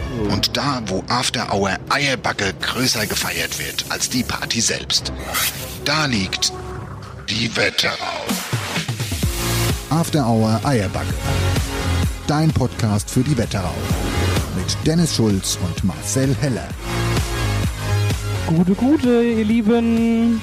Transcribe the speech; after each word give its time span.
Und 0.29 0.55
da, 0.55 0.81
wo 0.87 1.03
After 1.07 1.53
Hour 1.53 1.77
Eierbacke 1.89 2.53
größer 2.61 3.05
gefeiert 3.07 3.57
wird 3.59 3.85
als 3.89 4.09
die 4.09 4.23
Party 4.23 4.61
selbst, 4.61 5.11
da 5.85 6.05
liegt 6.05 6.53
die 7.29 7.55
Wetterau. 7.55 8.25
After 9.89 10.27
Hour 10.27 10.59
Eierbacke. 10.63 11.13
Dein 12.27 12.49
Podcast 12.51 13.09
für 13.09 13.21
die 13.21 13.37
Wetterau. 13.37 13.73
Mit 14.55 14.77
Dennis 14.85 15.15
Schulz 15.15 15.57
und 15.65 15.83
Marcel 15.83 16.35
Heller. 16.39 16.67
Gute, 18.47 18.73
gute, 18.73 19.23
ihr 19.23 19.45
Lieben. 19.45 20.41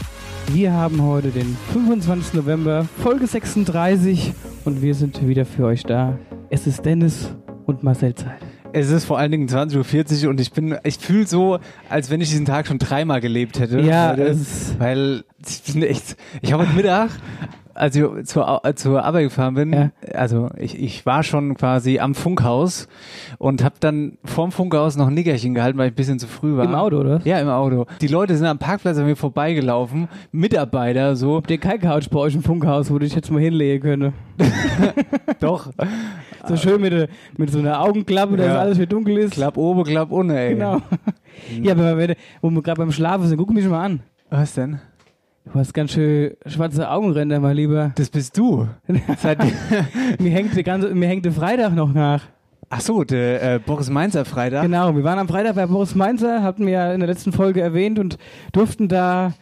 Wir 0.53 0.73
haben 0.73 1.03
heute 1.03 1.31
den 1.31 1.57
25. 1.73 2.35
November, 2.35 2.87
Folge 3.03 3.27
36 3.27 4.33
und 4.65 4.81
wir 4.81 4.95
sind 4.95 5.27
wieder 5.27 5.45
für 5.45 5.67
euch 5.67 5.83
da. 5.83 6.19
Es 6.49 6.67
ist 6.67 6.85
Dennis 6.85 7.31
und 7.67 7.83
Marcel 7.83 8.15
Zeit. 8.15 8.48
Es 8.73 8.91
ist 8.91 9.07
vor 9.07 9.19
allen 9.19 9.33
Dingen 9.33 9.49
20.40 9.49 10.25
Uhr 10.25 10.31
und 10.31 10.41
ich 10.41 10.53
bin, 10.53 10.77
ich 10.85 10.99
fühle 10.99 11.27
so, 11.27 11.59
als 11.89 12.11
wenn 12.11 12.21
ich 12.21 12.29
diesen 12.29 12.45
Tag 12.45 12.67
schon 12.67 12.79
dreimal 12.79 13.21
gelebt 13.21 13.59
hätte. 13.59 13.81
Ja, 13.81 14.11
weil, 14.17 14.21
es- 14.27 14.75
weil 14.79 15.25
ich 15.47 15.73
bin 15.73 15.83
echt, 15.83 16.17
ich 16.43 16.53
habe 16.53 16.65
heute 16.65 16.77
Mittag, 16.77 17.11
als 17.75 17.97
ich 17.97 18.05
zur, 18.25 18.49
Au- 18.49 18.73
zur 18.73 19.05
Arbeit 19.05 19.25
gefahren 19.25 19.55
bin, 19.55 19.73
Ja. 19.73 19.91
also 20.15 20.51
ich, 20.59 20.79
ich 20.81 21.07
war 21.07 21.23
schon 21.23 21.55
quasi 21.57 21.99
am 21.99 22.15
Funkhaus 22.15 22.89
und 23.39 23.65
habe 23.65 23.77
dann 23.81 24.19
vorm 24.25 24.53
Funkhaus 24.53 24.97
noch 24.97 25.09
ein 25.09 25.15
Nickerchen 25.15 25.55
gehalten, 25.55 25.79
weil 25.79 25.87
ich 25.87 25.93
ein 25.93 25.97
bisschen 25.97 26.19
zu 26.19 26.27
früh 26.27 26.57
war. 26.57 26.65
Im 26.65 26.75
Auto, 26.75 26.99
oder? 26.99 27.21
Ja, 27.25 27.39
im 27.41 27.49
Auto. 27.49 27.87
Die 28.01 28.09
Leute 28.09 28.37
sind 28.37 28.47
am 28.47 28.59
Parkplatz 28.59 28.99
an 28.99 29.07
mir 29.07 29.17
vorbeigelaufen, 29.17 30.09
Mitarbeiter 30.31 31.17
so. 31.17 31.37
Habt 31.37 31.51
ihr 31.51 31.59
kein 31.59 31.81
Couch 31.81 32.09
bei 32.11 32.19
euch 32.19 32.35
im 32.35 32.43
Funkhaus, 32.43 32.91
wo 32.91 32.99
ich 32.99 33.15
jetzt 33.15 33.31
mal 33.31 33.41
hinlegen 33.41 33.83
könnte? 33.83 34.13
Doch, 35.41 35.71
So 36.49 36.57
schön 36.57 36.81
mit, 36.81 36.93
der- 36.93 37.09
mit 37.37 37.51
so 37.51 37.59
einer 37.59 37.81
Augenklappe, 37.81 38.37
dass 38.37 38.47
Ja. 38.47 38.59
alles 38.59 38.79
wieder 38.79 38.87
dunkel 38.89 39.19
ist. 39.19 39.35
klapp 39.35 39.57
oben, 39.57 39.85
klapp 39.85 40.11
unten, 40.11 40.31
ey. 40.35 40.55
Genau. 40.55 40.81
Ja, 41.63 41.73
aber 41.73 41.97
wenn, 41.97 42.15
wo 42.41 42.51
wir 42.51 42.63
gerade 42.63 42.79
beim 42.81 42.93
Schlafen 42.93 43.27
sind, 43.27 43.39
guck 43.39 43.51
mich 43.53 43.67
mal 43.67 43.85
an. 43.85 44.01
Was 44.31 44.55
denn? 44.55 44.81
Du 45.45 45.59
hast 45.59 45.73
ganz 45.73 45.93
schön 45.93 46.33
schwarze 46.47 46.91
Augenränder, 46.91 47.41
mein 47.41 47.57
Lieber. 47.57 47.93
Das 47.95 48.11
bist 48.11 48.37
du. 48.37 48.67
Seit, 49.19 49.39
mir, 50.19 50.31
hängt 50.31 50.55
der 50.57 50.63
ganze, 50.63 50.95
mir 50.95 51.09
hängt 51.09 51.25
der 51.25 51.33
Freitag 51.33 51.75
noch 51.75 51.93
nach. 51.95 52.23
ach 52.69 52.81
so, 52.83 53.03
der 53.05 53.55
äh, 53.55 53.59
Boris 53.59 53.89
Mainzer 53.89 54.27
Freitag. 54.27 54.63
Genau, 54.63 54.95
wir 54.95 55.05
waren 55.05 55.19
am 55.19 55.29
Freitag 55.29 55.55
bei 55.55 55.67
Boris 55.67 55.95
Mainzer, 55.95 56.43
hatten 56.43 56.67
wir 56.67 56.73
ja 56.73 56.93
in 56.93 57.01
der 57.01 57.09
letzten 57.09 57.33
Folge 57.33 57.63
erwähnt 57.63 57.99
und 57.99 58.19
durften 58.53 58.89
da 58.89 59.33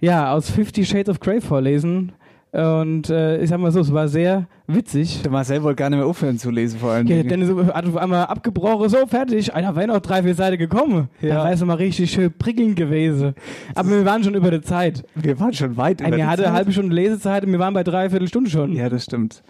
ja 0.00 0.32
aus 0.32 0.48
Fifty 0.48 0.84
Shades 0.84 1.08
of 1.08 1.18
Grey 1.18 1.40
vorlesen. 1.40 2.12
Und 2.52 3.10
äh, 3.10 3.38
ich 3.42 3.50
sag 3.50 3.58
mal 3.58 3.72
so, 3.72 3.80
es 3.80 3.92
war 3.92 4.06
sehr 4.06 4.46
witzig. 4.68 5.22
Der 5.22 5.30
Marcel 5.30 5.62
wollte 5.62 5.76
gar 5.76 5.90
nicht 5.90 5.98
mehr 5.98 6.06
aufhören 6.06 6.38
zu 6.38 6.50
lesen, 6.50 6.78
vor 6.78 6.90
allem. 6.92 7.06
Ja, 7.06 7.22
Dennis 7.22 7.48
hat 7.72 7.86
auf 7.86 7.96
einmal 7.96 8.26
abgebrochen, 8.26 8.88
so 8.88 9.06
fertig. 9.06 9.54
Alter, 9.54 9.74
wäre 9.74 9.88
noch 9.88 10.00
drei, 10.00 10.22
vier 10.22 10.34
Seiten 10.34 10.58
gekommen. 10.58 11.08
Ja. 11.20 11.36
Da 11.36 11.44
wäre 11.44 11.54
es 11.54 11.64
mal 11.64 11.74
richtig 11.74 12.10
schön 12.10 12.32
prickelnd 12.32 12.76
gewesen. 12.76 13.34
Aber 13.74 13.90
wir 13.90 14.04
waren 14.04 14.22
schon 14.22 14.34
über 14.34 14.50
der 14.50 14.62
Zeit. 14.62 15.04
wir 15.14 15.40
waren 15.40 15.52
schon 15.52 15.76
weit 15.76 16.00
über 16.00 16.10
Mir 16.10 16.16
die 16.16 16.24
hatte 16.24 16.38
Zeit. 16.42 16.46
eine 16.48 16.56
halbe 16.56 16.72
Stunde 16.72 16.94
Lesezeit 16.94 17.44
und 17.44 17.52
wir 17.52 17.58
waren 17.58 17.74
bei 17.74 17.82
dreiviertel 17.82 18.28
Stunde 18.28 18.50
schon. 18.50 18.72
Ja, 18.72 18.88
das 18.88 19.04
stimmt. 19.04 19.42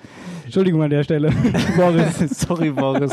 Entschuldigung 0.45 0.81
an 0.83 0.89
der 0.89 1.03
Stelle, 1.05 1.31
Boris. 1.77 2.41
Sorry, 2.41 2.71
Boris. 2.71 3.13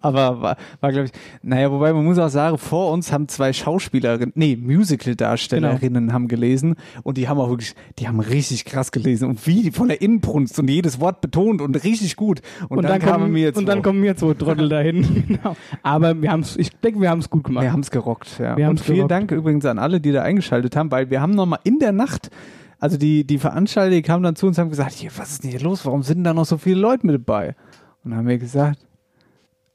Aber 0.00 0.40
war, 0.40 0.56
war 0.80 0.92
glaube 0.92 1.06
ich, 1.06 1.12
naja, 1.42 1.68
wobei 1.72 1.92
man 1.92 2.04
muss 2.04 2.16
auch 2.18 2.28
sagen, 2.28 2.58
vor 2.58 2.92
uns 2.92 3.10
haben 3.12 3.26
zwei 3.26 3.52
Schauspielerinnen, 3.52 4.32
nee, 4.36 4.56
Musical-Darstellerinnen 4.56 6.04
Genau. 6.04 6.12
haben 6.12 6.28
gelesen 6.28 6.76
und 7.02 7.16
die 7.16 7.28
haben 7.28 7.40
auch 7.40 7.48
wirklich, 7.50 7.74
die 7.98 8.06
haben 8.06 8.20
richtig 8.20 8.64
krass 8.64 8.92
gelesen 8.92 9.28
und 9.28 9.44
wie 9.48 9.62
die 9.62 9.70
voller 9.72 10.00
Inbrunst 10.00 10.58
und 10.60 10.68
jedes 10.70 11.00
Wort 11.00 11.20
betont 11.30 11.60
und 11.60 11.82
richtig 11.84 12.16
gut. 12.16 12.40
Und, 12.68 12.82
dann, 12.82 13.00
kamen 13.00 13.22
kommen, 13.22 13.34
wir 13.34 13.42
jetzt 13.42 13.56
und 13.56 13.66
dann 13.66 13.82
kommen 13.82 14.02
wir 14.02 14.16
zwei 14.16 14.34
Trottel 14.34 14.68
dahin. 14.68 15.24
genau. 15.28 15.56
Aber 15.82 16.20
wir 16.20 16.30
haben's, 16.30 16.56
ich 16.56 16.70
denke, 16.70 17.00
wir 17.00 17.10
haben 17.10 17.20
es 17.20 17.30
gut 17.30 17.44
gemacht. 17.44 17.64
Wir 17.64 17.72
haben 17.72 17.80
es 17.80 17.90
gerockt, 17.90 18.38
ja. 18.38 18.56
Wir 18.56 18.68
und 18.68 18.80
vielen 18.80 18.96
gerockt. 18.96 19.10
Dank 19.12 19.30
übrigens 19.32 19.64
an 19.64 19.78
alle, 19.78 20.00
die 20.00 20.12
da 20.12 20.22
eingeschaltet 20.22 20.76
haben, 20.76 20.90
weil 20.90 21.10
wir 21.10 21.20
haben 21.20 21.34
nochmal 21.34 21.60
in 21.64 21.78
der 21.78 21.92
Nacht, 21.92 22.30
also 22.78 22.96
die, 22.96 23.24
die 23.24 23.38
Veranstalter, 23.38 23.90
die 23.90 24.02
kamen 24.02 24.22
dann 24.22 24.36
zu 24.36 24.46
uns 24.46 24.58
und 24.58 24.62
haben 24.62 24.70
gesagt, 24.70 24.92
hier, 24.92 25.10
was 25.16 25.32
ist 25.32 25.44
denn 25.44 25.50
hier 25.50 25.60
los? 25.60 25.86
Warum 25.86 26.02
sind 26.02 26.24
da 26.24 26.34
noch 26.34 26.46
so 26.46 26.58
viele 26.58 26.80
Leute 26.80 27.06
mit 27.06 27.14
dabei? 27.14 27.54
Und 28.02 28.10
dann 28.10 28.20
haben 28.20 28.28
wir 28.28 28.38
gesagt, 28.38 28.78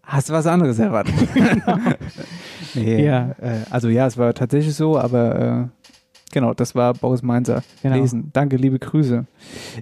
hast 0.03 0.29
du 0.29 0.33
was 0.33 0.47
anderes 0.47 0.79
erwartet? 0.79 1.13
nee, 2.73 3.05
Ja. 3.05 3.31
Äh, 3.39 3.61
also 3.69 3.89
ja, 3.89 4.07
es 4.07 4.17
war 4.17 4.33
tatsächlich 4.33 4.75
so, 4.75 4.97
aber 4.97 5.69
äh, 5.71 5.84
genau, 6.31 6.53
das 6.53 6.75
war 6.75 6.93
Boris 6.93 7.21
Mainzer. 7.21 7.63
Genau. 7.81 7.95
Lesen. 7.95 8.29
Danke, 8.33 8.57
liebe 8.57 8.79
Grüße. 8.79 9.25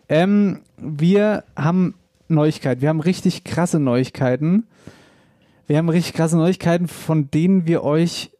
Ähm, 0.09 0.61
wir 0.77 1.43
haben 1.55 1.95
Neuigkeiten. 2.27 2.81
Wir 2.81 2.89
haben 2.89 2.99
richtig 2.99 3.43
krasse 3.43 3.79
Neuigkeiten. 3.79 4.67
Wir 5.67 5.77
haben 5.77 5.89
richtig 5.89 6.13
krasse 6.13 6.37
Neuigkeiten, 6.37 6.87
von 6.87 7.31
denen 7.31 7.67
wir 7.67 7.83
euch 7.83 8.31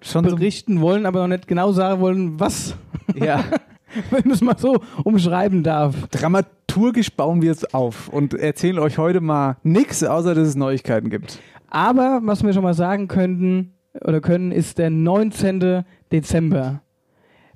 schon 0.00 0.28
so 0.28 0.36
berichten 0.36 0.80
wollen, 0.80 1.06
aber 1.06 1.20
noch 1.20 1.28
nicht 1.28 1.48
genau 1.48 1.72
sagen 1.72 2.00
wollen, 2.00 2.40
was. 2.40 2.74
ja, 3.14 3.44
Wenn 4.10 4.22
man 4.24 4.32
es 4.32 4.40
mal 4.40 4.58
so 4.58 4.80
umschreiben 5.04 5.62
darf. 5.62 5.94
dramaturgisch 6.10 7.10
bauen 7.12 7.42
wir 7.42 7.52
es 7.52 7.72
auf 7.72 8.08
und 8.08 8.34
erzählen 8.34 8.78
euch 8.78 8.98
heute 8.98 9.20
mal 9.20 9.56
nichts, 9.62 10.02
außer 10.04 10.34
dass 10.34 10.48
es 10.48 10.56
Neuigkeiten 10.56 11.08
gibt. 11.08 11.38
Aber 11.68 12.20
was 12.22 12.42
wir 12.42 12.52
schon 12.52 12.62
mal 12.62 12.74
sagen 12.74 13.08
könnten 13.08 13.74
oder 14.02 14.20
können, 14.20 14.52
ist 14.52 14.78
der 14.78 14.90
19. 14.90 15.84
Dezember. 16.12 16.82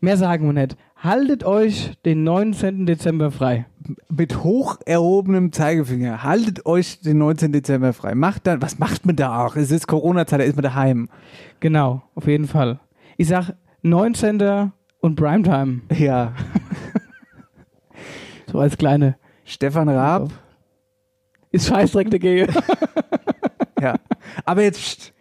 Mehr 0.00 0.16
sagen 0.16 0.46
wir 0.46 0.52
nicht. 0.52 0.76
Haltet 0.96 1.44
euch 1.44 1.92
den 2.04 2.24
19. 2.24 2.86
Dezember 2.86 3.30
frei. 3.30 3.66
Mit 4.08 4.42
hoch 4.44 4.78
erhobenem 4.86 5.52
Zeigefinger, 5.52 6.22
haltet 6.22 6.66
euch 6.66 7.00
den 7.00 7.18
19. 7.18 7.52
Dezember 7.52 7.92
frei. 7.92 8.14
Macht 8.14 8.46
dann, 8.46 8.62
was 8.62 8.78
macht 8.78 9.06
man 9.06 9.16
da 9.16 9.44
auch? 9.44 9.56
Es 9.56 9.70
ist 9.70 9.86
Corona-Zeit, 9.86 10.40
da 10.40 10.44
ist 10.44 10.56
man 10.56 10.62
daheim. 10.62 11.08
Genau, 11.60 12.02
auf 12.14 12.26
jeden 12.26 12.46
Fall. 12.46 12.80
Ich 13.16 13.28
sag 13.28 13.54
19. 13.82 14.72
und 15.00 15.16
Primetime. 15.16 15.82
Ja. 15.96 16.34
So 18.50 18.58
als 18.58 18.76
kleine. 18.76 19.16
Stefan 19.44 19.88
Raab. 19.88 20.30
Ist 21.52 21.68
Scheißdreck 21.68 22.10
dagegen. 22.10 22.52
Ja. 23.80 23.94
Aber 24.44 24.62
jetzt. 24.62 25.14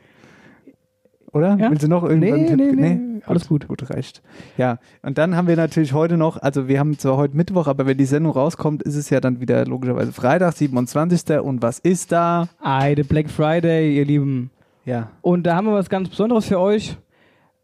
Oder? 1.31 1.57
Ja? 1.57 1.69
Willst 1.69 1.83
du 1.83 1.87
noch 1.87 2.03
irgendwann? 2.03 2.41
Nee, 2.43 2.55
nee, 2.55 2.71
nee. 2.73 3.21
Alles 3.25 3.47
gut. 3.47 3.67
Gut, 3.67 3.89
reicht. 3.89 4.21
Ja. 4.57 4.79
Und 5.01 5.17
dann 5.17 5.35
haben 5.35 5.47
wir 5.47 5.55
natürlich 5.55 5.93
heute 5.93 6.17
noch, 6.17 6.41
also 6.41 6.67
wir 6.67 6.79
haben 6.79 6.97
zwar 6.97 7.17
heute 7.17 7.35
Mittwoch, 7.35 7.67
aber 7.67 7.85
wenn 7.85 7.97
die 7.97 8.05
Sendung 8.05 8.33
rauskommt, 8.33 8.83
ist 8.83 8.95
es 8.95 9.09
ja 9.09 9.19
dann 9.19 9.39
wieder 9.39 9.65
logischerweise 9.65 10.11
Freitag, 10.11 10.53
27. 10.53 11.39
Und 11.39 11.61
was 11.61 11.79
ist 11.79 12.11
da? 12.11 12.47
Ei, 12.61 12.95
der 12.95 13.03
Black 13.03 13.29
Friday, 13.29 13.95
ihr 13.97 14.05
Lieben. 14.05 14.51
Ja. 14.85 15.11
Und 15.21 15.43
da 15.43 15.55
haben 15.55 15.67
wir 15.67 15.73
was 15.73 15.89
ganz 15.89 16.09
Besonderes 16.09 16.45
für 16.45 16.59
euch. 16.59 16.97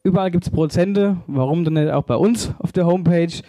Überall 0.04 0.30
gibt 0.30 0.46
es 0.46 0.52
Prozente. 0.52 1.18
Warum 1.26 1.64
denn 1.64 1.74
nicht 1.74 1.92
auch 1.92 2.04
bei 2.04 2.16
uns 2.16 2.54
auf 2.60 2.72
der 2.72 2.86
Homepage? 2.86 3.42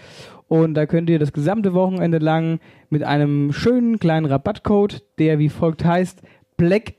Und 0.48 0.74
da 0.74 0.86
könnt 0.86 1.10
ihr 1.10 1.18
das 1.18 1.32
gesamte 1.32 1.74
Wochenende 1.74 2.18
lang 2.18 2.60
mit 2.88 3.02
einem 3.02 3.52
schönen 3.52 3.98
kleinen 3.98 4.26
Rabattcode, 4.26 5.02
der 5.18 5.38
wie 5.38 5.48
folgt 5.48 5.84
heißt, 5.84 6.22
Black 6.56 6.94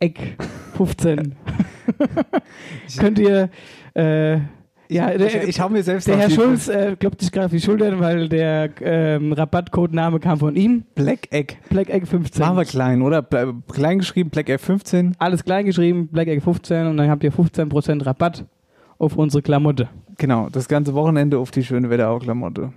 Egg 0.00 0.36
15. 0.74 1.34
könnt 2.98 3.18
ihr, 3.18 3.48
äh, 3.94 4.34
ja, 4.88 5.10
ich, 5.12 5.16
der, 5.32 5.48
ich 5.48 5.60
hau 5.60 5.68
mir 5.70 5.82
selbst 5.82 6.06
der 6.06 6.16
Herr 6.18 6.30
Schulz 6.30 6.68
äh, 6.68 6.94
klopft 6.98 7.20
sich 7.22 7.32
gerade 7.32 7.46
auf 7.46 7.52
die 7.52 7.60
Schultern, 7.60 8.00
weil 8.00 8.28
der 8.28 8.68
ähm, 8.82 9.32
Rabattcodename 9.32 10.20
kam 10.20 10.38
von 10.38 10.54
ihm. 10.56 10.84
Black 10.94 11.32
Egg. 11.32 11.54
Black 11.70 11.88
Egg 11.88 12.06
15. 12.06 12.40
Machen 12.44 12.56
wir 12.58 12.64
klein, 12.64 13.00
oder? 13.02 13.20
Ble- 13.20 13.54
Klein 13.72 13.98
geschrieben, 13.98 14.30
Black 14.30 14.48
Egg 14.50 14.62
15. 14.62 15.14
Alles 15.18 15.42
klein 15.44 15.64
geschrieben, 15.64 16.08
Black 16.08 16.28
Egg 16.28 16.42
15 16.42 16.86
und 16.86 16.96
dann 16.98 17.08
habt 17.08 17.24
ihr 17.24 17.32
15% 17.32 18.04
Rabatt 18.04 18.44
auf 18.98 19.16
unsere 19.16 19.42
Klamotte. 19.42 19.88
genau, 20.18 20.48
das 20.52 20.68
ganze 20.68 20.94
Wochenende 20.94 21.38
auf 21.38 21.50
die 21.50 21.64
schöne 21.64 21.88
Wetterau-Klamotte. 21.90 22.72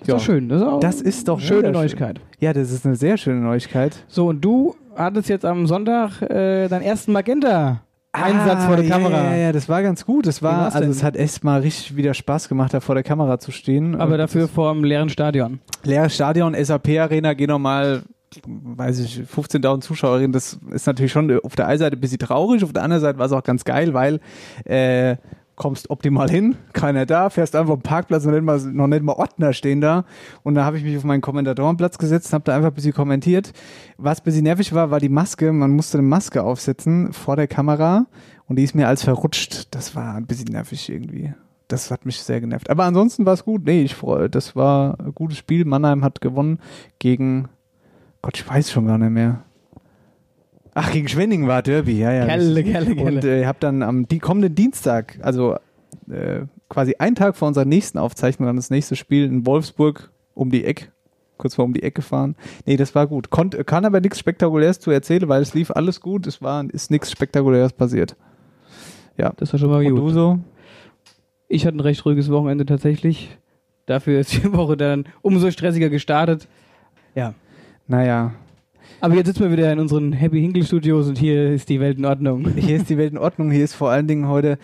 Ist 0.00 0.08
doch 0.10 0.20
schön. 0.20 0.48
Das 0.48 0.62
ist, 0.62 0.82
Das 0.82 1.00
ist 1.02 1.28
doch 1.28 1.38
schöne 1.38 1.68
wunderschön. 1.68 1.72
Neuigkeit. 1.82 2.20
Ja, 2.40 2.54
das 2.54 2.70
ist 2.72 2.86
eine 2.86 2.96
sehr 2.96 3.18
schöne 3.18 3.40
Neuigkeit. 3.42 4.04
So, 4.08 4.28
und 4.28 4.40
du 4.40 4.74
hattest 4.96 5.28
jetzt 5.28 5.44
am 5.44 5.66
Sonntag 5.66 6.20
äh, 6.22 6.68
deinen 6.68 6.82
ersten 6.82 7.12
Magenta-Einsatz 7.12 7.84
Ah, 8.12 8.66
vor 8.66 8.76
der 8.76 8.84
ja, 8.84 8.96
Kamera. 8.96 9.24
Ja, 9.30 9.36
ja, 9.36 9.52
das 9.52 9.68
war 9.68 9.82
ganz 9.82 10.04
gut. 10.04 10.26
Das 10.26 10.42
war, 10.42 10.74
also 10.74 10.90
es 10.90 11.02
hat 11.02 11.16
echt 11.16 11.44
mal 11.44 11.60
richtig 11.60 11.96
wieder 11.96 12.14
Spaß 12.14 12.48
gemacht, 12.48 12.74
da 12.74 12.80
vor 12.80 12.94
der 12.94 13.04
Kamera 13.04 13.38
zu 13.38 13.52
stehen. 13.52 13.94
Aber 13.94 14.12
Und 14.12 14.18
dafür 14.18 14.48
vor 14.48 14.72
dem 14.72 14.84
leeren 14.84 15.08
Stadion. 15.08 15.60
leeres 15.84 16.14
Stadion, 16.14 16.54
SAP-Arena, 16.54 17.34
geh 17.34 17.46
nochmal, 17.46 18.02
weiß 18.46 18.98
ich, 19.00 19.20
15.000 19.20 19.80
Zuschauerinnen. 19.80 20.32
Das 20.32 20.58
ist 20.72 20.86
natürlich 20.86 21.12
schon 21.12 21.38
auf 21.40 21.56
der 21.56 21.66
einen 21.68 21.78
Seite 21.78 21.96
ein 21.96 22.00
bisschen 22.00 22.18
traurig, 22.18 22.64
auf 22.64 22.72
der 22.72 22.82
anderen 22.82 23.00
Seite 23.02 23.18
war 23.18 23.26
es 23.26 23.32
auch 23.32 23.42
ganz 23.44 23.64
geil, 23.64 23.94
weil 23.94 24.20
äh, 24.64 25.16
kommst 25.60 25.90
optimal 25.90 26.30
hin, 26.30 26.56
keiner 26.72 27.04
da, 27.04 27.28
fährst 27.28 27.54
einfach 27.54 27.74
am 27.74 27.82
Parkplatz 27.82 28.24
und 28.24 28.32
nicht 28.32 28.42
mal, 28.42 28.58
noch 28.58 28.86
nicht 28.86 29.02
mal 29.02 29.12
Ordner 29.12 29.52
stehen 29.52 29.82
da. 29.82 30.06
Und 30.42 30.54
da 30.54 30.64
habe 30.64 30.78
ich 30.78 30.84
mich 30.84 30.96
auf 30.96 31.04
meinen 31.04 31.20
Kommentatorenplatz 31.20 31.98
gesetzt, 31.98 32.32
habe 32.32 32.44
da 32.44 32.56
einfach 32.56 32.70
ein 32.70 32.74
bisschen 32.74 32.94
kommentiert. 32.94 33.52
Was 33.98 34.20
ein 34.20 34.24
bisschen 34.24 34.44
nervig 34.44 34.72
war, 34.72 34.90
war 34.90 35.00
die 35.00 35.10
Maske. 35.10 35.52
Man 35.52 35.72
musste 35.72 35.98
eine 35.98 36.06
Maske 36.06 36.42
aufsetzen 36.42 37.12
vor 37.12 37.36
der 37.36 37.46
Kamera 37.46 38.06
und 38.48 38.56
die 38.56 38.64
ist 38.64 38.74
mir 38.74 38.88
als 38.88 39.04
verrutscht. 39.04 39.68
Das 39.72 39.94
war 39.94 40.14
ein 40.14 40.24
bisschen 40.24 40.48
nervig 40.48 40.88
irgendwie. 40.88 41.34
Das 41.68 41.90
hat 41.90 42.06
mich 42.06 42.22
sehr 42.22 42.40
genervt. 42.40 42.70
Aber 42.70 42.84
ansonsten 42.84 43.26
war 43.26 43.34
es 43.34 43.44
gut. 43.44 43.66
Nee, 43.66 43.82
ich 43.82 43.94
freue, 43.94 44.30
das 44.30 44.56
war 44.56 44.98
ein 44.98 45.14
gutes 45.14 45.36
Spiel. 45.36 45.66
Mannheim 45.66 46.02
hat 46.02 46.22
gewonnen 46.22 46.58
gegen, 46.98 47.50
Gott, 48.22 48.38
ich 48.38 48.48
weiß 48.48 48.70
schon 48.70 48.86
gar 48.86 48.96
nicht 48.96 49.10
mehr. 49.10 49.44
Ach, 50.74 50.92
gegen 50.92 51.08
Schwenning 51.08 51.46
war 51.46 51.62
Derby, 51.62 51.98
ja, 51.98 52.12
ja. 52.12 52.26
Kelle, 52.26 52.62
kelle, 52.62 52.94
kelle. 52.94 53.16
Und 53.16 53.24
äh, 53.24 53.40
ich 53.40 53.46
habe 53.46 53.58
dann 53.60 53.82
am 53.82 54.06
die 54.06 54.18
kommenden 54.18 54.54
Dienstag, 54.54 55.18
also 55.22 55.56
äh, 56.08 56.42
quasi 56.68 56.94
einen 56.98 57.16
Tag 57.16 57.36
vor 57.36 57.48
unserer 57.48 57.64
nächsten 57.64 57.98
Aufzeichnung, 57.98 58.46
dann 58.46 58.56
das 58.56 58.70
nächste 58.70 58.96
Spiel 58.96 59.24
in 59.24 59.46
Wolfsburg 59.46 60.10
um 60.34 60.50
die 60.50 60.64
Ecke, 60.64 60.86
kurz 61.38 61.56
vor 61.56 61.64
um 61.64 61.72
die 61.72 61.82
Ecke 61.82 62.02
fahren. 62.02 62.36
Nee, 62.66 62.76
das 62.76 62.94
war 62.94 63.06
gut. 63.06 63.30
Konnt, 63.30 63.66
kann 63.66 63.84
aber 63.84 64.00
nichts 64.00 64.18
Spektakuläres 64.18 64.78
zu 64.78 64.90
erzählen, 64.90 65.28
weil 65.28 65.42
es 65.42 65.54
lief 65.54 65.70
alles 65.72 66.00
gut, 66.00 66.26
es 66.26 66.40
war, 66.40 66.64
ist 66.70 66.90
nichts 66.90 67.10
Spektakuläres 67.10 67.72
passiert. 67.72 68.16
Ja. 69.16 69.32
Das 69.36 69.52
war 69.52 69.58
schon 69.58 69.70
mal 69.70 69.84
Und 69.84 69.90
gut. 69.90 69.98
du 69.98 70.10
so? 70.10 70.38
Ich 71.48 71.66
hatte 71.66 71.76
ein 71.76 71.80
recht 71.80 72.04
ruhiges 72.06 72.30
Wochenende 72.30 72.64
tatsächlich. 72.64 73.36
Dafür 73.86 74.20
ist 74.20 74.32
die 74.32 74.52
Woche 74.52 74.76
dann 74.76 75.04
umso 75.20 75.50
stressiger 75.50 75.88
gestartet. 75.90 76.46
Ja. 77.16 77.34
Naja, 77.88 78.32
Aber 79.00 79.14
jetzt 79.14 79.26
sitzen 79.28 79.40
wir 79.44 79.52
wieder 79.52 79.72
in 79.72 79.78
unseren 79.78 80.12
Happy 80.12 80.40
Hinkle 80.40 80.64
Studios 80.64 81.08
und 81.08 81.16
hier 81.18 81.50
ist 81.52 81.68
die 81.68 81.80
Welt 81.80 81.98
in 81.98 82.04
Ordnung. 82.04 82.46
hier 82.56 82.76
ist 82.76 82.90
die 82.90 82.98
Welt 82.98 83.12
in 83.12 83.18
Ordnung, 83.18 83.50
hier 83.50 83.64
ist 83.64 83.74
vor 83.74 83.90
allen 83.90 84.06
Dingen 84.06 84.28
heute, 84.28 84.58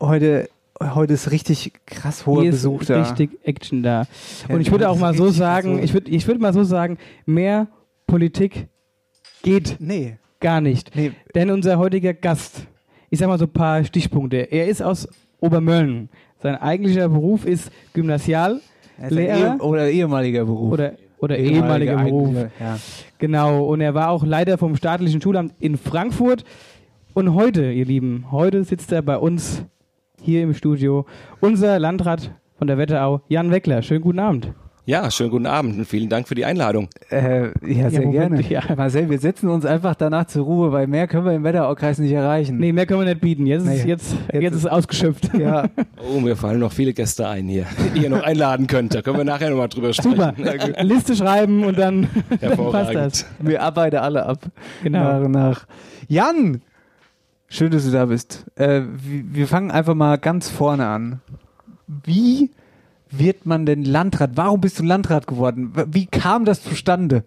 heute, 0.00 0.48
heute 0.80 1.12
ist 1.14 1.30
richtig 1.30 1.72
krass 1.86 2.24
hoher 2.26 2.42
hier 2.42 2.50
Besuch 2.52 2.80
ist 2.82 2.90
da. 2.90 3.00
richtig 3.02 3.30
Action 3.44 3.82
da. 3.82 4.06
Ja, 4.48 4.54
Und 4.54 4.60
ich 4.60 4.70
würde 4.70 4.88
auch 4.88 4.98
mal 4.98 5.14
so 5.14 5.28
sagen, 5.28 5.76
so. 5.76 5.82
ich 5.82 5.92
würde 5.92 6.10
ich 6.10 6.26
würde 6.26 6.40
mal 6.40 6.52
so 6.54 6.64
sagen, 6.64 6.96
mehr 7.26 7.68
Politik 8.06 8.68
geht 9.42 9.76
Nee, 9.80 10.16
gar 10.40 10.60
nicht. 10.60 10.94
nee, 10.96 11.12
Denn 11.34 11.50
unser 11.50 11.78
heutiger 11.78 12.14
Gast, 12.14 12.66
ich 13.10 13.18
sag 13.18 13.28
mal 13.28 13.38
so 13.38 13.44
ein 13.44 13.52
paar 13.52 13.84
Stichpunkte. 13.84 14.36
Er 14.50 14.66
ist 14.68 14.82
aus 14.82 15.08
Obermölln. 15.40 16.08
Sein 16.42 16.56
eigentlicher 16.56 17.08
Beruf 17.08 17.44
ist 17.44 17.70
Gymnasial 17.92 18.60
er 18.98 19.06
ist 19.06 19.12
ein 19.12 19.16
Lehrer? 19.16 19.54
Ehe- 19.56 19.58
oder 19.62 19.90
ehemaliger 19.90 20.44
Beruf. 20.44 20.72
oder, 20.72 20.92
oder 21.24 21.38
ehemaliger 21.38 21.96
Beruf. 21.96 22.28
eigentlicher, 22.28 22.50
Ja. 22.60 22.78
Genau. 23.18 23.64
Und 23.64 23.80
er 23.80 23.94
war 23.94 24.10
auch 24.10 24.24
Leiter 24.24 24.58
vom 24.58 24.76
staatlichen 24.76 25.20
Schulamt 25.20 25.52
in 25.58 25.76
Frankfurt. 25.76 26.44
Und 27.14 27.34
heute, 27.34 27.70
ihr 27.70 27.84
Lieben, 27.84 28.26
heute 28.30 28.62
sitzt 28.64 28.92
er 28.92 29.02
bei 29.02 29.16
uns 29.16 29.64
hier 30.20 30.42
im 30.42 30.54
Studio. 30.54 31.06
Unser 31.40 31.78
Landrat 31.78 32.32
von 32.56 32.66
der 32.66 32.78
Wetterau, 32.78 33.20
Jan 33.28 33.50
Weckler. 33.50 33.82
Schönen 33.82 34.00
guten 34.02 34.18
Abend. 34.18 34.52
Ja, 34.86 35.10
schönen 35.10 35.30
guten 35.30 35.46
Abend 35.46 35.78
und 35.78 35.86
vielen 35.86 36.10
Dank 36.10 36.28
für 36.28 36.34
die 36.34 36.44
Einladung. 36.44 36.88
Äh, 37.10 37.44
ja, 37.66 37.88
sehr 37.88 38.02
Moment, 38.02 38.12
gerne. 38.12 38.42
ja. 38.42 38.60
Marcel, 38.76 39.08
wir 39.08 39.18
setzen 39.18 39.48
uns 39.48 39.64
einfach 39.64 39.94
danach 39.94 40.26
zur 40.26 40.44
Ruhe, 40.44 40.72
weil 40.72 40.86
mehr 40.88 41.06
können 41.08 41.24
wir 41.24 41.32
im 41.32 41.42
Wetteraukreis 41.42 41.98
nicht 41.98 42.12
erreichen. 42.12 42.58
Nee, 42.58 42.72
mehr 42.72 42.84
können 42.84 43.00
wir 43.00 43.06
nicht 43.06 43.22
bieten. 43.22 43.46
Jetzt, 43.46 43.62
ist, 43.62 43.84
Nee. 43.84 43.88
jetzt, 43.88 44.14
Jetzt 44.30 44.42
jetzt, 44.42 44.52
ist 44.52 44.58
es 44.60 44.66
ausgeschöpft. 44.66 45.30
Ja, 45.38 45.68
Oh, 46.14 46.20
mir 46.20 46.36
fallen 46.36 46.60
noch 46.60 46.70
viele 46.72 46.92
Gäste 46.92 47.26
ein 47.26 47.48
hier, 47.48 47.64
die 47.96 48.02
ihr 48.02 48.10
noch 48.10 48.22
einladen 48.22 48.66
könnt. 48.66 48.94
Da 48.94 49.00
können 49.00 49.16
wir 49.16 49.24
nachher 49.24 49.48
nochmal 49.48 49.68
drüber 49.70 49.94
sprechen. 49.94 50.16
Super. 50.16 50.34
Liste 50.82 51.16
schreiben 51.16 51.64
und 51.64 51.78
dann, 51.78 52.02
dann 52.28 52.28
passt 52.28 52.42
Hervorragend. 52.42 52.96
das. 52.96 53.26
wir 53.38 53.62
arbeiten 53.62 53.96
alle 53.96 54.26
ab. 54.26 54.40
Genau. 54.82 54.98
Nach 55.02 55.24
und 55.24 55.30
nach. 55.30 55.66
Jan! 56.08 56.60
Schön, 57.48 57.70
dass 57.70 57.86
du 57.86 57.90
da 57.90 58.04
bist. 58.04 58.44
Äh, 58.56 58.82
wir 59.00 59.46
fangen 59.48 59.70
einfach 59.70 59.94
mal 59.94 60.18
ganz 60.18 60.50
vorne 60.50 60.86
an. 60.86 61.20
Wie 61.86 62.50
wird 63.18 63.46
man 63.46 63.66
denn 63.66 63.84
Landrat? 63.84 64.32
Warum 64.34 64.60
bist 64.60 64.78
du 64.78 64.82
Landrat 64.82 65.26
geworden? 65.26 65.72
Wie 65.86 66.06
kam 66.06 66.44
das 66.44 66.62
zustande? 66.62 67.24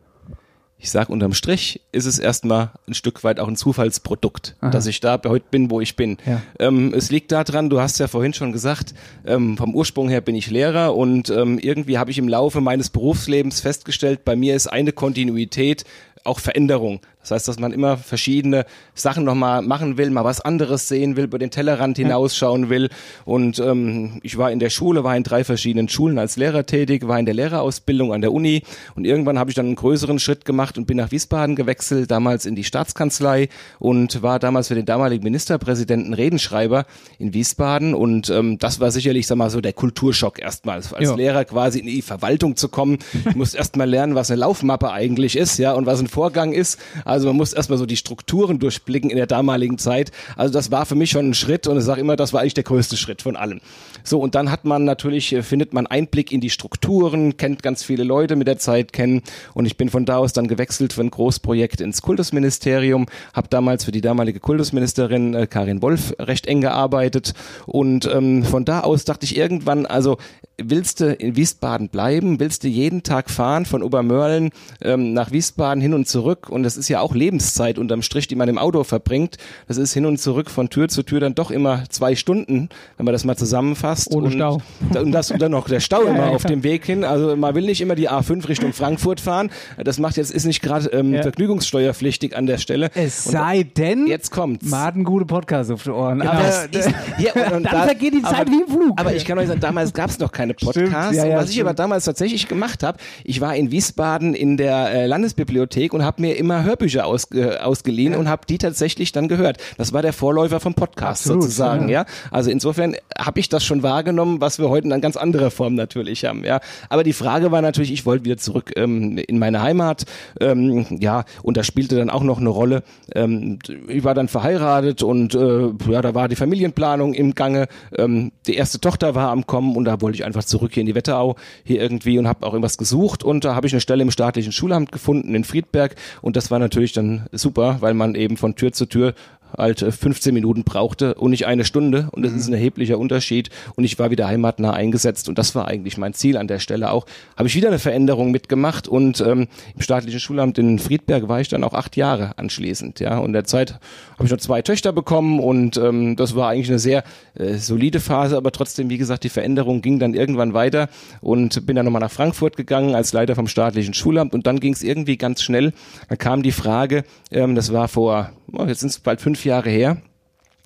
Ich 0.80 0.92
sag 0.92 1.10
unterm 1.10 1.34
Strich 1.34 1.82
ist 1.92 2.06
es 2.06 2.20
erstmal 2.20 2.70
ein 2.88 2.94
Stück 2.94 3.24
weit 3.24 3.40
auch 3.40 3.48
ein 3.48 3.56
Zufallsprodukt, 3.56 4.56
Aha. 4.62 4.70
dass 4.70 4.86
ich 4.86 5.00
da 5.00 5.20
heute 5.26 5.46
bin, 5.50 5.72
wo 5.72 5.82
ich 5.82 5.96
bin. 5.96 6.18
Ja. 6.24 6.42
Ähm, 6.60 6.94
es 6.94 7.10
liegt 7.10 7.32
daran, 7.32 7.72
du 7.72 7.82
hast 7.82 8.00
ja 8.00 8.08
vorhin 8.08 8.34
schon 8.34 8.52
gesagt, 8.52 8.94
ähm, 9.26 9.58
vom 9.58 9.74
Ursprung 9.74 10.08
her 10.08 10.22
bin 10.22 10.36
ich 10.36 10.52
Lehrer 10.52 10.96
und 10.96 11.32
ähm, 11.32 11.58
irgendwie 11.58 11.98
habe 11.98 12.12
ich 12.12 12.20
im 12.20 12.28
Laufe 12.28 12.62
meines 12.62 12.92
Berufslebens 12.92 13.60
festgestellt, 13.60 14.24
bei 14.24 14.36
mir 14.36 14.56
ist 14.56 14.68
eine 14.68 14.92
Kontinuität 14.92 15.84
auch 16.24 16.40
Veränderung. 16.40 17.00
Das 17.28 17.36
heißt, 17.36 17.48
dass 17.50 17.60
man 17.60 17.74
immer 17.74 17.98
verschiedene 17.98 18.66
Sachen 18.96 19.26
nochmal 19.26 19.62
machen 19.62 19.98
will, 19.98 20.10
mal 20.12 20.24
was 20.24 20.40
anderes 20.40 20.88
sehen 20.88 21.18
will, 21.18 21.26
über 21.26 21.40
den 21.40 21.52
Tellerrand 21.52 21.98
hinausschauen 21.98 22.70
will. 22.70 22.90
Und 23.26 23.60
ähm, 23.60 24.20
ich 24.24 24.38
war 24.38 24.50
in 24.52 24.60
der 24.60 24.70
Schule, 24.70 25.04
war 25.04 25.18
in 25.18 25.24
drei 25.24 25.44
verschiedenen 25.44 25.90
Schulen 25.90 26.20
als 26.20 26.38
Lehrer 26.38 26.66
tätig, 26.66 27.06
war 27.08 27.20
in 27.20 27.26
der 27.26 27.36
Lehrerausbildung 27.36 28.14
an 28.14 28.22
der 28.22 28.32
Uni 28.32 28.64
und 28.96 29.04
irgendwann 29.04 29.38
habe 29.38 29.52
ich 29.52 29.56
dann 29.56 29.66
einen 29.66 29.76
größeren 29.76 30.20
Schritt 30.20 30.46
gemacht 30.46 30.78
und 30.78 30.86
bin 30.86 30.96
nach 30.98 31.12
Wiesbaden 31.12 31.56
gewechselt, 31.58 32.10
damals 32.12 32.46
in 32.46 32.56
die 32.56 32.64
Staatskanzlei 32.64 33.50
und 33.80 34.22
war 34.22 34.40
damals 34.40 34.70
für 34.70 34.76
den 34.76 34.86
damaligen 34.86 35.24
Ministerpräsidenten 35.24 36.14
Redenschreiber 36.14 36.86
in 37.20 37.34
Wiesbaden 37.34 37.94
und 37.94 38.30
ähm, 38.30 38.58
das 38.58 38.80
war 38.80 38.92
sicherlich, 38.92 39.28
sag 39.28 39.38
mal, 39.38 39.50
so 39.50 39.60
der 39.60 39.74
Kulturschock 39.74 40.40
erstmals, 40.40 40.94
als 40.94 41.10
Ja. 41.10 41.16
Lehrer 41.16 41.44
quasi 41.46 41.80
in 41.80 41.88
die 41.88 42.02
Verwaltung 42.02 42.56
zu 42.56 42.70
kommen. 42.70 43.00
Ich 43.28 43.36
musste 43.36 43.58
erstmal 43.58 43.90
lernen, 43.90 44.16
was 44.16 44.32
eine 44.32 44.40
Laufmappe 44.40 44.92
eigentlich 44.92 45.36
ist, 45.36 45.58
ja, 45.58 45.74
und 45.74 45.86
was 45.86 46.00
ein 46.00 46.08
Vorgang 46.08 46.54
ist. 46.54 46.80
Also 47.04 47.17
man 47.26 47.36
muss 47.36 47.54
erstmal 47.54 47.80
so 47.80 47.86
die 47.88 47.98
Strukturen 47.98 48.60
durchblicken 48.60 49.10
in 49.10 49.18
der 49.18 49.26
damaligen 49.26 49.80
Zeit. 49.80 50.12
Also 50.36 50.54
das 50.54 50.70
war 50.70 50.86
für 50.86 50.96
mich 50.96 51.10
schon 51.10 51.30
ein 51.30 51.34
Schritt 51.34 51.66
und 51.66 51.78
ich 51.78 51.84
sage 51.84 52.02
immer, 52.02 52.16
das 52.16 52.34
war 52.34 52.42
eigentlich 52.42 52.54
der 52.54 52.64
größte 52.64 52.98
Schritt 52.98 53.24
von 53.24 53.36
allem. 53.36 53.62
So, 54.04 54.20
und 54.20 54.36
dann 54.36 54.52
hat 54.52 54.66
man 54.66 54.84
natürlich, 54.84 55.34
äh, 55.34 55.44
findet 55.44 55.74
man 55.74 55.88
Einblick 55.88 56.32
in 56.32 56.42
die 56.42 56.50
Strukturen, 56.50 57.38
kennt 57.38 57.64
ganz 57.64 57.84
viele 57.84 58.04
Leute 58.04 58.36
mit 58.36 58.48
der 58.48 58.58
Zeit 58.58 58.94
kennen. 58.94 59.22
Und 59.54 59.66
ich 59.66 59.78
bin 59.78 59.90
von 59.90 60.06
da 60.06 60.18
aus 60.18 60.34
dann 60.34 60.48
gewechselt 60.48 60.94
für 60.94 61.02
ein 61.02 61.12
Großprojekt 61.12 61.82
ins 61.82 62.02
Kultusministerium, 62.02 63.08
habe 63.34 63.48
damals 63.50 63.86
für 63.86 63.92
die 63.92 64.02
damalige 64.02 64.40
Kultusministerin 64.40 65.34
äh, 65.34 65.48
Karin 65.48 65.82
Wolf 65.82 66.14
recht 66.20 66.48
eng 66.48 66.62
gearbeitet. 66.62 67.34
Und 67.66 68.10
ähm, 68.12 68.44
von 68.44 68.66
da 68.66 68.82
aus 68.82 69.06
dachte 69.06 69.26
ich 69.26 69.38
irgendwann, 69.38 69.86
also 69.86 70.18
willst 70.58 71.00
du 71.00 71.14
in 71.14 71.36
Wiesbaden 71.36 71.90
bleiben, 71.90 72.40
willst 72.40 72.64
du 72.64 72.68
jeden 72.68 73.04
Tag 73.04 73.30
fahren 73.30 73.66
von 73.66 73.84
Obermörlen 73.84 74.50
ähm, 74.82 75.14
nach 75.14 75.32
Wiesbaden 75.32 75.82
hin 75.82 75.94
und 75.94 76.08
zurück? 76.08 76.50
Und 76.50 76.64
das 76.64 76.78
ist 76.78 76.90
ja 76.90 77.00
auch 77.00 77.14
Lebenszeit 77.14 77.78
unterm 77.78 78.02
Strich, 78.02 78.28
die 78.28 78.36
man 78.36 78.50
im 78.50 78.58
Auto 78.58 78.84
verbringt. 78.84 79.38
Das 79.68 79.78
ist 79.78 79.94
hin 79.94 80.06
und 80.06 80.20
zurück 80.20 80.50
von 80.50 80.70
Tür 80.70 80.90
zu 80.90 81.04
Tür 81.04 81.20
dann 81.20 81.36
doch 81.36 81.52
immer 81.52 81.84
zwei 81.90 82.16
Stunden, 82.16 82.70
wenn 82.98 83.06
man 83.06 83.14
das 83.14 83.24
mal 83.24 83.38
zusammenfasst. 83.38 83.97
Ohne 84.12 84.28
und, 84.28 84.34
Stau. 84.34 84.62
Und 84.96 85.12
das 85.12 85.32
und 85.32 85.42
dann 85.42 85.52
noch 85.52 85.68
der 85.68 85.80
Stau 85.80 86.02
immer 86.04 86.28
auf 86.30 86.44
dem 86.44 86.64
Weg 86.64 86.86
hin. 86.86 87.04
Also 87.04 87.36
man 87.36 87.56
will 87.56 87.66
nicht 87.66 87.82
immer 87.82 87.96
die 87.96 88.10
A5 88.10 88.48
Richtung 88.48 88.74
Frankfurt 88.74 89.20
fahren. 89.20 89.50
Das 89.84 89.98
macht 89.98 90.18
jetzt 90.18 90.32
ist 90.32 90.46
nicht 90.46 90.62
gerade 90.62 90.88
ähm, 90.90 91.14
Ja. 91.14 91.24
vergnügungssteuerpflichtig 91.24 92.36
an 92.36 92.46
der 92.46 92.58
Stelle. 92.58 92.90
Es 92.94 93.26
Und 93.26 93.32
sei 93.34 93.64
denn, 93.64 94.08
jetzt 94.08 94.32
kommt's. 94.32 94.70
Maden 94.70 95.04
gute 95.04 95.26
Podcast 95.26 95.72
auf 95.72 95.84
die 95.84 95.90
Ohren. 95.90 96.20
Genau. 96.20 96.32
Aber 96.32 96.48
ist, 96.48 96.90
ja, 97.18 97.32
Dann 97.50 97.64
da, 97.64 97.84
vergeht 97.84 98.14
die 98.14 98.22
Zeit 98.22 98.50
wie 98.50 98.62
im 98.62 98.68
Flug. 98.68 99.00
aber 99.00 99.16
ich 99.16 99.26
kann 99.26 99.38
euch 99.40 99.48
sagen, 99.48 99.60
damals 99.60 99.94
gab 99.94 100.10
es 100.10 100.20
noch 100.20 100.32
keine 100.32 100.54
Podcasts. 100.54 101.16
ja, 101.16 101.26
ja, 101.26 101.38
was 101.38 101.46
ich 101.46 101.54
stimmt. 101.54 101.68
aber 101.70 101.74
damals 101.76 102.06
tatsächlich 102.06 102.48
gemacht 102.48 102.84
habe, 102.84 102.98
ich 103.24 103.42
war 103.42 103.56
in 103.56 103.72
Wiesbaden 103.72 104.34
in 104.34 104.58
der 104.58 104.90
äh, 104.92 105.06
Landesbibliothek 105.08 105.94
und 105.94 106.04
habe 106.04 106.22
mir 106.22 106.38
immer 106.38 106.64
Hörbücher 106.64 107.06
aus, 107.06 107.28
äh, 107.34 107.58
ausgeliehen 107.58 108.16
und 108.16 108.28
habe 108.30 108.46
die 108.48 108.58
tatsächlich 108.58 109.12
dann 109.12 109.28
gehört. 109.28 109.58
Das 109.78 109.94
war 109.94 110.02
der 110.02 110.14
Vorläufer 110.14 110.60
vom 110.60 110.74
Podcast 110.74 111.22
Absolut, 111.24 111.44
sozusagen, 111.44 111.90
ja. 111.90 112.02
ja. 112.02 112.06
Also 112.32 112.50
insofern 112.50 112.96
habe 113.18 113.40
ich 113.40 113.50
das 113.50 113.64
schon 113.64 113.77
wahrgenommen, 113.84 114.42
was 114.42 114.60
wir 114.60 114.70
heute 114.70 114.88
in 114.88 114.94
einer 114.94 115.02
ganz 115.02 115.18
anderer 115.18 115.52
Form 115.52 115.76
natürlich 115.76 116.26
haben, 116.26 116.44
ja. 116.44 116.60
Aber 116.90 117.04
die 117.04 117.14
Frage 117.14 117.52
war 117.52 117.62
natürlich, 117.62 117.92
ich 117.92 118.06
wollte 118.06 118.26
wieder 118.26 118.38
zurück 118.38 118.72
ähm, 118.76 119.18
in 119.18 119.40
meine 119.40 119.62
Heimat, 119.62 120.06
ähm, 120.40 120.86
ja, 121.00 121.26
und 121.44 121.58
da 121.58 121.64
spielte 121.64 121.96
dann 121.96 122.10
auch 122.10 122.24
noch 122.24 122.40
eine 122.40 122.50
Rolle. 122.50 122.84
Ähm, 123.14 123.60
ich 123.88 124.04
war 124.04 124.14
dann 124.14 124.28
verheiratet 124.28 125.04
und 125.04 125.36
äh, 125.36 125.70
ja, 125.90 126.02
da 126.02 126.14
war 126.14 126.28
die 126.28 126.36
Familienplanung 126.36 127.14
im 127.14 127.36
Gange. 127.36 127.68
Ähm, 127.98 128.32
die 128.48 128.56
erste 128.56 128.80
Tochter 128.80 129.16
war 129.16 129.30
am 129.32 129.46
Kommen 129.48 129.76
und 129.76 129.86
da 129.86 130.02
wollte 130.02 130.18
ich 130.18 130.26
einfach 130.26 130.44
zurück 130.44 130.74
hier 130.74 130.82
in 130.82 130.88
die 130.88 130.96
Wetterau 130.96 131.36
hier 131.64 131.82
irgendwie 131.82 132.20
und 132.20 132.28
habe 132.28 132.46
auch 132.46 132.54
irgendwas 132.54 132.78
gesucht 132.78 133.24
und 133.24 133.46
da 133.46 133.56
habe 133.56 133.68
ich 133.68 133.74
eine 133.74 133.82
Stelle 133.82 134.04
im 134.04 134.12
staatlichen 134.12 134.52
Schulamt 134.52 134.92
gefunden 134.92 135.36
in 135.36 135.44
Friedberg 135.44 135.96
und 136.22 136.36
das 136.36 136.52
war 136.52 136.60
natürlich 136.60 136.94
dann 136.94 137.28
super, 137.32 137.78
weil 137.80 137.94
man 137.94 138.16
eben 138.16 138.38
von 138.38 138.56
Tür 138.56 138.72
zu 138.72 138.86
Tür 138.86 139.14
halt 139.56 139.80
15 139.80 140.34
Minuten 140.34 140.64
brauchte 140.64 141.16
und 141.16 141.32
nicht 141.32 141.46
eine 141.46 141.66
Stunde. 141.66 142.10
Und 142.12 142.24
das 142.24 142.34
ist 142.34 142.48
ein 142.48 142.54
erheblicher 142.54 142.98
Unterschied. 142.98 143.50
Und 143.76 143.84
ich 143.84 143.98
war 144.00 144.12
wieder 144.12 144.28
heimatnah 144.28 144.74
eingesetzt. 144.74 145.30
Und 145.30 145.38
das 145.38 145.56
war 145.56 145.68
eigentlich 145.68 145.98
mein 145.98 146.14
Ziel 146.14 146.38
an 146.38 146.48
der 146.48 146.60
Stelle 146.60 146.92
auch. 146.92 147.06
Habe 147.36 147.48
ich 147.48 147.56
wieder 147.56 147.68
eine 147.68 147.80
Veränderung 147.80 148.32
mitgemacht. 148.32 148.88
Und 148.88 149.22
ähm, 149.22 149.48
im 149.76 149.82
staatlichen 149.82 150.20
Schulamt 150.20 150.58
in 150.58 150.80
Friedberg 150.80 151.28
war 151.28 151.42
ich 151.42 151.48
dann 151.48 151.64
auch 151.64 151.74
acht 151.74 151.96
Jahre 151.96 152.38
anschließend. 152.38 153.00
Ja, 153.00 153.20
und 153.20 153.28
in 153.28 153.34
der 153.34 153.46
Zeit 153.46 153.80
habe 154.14 154.26
ich 154.26 154.32
noch 154.32 154.40
zwei 154.40 154.62
Töchter 154.62 154.92
bekommen. 154.92 155.40
Und 155.40 155.78
ähm, 155.78 156.16
das 156.16 156.36
war 156.36 156.50
eigentlich 156.50 156.70
eine 156.70 156.80
sehr 156.80 157.04
äh, 157.36 157.56
solide 157.56 158.00
Phase. 158.00 158.38
Aber 158.38 158.52
trotzdem, 158.52 158.90
wie 158.90 158.98
gesagt, 158.98 159.24
die 159.24 159.30
Veränderung 159.30 159.82
ging 159.82 160.00
dann 160.00 160.14
irgendwann 160.14 160.54
weiter. 160.54 160.90
Und 161.22 161.66
bin 161.66 161.76
dann 161.76 161.86
nochmal 161.86 162.02
nach 162.02 162.12
Frankfurt 162.12 162.58
gegangen 162.58 162.96
als 162.96 163.14
Leiter 163.14 163.36
vom 163.36 163.48
staatlichen 163.48 163.94
Schulamt. 163.94 164.34
Und 164.34 164.48
dann 164.48 164.60
ging 164.60 164.74
es 164.74 164.84
irgendwie 164.84 165.18
ganz 165.18 165.42
schnell. 165.42 165.74
Da 166.10 166.16
kam 166.16 166.44
die 166.44 166.52
Frage, 166.52 167.04
ähm, 167.32 167.56
das 167.56 167.74
war 167.74 167.88
vor, 167.88 168.32
jetzt 168.68 168.82
sind 168.82 168.90
es 168.90 169.00
bald 169.00 169.22
fünf 169.22 169.46
Jahre 169.46 169.70
her. 169.70 169.98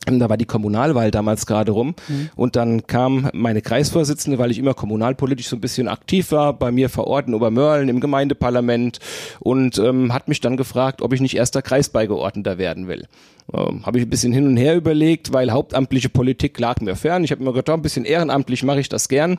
Da 0.07 0.29
war 0.29 0.38
die 0.38 0.45
Kommunalwahl 0.45 1.11
damals 1.11 1.45
gerade 1.45 1.71
rum 1.73 1.93
und 2.35 2.55
dann 2.55 2.88
kam 2.88 3.29
meine 3.33 3.61
Kreisvorsitzende, 3.61 4.39
weil 4.39 4.50
ich 4.50 4.57
immer 4.57 4.73
kommunalpolitisch 4.73 5.47
so 5.47 5.55
ein 5.55 5.61
bisschen 5.61 5.88
aktiv 5.88 6.31
war, 6.31 6.53
bei 6.53 6.71
mir 6.71 6.89
vor 6.89 7.05
Ort 7.05 7.27
in 7.27 7.35
Obermörlen 7.35 7.88
im 7.88 8.00
Gemeindeparlament 8.00 8.97
und 9.39 9.77
ähm, 9.77 10.11
hat 10.11 10.27
mich 10.27 10.39
dann 10.39 10.57
gefragt, 10.57 11.03
ob 11.03 11.13
ich 11.13 11.21
nicht 11.21 11.38
erster 11.38 11.61
Kreisbeigeordneter 11.61 12.57
werden 12.57 12.88
will. 12.88 13.07
Ähm, 13.53 13.85
habe 13.85 14.00
ich 14.00 14.05
ein 14.05 14.09
bisschen 14.09 14.33
hin 14.33 14.47
und 14.47 14.57
her 14.57 14.75
überlegt, 14.75 15.33
weil 15.33 15.51
hauptamtliche 15.51 16.09
Politik 16.09 16.59
lag 16.59 16.81
mir 16.81 16.95
fern. 16.95 17.23
Ich 17.23 17.31
habe 17.31 17.41
immer 17.41 17.53
gedacht, 17.53 17.69
oh, 17.69 17.73
ein 17.73 17.83
bisschen 17.83 18.05
ehrenamtlich 18.05 18.63
mache 18.63 18.79
ich 18.79 18.89
das 18.89 19.07
gern. 19.07 19.38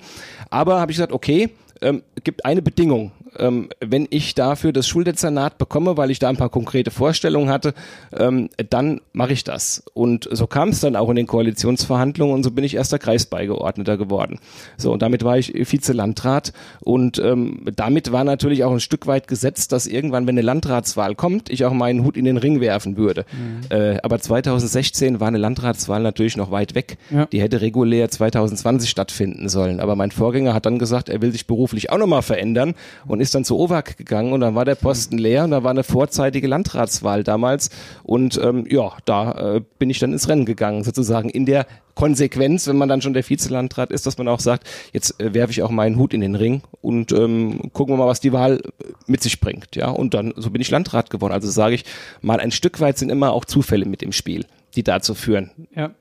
Aber 0.48 0.80
habe 0.80 0.92
ich 0.92 0.98
gesagt, 0.98 1.12
okay, 1.12 1.50
ähm, 1.80 2.02
gibt 2.22 2.44
eine 2.44 2.62
Bedingung. 2.62 3.10
Ähm, 3.38 3.68
wenn 3.80 4.06
ich 4.10 4.34
dafür 4.34 4.72
das 4.72 4.86
Schuldezernat 4.86 5.58
bekomme, 5.58 5.96
weil 5.96 6.10
ich 6.10 6.18
da 6.18 6.28
ein 6.28 6.36
paar 6.36 6.48
konkrete 6.48 6.90
Vorstellungen 6.90 7.48
hatte, 7.48 7.74
ähm, 8.16 8.48
dann 8.70 9.00
mache 9.12 9.32
ich 9.32 9.44
das. 9.44 9.82
Und 9.94 10.28
so 10.30 10.46
kam 10.46 10.70
es 10.70 10.80
dann 10.80 10.96
auch 10.96 11.08
in 11.10 11.16
den 11.16 11.26
Koalitionsverhandlungen 11.26 12.34
und 12.34 12.42
so 12.42 12.50
bin 12.50 12.64
ich 12.64 12.74
erster 12.74 12.98
Kreisbeigeordneter 12.98 13.96
geworden. 13.96 14.38
So, 14.76 14.92
und 14.92 15.02
damit 15.02 15.24
war 15.24 15.38
ich 15.38 15.52
Vize-Landrat 15.54 16.52
und 16.80 17.18
ähm, 17.18 17.62
damit 17.74 18.12
war 18.12 18.24
natürlich 18.24 18.64
auch 18.64 18.72
ein 18.72 18.80
Stück 18.80 19.06
weit 19.06 19.28
gesetzt, 19.28 19.72
dass 19.72 19.86
irgendwann, 19.86 20.26
wenn 20.26 20.34
eine 20.34 20.42
Landratswahl 20.42 21.14
kommt, 21.14 21.50
ich 21.50 21.64
auch 21.64 21.72
meinen 21.72 22.04
Hut 22.04 22.16
in 22.16 22.24
den 22.24 22.36
Ring 22.36 22.60
werfen 22.60 22.96
würde. 22.96 23.24
Äh, 23.70 23.98
aber 24.02 24.18
2016 24.18 25.20
war 25.20 25.28
eine 25.28 25.38
Landratswahl 25.38 26.02
natürlich 26.02 26.36
noch 26.36 26.50
weit 26.50 26.74
weg. 26.74 26.98
Ja. 27.10 27.26
Die 27.26 27.40
hätte 27.40 27.60
regulär 27.60 28.10
2020 28.10 28.90
stattfinden 28.90 29.48
sollen. 29.48 29.80
Aber 29.80 29.96
mein 29.96 30.10
Vorgänger 30.10 30.54
hat 30.54 30.66
dann 30.66 30.78
gesagt, 30.78 31.08
er 31.08 31.22
will 31.22 31.32
sich 31.32 31.46
beruflich 31.46 31.90
auch 31.90 31.98
nochmal 31.98 32.22
verändern 32.22 32.74
und 33.06 33.20
ist 33.22 33.34
dann 33.34 33.44
zu 33.44 33.58
OWAG 33.58 33.96
gegangen 33.96 34.32
und 34.32 34.40
dann 34.40 34.54
war 34.54 34.64
der 34.64 34.74
Posten 34.74 35.16
leer 35.16 35.44
und 35.44 35.52
da 35.52 35.62
war 35.62 35.70
eine 35.70 35.84
vorzeitige 35.84 36.46
Landratswahl 36.46 37.24
damals 37.24 37.70
und 38.02 38.38
ähm, 38.42 38.66
ja, 38.68 38.92
da 39.04 39.56
äh, 39.56 39.60
bin 39.78 39.90
ich 39.90 39.98
dann 39.98 40.12
ins 40.12 40.28
Rennen 40.28 40.44
gegangen, 40.44 40.84
sozusagen 40.84 41.30
in 41.30 41.46
der 41.46 41.66
Konsequenz, 41.94 42.66
wenn 42.66 42.76
man 42.76 42.88
dann 42.88 43.02
schon 43.02 43.12
der 43.12 43.28
Vizelandrat 43.28 43.92
ist, 43.92 44.06
dass 44.06 44.18
man 44.18 44.28
auch 44.28 44.40
sagt, 44.40 44.68
jetzt 44.92 45.20
äh, 45.20 45.34
werfe 45.34 45.52
ich 45.52 45.62
auch 45.62 45.70
meinen 45.70 45.96
Hut 45.96 46.14
in 46.14 46.20
den 46.20 46.34
Ring 46.34 46.62
und 46.80 47.12
ähm, 47.12 47.70
gucken 47.72 47.94
wir 47.94 47.98
mal, 47.98 48.08
was 48.08 48.20
die 48.20 48.32
Wahl 48.32 48.60
mit 49.06 49.22
sich 49.22 49.40
bringt. 49.40 49.76
Ja, 49.76 49.90
und 49.90 50.14
dann 50.14 50.32
so 50.36 50.50
bin 50.50 50.60
ich 50.60 50.70
Landrat 50.70 51.10
geworden. 51.10 51.32
Also 51.32 51.50
sage 51.50 51.74
ich 51.74 51.84
mal, 52.20 52.40
ein 52.40 52.50
Stück 52.50 52.80
weit 52.80 52.98
sind 52.98 53.10
immer 53.10 53.32
auch 53.32 53.44
Zufälle 53.44 53.86
mit 53.86 54.02
im 54.02 54.12
Spiel, 54.12 54.46
die 54.74 54.82
dazu 54.82 55.14
führen. 55.14 55.50
Ja. 55.74 55.92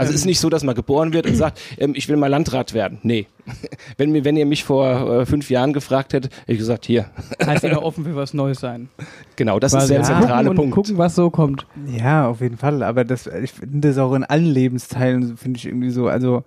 Also 0.00 0.14
es 0.14 0.20
ist 0.20 0.26
nicht 0.26 0.40
so, 0.40 0.48
dass 0.48 0.64
man 0.64 0.74
geboren 0.74 1.12
wird 1.12 1.26
und 1.26 1.34
sagt, 1.34 1.60
ähm, 1.78 1.92
ich 1.94 2.08
will 2.08 2.16
mal 2.16 2.28
Landrat 2.28 2.72
werden. 2.72 2.98
Nee. 3.02 3.26
Wenn, 3.96 4.12
mir, 4.12 4.24
wenn 4.24 4.36
ihr 4.36 4.46
mich 4.46 4.64
vor 4.64 5.20
äh, 5.20 5.26
fünf 5.26 5.50
Jahren 5.50 5.72
gefragt 5.72 6.12
hättet, 6.12 6.32
hätte 6.32 6.52
ich 6.52 6.58
gesagt, 6.58 6.86
hier. 6.86 7.10
Heißt 7.44 7.64
immer 7.64 7.82
offen 7.82 8.04
für 8.04 8.14
was 8.14 8.32
Neues 8.32 8.60
sein. 8.60 8.88
Genau, 9.36 9.58
das 9.58 9.72
ist 9.72 9.78
Quasi 9.80 9.94
der 9.94 10.02
zentrale 10.04 10.48
gucken 10.48 10.48
und 10.48 10.56
Punkt. 10.56 10.74
gucken, 10.74 10.98
was 10.98 11.14
so 11.14 11.30
kommt. 11.30 11.66
Ja, 11.86 12.28
auf 12.28 12.40
jeden 12.40 12.56
Fall. 12.56 12.82
Aber 12.82 13.04
das, 13.04 13.26
ich 13.26 13.52
finde 13.52 13.88
das 13.88 13.98
auch 13.98 14.14
in 14.14 14.24
allen 14.24 14.46
Lebensteilen, 14.46 15.36
finde 15.36 15.58
ich 15.58 15.66
irgendwie 15.66 15.90
so. 15.90 16.06
Also, 16.06 16.44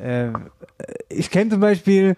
äh, 0.00 0.28
ich 1.08 1.30
kenne 1.30 1.50
zum 1.50 1.60
Beispiel, 1.60 2.16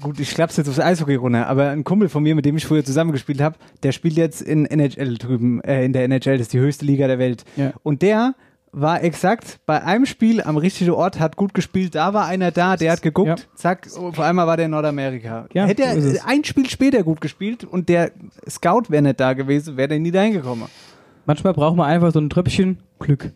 gut, 0.00 0.18
ich 0.18 0.30
klapp's 0.30 0.56
jetzt 0.56 0.68
aufs 0.68 0.80
Eishockey 0.80 1.16
runter, 1.16 1.46
aber 1.46 1.68
ein 1.68 1.84
Kumpel 1.84 2.08
von 2.08 2.22
mir, 2.22 2.34
mit 2.34 2.44
dem 2.46 2.56
ich 2.56 2.66
früher 2.66 2.84
zusammengespielt 2.84 3.40
habe, 3.40 3.56
der 3.82 3.92
spielt 3.92 4.14
jetzt 4.14 4.42
in 4.42 4.66
NHL 4.66 5.18
drüben, 5.18 5.60
äh, 5.62 5.84
in 5.84 5.92
der 5.92 6.04
NHL, 6.04 6.38
das 6.38 6.46
ist 6.46 6.52
die 6.52 6.60
höchste 6.60 6.84
Liga 6.84 7.06
der 7.06 7.18
Welt. 7.18 7.44
Ja. 7.56 7.72
Und 7.82 8.02
der 8.02 8.34
war 8.72 9.02
exakt 9.02 9.58
bei 9.66 9.82
einem 9.82 10.06
Spiel 10.06 10.40
am 10.42 10.56
richtigen 10.56 10.92
Ort, 10.92 11.18
hat 11.18 11.36
gut 11.36 11.54
gespielt, 11.54 11.94
da 11.94 12.14
war 12.14 12.26
einer 12.26 12.50
da, 12.52 12.76
der 12.76 12.92
hat 12.92 13.02
geguckt, 13.02 13.28
Ja. 13.28 13.36
zack, 13.56 13.88
auf 13.96 14.20
einmal 14.20 14.46
war 14.46 14.56
der 14.56 14.66
in 14.66 14.70
Nordamerika. 14.72 15.46
Ja, 15.52 15.66
Hätte 15.66 15.82
so 16.00 16.16
er 16.16 16.26
ein 16.26 16.44
Spiel 16.44 16.68
später 16.70 17.02
gut 17.02 17.20
gespielt 17.20 17.64
und 17.64 17.88
der 17.88 18.12
Scout 18.48 18.84
wäre 18.88 19.02
nicht 19.02 19.18
da 19.20 19.32
gewesen, 19.32 19.76
wäre 19.76 19.88
der 19.88 19.98
nie 19.98 20.10
da 20.12 20.22
hingekommen. 20.22 20.68
Manchmal 21.26 21.52
braucht 21.52 21.76
man 21.76 21.86
einfach 21.90 22.12
so 22.12 22.20
ein 22.20 22.30
Tröpfchen 22.30 22.78
Glück. 22.98 23.32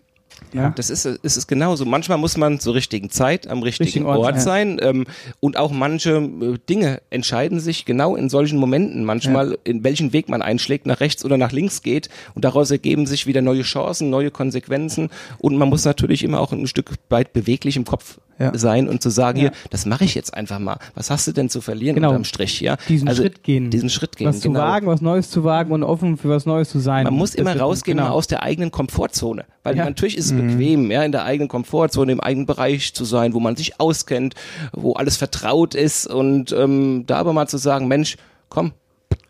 Ja. 0.53 0.71
Das 0.71 0.88
ist, 0.91 1.05
es 1.05 1.37
ist 1.37 1.47
genauso. 1.49 1.85
Manchmal 1.85 2.19
muss 2.19 2.37
man 2.37 2.61
zur 2.61 2.75
richtigen 2.75 3.11
Zeit 3.11 3.47
am 3.49 3.62
richtigen, 3.62 3.85
Richtigen 3.87 4.07
Ort, 4.07 4.19
Ort, 4.21 4.35
ja. 4.37 4.41
sein. 4.41 4.79
Ähm, 4.81 5.05
und 5.41 5.57
auch 5.57 5.73
manche 5.73 6.17
äh, 6.19 6.59
Dinge 6.69 7.00
entscheiden 7.11 7.59
sich 7.61 7.85
genau 7.85 8.14
in 8.14 8.29
solchen 8.29 8.59
Momenten. 8.59 9.05
Manchmal, 9.05 9.59
in 9.64 9.83
welchen 9.83 10.12
Weg 10.12 10.29
man 10.29 10.43
einschlägt, 10.43 10.87
nach 10.87 11.00
rechts 11.00 11.25
oder 11.25 11.37
nach 11.38 11.53
links 11.53 11.83
geht. 11.83 12.09
Und 12.35 12.45
daraus 12.45 12.71
ergeben 12.71 13.07
sich 13.07 13.26
wieder 13.26 13.43
neue 13.43 13.62
Chancen, 13.62 14.11
neue 14.11 14.31
Konsequenzen. 14.31 15.11
Und 15.38 15.57
man 15.57 15.69
muss 15.69 15.85
natürlich 15.85 16.23
immer 16.23 16.41
auch 16.41 16.53
ein 16.53 16.67
Stück 16.67 16.93
weit 17.09 17.33
beweglich 17.33 17.76
im 17.76 17.85
Kopf 17.85 18.19
Ja. 18.38 18.57
sein 18.57 18.88
und 18.88 19.03
zu 19.03 19.11
sagen, 19.11 19.38
Ja. 19.38 19.43
hier, 19.50 19.53
das 19.71 19.87
mache 19.87 20.05
ich 20.05 20.14
jetzt 20.14 20.35
einfach 20.35 20.59
mal. 20.59 20.79
Was 20.95 21.11
hast 21.11 21.26
du 21.26 21.33
denn 21.33 21.49
zu 21.49 21.61
verlieren 21.61 21.95
Genau. 21.97 22.11
unterm 22.11 22.25
Strich? 22.25 22.61
Ja? 22.61 22.76
Diesen 22.88 23.09
also, 23.09 23.23
Schritt 23.23 23.43
gehen. 23.43 23.71
Diesen 23.71 23.91
Schritt 23.91 24.17
gehen, 24.17 24.29
was 24.29 24.41
genau. 24.41 24.59
zu 24.61 24.64
wagen, 24.67 24.87
was 24.87 25.00
Neues 25.00 25.31
zu 25.31 25.45
wagen 25.45 25.73
und 25.73 25.83
offen 25.83 26.17
für 26.17 26.29
was 26.29 26.47
Neues 26.47 26.69
zu 26.69 26.79
sein. 26.79 27.05
Man 27.05 27.14
muss 27.14 27.35
immer 27.35 27.57
rausgehen 27.57 27.99
genau. 27.99 28.11
aus 28.11 28.26
der 28.26 28.43
eigenen 28.43 28.71
Komfortzone. 28.71 29.45
Weil 29.62 29.76
Ja. 29.76 29.85
natürlich 29.85 30.17
ist 30.19 30.24
es 30.25 30.33
bequem, 30.33 30.90
ja, 30.90 31.02
in 31.02 31.12
der 31.12 31.25
eigenen 31.25 31.49
Komfortzone, 31.49 32.12
im 32.12 32.21
eigenen 32.21 32.47
Bereich 32.47 32.95
zu 32.95 33.04
sein, 33.04 33.33
wo 33.35 33.40
man 33.40 33.57
sich 33.57 33.81
auskennt, 33.81 34.35
wo 34.73 34.93
alles 34.95 35.16
vertraut 35.16 35.75
ist 35.75 36.07
und 36.07 36.52
ähm, 36.52 37.04
da 37.07 37.16
aber 37.19 37.33
mal 37.33 37.49
zu 37.49 37.59
sagen, 37.59 37.88
Mensch, 37.88 38.16
komm, 38.49 38.73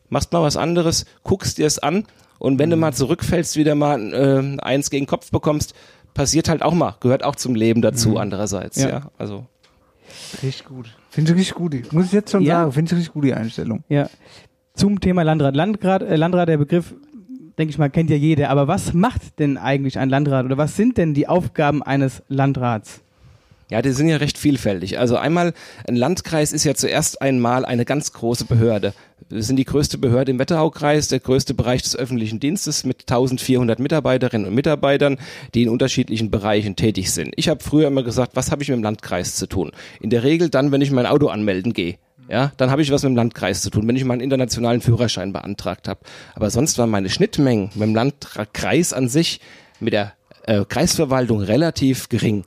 machst 0.08 0.32
mal 0.32 0.42
was 0.42 0.56
anderes, 0.56 1.04
guckst 1.22 1.58
dir 1.58 1.66
es 1.66 1.78
an 1.78 2.04
und 2.38 2.58
wenn 2.58 2.70
du 2.70 2.76
mal 2.76 2.92
zurückfällst, 2.92 3.56
wieder 3.56 3.74
mal 3.74 4.12
äh, 4.12 4.60
eins 4.62 4.90
gegen 4.90 5.04
den 5.04 5.08
Kopf 5.10 5.30
bekommst, 5.30 5.74
passiert 6.14 6.48
halt 6.48 6.62
auch 6.62 6.74
mal, 6.74 6.94
gehört 7.00 7.24
auch 7.24 7.36
zum 7.36 7.54
Leben 7.54 7.82
dazu 7.82 8.18
andererseits, 8.18 8.76
Ja. 8.80 8.88
ja. 8.88 9.10
Also 9.18 9.46
Richtig 10.42 10.64
gut. 10.66 10.94
Finde 11.10 11.32
ich 11.32 11.38
richtig 11.38 11.54
gut. 11.54 11.92
Muss 11.92 12.06
ich 12.06 12.12
jetzt 12.12 12.30
schon 12.30 12.42
Ja. 12.42 12.60
sagen, 12.60 12.72
finde 12.72 12.92
ich 12.92 12.98
richtig 12.98 13.12
gut, 13.14 13.24
die 13.24 13.34
Einstellung. 13.34 13.82
Ja. 13.88 14.08
Zum 14.74 15.00
Thema 15.00 15.22
Landrat. 15.22 15.54
Landrat, 15.56 16.02
äh, 16.02 16.16
Landrat, 16.16 16.48
der 16.48 16.56
Begriff, 16.58 16.94
denke 17.58 17.70
ich 17.70 17.78
mal, 17.78 17.90
kennt 17.90 18.10
ja 18.10 18.16
jeder. 18.16 18.50
Aber 18.50 18.68
was 18.68 18.92
macht 18.92 19.38
denn 19.38 19.56
eigentlich 19.56 19.98
ein 19.98 20.08
Landrat 20.08 20.44
oder 20.44 20.58
was 20.58 20.76
sind 20.76 20.98
denn 20.98 21.14
die 21.14 21.28
Aufgaben 21.28 21.82
eines 21.82 22.22
Landrats? 22.28 23.00
Ja, 23.70 23.80
die 23.80 23.92
sind 23.92 24.08
ja 24.08 24.18
recht 24.18 24.36
vielfältig. 24.36 24.98
Also 24.98 25.16
einmal, 25.16 25.54
ein 25.88 25.96
Landkreis 25.96 26.52
ist 26.52 26.64
ja 26.64 26.74
zuerst 26.74 27.22
einmal 27.22 27.64
eine 27.64 27.86
ganz 27.86 28.12
große 28.12 28.44
Behörde. 28.44 28.92
Wir 29.30 29.42
sind 29.42 29.56
die 29.56 29.64
größte 29.64 29.96
Behörde 29.96 30.32
im 30.32 30.38
Wetteraukreis, 30.38 31.08
der 31.08 31.18
größte 31.18 31.54
Bereich 31.54 31.82
des 31.82 31.96
öffentlichen 31.96 32.40
Dienstes 32.40 32.84
mit 32.84 33.10
1400 33.10 33.78
Mitarbeiterinnen 33.78 34.46
und 34.46 34.54
Mitarbeitern, 34.54 35.16
die 35.54 35.62
in 35.62 35.70
unterschiedlichen 35.70 36.30
Bereichen 36.30 36.76
tätig 36.76 37.10
sind. 37.10 37.32
Ich 37.36 37.48
habe 37.48 37.64
früher 37.64 37.88
immer 37.88 38.02
gesagt, 38.02 38.36
was 38.36 38.50
habe 38.50 38.62
ich 38.62 38.68
mit 38.68 38.76
dem 38.76 38.82
Landkreis 38.82 39.36
zu 39.36 39.46
tun? 39.46 39.72
In 40.00 40.10
der 40.10 40.24
Regel 40.24 40.50
dann, 40.50 40.70
wenn 40.70 40.82
ich 40.82 40.90
mein 40.90 41.06
Auto 41.06 41.28
anmelden 41.28 41.72
gehe. 41.72 41.96
Ja, 42.28 42.52
dann 42.56 42.70
habe 42.70 42.82
ich 42.82 42.90
was 42.90 43.02
mit 43.02 43.10
dem 43.10 43.16
Landkreis 43.16 43.62
zu 43.62 43.70
tun, 43.70 43.86
wenn 43.86 43.96
ich 43.96 44.04
meinen 44.04 44.20
internationalen 44.20 44.80
Führerschein 44.80 45.32
beantragt 45.32 45.88
habe. 45.88 46.00
Aber 46.34 46.50
sonst 46.50 46.78
waren 46.78 46.90
meine 46.90 47.10
Schnittmengen 47.10 47.70
mit 47.74 47.82
dem 47.82 47.94
Landkreis 47.94 48.92
an 48.92 49.08
sich, 49.08 49.40
mit 49.80 49.92
der 49.92 50.12
äh, 50.46 50.64
Kreisverwaltung 50.64 51.40
relativ 51.40 52.08
gering. 52.08 52.44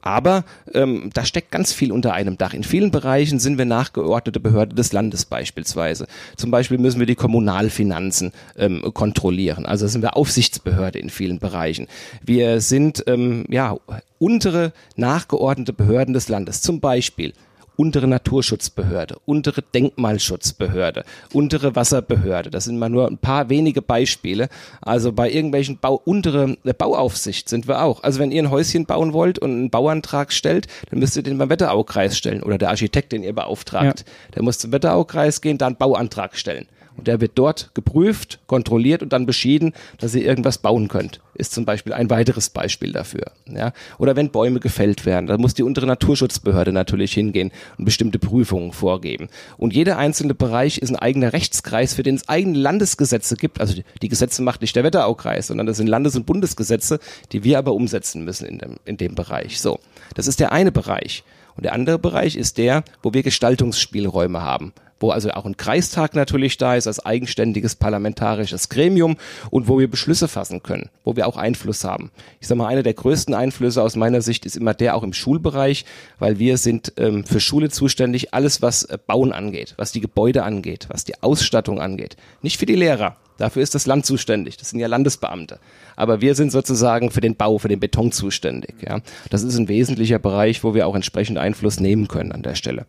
Aber 0.00 0.44
ähm, 0.74 1.10
da 1.12 1.24
steckt 1.24 1.50
ganz 1.50 1.72
viel 1.72 1.90
unter 1.90 2.14
einem 2.14 2.38
Dach. 2.38 2.54
In 2.54 2.62
vielen 2.62 2.92
Bereichen 2.92 3.40
sind 3.40 3.58
wir 3.58 3.64
nachgeordnete 3.64 4.38
Behörde 4.38 4.76
des 4.76 4.92
Landes 4.92 5.24
beispielsweise. 5.24 6.06
Zum 6.36 6.52
Beispiel 6.52 6.78
müssen 6.78 7.00
wir 7.00 7.06
die 7.06 7.16
Kommunalfinanzen 7.16 8.32
ähm, 8.56 8.82
kontrollieren. 8.94 9.66
Also 9.66 9.88
sind 9.88 10.02
wir 10.02 10.16
Aufsichtsbehörde 10.16 11.00
in 11.00 11.10
vielen 11.10 11.40
Bereichen. 11.40 11.88
Wir 12.24 12.60
sind 12.60 13.02
ähm, 13.08 13.44
ja 13.50 13.76
untere 14.18 14.72
nachgeordnete 14.94 15.72
Behörden 15.72 16.14
des 16.14 16.28
Landes. 16.28 16.62
Zum 16.62 16.80
Beispiel 16.80 17.32
untere 17.78 18.08
Naturschutzbehörde, 18.08 19.16
untere 19.24 19.62
Denkmalschutzbehörde, 19.62 21.04
untere 21.32 21.76
Wasserbehörde. 21.76 22.50
Das 22.50 22.64
sind 22.64 22.78
mal 22.78 22.88
nur 22.88 23.06
ein 23.06 23.18
paar 23.18 23.48
wenige 23.50 23.82
Beispiele. 23.82 24.48
Also 24.80 25.12
bei 25.12 25.30
irgendwelchen 25.30 25.78
Bau, 25.78 26.02
untere 26.04 26.56
äh, 26.64 26.72
Bauaufsicht 26.72 27.48
sind 27.48 27.68
wir 27.68 27.82
auch. 27.82 28.02
Also 28.02 28.18
wenn 28.18 28.32
ihr 28.32 28.42
ein 28.42 28.50
Häuschen 28.50 28.84
bauen 28.84 29.12
wollt 29.12 29.38
und 29.38 29.52
einen 29.52 29.70
Bauantrag 29.70 30.32
stellt, 30.32 30.66
dann 30.90 30.98
müsst 30.98 31.16
ihr 31.16 31.22
den 31.22 31.38
beim 31.38 31.50
Wetteraukreis 31.50 32.18
stellen 32.18 32.42
oder 32.42 32.58
der 32.58 32.70
Architekt, 32.70 33.12
den 33.12 33.22
ihr 33.22 33.32
beauftragt. 33.32 34.04
Der 34.34 34.42
muss 34.42 34.58
zum 34.58 34.72
Wetteraukreis 34.72 35.40
gehen, 35.40 35.56
da 35.56 35.68
einen 35.68 35.76
Bauantrag 35.76 36.36
stellen. 36.36 36.66
Und 36.98 37.06
der 37.06 37.20
wird 37.20 37.32
dort 37.36 37.70
geprüft, 37.74 38.40
kontrolliert 38.48 39.04
und 39.04 39.12
dann 39.12 39.24
beschieden, 39.24 39.72
dass 39.98 40.16
ihr 40.16 40.24
irgendwas 40.24 40.58
bauen 40.58 40.88
könnt. 40.88 41.20
Ist 41.34 41.52
zum 41.52 41.64
Beispiel 41.64 41.92
ein 41.92 42.10
weiteres 42.10 42.50
Beispiel 42.50 42.90
dafür. 42.90 43.30
Ja? 43.46 43.72
Oder 43.98 44.16
wenn 44.16 44.30
Bäume 44.30 44.58
gefällt 44.58 45.06
werden, 45.06 45.28
da 45.28 45.38
muss 45.38 45.54
die 45.54 45.62
untere 45.62 45.86
Naturschutzbehörde 45.86 46.72
natürlich 46.72 47.12
hingehen 47.14 47.52
und 47.78 47.84
bestimmte 47.84 48.18
Prüfungen 48.18 48.72
vorgeben. 48.72 49.28
Und 49.56 49.74
jeder 49.74 49.96
einzelne 49.96 50.34
Bereich 50.34 50.78
ist 50.78 50.90
ein 50.90 50.96
eigener 50.96 51.32
Rechtskreis, 51.32 51.94
für 51.94 52.02
den 52.02 52.16
es 52.16 52.28
eigene 52.28 52.58
Landesgesetze 52.58 53.36
gibt. 53.36 53.60
Also 53.60 53.80
die 54.02 54.08
Gesetze 54.08 54.42
macht 54.42 54.60
nicht 54.60 54.74
der 54.74 54.82
Wetteraukreis, 54.82 55.46
sondern 55.46 55.68
das 55.68 55.76
sind 55.76 55.86
Landes- 55.86 56.16
und 56.16 56.26
Bundesgesetze, 56.26 56.98
die 57.30 57.44
wir 57.44 57.58
aber 57.58 57.74
umsetzen 57.74 58.24
müssen 58.24 58.44
in 58.46 58.58
dem, 58.58 58.76
in 58.84 58.96
dem 58.96 59.14
Bereich. 59.14 59.60
So, 59.60 59.78
das 60.14 60.26
ist 60.26 60.40
der 60.40 60.50
eine 60.50 60.72
Bereich. 60.72 61.22
Und 61.56 61.62
der 61.64 61.74
andere 61.74 62.00
Bereich 62.00 62.34
ist 62.34 62.58
der, 62.58 62.82
wo 63.04 63.14
wir 63.14 63.22
Gestaltungsspielräume 63.22 64.42
haben 64.42 64.72
wo 65.00 65.10
also 65.10 65.30
auch 65.30 65.46
ein 65.46 65.56
Kreistag 65.56 66.14
natürlich 66.14 66.56
da 66.56 66.74
ist 66.74 66.86
als 66.86 67.04
eigenständiges 67.04 67.76
parlamentarisches 67.76 68.68
Gremium 68.68 69.16
und 69.50 69.68
wo 69.68 69.78
wir 69.78 69.88
Beschlüsse 69.88 70.28
fassen 70.28 70.62
können, 70.62 70.90
wo 71.04 71.16
wir 71.16 71.26
auch 71.26 71.36
Einfluss 71.36 71.84
haben. 71.84 72.10
Ich 72.40 72.48
sage 72.48 72.58
mal, 72.58 72.68
einer 72.68 72.82
der 72.82 72.94
größten 72.94 73.34
Einflüsse 73.34 73.82
aus 73.82 73.96
meiner 73.96 74.22
Sicht 74.22 74.46
ist 74.46 74.56
immer 74.56 74.74
der 74.74 74.96
auch 74.96 75.02
im 75.02 75.12
Schulbereich, 75.12 75.84
weil 76.18 76.38
wir 76.38 76.58
sind 76.58 76.92
ähm, 76.96 77.24
für 77.24 77.40
Schule 77.40 77.70
zuständig, 77.70 78.34
alles 78.34 78.62
was 78.62 78.84
äh, 78.84 78.98
Bauen 79.04 79.32
angeht, 79.32 79.74
was 79.76 79.92
die 79.92 80.00
Gebäude 80.00 80.42
angeht, 80.42 80.86
was 80.90 81.04
die 81.04 81.22
Ausstattung 81.22 81.80
angeht. 81.80 82.16
Nicht 82.42 82.58
für 82.58 82.66
die 82.66 82.76
Lehrer, 82.76 83.16
Dafür 83.38 83.62
ist 83.62 83.76
das 83.76 83.86
Land 83.86 84.04
zuständig. 84.04 84.56
Das 84.56 84.70
sind 84.70 84.80
ja 84.80 84.88
Landesbeamte. 84.88 85.60
Aber 85.94 86.20
wir 86.20 86.34
sind 86.34 86.50
sozusagen 86.50 87.12
für 87.12 87.20
den 87.20 87.36
Bau, 87.36 87.58
für 87.58 87.68
den 87.68 87.78
Beton 87.78 88.10
zuständig. 88.10 88.74
Ja. 88.84 88.98
Das 89.30 89.44
ist 89.44 89.56
ein 89.56 89.68
wesentlicher 89.68 90.18
Bereich, 90.18 90.64
wo 90.64 90.74
wir 90.74 90.88
auch 90.88 90.96
entsprechend 90.96 91.38
Einfluss 91.38 91.78
nehmen 91.78 92.08
können 92.08 92.32
an 92.32 92.42
der 92.42 92.56
Stelle 92.56 92.86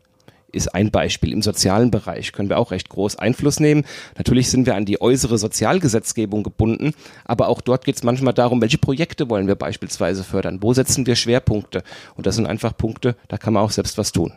ist 0.52 0.74
ein 0.76 0.92
Beispiel. 0.92 1.34
Im 1.34 1.42
sozialen 1.42 1.92
Bereich 1.92 2.32
können 2.32 2.50
wir 2.50 2.58
auch 2.58 2.72
recht 2.72 2.90
groß 2.90 3.18
Einfluss 3.18 3.60
nehmen. 3.60 3.86
Natürlich 4.18 4.50
sind 4.50 4.66
wir 4.66 4.76
an 4.76 4.86
die 4.86 5.02
äußere 5.02 5.38
Sozialgesetzgebung 5.38 6.44
gebunden, 6.44 6.94
aber 7.26 7.48
auch 7.48 7.62
dort 7.62 7.86
geht 7.86 7.96
es 7.96 8.04
manchmal 8.04 8.34
darum, 8.34 8.62
welche 8.62 8.78
Projekte 8.78 9.30
wollen 9.30 9.48
wir 9.48 9.56
beispielsweise 9.56 10.24
fördern, 10.24 10.60
wo 10.62 10.74
setzen 10.74 11.06
wir 11.06 11.16
Schwerpunkte. 11.16 11.84
Und 12.16 12.26
das 12.26 12.36
sind 12.36 12.46
einfach 12.46 12.76
Punkte, 12.76 13.16
da 13.28 13.38
kann 13.38 13.54
man 13.54 13.64
auch 13.64 13.72
selbst 13.72 13.98
was 13.98 14.12
tun. 14.12 14.34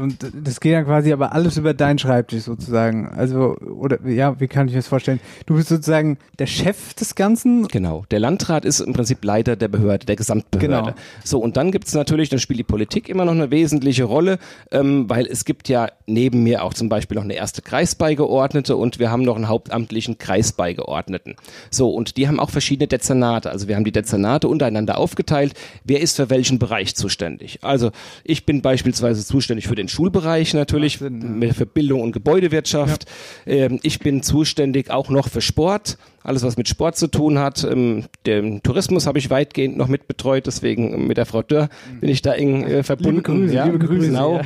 Und 0.00 0.26
das 0.34 0.60
geht 0.60 0.74
dann 0.74 0.84
quasi 0.84 1.12
aber 1.12 1.32
alles 1.32 1.56
über 1.56 1.74
deinen 1.74 1.98
Schreibtisch 1.98 2.42
sozusagen. 2.42 3.08
Also, 3.08 3.56
oder 3.56 3.98
ja, 4.08 4.38
wie 4.40 4.48
kann 4.48 4.66
ich 4.66 4.74
mir 4.74 4.78
das 4.78 4.88
vorstellen? 4.88 5.20
Du 5.46 5.54
bist 5.54 5.68
sozusagen 5.68 6.18
der 6.38 6.46
Chef 6.46 6.94
des 6.94 7.14
Ganzen. 7.14 7.68
Genau. 7.68 8.04
Der 8.10 8.20
Landrat 8.20 8.64
ist 8.64 8.80
im 8.80 8.92
Prinzip 8.92 9.24
Leiter 9.24 9.56
der 9.56 9.68
Behörde, 9.68 10.06
der 10.06 10.16
Gesamtbehörde. 10.16 10.90
Genau. 10.90 10.94
So, 11.24 11.38
und 11.38 11.56
dann 11.56 11.70
gibt 11.72 11.88
es 11.88 11.94
natürlich, 11.94 12.28
dann 12.28 12.38
spielt 12.38 12.58
die 12.58 12.64
Politik 12.64 13.08
immer 13.08 13.24
noch 13.24 13.32
eine 13.32 13.50
wesentliche 13.50 14.04
Rolle, 14.04 14.38
ähm, 14.70 15.08
weil 15.08 15.26
es 15.26 15.44
gibt 15.44 15.68
ja 15.68 15.88
neben 16.06 16.42
mir 16.42 16.62
auch 16.64 16.74
zum 16.74 16.88
Beispiel 16.88 17.16
noch 17.16 17.24
eine 17.24 17.34
erste 17.34 17.62
Kreisbeigeordnete 17.62 18.76
und 18.76 18.98
wir 18.98 19.10
haben 19.10 19.22
noch 19.22 19.36
einen 19.36 19.48
hauptamtlichen 19.48 20.18
Kreisbeigeordneten. 20.18 21.36
So, 21.70 21.90
und 21.90 22.16
die 22.16 22.28
haben 22.28 22.40
auch 22.40 22.50
verschiedene 22.50 22.88
Dezernate. 22.88 23.50
Also 23.50 23.68
wir 23.68 23.76
haben 23.76 23.84
die 23.84 23.92
Dezernate 23.92 24.48
untereinander 24.48 24.98
aufgeteilt. 24.98 25.54
Wer 25.84 26.00
ist 26.00 26.16
für 26.16 26.30
welchen 26.30 26.58
Bereich 26.58 26.94
zuständig? 26.94 27.58
Also 27.62 27.90
ich 28.24 28.46
bin 28.46 28.62
beispielsweise 28.62 29.24
zuständig 29.24 29.68
für 29.68 29.74
den 29.74 29.81
den 29.82 29.88
Schulbereich 29.88 30.54
natürlich, 30.54 30.98
Sinn, 30.98 31.42
ja. 31.42 31.52
für 31.52 31.66
Bildung 31.66 32.02
und 32.02 32.12
Gebäudewirtschaft. 32.12 33.06
Ja. 33.44 33.52
Ähm, 33.52 33.80
ich 33.82 33.98
bin 33.98 34.22
zuständig 34.22 34.90
auch 34.90 35.10
noch 35.10 35.28
für 35.28 35.40
Sport 35.40 35.98
alles 36.24 36.42
was 36.42 36.56
mit 36.56 36.68
Sport 36.68 36.96
zu 36.96 37.08
tun 37.08 37.38
hat. 37.38 37.64
Ähm, 37.64 38.04
den 38.26 38.62
Tourismus 38.62 39.06
habe 39.06 39.18
ich 39.18 39.30
weitgehend 39.30 39.76
noch 39.76 39.88
mitbetreut, 39.88 40.46
deswegen 40.46 41.06
mit 41.06 41.16
der 41.16 41.26
Frau 41.26 41.42
Dörr 41.42 41.68
bin 42.00 42.08
ich 42.08 42.22
da 42.22 42.32
eng 42.34 42.64
äh, 42.64 42.82
verbunden. 42.82 43.16
Liebe 43.16 43.22
Grüße, 43.22 43.54
ja, 43.54 43.64
liebe 43.64 43.78
Grüße. 43.78 44.06
Genau. 44.06 44.36
Ja. 44.36 44.42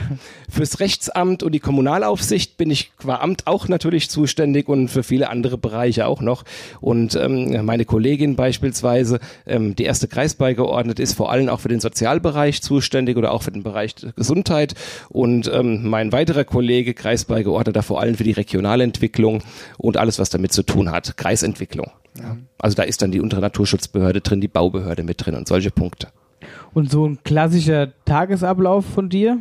Fürs 0.49 0.81
Rechtsamt 0.81 1.43
und 1.43 1.53
die 1.53 1.61
Kommunalaufsicht 1.61 2.57
bin 2.57 2.71
ich 2.71 2.97
qua 2.97 3.17
Amt 3.17 3.47
auch 3.47 3.69
natürlich 3.69 4.09
zuständig 4.09 4.69
und 4.69 4.89
für 4.89 5.03
viele 5.03 5.29
andere 5.29 5.59
Bereiche 5.59 6.07
auch 6.07 6.21
noch. 6.21 6.45
Und 6.81 7.15
ähm, 7.17 7.65
meine 7.65 7.85
Kollegin 7.85 8.37
beispielsweise, 8.37 9.21
ähm, 9.47 9.77
die 9.77 9.85
erste 9.85 10.09
Kreisbeigeordnete, 10.09 11.03
ist 11.03 11.15
vor 11.15 11.31
allem 11.31 11.49
auch 11.49 11.61
für 11.61 11.69
den 11.69 11.81
Sozialbereich 11.81 12.63
zuständig 12.63 13.17
oder 13.17 13.33
auch 13.33 13.43
für 13.43 13.53
den 13.53 13.63
Bereich 13.63 13.95
Gesundheit. 14.17 14.75
Und 15.09 15.51
ähm, 15.53 15.89
mein 15.89 16.13
weiterer 16.13 16.45
Kollege, 16.45 16.95
Kreisbeigeordneter, 16.95 17.83
vor 17.83 18.01
allem 18.01 18.15
für 18.15 18.25
die 18.25 18.33
Regionalentwicklung 18.33 19.43
und 19.79 19.97
alles, 19.97 20.19
was 20.19 20.31
damit 20.31 20.53
zu 20.53 20.63
tun 20.63 20.91
hat. 20.91 21.17
Kreisentwicklung 21.17 21.66
Entwicklung. 21.67 21.91
Ja. 22.19 22.37
Also 22.59 22.77
da 22.77 22.83
ist 22.85 23.03
dann 23.03 23.11
die 23.11 23.21
untere 23.21 23.41
Naturschutzbehörde 23.41 24.21
drin, 24.21 24.41
die 24.41 24.49
Baubehörde 24.49 25.03
mit 25.03 25.25
drin 25.25 25.35
und 25.35 25.49
solche 25.49 25.71
Punkte. 25.71 26.09
Und 26.73 26.91
so 26.91 27.07
ein 27.07 27.19
klassischer 27.25 27.93
Tagesablauf 28.05 28.85
von 28.85 29.09
dir? 29.09 29.39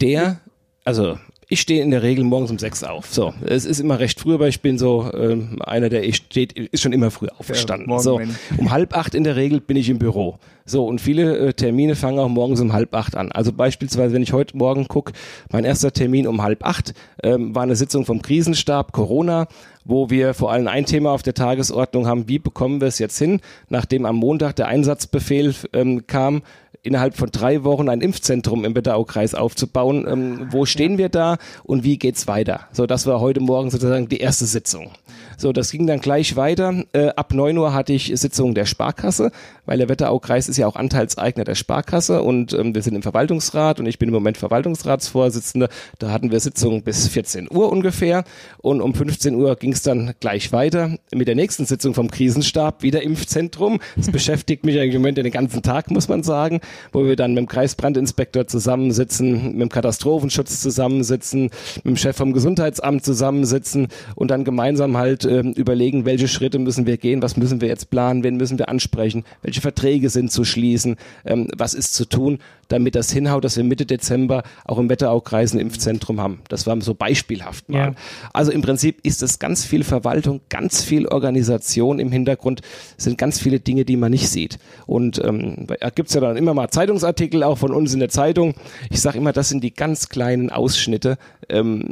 Der, 0.00 0.40
also 0.84 1.18
ich 1.48 1.60
stehe 1.60 1.82
in 1.82 1.90
der 1.90 2.02
Regel 2.02 2.24
morgens 2.24 2.50
um 2.50 2.58
sechs 2.58 2.82
auf. 2.82 3.12
So, 3.12 3.34
es 3.44 3.66
ist 3.66 3.78
immer 3.78 3.98
recht 3.98 4.20
früh, 4.20 4.34
aber 4.34 4.48
ich 4.48 4.62
bin 4.62 4.78
so 4.78 5.12
ähm, 5.12 5.60
einer, 5.62 5.90
der 5.90 6.04
ich 6.04 6.16
steht, 6.16 6.54
ist 6.54 6.80
schon 6.80 6.92
immer 6.92 7.10
früh 7.10 7.28
aufgestanden. 7.28 7.90
Ja, 7.90 7.98
so, 7.98 8.20
um 8.56 8.70
halb 8.70 8.96
acht 8.96 9.14
in 9.14 9.24
der 9.24 9.36
Regel 9.36 9.60
bin 9.60 9.76
ich 9.76 9.90
im 9.90 9.98
Büro. 9.98 10.38
So, 10.64 10.86
und 10.86 11.00
viele 11.00 11.36
äh, 11.38 11.52
Termine 11.52 11.94
fangen 11.94 12.18
auch 12.18 12.28
morgens 12.28 12.60
um 12.60 12.72
halb 12.72 12.94
acht 12.94 13.16
an. 13.16 13.32
Also 13.32 13.52
beispielsweise, 13.52 14.14
wenn 14.14 14.22
ich 14.22 14.32
heute 14.32 14.56
Morgen 14.56 14.88
gucke, 14.88 15.12
mein 15.50 15.64
erster 15.64 15.92
Termin 15.92 16.26
um 16.26 16.42
halb 16.42 16.64
acht 16.64 16.94
ähm, 17.22 17.54
war 17.54 17.62
eine 17.62 17.76
Sitzung 17.76 18.04
vom 18.04 18.22
Krisenstab 18.22 18.92
Corona, 18.92 19.48
wo 19.84 20.10
wir 20.10 20.34
vor 20.34 20.52
allem 20.52 20.68
ein 20.68 20.86
Thema 20.86 21.10
auf 21.10 21.22
der 21.22 21.34
Tagesordnung 21.34 22.06
haben, 22.06 22.28
wie 22.28 22.38
bekommen 22.38 22.80
wir 22.80 22.88
es 22.88 22.98
jetzt 22.98 23.18
hin, 23.18 23.40
nachdem 23.68 24.06
am 24.06 24.16
Montag 24.16 24.56
der 24.56 24.68
Einsatzbefehl 24.68 25.54
ähm, 25.72 26.06
kam, 26.06 26.42
innerhalb 26.82 27.16
von 27.16 27.30
drei 27.30 27.64
Wochen 27.64 27.88
ein 27.88 28.00
Impfzentrum 28.00 28.64
im 28.64 28.74
Wetteraukreis 28.74 29.34
aufzubauen. 29.34 30.06
Ähm, 30.08 30.48
wo 30.50 30.66
stehen 30.66 30.98
wir 30.98 31.08
da 31.08 31.38
und 31.64 31.84
wie 31.84 31.96
geht's 31.96 32.26
weiter? 32.26 32.60
So, 32.72 32.86
das 32.86 33.06
war 33.06 33.20
heute 33.20 33.40
Morgen 33.40 33.70
sozusagen 33.70 34.08
die 34.08 34.18
erste 34.18 34.46
Sitzung. 34.46 34.90
So, 35.36 35.52
das 35.52 35.70
ging 35.70 35.86
dann 35.86 36.00
gleich 36.00 36.36
weiter. 36.36 36.84
Äh, 36.92 37.08
ab 37.10 37.32
neun 37.34 37.56
Uhr 37.58 37.72
hatte 37.72 37.92
ich 37.92 38.12
Sitzung 38.14 38.54
der 38.54 38.66
Sparkasse, 38.66 39.30
weil 39.64 39.78
der 39.78 39.88
Wetteraukreis 39.88 40.48
ist 40.52 40.58
ja 40.58 40.66
auch 40.66 40.76
Anteilseigner 40.76 41.44
der 41.44 41.54
Sparkasse 41.54 42.22
und 42.22 42.52
ähm, 42.52 42.74
wir 42.74 42.82
sind 42.82 42.94
im 42.94 43.02
Verwaltungsrat 43.02 43.80
und 43.80 43.86
ich 43.86 43.98
bin 43.98 44.08
im 44.08 44.14
Moment 44.14 44.36
Verwaltungsratsvorsitzender. 44.36 45.68
Da 45.98 46.10
hatten 46.10 46.30
wir 46.30 46.40
Sitzung 46.40 46.82
bis 46.82 47.08
14 47.08 47.48
Uhr 47.50 47.72
ungefähr 47.72 48.24
und 48.58 48.80
um 48.80 48.94
15 48.94 49.34
Uhr 49.34 49.56
ging 49.56 49.72
es 49.72 49.82
dann 49.82 50.12
gleich 50.20 50.52
weiter 50.52 50.98
mit 51.14 51.26
der 51.26 51.34
nächsten 51.34 51.64
Sitzung 51.64 51.94
vom 51.94 52.10
Krisenstab, 52.10 52.82
wieder 52.82 53.02
Impfzentrum. 53.02 53.80
Das 53.96 54.10
beschäftigt 54.10 54.64
mich 54.66 54.76
im 54.76 54.92
Moment 54.92 55.18
den 55.18 55.30
ganzen 55.30 55.62
Tag, 55.62 55.90
muss 55.90 56.08
man 56.08 56.22
sagen, 56.22 56.60
wo 56.92 57.04
wir 57.06 57.16
dann 57.16 57.32
mit 57.32 57.38
dem 57.38 57.48
Kreisbrandinspektor 57.48 58.46
zusammensitzen, 58.46 59.52
mit 59.52 59.60
dem 59.60 59.68
Katastrophenschutz 59.70 60.60
zusammensitzen, 60.60 61.44
mit 61.76 61.84
dem 61.86 61.96
Chef 61.96 62.16
vom 62.16 62.34
Gesundheitsamt 62.34 63.04
zusammensitzen 63.04 63.88
und 64.16 64.30
dann 64.30 64.44
gemeinsam 64.44 64.98
halt 64.98 65.24
äh, 65.24 65.40
überlegen, 65.40 66.04
welche 66.04 66.28
Schritte 66.28 66.58
müssen 66.58 66.86
wir 66.86 66.98
gehen, 66.98 67.22
was 67.22 67.38
müssen 67.38 67.62
wir 67.62 67.68
jetzt 67.68 67.88
planen, 67.88 68.22
wen 68.22 68.36
müssen 68.36 68.58
wir 68.58 68.68
ansprechen, 68.68 69.24
welche 69.40 69.62
Verträge 69.62 70.10
sind 70.10 70.30
zu 70.30 70.41
schließen, 70.44 70.96
ähm, 71.24 71.48
was 71.56 71.74
ist 71.74 71.94
zu 71.94 72.04
tun, 72.04 72.38
damit 72.72 72.94
das 72.94 73.12
hinhaut, 73.12 73.44
dass 73.44 73.56
wir 73.56 73.64
Mitte 73.64 73.84
Dezember 73.84 74.42
auch 74.64 74.78
im 74.78 74.88
Wetteraukreis 74.88 75.52
ein 75.52 75.60
Impfzentrum 75.60 76.20
haben. 76.20 76.40
Das 76.48 76.66
war 76.66 76.80
so 76.80 76.94
beispielhaft 76.94 77.68
mal. 77.68 77.78
Ja. 77.78 77.94
Also 78.32 78.50
im 78.50 78.62
Prinzip 78.62 79.00
ist 79.02 79.22
es 79.22 79.38
ganz 79.38 79.64
viel 79.64 79.84
Verwaltung, 79.84 80.40
ganz 80.48 80.82
viel 80.82 81.06
Organisation 81.06 81.98
im 81.98 82.10
Hintergrund, 82.10 82.62
sind 82.96 83.18
ganz 83.18 83.38
viele 83.38 83.60
Dinge, 83.60 83.84
die 83.84 83.96
man 83.96 84.10
nicht 84.10 84.28
sieht. 84.28 84.58
Und 84.86 85.22
ähm, 85.22 85.66
da 85.80 85.90
gibt's 85.90 86.14
ja 86.14 86.20
dann 86.20 86.36
immer 86.36 86.54
mal 86.54 86.68
Zeitungsartikel 86.70 87.42
auch 87.42 87.58
von 87.58 87.72
uns 87.72 87.92
in 87.92 88.00
der 88.00 88.08
Zeitung. 88.08 88.54
Ich 88.90 89.00
sage 89.00 89.18
immer, 89.18 89.32
das 89.32 89.50
sind 89.50 89.62
die 89.62 89.74
ganz 89.74 90.08
kleinen 90.08 90.50
Ausschnitte, 90.50 91.18
ähm, 91.48 91.84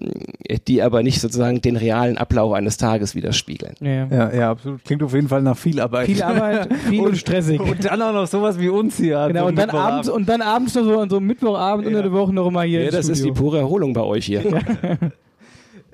die 0.67 0.83
aber 0.83 1.03
nicht 1.03 1.21
sozusagen 1.21 1.61
den 1.61 1.77
realen 1.77 2.17
Ablauf 2.17 2.55
eines 2.55 2.79
Tages 2.79 3.15
widerspiegeln. 3.15 3.75
Ja. 3.81 4.07
ja, 4.07 4.35
ja, 4.35 4.51
absolut. 4.51 4.85
Klingt 4.85 5.03
auf 5.03 5.13
jeden 5.13 5.29
Fall 5.29 5.43
nach 5.43 5.59
viel 5.59 5.81
Arbeit. 5.81 6.07
Viel 6.07 6.23
Arbeit, 6.23 6.73
viel 6.89 7.03
und 7.03 7.19
stressig. 7.19 7.61
Und 7.61 7.85
dann 7.85 8.01
auch 8.01 8.13
noch 8.13 8.27
sowas 8.41 8.59
wie 8.59 8.69
uns 8.69 8.97
hier. 8.97 9.27
Genau, 9.29 9.47
und 9.49 9.57
dann 9.57 9.71
abends, 9.71 10.09
und 10.09 10.29
dann 10.29 10.43
abends 10.43 10.75
noch 10.75 10.85
so 10.85 10.99
an 11.01 11.11
so 11.11 11.17
einem 11.17 11.27
Mittwochabend 11.27 11.85
ja. 11.85 11.91
unter 11.91 12.03
der 12.03 12.13
Woche 12.13 12.33
noch 12.33 12.47
immer 12.47 12.63
hier. 12.63 12.85
Ja, 12.85 12.91
das 12.91 13.07
Studio. 13.07 13.13
ist 13.13 13.25
die 13.25 13.33
pure 13.33 13.59
Erholung 13.59 13.93
bei 13.93 14.03
euch 14.03 14.27
hier. 14.27 14.43
Ja. 14.43 14.61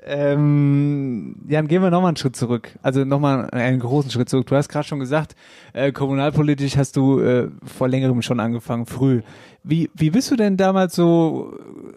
Ähm, 0.09 1.35
Jan, 1.49 1.67
gehen 1.67 1.81
wir 1.81 1.91
nochmal 1.91 2.09
einen 2.09 2.17
Schritt 2.17 2.37
zurück. 2.37 2.69
Also 2.81 3.03
nochmal 3.03 3.49
einen 3.49 3.79
großen 3.79 4.09
Schritt 4.09 4.29
zurück. 4.29 4.47
Du 4.47 4.55
hast 4.55 4.69
gerade 4.69 4.87
schon 4.87 4.99
gesagt, 4.99 5.35
äh, 5.73 5.91
kommunalpolitisch 5.91 6.77
hast 6.77 6.95
du 6.95 7.19
äh, 7.19 7.49
vor 7.65 7.89
längerem 7.89 8.21
schon 8.21 8.39
angefangen, 8.39 8.85
früh. 8.85 9.21
Wie, 9.63 9.89
wie 9.93 10.09
bist 10.09 10.31
du 10.31 10.37
denn 10.37 10.55
damals 10.55 10.95
so 10.95 11.53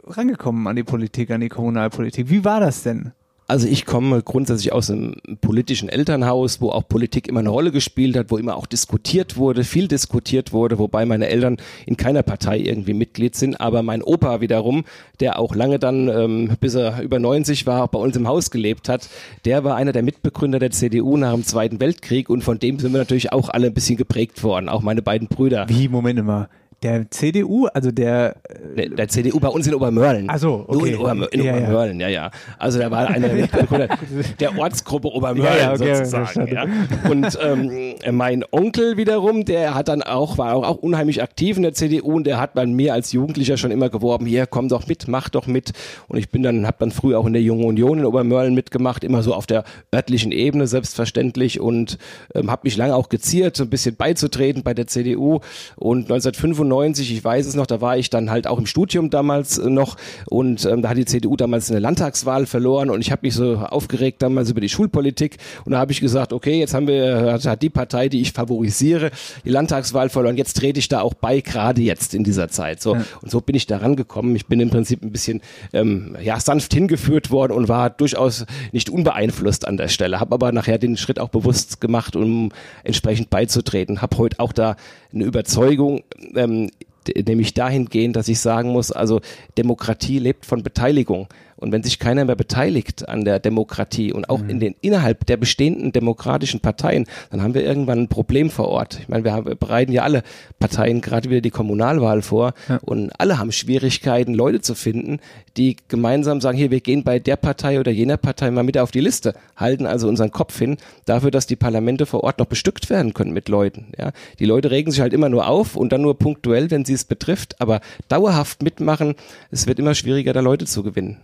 rangekommen 0.07 0.67
an 0.67 0.75
die 0.75 0.83
Politik, 0.83 1.31
an 1.31 1.41
die 1.41 1.49
Kommunalpolitik? 1.49 2.29
Wie 2.29 2.45
war 2.45 2.59
das 2.59 2.83
denn? 2.83 3.13
Also 3.51 3.67
ich 3.67 3.85
komme 3.85 4.23
grundsätzlich 4.23 4.73
aus 4.73 4.93
einem 4.93 5.17
politischen 5.41 5.89
Elternhaus, 5.89 6.61
wo 6.61 6.71
auch 6.71 6.87
Politik 6.87 7.27
immer 7.27 7.41
eine 7.41 7.49
Rolle 7.49 7.73
gespielt 7.73 8.17
hat, 8.17 8.31
wo 8.31 8.37
immer 8.37 8.55
auch 8.55 8.67
diskutiert 8.67 9.37
wurde, 9.37 9.65
viel 9.65 9.89
diskutiert 9.89 10.53
wurde, 10.53 10.79
wobei 10.79 11.05
meine 11.05 11.27
Eltern 11.27 11.57
in 11.85 11.97
keiner 11.97 12.23
Partei 12.23 12.61
irgendwie 12.61 12.95
Mitglied 12.95 13.35
sind, 13.35 13.61
aber 13.61 13.83
mein 13.83 14.05
Opa 14.05 14.41
wiederum, 14.41 14.85
der 15.19 15.41
auch 15.41 15.57
lange 15.57 15.81
dann, 15.81 16.07
ähm, 16.07 16.57
bis 16.61 16.77
er 16.77 17.03
über 17.03 17.19
90 17.19 17.67
war, 17.67 17.89
bei 17.89 17.99
uns 17.99 18.15
im 18.15 18.29
Haus 18.29 18.53
gelebt 18.53 18.89
hat, 18.89 19.09
der 19.45 19.65
war 19.65 19.75
einer 19.75 19.91
der 19.91 20.05
Mitbegründer 20.05 20.61
der 20.61 20.71
CDU 20.71 21.17
nach 21.17 21.33
dem 21.33 21.43
Zweiten 21.43 21.81
Weltkrieg. 21.81 22.31
Und 22.31 22.45
von 22.45 22.61
dem 22.61 22.79
sind 22.79 22.93
wir 22.93 22.99
natürlich 22.99 23.33
auch 23.33 23.49
alle 23.49 23.67
ein 23.67 23.75
bisschen 23.75 23.97
geprägt 23.97 24.45
worden, 24.45 24.69
auch 24.69 24.83
meine 24.83 25.03
beiden 25.03 25.27
Brüder. 25.27 25.69
Wie, 25.69 25.89
Moment 25.89 26.25
mal, 26.25 26.49
der 26.83 27.11
CDU, 27.11 27.67
also 27.67 27.91
der. 27.91 28.37
Der, 28.77 28.89
der 28.89 29.09
CDU 29.09 29.39
bei 29.41 29.49
uns 29.49 29.67
in 29.67 29.75
Obermörlen. 29.75 30.31
Also 30.31 30.65
okay. 30.67 30.79
Nur 30.79 30.87
in, 30.87 30.97
Obermör 30.97 31.33
in 31.33 31.43
Ja, 31.43 31.47
ja. 31.47 31.59
Obermörlen, 31.59 32.01
ja. 32.01 32.09
ja, 32.09 32.31
Also 32.59 32.79
da 32.79 32.91
war 32.91 33.09
einer 33.09 33.29
der 33.29 34.59
Ortsgruppe 34.59 35.09
Obermörlen 35.09 35.59
Ja, 35.59 35.59
ja, 35.59 35.73
okay, 35.73 35.95
sozusagen. 36.05 36.53
Ja. 36.53 36.67
Und 37.11 37.39
ähm, 37.43 37.95
mein 38.17 38.45
Onkel 38.51 38.97
wiederum, 38.97 39.45
der 39.45 39.75
hat 39.75 39.89
dann 39.89 40.03
auch, 40.03 40.39
war 40.39 40.55
auch, 40.55 40.67
auch 40.67 40.77
unheimlich 40.77 41.23
aktiv 41.23 41.57
in 41.57 41.63
der 41.63 41.75
CDU 41.75 42.17
und 42.17 42.25
der 42.27 42.41
hat 42.41 42.55
bei 42.55 42.65
mir 42.67 42.95
als 42.95 43.13
Jugendlicher 43.13 43.57
schon 43.57 43.71
immer 43.71 43.89
geworben, 43.89 44.27
hier 44.27 44.47
komm 44.47 44.69
doch 44.69 44.87
mit, 44.87 45.09
mach 45.09 45.29
doch 45.29 45.47
mit. 45.47 45.73
Und 46.09 46.19
ich 46.19 46.31
bin 46.31 46.43
dann, 46.43 46.67
habe 46.67 46.77
dann 46.81 46.91
früher 46.91 47.19
auch 47.19 47.27
in 47.27 47.33
der 47.33 47.43
Jungen 47.43 47.65
Union 47.65 47.99
in 47.99 48.05
Obermörlen 48.07 48.55
mitgemacht, 48.55 49.05
immer 49.05 49.23
so 49.23 49.35
auf 49.35 49.47
der 49.47 49.65
örtlichen 49.95 50.33
Ebene 50.33 50.67
selbstverständlich 50.67 51.61
und 51.61 51.99
ähm, 52.35 52.51
habe 52.51 52.63
mich 52.65 52.77
lange 52.77 52.95
auch 52.95 53.09
geziert, 53.09 53.57
so 53.57 53.65
ein 53.65 53.71
bisschen 53.71 53.97
beizutreten 53.97 54.63
bei 54.63 54.75
der 54.75 54.87
CDU. 54.87 55.41
Und 55.77 56.11
1995, 56.11 56.70
ich 56.71 57.25
weiß 57.25 57.47
es 57.47 57.55
noch, 57.55 57.67
da 57.67 57.81
war 57.81 57.97
ich 57.97 58.11
dann 58.11 58.31
halt 58.31 58.47
auch 58.47 58.59
im 58.59 58.67
Studium 58.67 59.11
damals 59.11 59.59
äh, 59.59 59.69
noch 59.69 59.97
und 60.29 60.65
ähm, 60.65 60.83
da 60.83 60.91
hat 60.91 60.97
die 60.97 61.05
CDU 61.05 61.37
damals 61.37 61.71
eine 61.71 61.81
Landtagswahl 61.81 62.47
verloren 62.47 62.91
und 62.91 63.01
ich 63.01 63.11
habe 63.11 63.21
mich 63.23 63.35
so 63.35 63.57
aufgeregt 63.57 64.23
damals 64.23 64.51
über 64.51 64.61
die 64.61 64.69
Schulpolitik 64.69 65.39
und 65.65 65.73
da 65.73 65.79
habe 65.79 65.93
ich 65.93 66.01
gesagt, 66.01 66.33
okay, 66.33 66.59
jetzt 66.59 66.75
haben 66.75 66.87
wir, 66.87 67.33
hat, 67.33 67.45
hat 67.45 67.63
die 67.63 67.71
Partei, 67.71 68.09
die 68.09 68.21
ich 68.21 68.33
favorisiere, 68.33 69.11
die 69.45 69.51
Landtagswahl 69.51 70.09
verloren, 70.09 70.37
jetzt 70.37 70.57
trete 70.57 70.79
ich 70.79 70.89
da 70.89 71.01
auch 71.01 71.15
bei, 71.15 71.41
gerade 71.41 71.81
jetzt 71.83 72.15
in 72.15 72.25
dieser 72.25 72.49
Zeit. 72.49 72.81
So 72.81 72.93
und 72.93 73.31
so 73.31 73.41
bin 73.41 73.57
ich 73.57 73.67
da 73.67 73.79
rangekommen. 73.79 74.37
Ich 74.37 74.47
bin 74.47 74.61
im 74.61 74.71
Prinzip 74.71 75.03
ein 75.03 75.13
bisschen 75.13 75.41
ähm, 75.73 76.17
ja 76.23 76.39
sanft 76.41 76.73
hingeführt 76.75 77.31
worden 77.31 77.53
und 77.53 77.69
war 77.69 77.91
durchaus 77.91 78.47
nicht 78.73 78.91
unbeeinflusst 78.91 79.67
an 79.67 79.77
der 79.77 79.89
Stelle, 79.89 80.21
habe 80.21 80.35
aber 80.35 80.53
nachher 80.53 80.79
den 80.79 80.97
Schritt 80.97 81.19
auch 81.19 81.29
bewusst 81.29 81.81
gemacht, 81.81 82.17
um 82.17 82.51
entsprechend 82.85 83.31
beizutreten. 83.31 84.03
Habe 84.03 84.19
heute 84.19 84.41
auch 84.41 84.53
da 84.53 84.77
eine 85.13 85.25
Überzeugung, 85.25 86.03
ähm, 86.35 86.60
d- 87.07 87.23
nämlich 87.27 87.55
dahingehend, 87.55 88.17
dass 88.17 88.29
ich 88.29 88.41
sagen 88.41 88.71
muss, 88.71 88.93
also 88.93 89.21
Demokratie 89.57 90.19
lebt 90.19 90.47
von 90.47 90.63
Beteiligung. 90.63 91.29
Und 91.61 91.73
wenn 91.73 91.83
sich 91.83 91.99
keiner 91.99 92.25
mehr 92.25 92.37
beteiligt 92.37 93.09
an 93.09 93.25
der 93.25 93.39
Demokratie 93.39 94.13
und 94.13 94.29
auch 94.29 94.41
in 94.49 94.61
den 94.61 94.75
innerhalb 94.81 95.27
der 95.27 95.37
bestehenden 95.37 95.93
demokratischen 95.93 96.61
Parteien, 96.61 97.07
dann 97.31 97.43
haben 97.43 97.55
wir 97.55 97.65
irgendwann 97.65 98.01
ein 98.01 98.09
Problem 98.09 98.51
vor 98.51 98.69
Ort. 98.69 98.99
Ich 99.01 99.09
meine, 99.09 99.25
wir, 99.25 99.33
haben, 99.33 99.47
wir 99.47 99.55
bereiten 99.55 99.93
ja 99.93 100.03
alle 100.03 100.23
Parteien 100.59 101.01
gerade 101.01 101.31
wieder 101.31 101.41
die 101.41 101.51
Kommunalwahl 101.51 102.23
vor 102.23 102.55
und 102.83 103.13
alle 103.19 103.39
haben 103.39 103.53
Schwierigkeiten, 103.53 104.35
Leute 104.35 104.61
zu 104.61 104.75
finden, 104.75 105.21
die 105.57 105.77
gemeinsam 105.89 106.41
sagen, 106.41 106.57
hier, 106.57 106.71
wir 106.71 106.81
gehen 106.81 107.05
bei 107.05 107.19
der 107.19 107.37
Partei 107.37 107.79
oder 107.79 107.91
jener 107.91 108.17
Partei 108.17 108.51
mal 108.51 108.63
mit 108.63 108.79
auf 108.79 108.91
die 108.91 109.01
Liste, 109.01 109.35
halten 109.57 109.87
also 109.87 110.09
unseren 110.09 110.31
Kopf 110.31 110.59
hin 110.59 110.77
dafür, 111.05 111.31
dass 111.31 111.47
die 111.47 111.57
Parlamente 111.57 112.07
vor 112.07 112.25
Ort 112.25 112.39
noch 112.39 112.47
bestückt 112.47 112.91
werden 112.91 113.15
können 113.15 113.33
mit 113.33 113.49
Leuten. 113.49 113.93
Ja, 113.99 114.13
die 114.39 114.47
Leute 114.47 114.71
regen 114.71 114.91
sich 114.91 115.01
halt 115.01 115.13
immer 115.13 115.29
nur 115.29 115.49
auf 115.49 115.77
und 115.77 115.93
dann 115.93 116.03
nur 116.03 116.19
punktuell, 116.19 116.71
wenn 116.71 116.85
sie 116.85 116.95
es 116.95 117.05
betrifft, 117.05 117.61
aber 117.61 117.81
dauerhaft 118.09 118.63
mitmachen, 118.63 119.15
es 119.51 119.67
wird 119.67 119.79
immer 119.79 119.95
schwieriger, 119.95 120.33
da 120.33 120.41
Leute 120.41 120.67
zu 120.67 120.83
gewinnen. 120.83 121.19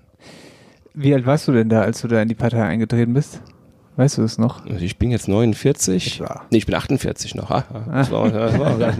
Wie 0.98 1.12
alt 1.12 1.26
warst 1.26 1.46
du 1.46 1.52
denn 1.52 1.68
da, 1.68 1.82
als 1.82 2.00
du 2.00 2.08
da 2.08 2.22
in 2.22 2.28
die 2.28 2.34
Partei 2.34 2.62
eingetreten 2.64 3.12
bist? 3.12 3.42
Weißt 3.96 4.16
du 4.16 4.22
es 4.22 4.38
noch? 4.38 4.64
Also 4.66 4.82
ich 4.82 4.98
bin 4.98 5.10
jetzt 5.10 5.28
49. 5.28 6.20
Etwa. 6.20 6.42
Nee, 6.50 6.58
ich 6.58 6.66
bin 6.66 6.74
48 6.74 7.34
noch. 7.34 7.50
Das 7.50 8.10
war, 8.10 8.30
das 8.30 8.58
war, 8.58 8.78
das 8.78 8.96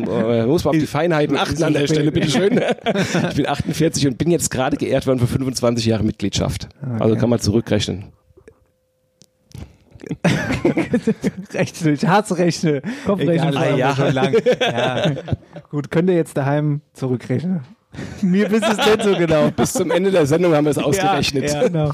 muss 0.46 0.64
man 0.64 0.74
auf 0.74 0.80
die 0.80 0.87
Feinheiten 0.87 1.37
achten 1.37 1.62
an 1.62 1.72
der 1.72 1.87
Stelle, 1.87 2.12
bitteschön. 2.12 2.61
Ich 3.30 3.37
bin 3.37 3.46
48 3.46 4.06
und 4.06 4.18
bin 4.18 4.30
jetzt 4.30 4.50
gerade 4.50 4.76
geehrt 4.76 5.06
worden 5.06 5.18
für 5.18 5.26
25 5.26 5.87
Jahre 5.87 6.04
Mitgliedschaft. 6.04 6.68
Also 6.98 7.16
kann 7.16 7.30
man 7.30 7.40
zurückrechnen. 7.40 8.12
Rechne, 11.52 11.92
ich 11.92 12.06
hasse 12.06 12.38
Rechne. 12.38 12.82
Kopfrechnen. 13.06 13.56
Ah, 13.56 13.74
ja. 13.74 13.96
schon 13.96 14.12
lang. 14.12 14.35
Ja. 14.61 15.12
Gut, 15.70 15.90
könnt 15.90 16.11
ihr 16.11 16.16
jetzt 16.16 16.37
daheim 16.37 16.82
zurückrechnen? 16.92 17.61
Mir 18.22 18.50
wisst 18.50 18.64
es 18.68 18.76
nicht 18.76 19.02
so 19.02 19.14
genau. 19.16 19.50
Bis 19.50 19.72
zum 19.72 19.90
Ende 19.90 20.11
der 20.11 20.26
Sendung 20.26 20.54
haben 20.54 20.64
wir 20.64 20.70
es 20.72 20.78
ausgerechnet. 20.78 21.52
Ja, 21.52 21.66
genau. 21.68 21.90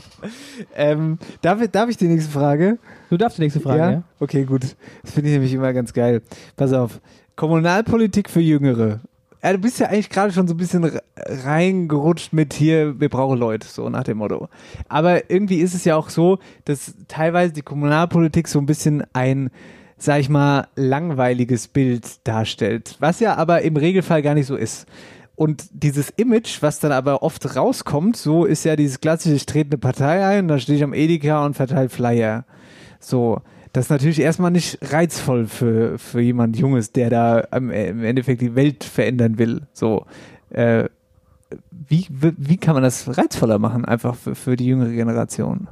Ähm, 0.77 1.19
darf, 1.41 1.61
ich- 1.63 1.71
darf 1.71 1.89
ich 1.89 1.97
die 1.97 2.09
nächste 2.09 2.31
Frage? 2.31 2.79
Du 3.11 3.17
darfst 3.17 3.39
die 3.39 3.43
nächste 3.43 3.61
Frage, 3.61 3.79
ja? 3.83 4.03
Okay, 4.21 4.45
gut. 4.45 4.63
Das 5.03 5.13
finde 5.13 5.29
ich 5.31 5.35
nämlich 5.35 5.53
immer 5.53 5.73
ganz 5.73 5.93
geil. 5.93 6.23
Pass 6.57 6.73
auf. 6.73 7.01
Kommunalpolitik 7.37 8.29
für 8.31 8.41
Jüngere. 8.41 9.01
Ja, 9.43 9.53
du 9.53 9.59
bist 9.59 9.81
ja 9.81 9.89
eigentlich 9.89 10.09
gerade 10.11 10.33
schon 10.33 10.47
so 10.47 10.55
ein 10.55 10.57
bisschen 10.59 10.85
re- 10.85 11.03
reingerutscht 11.17 12.33
mit 12.33 12.53
hier, 12.55 13.01
wir 13.01 13.09
brauchen 13.09 13.39
Leute, 13.39 13.67
so 13.67 13.89
nach 13.89 14.05
dem 14.05 14.19
Motto. 14.19 14.49
Aber 14.89 15.31
irgendwie 15.31 15.57
ist 15.59 15.75
es 15.75 15.85
ja 15.85 15.97
auch 15.97 16.11
so, 16.11 16.39
dass 16.65 16.95
teilweise 17.09 17.53
die 17.53 17.63
Kommunalpolitik 17.63 18.47
so 18.47 18.59
ein 18.61 18.67
bisschen 18.67 19.03
ein, 19.13 19.51
sag 19.97 20.21
ich 20.21 20.29
mal, 20.29 20.69
langweiliges 20.77 21.67
Bild 21.69 22.07
darstellt. 22.27 22.97
Was 23.01 23.19
ja 23.21 23.35
aber 23.37 23.63
im 23.63 23.77
Regelfall 23.77 24.23
gar 24.23 24.35
nicht 24.35 24.47
so 24.47 24.55
ist. 24.57 24.87
Und 25.35 25.65
dieses 25.73 26.11
Image, 26.11 26.61
was 26.61 26.79
dann 26.79 26.93
aber 26.93 27.23
oft 27.23 27.57
rauskommt, 27.57 28.17
so 28.17 28.45
ist 28.45 28.65
ja 28.65 28.77
dieses 28.77 29.01
klassische, 29.01 29.35
ich 29.35 29.47
trete 29.47 29.71
eine 29.71 29.79
Partei 29.79 30.25
ein, 30.25 30.47
da 30.47 30.59
stehe 30.59 30.77
ich 30.77 30.85
am 30.85 30.93
Edeka 30.93 31.45
und 31.45 31.55
verteile 31.55 31.89
Flyer. 31.89 32.45
So, 33.01 33.41
das 33.73 33.87
ist 33.87 33.91
natürlich 33.91 34.21
erstmal 34.21 34.51
nicht 34.51 34.79
reizvoll 34.83 35.47
für, 35.47 35.99
für 35.99 36.21
jemand 36.21 36.59
Junges, 36.59 36.93
der 36.93 37.09
da 37.09 37.41
im 37.41 37.71
Endeffekt 37.71 38.43
die 38.43 38.55
Welt 38.55 38.85
verändern 38.85 39.39
will. 39.39 39.63
So, 39.73 40.05
äh, 40.51 40.89
wie, 41.71 42.07
wie 42.11 42.33
wie 42.37 42.57
kann 42.59 42.75
man 42.75 42.83
das 42.83 43.17
reizvoller 43.17 43.59
machen, 43.59 43.85
einfach 43.85 44.15
für, 44.15 44.35
für 44.35 44.57
die 44.57 44.67
jüngere 44.67 44.93
Generation? 44.93 45.69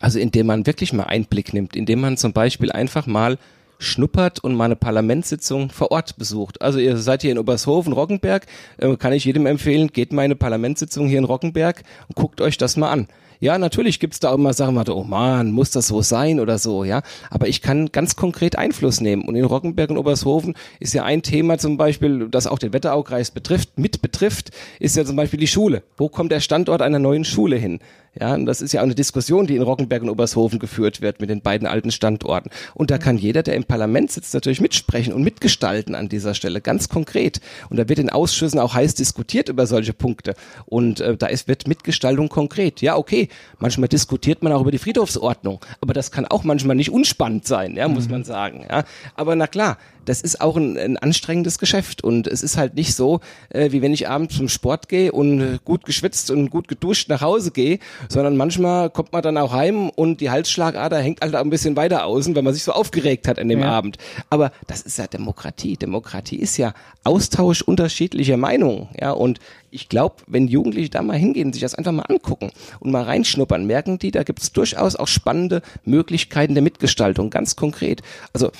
Also 0.00 0.18
indem 0.18 0.46
man 0.46 0.66
wirklich 0.66 0.92
mal 0.92 1.04
Einblick 1.04 1.52
nimmt, 1.52 1.76
indem 1.76 2.00
man 2.00 2.16
zum 2.16 2.32
Beispiel 2.32 2.72
einfach 2.72 3.06
mal 3.06 3.38
schnuppert 3.80 4.38
und 4.38 4.54
mal 4.54 4.66
eine 4.66 4.76
Parlamentssitzung 4.76 5.70
vor 5.70 5.90
Ort 5.90 6.16
besucht. 6.16 6.62
Also 6.62 6.78
ihr 6.78 6.96
seid 6.98 7.22
hier 7.22 7.32
in 7.32 7.38
Obershofen, 7.38 7.92
Roggenberg, 7.92 8.46
äh, 8.78 8.96
kann 8.96 9.12
ich 9.12 9.24
jedem 9.24 9.46
empfehlen, 9.46 9.88
geht 9.88 10.12
mal 10.12 10.22
in 10.22 10.26
eine 10.26 10.36
Parlamentssitzung 10.36 11.08
hier 11.08 11.18
in 11.18 11.24
Roggenberg 11.24 11.82
und 12.08 12.14
guckt 12.14 12.40
euch 12.40 12.58
das 12.58 12.76
mal 12.76 12.90
an. 12.90 13.08
Ja, 13.42 13.56
natürlich 13.56 14.00
gibt's 14.00 14.20
da 14.20 14.30
auch 14.30 14.34
immer 14.34 14.52
Sachen, 14.52 14.74
sagt, 14.74 14.90
oh 14.90 15.02
man, 15.02 15.50
muss 15.50 15.70
das 15.70 15.88
so 15.88 16.02
sein 16.02 16.40
oder 16.40 16.58
so, 16.58 16.84
ja. 16.84 17.00
Aber 17.30 17.48
ich 17.48 17.62
kann 17.62 17.90
ganz 17.90 18.14
konkret 18.14 18.56
Einfluss 18.56 19.00
nehmen. 19.00 19.22
Und 19.22 19.34
in 19.34 19.46
Roggenberg 19.46 19.88
und 19.88 19.96
Obershofen 19.96 20.54
ist 20.78 20.92
ja 20.92 21.04
ein 21.04 21.22
Thema 21.22 21.56
zum 21.56 21.78
Beispiel, 21.78 22.28
das 22.28 22.46
auch 22.46 22.58
den 22.58 22.74
Wetteraukreis 22.74 23.30
betrifft, 23.30 23.78
mit 23.78 24.02
betrifft, 24.02 24.50
ist 24.78 24.94
ja 24.94 25.06
zum 25.06 25.16
Beispiel 25.16 25.40
die 25.40 25.46
Schule. 25.46 25.82
Wo 25.96 26.10
kommt 26.10 26.32
der 26.32 26.40
Standort 26.40 26.82
einer 26.82 26.98
neuen 26.98 27.24
Schule 27.24 27.56
hin? 27.56 27.80
Ja, 28.18 28.34
und 28.34 28.44
das 28.46 28.60
ist 28.60 28.72
ja 28.72 28.80
auch 28.80 28.84
eine 28.84 28.96
Diskussion, 28.96 29.46
die 29.46 29.54
in 29.54 29.62
Roggenberg 29.62 30.02
und 30.02 30.10
Obershofen 30.10 30.58
geführt 30.58 31.00
wird 31.00 31.20
mit 31.20 31.30
den 31.30 31.42
beiden 31.42 31.68
alten 31.68 31.92
Standorten. 31.92 32.50
Und 32.74 32.90
da 32.90 32.98
kann 32.98 33.16
jeder, 33.16 33.44
der 33.44 33.54
im 33.54 33.62
Parlament 33.62 34.10
sitzt, 34.10 34.34
natürlich 34.34 34.60
mitsprechen 34.60 35.12
und 35.12 35.22
mitgestalten 35.22 35.94
an 35.94 36.08
dieser 36.08 36.34
Stelle, 36.34 36.60
ganz 36.60 36.88
konkret. 36.88 37.40
Und 37.70 37.76
da 37.76 37.88
wird 37.88 38.00
in 38.00 38.10
Ausschüssen 38.10 38.58
auch 38.58 38.74
heiß 38.74 38.96
diskutiert 38.96 39.48
über 39.48 39.66
solche 39.66 39.92
Punkte. 39.92 40.34
Und 40.66 40.98
äh, 41.00 41.16
da 41.16 41.28
ist, 41.28 41.46
wird 41.46 41.68
Mitgestaltung 41.68 42.28
konkret. 42.28 42.80
Ja, 42.80 42.96
okay, 42.96 43.28
manchmal 43.58 43.88
diskutiert 43.88 44.42
man 44.42 44.52
auch 44.52 44.60
über 44.62 44.70
die 44.70 44.78
Friedhofsordnung, 44.78 45.60
aber 45.80 45.92
das 45.92 46.10
kann 46.10 46.26
auch 46.26 46.44
manchmal 46.44 46.76
nicht 46.76 46.90
unspannend 46.90 47.46
sein, 47.46 47.76
ja, 47.76 47.88
muss 47.88 48.08
man 48.08 48.24
sagen. 48.24 48.66
Ja. 48.68 48.84
Aber 49.14 49.36
na 49.36 49.46
klar, 49.46 49.78
das 50.04 50.20
ist 50.20 50.40
auch 50.40 50.56
ein, 50.56 50.76
ein 50.76 50.96
anstrengendes 50.96 51.58
Geschäft 51.58 52.02
und 52.02 52.26
es 52.26 52.42
ist 52.42 52.56
halt 52.56 52.74
nicht 52.74 52.94
so, 52.94 53.20
äh, 53.50 53.72
wie 53.72 53.82
wenn 53.82 53.92
ich 53.92 54.08
abends 54.08 54.36
zum 54.36 54.48
Sport 54.48 54.88
gehe 54.88 55.12
und 55.12 55.60
gut 55.64 55.84
geschwitzt 55.84 56.30
und 56.30 56.50
gut 56.50 56.68
geduscht 56.68 57.08
nach 57.08 57.20
Hause 57.20 57.50
gehe, 57.50 57.78
sondern 58.08 58.36
manchmal 58.36 58.90
kommt 58.90 59.12
man 59.12 59.22
dann 59.22 59.36
auch 59.36 59.52
heim 59.52 59.90
und 59.90 60.20
die 60.20 60.30
Halsschlagader 60.30 60.98
hängt 60.98 61.20
halt 61.20 61.34
auch 61.34 61.40
ein 61.40 61.50
bisschen 61.50 61.76
weiter 61.76 62.04
außen, 62.04 62.34
weil 62.34 62.42
man 62.42 62.54
sich 62.54 62.64
so 62.64 62.72
aufgeregt 62.72 63.28
hat 63.28 63.38
an 63.38 63.48
dem 63.48 63.60
Ja. 63.60 63.70
Abend. 63.70 63.98
Aber 64.30 64.52
das 64.66 64.82
ist 64.82 64.98
ja 64.98 65.06
Demokratie. 65.06 65.76
Demokratie 65.76 66.36
ist 66.36 66.56
ja 66.56 66.74
Austausch 67.04 67.62
unterschiedlicher 67.62 68.36
Meinungen, 68.36 68.88
ja 68.98 69.12
und 69.12 69.38
ich 69.70 69.88
glaube, 69.88 70.16
wenn 70.26 70.48
Jugendliche 70.48 70.90
da 70.90 71.02
mal 71.02 71.16
hingehen, 71.16 71.52
sich 71.52 71.62
das 71.62 71.74
einfach 71.74 71.92
mal 71.92 72.02
angucken 72.02 72.50
und 72.80 72.90
mal 72.90 73.04
reinschnuppern, 73.04 73.66
merken 73.66 73.98
die, 73.98 74.10
da 74.10 74.24
gibt 74.24 74.42
es 74.42 74.52
durchaus 74.52 74.96
auch 74.96 75.06
spannende 75.06 75.62
Möglichkeiten 75.84 76.54
der 76.54 76.62
Mitgestaltung, 76.62 77.30
ganz 77.30 77.54
konkret. 77.56 78.02
Also 78.32 78.50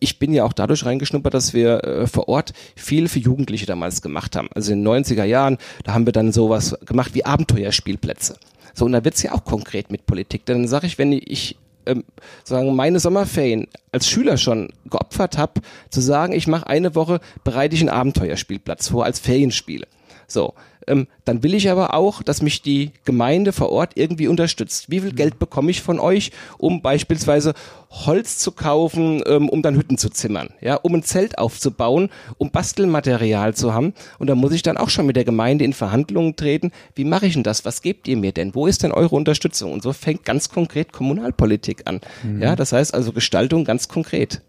ich 0.00 0.18
bin 0.18 0.32
ja 0.32 0.44
auch 0.44 0.52
dadurch 0.52 0.84
reingeschnuppert, 0.84 1.34
dass 1.34 1.54
wir 1.54 1.84
äh, 1.84 2.06
vor 2.06 2.28
Ort 2.28 2.52
viel 2.74 3.08
für 3.08 3.18
Jugendliche 3.18 3.66
damals 3.66 4.02
gemacht 4.02 4.34
haben. 4.34 4.48
Also 4.54 4.72
in 4.72 4.82
den 4.82 5.04
90er 5.04 5.24
Jahren, 5.24 5.58
da 5.84 5.92
haben 5.92 6.06
wir 6.06 6.12
dann 6.12 6.32
sowas 6.32 6.76
gemacht 6.84 7.14
wie 7.14 7.24
Abenteuerspielplätze. 7.24 8.36
So, 8.74 8.86
und 8.86 8.92
da 8.92 9.04
wird's 9.04 9.22
ja 9.22 9.32
auch 9.32 9.44
konkret 9.44 9.90
mit 9.90 10.06
Politik. 10.06 10.46
Dann 10.46 10.66
sage 10.66 10.86
ich, 10.86 10.98
wenn 10.98 11.12
ich 11.12 11.56
ähm, 11.86 12.04
sagen 12.44 12.74
meine 12.74 13.00
Sommerferien 13.00 13.66
als 13.92 14.08
Schüler 14.08 14.36
schon 14.36 14.70
geopfert 14.86 15.38
habe, 15.38 15.60
zu 15.90 16.00
sagen, 16.00 16.32
ich 16.32 16.46
mache 16.46 16.66
eine 16.66 16.94
Woche, 16.94 17.20
bereite 17.44 17.74
ich 17.74 17.80
einen 17.80 17.90
Abenteuerspielplatz 17.90 18.88
vor 18.88 19.04
als 19.04 19.20
Ferienspiele. 19.20 19.86
So, 20.26 20.54
ähm, 20.90 21.06
dann 21.24 21.42
will 21.42 21.54
ich 21.54 21.70
aber 21.70 21.94
auch, 21.94 22.22
dass 22.22 22.42
mich 22.42 22.62
die 22.62 22.90
Gemeinde 23.04 23.52
vor 23.52 23.70
Ort 23.70 23.92
irgendwie 23.94 24.28
unterstützt. 24.28 24.90
Wie 24.90 25.00
viel 25.00 25.12
Geld 25.12 25.38
bekomme 25.38 25.70
ich 25.70 25.80
von 25.80 26.00
euch, 26.00 26.32
um 26.58 26.82
beispielsweise 26.82 27.54
Holz 27.90 28.38
zu 28.38 28.52
kaufen, 28.52 29.22
ähm, 29.26 29.48
um 29.48 29.62
dann 29.62 29.76
Hütten 29.76 29.98
zu 29.98 30.10
zimmern, 30.10 30.50
ja, 30.60 30.76
um 30.76 30.94
ein 30.94 31.02
Zelt 31.02 31.38
aufzubauen, 31.38 32.10
um 32.38 32.50
Bastelmaterial 32.50 33.54
zu 33.54 33.72
haben. 33.72 33.94
Und 34.18 34.28
da 34.28 34.34
muss 34.34 34.52
ich 34.52 34.62
dann 34.62 34.76
auch 34.76 34.90
schon 34.90 35.06
mit 35.06 35.16
der 35.16 35.24
Gemeinde 35.24 35.64
in 35.64 35.72
Verhandlungen 35.72 36.36
treten. 36.36 36.72
Wie 36.94 37.04
mache 37.04 37.26
ich 37.26 37.34
denn 37.34 37.42
das? 37.42 37.64
Was 37.64 37.82
gebt 37.82 38.06
ihr 38.08 38.16
mir 38.16 38.32
denn? 38.32 38.54
Wo 38.54 38.66
ist 38.66 38.82
denn 38.82 38.92
eure 38.92 39.16
Unterstützung? 39.16 39.72
Und 39.72 39.82
so 39.82 39.92
fängt 39.92 40.24
ganz 40.24 40.48
konkret 40.48 40.92
Kommunalpolitik 40.92 41.82
an. 41.86 42.00
Ja, 42.40 42.56
das 42.56 42.72
heißt 42.72 42.94
also 42.94 43.12
Gestaltung 43.12 43.64
ganz 43.64 43.88
konkret. 43.88 44.42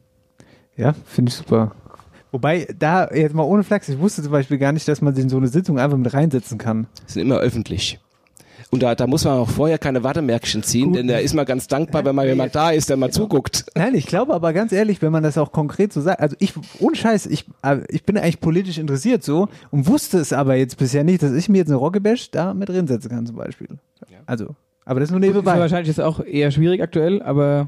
Ja, 0.78 0.96
finde 1.06 1.30
ich 1.30 1.36
super. 1.36 1.76
Wobei, 2.32 2.68
da, 2.78 3.10
jetzt 3.14 3.36
mal 3.36 3.44
ohne 3.44 3.64
Flachs, 3.64 3.90
ich 3.90 4.00
wusste 4.00 4.24
zum 4.24 4.32
Beispiel 4.32 4.58
gar 4.58 4.72
nicht, 4.72 4.88
dass 4.88 5.02
man 5.02 5.14
sich 5.14 5.24
in 5.24 5.30
so 5.30 5.38
eine 5.38 5.48
Sitzung 5.48 5.80
einfach 5.80 5.98
mit 5.98 6.14
reinsetzen 6.14 6.58
kann. 6.58 6.88
Sind 7.06 7.24
immer 7.24 7.38
öffentlich. 7.40 8.00
Und 8.70 8.84
da, 8.84 8.96
da 8.96 9.06
muss 9.06 9.26
man 9.26 9.38
auch 9.38 9.50
vorher 9.50 9.78
keine 9.78 10.02
Wartemärkchen 10.02 10.64
ziehen, 10.64 10.90
Gut. 10.90 11.00
denn 11.00 11.08
da 11.10 11.18
ist 11.18 11.34
man 11.34 11.46
ganz 11.46 11.68
dankbar, 11.68 12.06
wenn 12.06 12.16
mal 12.16 12.26
jemand 12.26 12.56
da 12.56 12.72
ist, 12.72 12.90
der 12.90 12.96
mal 12.96 13.12
zuguckt. 13.12 13.66
Nein, 13.76 13.96
ich 13.96 14.06
glaube 14.06 14.34
aber 14.34 14.54
ganz 14.54 14.72
ehrlich, 14.72 15.02
wenn 15.02 15.12
man 15.12 15.24
das 15.24 15.38
auch 15.38 15.52
konkret 15.52 15.92
so 15.92 16.00
sagt, 16.00 16.22
also 16.22 16.38
ich, 16.40 16.54
ohne 16.80 16.96
Scheiß, 16.96 17.26
ich, 17.26 17.44
äh, 17.64 17.80
ich 17.90 18.06
bin 18.06 18.18
eigentlich 18.18 18.40
politisch 18.40 18.78
interessiert 18.78 19.26
so 19.26 19.50
und 19.72 19.88
wusste 19.88 20.20
es 20.20 20.32
aber 20.32 20.56
jetzt 20.56 20.78
bisher 20.78 21.04
nicht, 21.04 21.22
dass 21.22 21.34
ich 21.34 21.50
mir 21.50 21.58
jetzt 21.58 21.68
eine 21.68 21.76
Rockebash 21.76 22.32
da 22.32 22.54
mit 22.54 22.70
drin 22.70 22.88
setzen 22.88 23.10
kann 23.10 23.26
zum 23.26 23.36
Beispiel. 23.36 23.68
Also, 24.26 24.56
aber 24.86 25.02
das 25.02 25.10
ist 25.10 25.12
nur 25.12 25.22
Ist 25.22 25.28
nebenbei. 25.28 25.60
wahrscheinlich 25.60 25.90
jetzt 25.90 26.00
auch 26.00 26.24
eher 26.24 26.50
schwierig 26.52 26.82
aktuell, 26.82 27.22
aber 27.22 27.68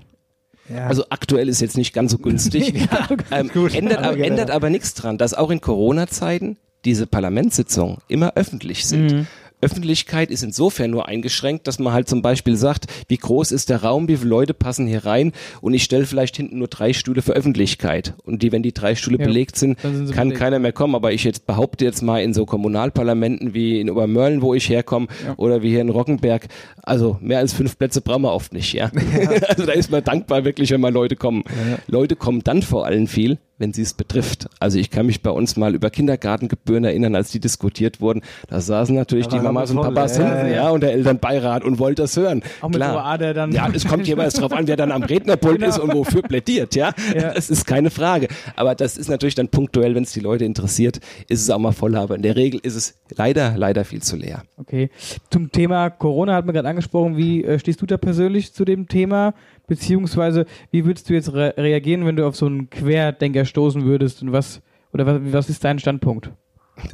Ja. 0.70 0.88
Also 0.88 1.06
aktuell 1.10 1.50
ist 1.50 1.62
jetzt 1.62 1.78
nicht 1.78 1.94
ganz 1.94 2.12
so 2.12 2.18
günstig. 2.18 2.74
ähm, 3.32 3.52
ändert, 3.74 4.00
Aber 4.00 4.16
genau. 4.16 4.28
ändert 4.28 4.52
aber 4.52 4.70
nichts 4.70 4.94
dran, 4.94 5.18
dass 5.18 5.34
auch 5.34 5.52
in 5.52 5.62
Corona-Zeiten 5.62 6.58
diese 6.86 7.08
Parlamentssitzungen 7.08 7.98
immer 8.08 8.34
öffentlich 8.36 8.86
sind. 8.86 9.28
Öffentlichkeit 9.64 10.32
ist 10.32 10.44
insofern 10.44 10.92
nur 10.92 11.08
eingeschränkt, 11.08 11.68
dass 11.68 11.80
man 11.80 11.94
halt 11.94 12.08
zum 12.10 12.22
Beispiel 12.22 12.56
sagt, 12.56 12.86
wie 13.08 13.18
groß 13.18 13.52
ist 13.52 13.70
der 13.70 13.84
Raum, 13.84 14.08
wie 14.08 14.18
viele 14.18 14.30
Leute 14.30 14.54
passen 14.54 14.88
hier 14.88 15.06
rein 15.06 15.32
und 15.62 15.74
ich 15.74 15.84
stelle 15.84 16.06
vielleicht 16.06 16.38
hinten 16.38 16.58
nur 16.60 16.68
drei 16.68 16.94
Stühle 16.94 17.22
für 17.22 17.34
Öffentlichkeit. 17.34 18.14
Und 18.24 18.44
die, 18.44 18.52
wenn 18.52 18.64
die 18.64 18.74
drei 18.74 18.96
Stühle 18.96 19.20
Ja, 19.20 19.26
belegt 19.26 19.56
sind, 19.58 19.80
sind 19.82 20.12
kann 20.12 20.30
belegt. 20.30 20.40
keiner 20.40 20.60
mehr 20.60 20.74
kommen. 20.74 20.96
Aber 20.96 21.12
ich 21.14 21.24
jetzt 21.24 21.46
behaupte 21.46 21.86
jetzt 21.86 22.02
mal 22.02 22.22
in 22.22 22.34
so 22.34 22.46
Kommunalparlamenten 22.46 23.54
wie 23.54 23.80
in 23.80 23.90
Obermörlen, 23.90 24.42
wo 24.42 24.54
ich 24.54 24.70
herkomme, 24.70 25.08
oder 25.38 25.62
wie 25.62 25.70
hier 25.70 25.82
in 25.82 25.90
Rockenberg, 25.90 26.48
also 26.82 27.18
mehr 27.22 27.40
als 27.40 27.54
fünf 27.54 27.78
Plätze 27.78 28.02
brauchen 28.02 28.24
wir 28.24 28.34
oft 28.34 28.54
nicht, 28.54 28.74
ja. 28.74 28.92
also 29.48 29.66
da 29.66 29.72
ist 29.74 29.92
man 29.92 30.04
dankbar 30.04 30.46
wirklich, 30.46 30.72
wenn 30.72 30.82
mal 30.82 30.92
Leute 30.92 31.16
kommen. 31.16 31.44
Leute 31.88 32.16
kommen 32.16 32.44
dann 32.44 32.62
vor 32.62 32.86
allem 32.86 33.08
viel, 33.08 33.38
wenn 33.64 33.72
sie 33.72 33.82
es 33.82 33.94
betrifft. 33.94 34.48
Also 34.60 34.78
ich 34.78 34.92
kann 34.92 35.06
mich 35.06 35.22
bei 35.22 35.30
uns 35.30 35.56
mal 35.56 35.74
über 35.74 35.90
Kindergartengebühren 35.90 36.84
erinnern, 36.84 37.16
als 37.16 37.32
die 37.32 37.40
diskutiert 37.40 38.02
wurden. 38.02 38.22
Da 38.50 38.60
saßen 38.60 38.94
natürlich 38.94 39.30
Da 39.30 39.38
die 39.38 39.42
Mamas 39.42 39.72
und 39.72 39.78
voll, 39.78 39.86
Papas 39.86 40.18
ja, 40.18 40.26
hinten, 40.26 40.48
ja, 40.48 40.56
ja, 40.56 40.70
und 40.70 40.84
der 40.84 40.92
Elternbeirat 40.92 41.64
und 41.64 41.80
wollte 41.80 42.02
das 42.02 42.18
hören. 42.18 42.44
auch 42.60 42.68
mit 42.68 42.76
Klar. 42.76 43.06
Ader 43.06 43.34
dann. 43.34 43.54
Ja, 43.54 43.70
es 43.74 43.88
kommt 43.88 44.06
jeweils 44.06 44.34
drauf 44.34 44.52
an, 44.52 44.68
wer 44.68 44.76
dann 44.76 44.92
am 44.92 45.04
Rednerpult 45.04 45.62
ist 45.62 45.80
und 45.80 45.94
wofür 45.94 46.24
plädiert, 46.24 46.76
ja? 46.76 46.92
Ja. 47.16 47.34
Das 47.34 47.50
ist 47.50 47.66
keine 47.66 47.90
Frage. 47.90 48.28
Aber 48.58 48.76
das 48.76 48.98
ist 48.98 49.10
natürlich 49.10 49.36
dann 49.36 49.48
punktuell, 49.48 49.96
wenn 49.96 50.04
es 50.04 50.12
die 50.12 50.20
Leute 50.20 50.44
interessiert, 50.44 51.00
ist 51.30 51.42
es 51.42 51.50
auch 51.50 51.60
mal 51.60 51.72
voll. 51.72 51.96
Aber 51.96 52.16
in 52.16 52.22
der 52.22 52.36
Regel 52.36 52.60
ist 52.64 52.76
es 52.76 53.00
leider, 53.16 53.56
leider 53.56 53.86
viel 53.86 54.02
zu 54.02 54.18
leer. 54.18 54.44
Okay. 54.58 54.90
Zum 55.30 55.54
Thema 55.54 55.90
Corona 55.90 56.34
hat 56.36 56.46
man 56.46 56.54
gerade 56.54 56.68
angesprochen. 56.68 57.16
Wie 57.16 57.46
äh, 57.46 57.60
stehst 57.60 57.82
du 57.82 57.86
da 57.86 57.96
persönlich 57.96 58.54
zu 58.54 58.66
dem 58.66 58.90
Thema? 58.90 59.34
Beziehungsweise, 59.68 60.46
wie 60.72 60.86
würdest 60.86 61.10
du 61.10 61.14
jetzt 61.14 61.34
re 61.34 61.54
reagieren, 61.58 62.06
wenn 62.06 62.16
du 62.16 62.28
auf 62.28 62.36
so 62.36 62.46
einen 62.46 62.70
Querdenker 62.70 63.46
stoßen 63.46 63.86
würdest? 63.86 64.22
Und 64.22 64.32
was, 64.32 64.62
oder 64.92 65.06
was, 65.06 65.22
was 65.24 65.50
ist 65.50 65.64
dein 65.64 65.80
Standpunkt? 65.80 66.32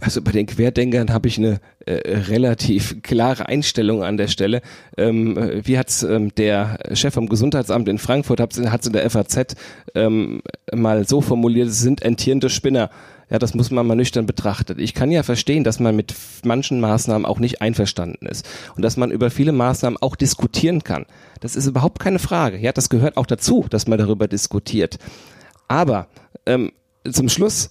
Also 0.01 0.21
bei 0.21 0.31
den 0.31 0.45
Querdenkern 0.45 1.11
habe 1.11 1.29
ich 1.29 1.37
eine 1.37 1.61
äh, 1.85 1.93
relativ 1.93 3.01
klare 3.01 3.47
Einstellung 3.47 4.03
an 4.03 4.17
der 4.17 4.27
Stelle. 4.27 4.61
Ähm, 4.97 5.37
äh, 5.37 5.65
wie 5.65 5.77
hat's 5.77 6.03
ähm, 6.03 6.35
der 6.35 6.79
Chef 6.93 7.13
vom 7.13 7.29
Gesundheitsamt 7.29 7.87
in 7.87 7.97
Frankfurt 7.97 8.41
hat 8.41 8.51
es 8.51 8.57
in 8.87 8.93
der 8.93 9.09
FAZ 9.09 9.55
ähm, 9.95 10.41
mal 10.73 11.07
so 11.07 11.21
formuliert, 11.21 11.69
es 11.69 11.79
sind 11.79 12.01
entierende 12.01 12.49
Spinner. 12.49 12.89
Ja, 13.29 13.37
das 13.37 13.53
muss 13.53 13.69
man 13.69 13.85
mal 13.85 13.95
nüchtern 13.95 14.25
betrachten. 14.25 14.79
Ich 14.79 14.95
kann 14.95 15.11
ja 15.11 15.21
verstehen, 15.21 15.63
dass 15.63 15.79
man 15.79 15.95
mit 15.95 16.15
manchen 16.43 16.79
Maßnahmen 16.79 17.25
auch 17.25 17.39
nicht 17.39 17.61
einverstanden 17.61 18.25
ist 18.25 18.47
und 18.75 18.81
dass 18.81 18.97
man 18.97 19.11
über 19.11 19.29
viele 19.29 19.51
Maßnahmen 19.51 20.01
auch 20.01 20.15
diskutieren 20.15 20.83
kann. 20.83 21.05
Das 21.39 21.55
ist 21.55 21.67
überhaupt 21.67 21.99
keine 21.99 22.19
Frage. 22.19 22.57
Ja, 22.57 22.71
das 22.71 22.89
gehört 22.89 23.17
auch 23.17 23.27
dazu, 23.27 23.65
dass 23.69 23.87
man 23.87 23.99
darüber 23.99 24.27
diskutiert. 24.27 24.97
Aber 25.67 26.07
ähm, 26.47 26.71
zum 27.09 27.29
Schluss 27.29 27.69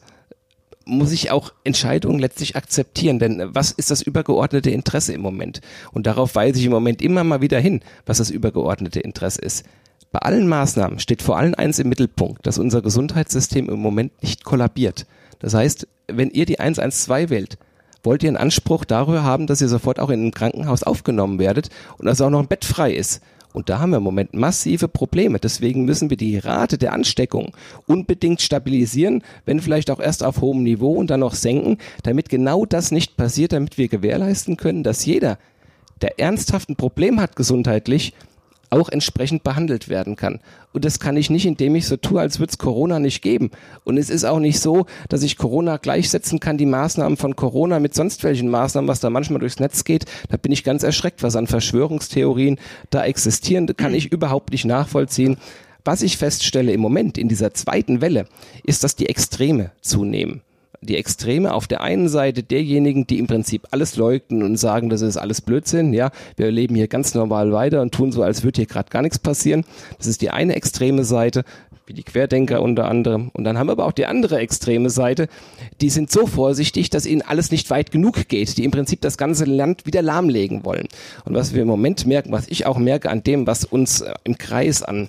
muss 0.84 1.12
ich 1.12 1.30
auch 1.30 1.52
Entscheidungen 1.64 2.18
letztlich 2.18 2.56
akzeptieren, 2.56 3.18
denn 3.18 3.42
was 3.52 3.72
ist 3.72 3.90
das 3.90 4.00
übergeordnete 4.00 4.70
Interesse 4.70 5.12
im 5.12 5.20
Moment? 5.20 5.60
Und 5.92 6.06
darauf 6.06 6.34
weise 6.34 6.58
ich 6.58 6.64
im 6.64 6.72
Moment 6.72 7.02
immer 7.02 7.24
mal 7.24 7.42
wieder 7.42 7.60
hin, 7.60 7.80
was 8.06 8.18
das 8.18 8.30
übergeordnete 8.30 9.00
Interesse 9.00 9.42
ist. 9.42 9.66
Bei 10.10 10.20
allen 10.20 10.48
Maßnahmen 10.48 10.98
steht 10.98 11.20
vor 11.20 11.36
allem 11.36 11.54
eins 11.54 11.78
im 11.78 11.90
Mittelpunkt, 11.90 12.46
dass 12.46 12.58
unser 12.58 12.80
Gesundheitssystem 12.80 13.68
im 13.68 13.80
Moment 13.80 14.22
nicht 14.22 14.44
kollabiert. 14.44 15.06
Das 15.38 15.54
heißt, 15.54 15.86
wenn 16.08 16.30
ihr 16.30 16.46
die 16.46 16.60
112 16.60 17.30
wählt, 17.30 17.58
wollt 18.02 18.22
ihr 18.22 18.28
einen 18.28 18.36
Anspruch 18.36 18.84
darüber 18.84 19.22
haben, 19.22 19.46
dass 19.46 19.60
ihr 19.60 19.68
sofort 19.68 20.00
auch 20.00 20.10
in 20.10 20.20
einem 20.20 20.30
Krankenhaus 20.32 20.82
aufgenommen 20.82 21.38
werdet 21.38 21.68
und 21.98 22.06
dass 22.06 22.20
auch 22.20 22.30
noch 22.30 22.40
ein 22.40 22.48
Bett 22.48 22.64
frei 22.64 22.92
ist. 22.92 23.20
Und 23.52 23.70
da 23.70 23.80
haben 23.80 23.90
wir 23.90 23.96
im 23.96 24.02
Moment 24.02 24.34
massive 24.34 24.88
Probleme. 24.88 25.38
Deswegen 25.38 25.84
müssen 25.84 26.10
wir 26.10 26.16
die 26.16 26.38
Rate 26.38 26.78
der 26.78 26.92
Ansteckung 26.92 27.52
unbedingt 27.86 28.42
stabilisieren, 28.42 29.22
wenn 29.46 29.60
vielleicht 29.60 29.90
auch 29.90 30.00
erst 30.00 30.22
auf 30.22 30.40
hohem 30.40 30.62
Niveau 30.62 30.92
und 30.92 31.10
dann 31.10 31.20
noch 31.20 31.34
senken, 31.34 31.78
damit 32.02 32.28
genau 32.28 32.66
das 32.66 32.90
nicht 32.92 33.16
passiert, 33.16 33.52
damit 33.52 33.78
wir 33.78 33.88
gewährleisten 33.88 34.56
können, 34.56 34.82
dass 34.82 35.04
jeder, 35.04 35.38
der 36.02 36.20
ernsthaft 36.20 36.68
ein 36.68 36.76
Problem 36.76 37.20
hat 37.20 37.36
gesundheitlich, 37.36 38.12
auch 38.70 38.88
entsprechend 38.88 39.44
behandelt 39.44 39.88
werden 39.88 40.16
kann. 40.16 40.40
Und 40.72 40.84
das 40.84 41.00
kann 41.00 41.16
ich 41.16 41.30
nicht, 41.30 41.46
indem 41.46 41.74
ich 41.74 41.86
so 41.86 41.96
tue, 41.96 42.20
als 42.20 42.38
würde 42.38 42.50
es 42.50 42.58
Corona 42.58 42.98
nicht 42.98 43.22
geben. 43.22 43.50
Und 43.84 43.96
es 43.96 44.10
ist 44.10 44.24
auch 44.24 44.38
nicht 44.38 44.60
so, 44.60 44.86
dass 45.08 45.22
ich 45.22 45.38
Corona 45.38 45.76
gleichsetzen 45.76 46.40
kann, 46.40 46.58
die 46.58 46.66
Maßnahmen 46.66 47.16
von 47.16 47.36
Corona 47.36 47.80
mit 47.80 47.94
sonst 47.94 48.22
welchen 48.24 48.48
Maßnahmen, 48.48 48.88
was 48.88 49.00
da 49.00 49.10
manchmal 49.10 49.40
durchs 49.40 49.60
Netz 49.60 49.84
geht. 49.84 50.04
Da 50.28 50.36
bin 50.36 50.52
ich 50.52 50.64
ganz 50.64 50.82
erschreckt, 50.82 51.22
was 51.22 51.36
an 51.36 51.46
Verschwörungstheorien 51.46 52.58
da 52.90 53.04
existieren. 53.04 53.66
Das 53.66 53.76
kann 53.76 53.94
ich 53.94 54.12
überhaupt 54.12 54.50
nicht 54.52 54.64
nachvollziehen. 54.64 55.36
Was 55.84 56.02
ich 56.02 56.18
feststelle 56.18 56.72
im 56.72 56.80
Moment 56.80 57.16
in 57.16 57.28
dieser 57.28 57.54
zweiten 57.54 58.00
Welle, 58.00 58.26
ist, 58.64 58.84
dass 58.84 58.96
die 58.96 59.08
Extreme 59.08 59.70
zunehmen 59.80 60.42
die 60.80 60.96
Extreme 60.96 61.52
auf 61.52 61.66
der 61.66 61.80
einen 61.80 62.08
Seite 62.08 62.42
derjenigen, 62.42 63.06
die 63.06 63.18
im 63.18 63.26
Prinzip 63.26 63.66
alles 63.70 63.96
leugnen 63.96 64.42
und 64.42 64.56
sagen, 64.56 64.88
das 64.88 65.02
ist 65.02 65.16
alles 65.16 65.40
Blödsinn, 65.40 65.92
ja, 65.92 66.10
wir 66.36 66.50
leben 66.50 66.74
hier 66.74 66.88
ganz 66.88 67.14
normal 67.14 67.52
weiter 67.52 67.82
und 67.82 67.92
tun 67.92 68.12
so, 68.12 68.22
als 68.22 68.44
würde 68.44 68.58
hier 68.58 68.66
gerade 68.66 68.90
gar 68.90 69.02
nichts 69.02 69.18
passieren. 69.18 69.64
Das 69.96 70.06
ist 70.06 70.22
die 70.22 70.30
eine 70.30 70.54
extreme 70.54 71.04
Seite, 71.04 71.44
wie 71.86 71.94
die 71.94 72.02
Querdenker 72.02 72.62
unter 72.62 72.86
anderem. 72.86 73.30
Und 73.32 73.44
dann 73.44 73.58
haben 73.58 73.68
wir 73.68 73.72
aber 73.72 73.86
auch 73.86 73.92
die 73.92 74.06
andere 74.06 74.38
extreme 74.38 74.90
Seite, 74.90 75.28
die 75.80 75.90
sind 75.90 76.12
so 76.12 76.26
vorsichtig, 76.26 76.90
dass 76.90 77.06
ihnen 77.06 77.22
alles 77.22 77.50
nicht 77.50 77.70
weit 77.70 77.90
genug 77.90 78.28
geht, 78.28 78.58
die 78.58 78.64
im 78.64 78.70
Prinzip 78.70 79.00
das 79.00 79.16
ganze 79.16 79.46
Land 79.46 79.86
wieder 79.86 80.02
lahmlegen 80.02 80.64
wollen. 80.64 80.86
Und 81.24 81.34
was 81.34 81.54
wir 81.54 81.62
im 81.62 81.68
Moment 81.68 82.06
merken, 82.06 82.30
was 82.30 82.46
ich 82.48 82.66
auch 82.66 82.78
merke 82.78 83.10
an 83.10 83.24
dem, 83.24 83.46
was 83.46 83.64
uns 83.64 84.02
äh, 84.02 84.12
im 84.24 84.36
Kreis 84.38 84.82
an 84.82 85.08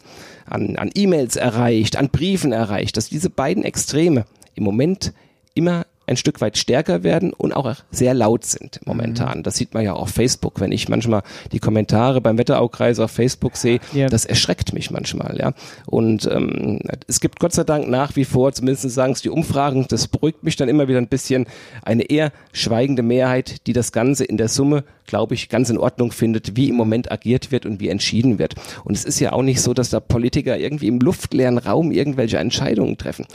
an, 0.50 0.76
an 0.78 0.90
E-Mails 0.94 1.36
erreicht, 1.36 1.96
an 1.96 2.10
Briefen 2.10 2.52
erreicht, 2.52 2.98
dass 2.98 3.10
diese 3.10 3.30
beiden 3.30 3.64
Extreme 3.64 4.26
im 4.56 4.64
Moment 4.64 5.14
immer 5.60 5.86
ein 6.10 6.18
Stück 6.18 6.42
weit 6.42 6.58
stärker 6.58 7.04
werden 7.04 7.32
und 7.34 7.54
auch 7.54 7.76
sehr 7.92 8.14
laut 8.14 8.44
sind 8.44 8.80
momentan. 8.86 9.44
Das 9.44 9.56
sieht 9.56 9.74
man 9.74 9.84
ja 9.84 9.94
auch 9.94 10.02
auf 10.02 10.10
Facebook, 10.10 10.60
wenn 10.60 10.72
ich 10.72 10.90
manchmal 10.90 11.22
die 11.52 11.60
Kommentare 11.60 12.20
beim 12.20 12.38
Wetteraukreis 12.38 13.00
auf 13.00 13.12
Facebook 13.12 13.56
sehe, 13.56 13.80
Ja. 13.94 14.08
das 14.08 14.26
erschreckt 14.26 14.74
mich 14.74 14.92
manchmal, 14.92 15.38
ja. 15.38 15.54
Und 15.86 16.26
ähm, 16.32 16.80
es 17.08 17.20
gibt 17.20 17.40
Gott 17.40 17.54
sei 17.54 17.64
Dank 17.64 17.88
nach 17.88 18.16
wie 18.16 18.26
vor, 18.26 18.52
zumindest 18.52 18.90
sagen 18.90 19.14
es 19.14 19.22
die 19.22 19.30
Umfragen, 19.30 19.86
das 19.90 20.08
beruhigt 20.08 20.44
mich 20.44 20.56
dann 20.56 20.68
immer 20.70 20.88
wieder 20.88 20.98
ein 20.98 21.08
bisschen, 21.08 21.46
eine 21.84 22.04
eher 22.10 22.32
schweigende 22.52 23.04
Mehrheit, 23.04 23.68
die 23.68 23.74
das 23.74 23.92
Ganze 23.92 24.26
in 24.26 24.38
der 24.38 24.48
Summe, 24.50 24.84
glaube 25.06 25.36
ich, 25.36 25.50
ganz 25.50 25.70
in 25.70 25.78
Ordnung 25.78 26.12
findet, 26.12 26.56
wie 26.56 26.70
im 26.70 26.76
Moment 26.76 27.12
agiert 27.12 27.52
wird 27.52 27.66
und 27.66 27.80
wie 27.80 27.90
entschieden 27.90 28.40
wird. 28.40 28.56
Und 28.84 28.96
es 28.96 29.06
ist 29.06 29.20
ja 29.20 29.32
auch 29.34 29.42
nicht 29.44 29.62
so, 29.62 29.74
dass 29.74 29.90
da 29.90 30.00
Politiker 30.00 30.58
irgendwie 30.58 30.88
im 30.88 31.00
luftleeren 31.00 31.58
Raum 31.58 31.92
irgendwelche 31.92 32.38
Entscheidungen 32.38 32.98
treffen. 32.98 33.26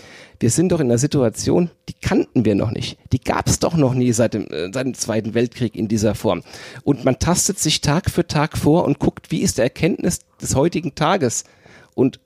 Wir 0.41 0.51
sind 0.51 0.73
doch 0.73 0.81
in 0.81 0.87
einer 0.89 0.99
Situation, 0.99 1.71
die 1.89 1.95
kannten 1.95 2.45
wir 2.45 2.55
noch 2.55 2.64
nicht. 2.71 2.99
Die 3.13 3.21
gab 3.21 3.47
es 3.47 3.59
doch 3.59 3.75
noch 3.75 3.95
nie 3.95 4.13
seit 4.13 4.35
dem, 4.35 4.47
äh, 4.49 4.71
seit 4.73 4.87
dem 4.87 4.95
Zweiten 4.95 5.35
Weltkrieg 5.35 5.75
in 5.77 5.89
dieser 5.89 6.15
Form. 6.15 6.43
Und 6.83 7.05
man 7.05 7.19
tastet 7.19 7.59
sich 7.59 7.81
Tag 7.81 8.11
für 8.11 8.27
Tag 8.27 8.57
vor 8.59 8.85
und 8.85 8.99
guckt, 8.99 9.31
wie 9.31 9.41
ist 9.41 9.59
der 9.59 9.65
Erkenntnis 9.65 10.21
des 10.41 10.55
heutigen 10.55 10.95
Tages 10.95 11.45
und 11.95 12.21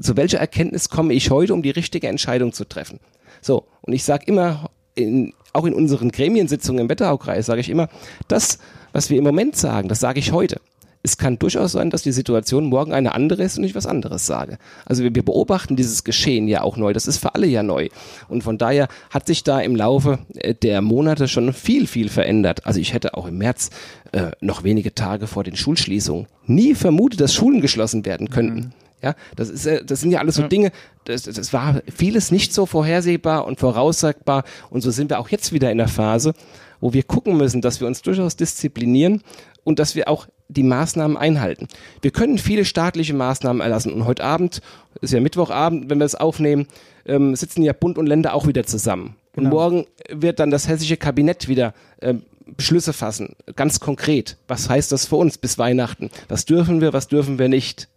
zu 0.00 0.16
welcher 0.16 0.38
Erkenntnis 0.38 0.88
komme 0.88 1.14
ich 1.14 1.30
heute, 1.30 1.54
um 1.54 1.62
die 1.62 1.70
richtige 1.70 2.08
Entscheidung 2.08 2.52
zu 2.52 2.64
treffen. 2.64 3.00
So, 3.40 3.64
und 3.82 3.92
ich 3.92 4.04
sage 4.04 4.24
immer, 4.26 4.70
in, 4.94 5.32
auch 5.52 5.64
in 5.64 5.74
unseren 5.74 6.10
Gremiensitzungen 6.10 6.82
im 6.82 6.88
Wetteraukreis 6.88 7.46
sage 7.46 7.60
ich 7.60 7.70
immer, 7.70 7.88
das, 8.28 8.58
was 8.92 9.10
wir 9.10 9.18
im 9.18 9.24
Moment 9.24 9.56
sagen, 9.56 9.88
das 9.88 10.00
sage 10.00 10.18
ich 10.18 10.32
heute. 10.32 10.60
Es 11.06 11.18
kann 11.18 11.38
durchaus 11.38 11.70
sein, 11.70 11.90
dass 11.90 12.02
die 12.02 12.10
Situation 12.10 12.66
morgen 12.66 12.92
eine 12.92 13.14
andere 13.14 13.44
ist 13.44 13.56
und 13.58 13.62
ich 13.62 13.76
was 13.76 13.86
anderes 13.86 14.26
sage. 14.26 14.58
Also 14.86 15.04
wir, 15.04 15.14
wir 15.14 15.24
beobachten 15.24 15.76
dieses 15.76 16.02
Geschehen 16.02 16.48
ja 16.48 16.62
auch 16.62 16.76
neu. 16.76 16.92
Das 16.92 17.06
ist 17.06 17.18
für 17.18 17.36
alle 17.36 17.46
ja 17.46 17.62
neu. 17.62 17.90
Und 18.26 18.42
von 18.42 18.58
daher 18.58 18.88
hat 19.10 19.28
sich 19.28 19.44
da 19.44 19.60
im 19.60 19.76
Laufe 19.76 20.18
äh, 20.34 20.52
der 20.52 20.82
Monate 20.82 21.28
schon 21.28 21.52
viel, 21.52 21.86
viel 21.86 22.08
verändert. 22.08 22.66
Also 22.66 22.80
ich 22.80 22.92
hätte 22.92 23.14
auch 23.14 23.28
im 23.28 23.38
März 23.38 23.70
äh, 24.10 24.32
noch 24.40 24.64
wenige 24.64 24.96
Tage 24.96 25.28
vor 25.28 25.44
den 25.44 25.54
Schulschließungen 25.54 26.26
nie 26.46 26.74
vermutet, 26.74 27.20
dass 27.20 27.32
Schulen 27.32 27.60
geschlossen 27.60 28.04
werden 28.04 28.28
könnten. 28.28 28.72
Ja, 29.00 29.14
das 29.36 29.48
ist, 29.48 29.64
äh, 29.64 29.84
das 29.84 30.00
sind 30.00 30.10
ja 30.10 30.18
alles 30.18 30.34
so 30.34 30.48
Dinge, 30.48 30.72
das, 31.04 31.22
das 31.22 31.52
war 31.52 31.82
vieles 31.94 32.32
nicht 32.32 32.52
so 32.52 32.66
vorhersehbar 32.66 33.46
und 33.46 33.60
voraussagbar. 33.60 34.42
Und 34.70 34.80
so 34.80 34.90
sind 34.90 35.10
wir 35.10 35.20
auch 35.20 35.28
jetzt 35.28 35.52
wieder 35.52 35.70
in 35.70 35.78
der 35.78 35.86
Phase, 35.86 36.34
wo 36.80 36.92
wir 36.92 37.04
gucken 37.04 37.36
müssen, 37.36 37.60
dass 37.60 37.78
wir 37.78 37.86
uns 37.86 38.02
durchaus 38.02 38.34
disziplinieren 38.34 39.22
und 39.66 39.80
dass 39.80 39.96
wir 39.96 40.08
auch 40.08 40.28
die 40.48 40.62
Maßnahmen 40.62 41.16
einhalten. 41.16 41.66
Wir 42.00 42.12
können 42.12 42.38
viele 42.38 42.64
staatliche 42.64 43.14
Maßnahmen 43.14 43.60
erlassen 43.60 43.92
und 43.92 44.04
heute 44.04 44.22
Abend, 44.22 44.62
ist 45.00 45.12
ja 45.12 45.20
Mittwochabend, 45.20 45.90
wenn 45.90 45.98
wir 45.98 46.04
es 46.06 46.14
aufnehmen, 46.14 46.68
ähm, 47.04 47.34
sitzen 47.34 47.62
ja 47.62 47.72
Bund 47.72 47.98
und 47.98 48.06
Länder 48.06 48.32
auch 48.32 48.46
wieder 48.46 48.64
zusammen. 48.64 49.16
Und 49.34 49.44
Genau. 49.44 49.56
morgen 49.56 49.86
wird 50.08 50.38
dann 50.38 50.50
das 50.50 50.68
hessische 50.68 50.96
Kabinett 50.96 51.48
wieder 51.48 51.74
ähm, 52.00 52.22
Beschlüsse 52.56 52.92
fassen, 52.92 53.34
ganz 53.56 53.80
konkret. 53.80 54.36
Was 54.46 54.70
heißt 54.70 54.92
das 54.92 55.06
für 55.06 55.16
uns 55.16 55.36
bis 55.36 55.58
Weihnachten? 55.58 56.10
Was 56.28 56.44
dürfen 56.44 56.80
wir, 56.80 56.92
was 56.92 57.08
dürfen 57.08 57.40
wir 57.40 57.48
nicht? 57.48 57.88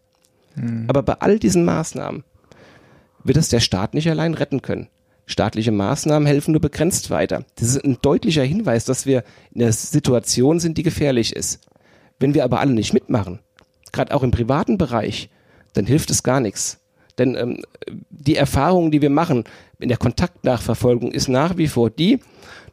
Aber 0.88 1.04
bei 1.04 1.14
all 1.14 1.38
diesen 1.38 1.64
Maßnahmen 1.64 2.24
wird 3.24 3.38
es 3.38 3.50
der 3.50 3.60
Staat 3.60 3.94
nicht 3.94 4.10
allein 4.10 4.34
retten 4.34 4.64
können. 4.64 4.88
Staatliche 5.30 5.72
Maßnahmen 5.72 6.26
helfen 6.26 6.54
nur 6.54 6.60
begrenzt 6.60 7.12
weiter. 7.12 7.46
Das 7.56 7.68
ist 7.68 7.86
ein 7.86 8.00
deutlicher 8.02 8.42
Hinweis, 8.42 8.84
dass 8.86 9.06
wir 9.06 9.24
in 9.54 9.62
einer 9.62 9.72
Situation 9.72 10.60
sind, 10.60 10.80
die 10.80 10.84
gefährlich 10.84 11.36
ist. 11.36 11.62
Wenn 12.18 12.34
wir 12.34 12.44
aber 12.44 12.60
alle 12.60 12.74
nicht 12.74 12.96
mitmachen, 12.96 13.40
gerade 13.92 14.16
auch 14.16 14.24
im 14.24 14.32
privaten 14.32 14.80
Bereich, 14.80 15.30
dann 15.74 15.86
hilft 15.86 16.10
es 16.10 16.24
gar 16.24 16.40
nichts. 16.40 16.80
Denn 17.20 17.36
ähm, 17.36 17.62
die 18.10 18.38
Erfahrung, 18.38 18.90
die 18.90 19.04
wir 19.04 19.12
machen 19.12 19.44
in 19.78 19.90
der 19.90 20.00
Kontaktnachverfolgung, 20.00 21.12
ist 21.12 21.28
nach 21.28 21.58
wie 21.58 21.68
vor 21.68 21.92
die, 21.92 22.22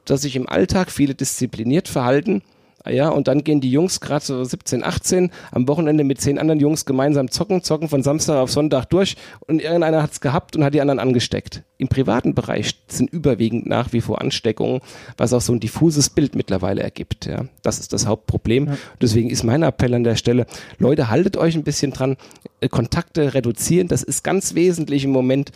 dass 0.07 0.23
sich 0.23 0.35
im 0.35 0.49
Alltag 0.49 0.91
viele 0.91 1.15
diszipliniert 1.15 1.89
verhalten. 1.89 2.43
Ja, 2.89 3.09
und 3.09 3.29
dann 3.29 3.45
gehen 3.45 3.61
die 3.61 3.71
Jungs 3.71 4.01
gerade 4.01 4.25
so 4.25 4.43
17, 4.43 4.85
18 4.85 5.31
am 5.51 5.69
Wochenende 5.69 6.05
mit 6.05 6.21
zehn 6.21 6.39
anderen 6.39 6.61
Jungs 6.61 6.85
gemeinsam 6.85 7.31
zocken, 7.31 7.63
zocken 7.63 7.89
von 7.89 8.03
Samstag 8.03 8.37
auf 8.37 8.51
Sonntag 8.51 8.87
durch 8.87 9.17
und 9.47 9.61
irgendeiner 9.61 10.03
hat's 10.03 10.21
gehabt 10.21 10.57
und 10.57 10.65
hat 10.65 10.75
die 10.75 10.81
anderen 10.81 10.99
angesteckt. 10.99 11.63
Im 11.79 11.89
privaten 11.89 12.35
Bereich 12.35 12.77
sind 12.89 13.11
überwiegend 13.13 13.67
nach 13.67 13.93
wie 13.93 14.01
vor 14.01 14.21
Ansteckungen, 14.21 14.81
was 15.17 15.33
auch 15.33 15.41
so 15.41 15.53
ein 15.53 15.61
diffuses 15.61 16.11
Bild 16.11 16.35
mittlerweile 16.35 16.83
ergibt. 16.83 17.27
Ja, 17.27 17.47
das 17.63 17.79
ist 17.79 17.93
das 17.93 18.07
Hauptproblem. 18.07 18.77
Deswegen 19.01 19.31
ist 19.31 19.43
mein 19.43 19.63
Appell 19.63 19.95
an 19.95 20.05
der 20.05 20.17
Stelle, 20.17 20.47
Leute, 20.79 21.11
haltet 21.11 21.37
euch 21.37 21.55
ein 21.55 21.65
bisschen 21.65 21.93
dran, 21.93 22.17
äh, 22.61 22.69
Kontakte 22.69 23.35
reduzieren, 23.35 23.89
das 23.89 24.03
ist 24.03 24.25
ganz 24.25 24.55
wesentlich 24.55 25.05
im 25.05 25.11
Moment. 25.11 25.53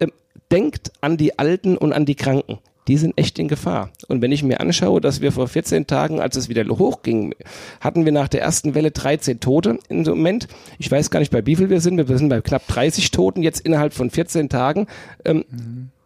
Ähm, 0.00 0.12
denkt 0.50 0.92
an 1.00 1.16
die 1.16 1.38
Alten 1.38 1.76
und 1.76 1.92
an 1.92 2.04
die 2.04 2.14
Kranken. 2.14 2.58
Die 2.86 2.98
sind 2.98 3.16
echt 3.16 3.38
in 3.38 3.48
Gefahr. 3.48 3.90
Und 4.08 4.20
wenn 4.20 4.32
ich 4.32 4.42
mir 4.42 4.60
anschaue, 4.60 5.00
dass 5.00 5.20
wir 5.22 5.32
vor 5.32 5.48
14 5.48 5.86
Tagen, 5.86 6.20
als 6.20 6.36
es 6.36 6.48
wieder 6.48 6.64
hochging, 6.66 7.34
hatten 7.80 8.04
wir 8.04 8.12
nach 8.12 8.28
der 8.28 8.42
ersten 8.42 8.74
Welle 8.74 8.90
13 8.90 9.40
Tote 9.40 9.78
im 9.88 10.02
Moment. 10.02 10.48
Ich 10.78 10.90
weiß 10.90 11.10
gar 11.10 11.20
nicht, 11.20 11.32
bei 11.32 11.46
wie 11.46 11.56
viel 11.56 11.70
wir 11.70 11.80
sind. 11.80 11.96
Wir 11.96 12.18
sind 12.18 12.28
bei 12.28 12.42
knapp 12.42 12.66
30 12.66 13.10
Toten 13.10 13.42
jetzt 13.42 13.60
innerhalb 13.60 13.94
von 13.94 14.10
14 14.10 14.50
Tagen. 14.50 14.86
Ähm, 15.24 15.44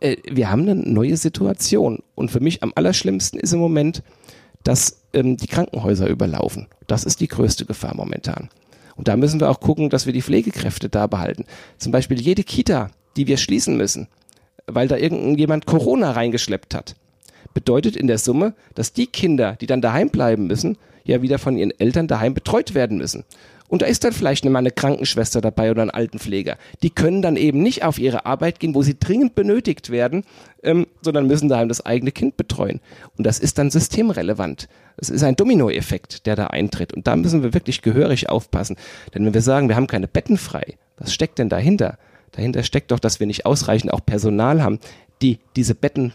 äh, 0.00 0.16
wir 0.30 0.50
haben 0.50 0.62
eine 0.62 0.76
neue 0.76 1.16
Situation. 1.16 2.00
Und 2.14 2.30
für 2.30 2.40
mich 2.40 2.62
am 2.62 2.72
allerschlimmsten 2.74 3.40
ist 3.40 3.52
im 3.52 3.58
Moment, 3.58 4.02
dass 4.62 5.02
ähm, 5.12 5.36
die 5.36 5.46
Krankenhäuser 5.46 6.08
überlaufen. 6.08 6.68
Das 6.86 7.04
ist 7.04 7.20
die 7.20 7.28
größte 7.28 7.64
Gefahr 7.64 7.94
momentan. 7.96 8.50
Und 8.94 9.08
da 9.08 9.16
müssen 9.16 9.40
wir 9.40 9.48
auch 9.48 9.60
gucken, 9.60 9.90
dass 9.90 10.06
wir 10.06 10.12
die 10.12 10.22
Pflegekräfte 10.22 10.88
da 10.88 11.06
behalten. 11.06 11.44
Zum 11.78 11.92
Beispiel 11.92 12.20
jede 12.20 12.42
Kita, 12.42 12.90
die 13.16 13.26
wir 13.26 13.36
schließen 13.36 13.76
müssen, 13.76 14.08
weil 14.68 14.88
da 14.88 14.96
irgendjemand 14.96 15.66
Corona 15.66 16.12
reingeschleppt 16.12 16.74
hat, 16.74 16.94
bedeutet 17.54 17.96
in 17.96 18.06
der 18.06 18.18
Summe, 18.18 18.54
dass 18.74 18.92
die 18.92 19.06
Kinder, 19.06 19.56
die 19.60 19.66
dann 19.66 19.80
daheim 19.80 20.10
bleiben 20.10 20.46
müssen, 20.46 20.78
ja 21.04 21.22
wieder 21.22 21.38
von 21.38 21.56
ihren 21.56 21.72
Eltern 21.78 22.06
daheim 22.06 22.34
betreut 22.34 22.74
werden 22.74 22.98
müssen. 22.98 23.24
Und 23.68 23.82
da 23.82 23.86
ist 23.86 24.02
dann 24.02 24.12
vielleicht 24.12 24.44
mal 24.46 24.58
eine 24.58 24.70
Krankenschwester 24.70 25.42
dabei 25.42 25.70
oder 25.70 25.82
ein 25.82 25.90
Altenpfleger. 25.90 26.56
Die 26.82 26.90
können 26.90 27.20
dann 27.20 27.36
eben 27.36 27.62
nicht 27.62 27.84
auf 27.84 27.98
ihre 27.98 28.24
Arbeit 28.24 28.60
gehen, 28.60 28.74
wo 28.74 28.82
sie 28.82 28.98
dringend 28.98 29.34
benötigt 29.34 29.90
werden, 29.90 30.24
ähm, 30.62 30.86
sondern 31.02 31.26
müssen 31.26 31.50
daheim 31.50 31.68
das 31.68 31.84
eigene 31.84 32.10
Kind 32.10 32.38
betreuen. 32.38 32.80
Und 33.18 33.26
das 33.26 33.38
ist 33.38 33.58
dann 33.58 33.70
systemrelevant. 33.70 34.68
Es 34.96 35.10
ist 35.10 35.22
ein 35.22 35.36
Dominoeffekt, 35.36 36.26
der 36.26 36.34
da 36.34 36.46
eintritt. 36.46 36.94
Und 36.94 37.06
da 37.06 37.14
müssen 37.14 37.42
wir 37.42 37.52
wirklich 37.52 37.82
gehörig 37.82 38.30
aufpassen. 38.30 38.76
Denn 39.14 39.26
wenn 39.26 39.34
wir 39.34 39.42
sagen, 39.42 39.68
wir 39.68 39.76
haben 39.76 39.86
keine 39.86 40.08
Betten 40.08 40.38
frei, 40.38 40.78
was 40.96 41.12
steckt 41.12 41.38
denn 41.38 41.50
dahinter? 41.50 41.98
Dahinter 42.32 42.62
steckt 42.62 42.90
doch, 42.90 42.98
dass 42.98 43.20
wir 43.20 43.26
nicht 43.26 43.46
ausreichend 43.46 43.92
auch 43.92 44.04
Personal 44.04 44.62
haben, 44.62 44.78
die 45.22 45.38
diese 45.56 45.74
Betten 45.74 46.12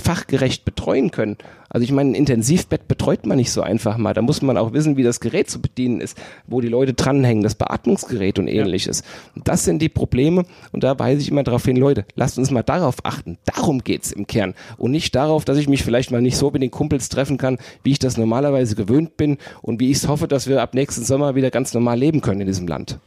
fachgerecht 0.00 0.64
betreuen 0.64 1.10
können. 1.10 1.36
Also 1.68 1.84
ich 1.84 1.92
meine, 1.92 2.10
ein 2.10 2.14
Intensivbett 2.14 2.88
betreut 2.88 3.26
man 3.26 3.36
nicht 3.36 3.50
so 3.50 3.62
einfach 3.62 3.98
mal. 3.98 4.14
Da 4.14 4.22
muss 4.22 4.40
man 4.40 4.56
auch 4.56 4.72
wissen, 4.72 4.96
wie 4.96 5.02
das 5.02 5.20
Gerät 5.20 5.50
zu 5.50 5.60
bedienen 5.60 6.00
ist, 6.00 6.18
wo 6.46 6.60
die 6.60 6.68
Leute 6.68 6.94
dranhängen, 6.94 7.42
das 7.42 7.54
Beatmungsgerät 7.54 8.38
und 8.38 8.48
ähnliches. 8.48 9.02
Und 9.34 9.48
das 9.48 9.64
sind 9.64 9.80
die 9.82 9.88
Probleme 9.88 10.44
und 10.72 10.82
da 10.84 10.98
weise 10.98 11.20
ich 11.20 11.30
immer 11.30 11.42
darauf 11.42 11.64
hin, 11.64 11.76
Leute, 11.76 12.04
lasst 12.14 12.38
uns 12.38 12.50
mal 12.50 12.62
darauf 12.62 13.04
achten. 13.04 13.38
Darum 13.44 13.84
geht's 13.84 14.12
im 14.12 14.26
Kern 14.26 14.54
und 14.78 14.90
nicht 14.90 15.14
darauf, 15.14 15.44
dass 15.44 15.58
ich 15.58 15.68
mich 15.68 15.82
vielleicht 15.82 16.10
mal 16.10 16.22
nicht 16.22 16.36
so 16.36 16.50
mit 16.50 16.62
den 16.62 16.70
Kumpels 16.70 17.08
treffen 17.08 17.36
kann, 17.36 17.58
wie 17.82 17.92
ich 17.92 17.98
das 17.98 18.16
normalerweise 18.16 18.76
gewöhnt 18.76 19.16
bin 19.16 19.38
und 19.60 19.80
wie 19.80 19.90
ich 19.90 19.98
es 19.98 20.08
hoffe, 20.08 20.26
dass 20.28 20.46
wir 20.46 20.62
ab 20.62 20.74
nächsten 20.74 21.04
Sommer 21.04 21.34
wieder 21.34 21.50
ganz 21.50 21.74
normal 21.74 21.98
leben 21.98 22.22
können 22.22 22.40
in 22.42 22.46
diesem 22.46 22.66
Land. 22.66 22.98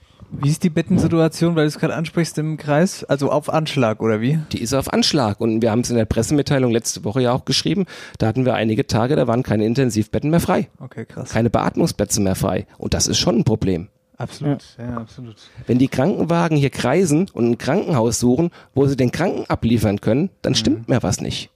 Wie 0.42 0.50
ist 0.50 0.64
die 0.64 0.70
Bettensituation, 0.70 1.56
weil 1.56 1.64
du 1.64 1.68
es 1.68 1.80
gerade 1.80 1.96
ansprichst 1.96 2.38
im 2.38 2.58
Kreis? 2.58 3.04
Also 3.04 3.32
auf 3.32 3.50
Anschlag 3.50 4.02
oder 4.02 4.22
wie? 4.22 4.40
Die 4.52 4.62
ist 4.62 4.74
auf 4.74 4.92
Anschlag. 4.92 5.40
Und 5.40 5.62
wir 5.62 5.72
haben 5.72 5.80
es 5.80 5.90
in 5.90 5.96
der 5.96 6.06
Pressemitteilung 6.06 6.72
letzte 6.72 7.04
Woche 7.04 7.22
ja 7.22 7.32
auch 7.32 7.46
geschrieben. 7.46 7.86
Da 8.18 8.28
hatten 8.28 8.46
wir 8.46 8.54
einige 8.54 8.86
Tage, 8.86 9.16
da 9.16 9.28
waren 9.28 9.44
keine 9.44 9.66
Intensivbetten 9.66 10.30
mehr 10.30 10.40
frei. 10.40 10.68
Okay, 10.80 11.06
krass. 11.06 11.30
Keine 11.32 11.50
Beatmungsplätze 11.50 12.22
mehr 12.22 12.36
frei. 12.36 12.68
Und 12.78 12.94
das 12.94 13.08
ist 13.08 13.18
schon 13.18 13.38
ein 13.38 13.44
Problem. 13.44 13.88
Absolut, 14.18 14.64
ja, 14.78 14.98
absolut. 14.98 15.36
Wenn 15.68 15.78
die 15.78 15.90
Krankenwagen 15.90 16.58
hier 16.58 16.70
kreisen 16.70 17.30
und 17.34 17.50
ein 17.50 17.58
Krankenhaus 17.58 18.20
suchen, 18.20 18.52
wo 18.74 18.86
sie 18.86 18.96
den 18.96 19.12
Kranken 19.12 19.46
abliefern 19.50 20.00
können, 20.00 20.30
dann 20.42 20.56
stimmt 20.56 20.88
mir 20.88 21.04
was 21.04 21.20
nicht. 21.20 21.50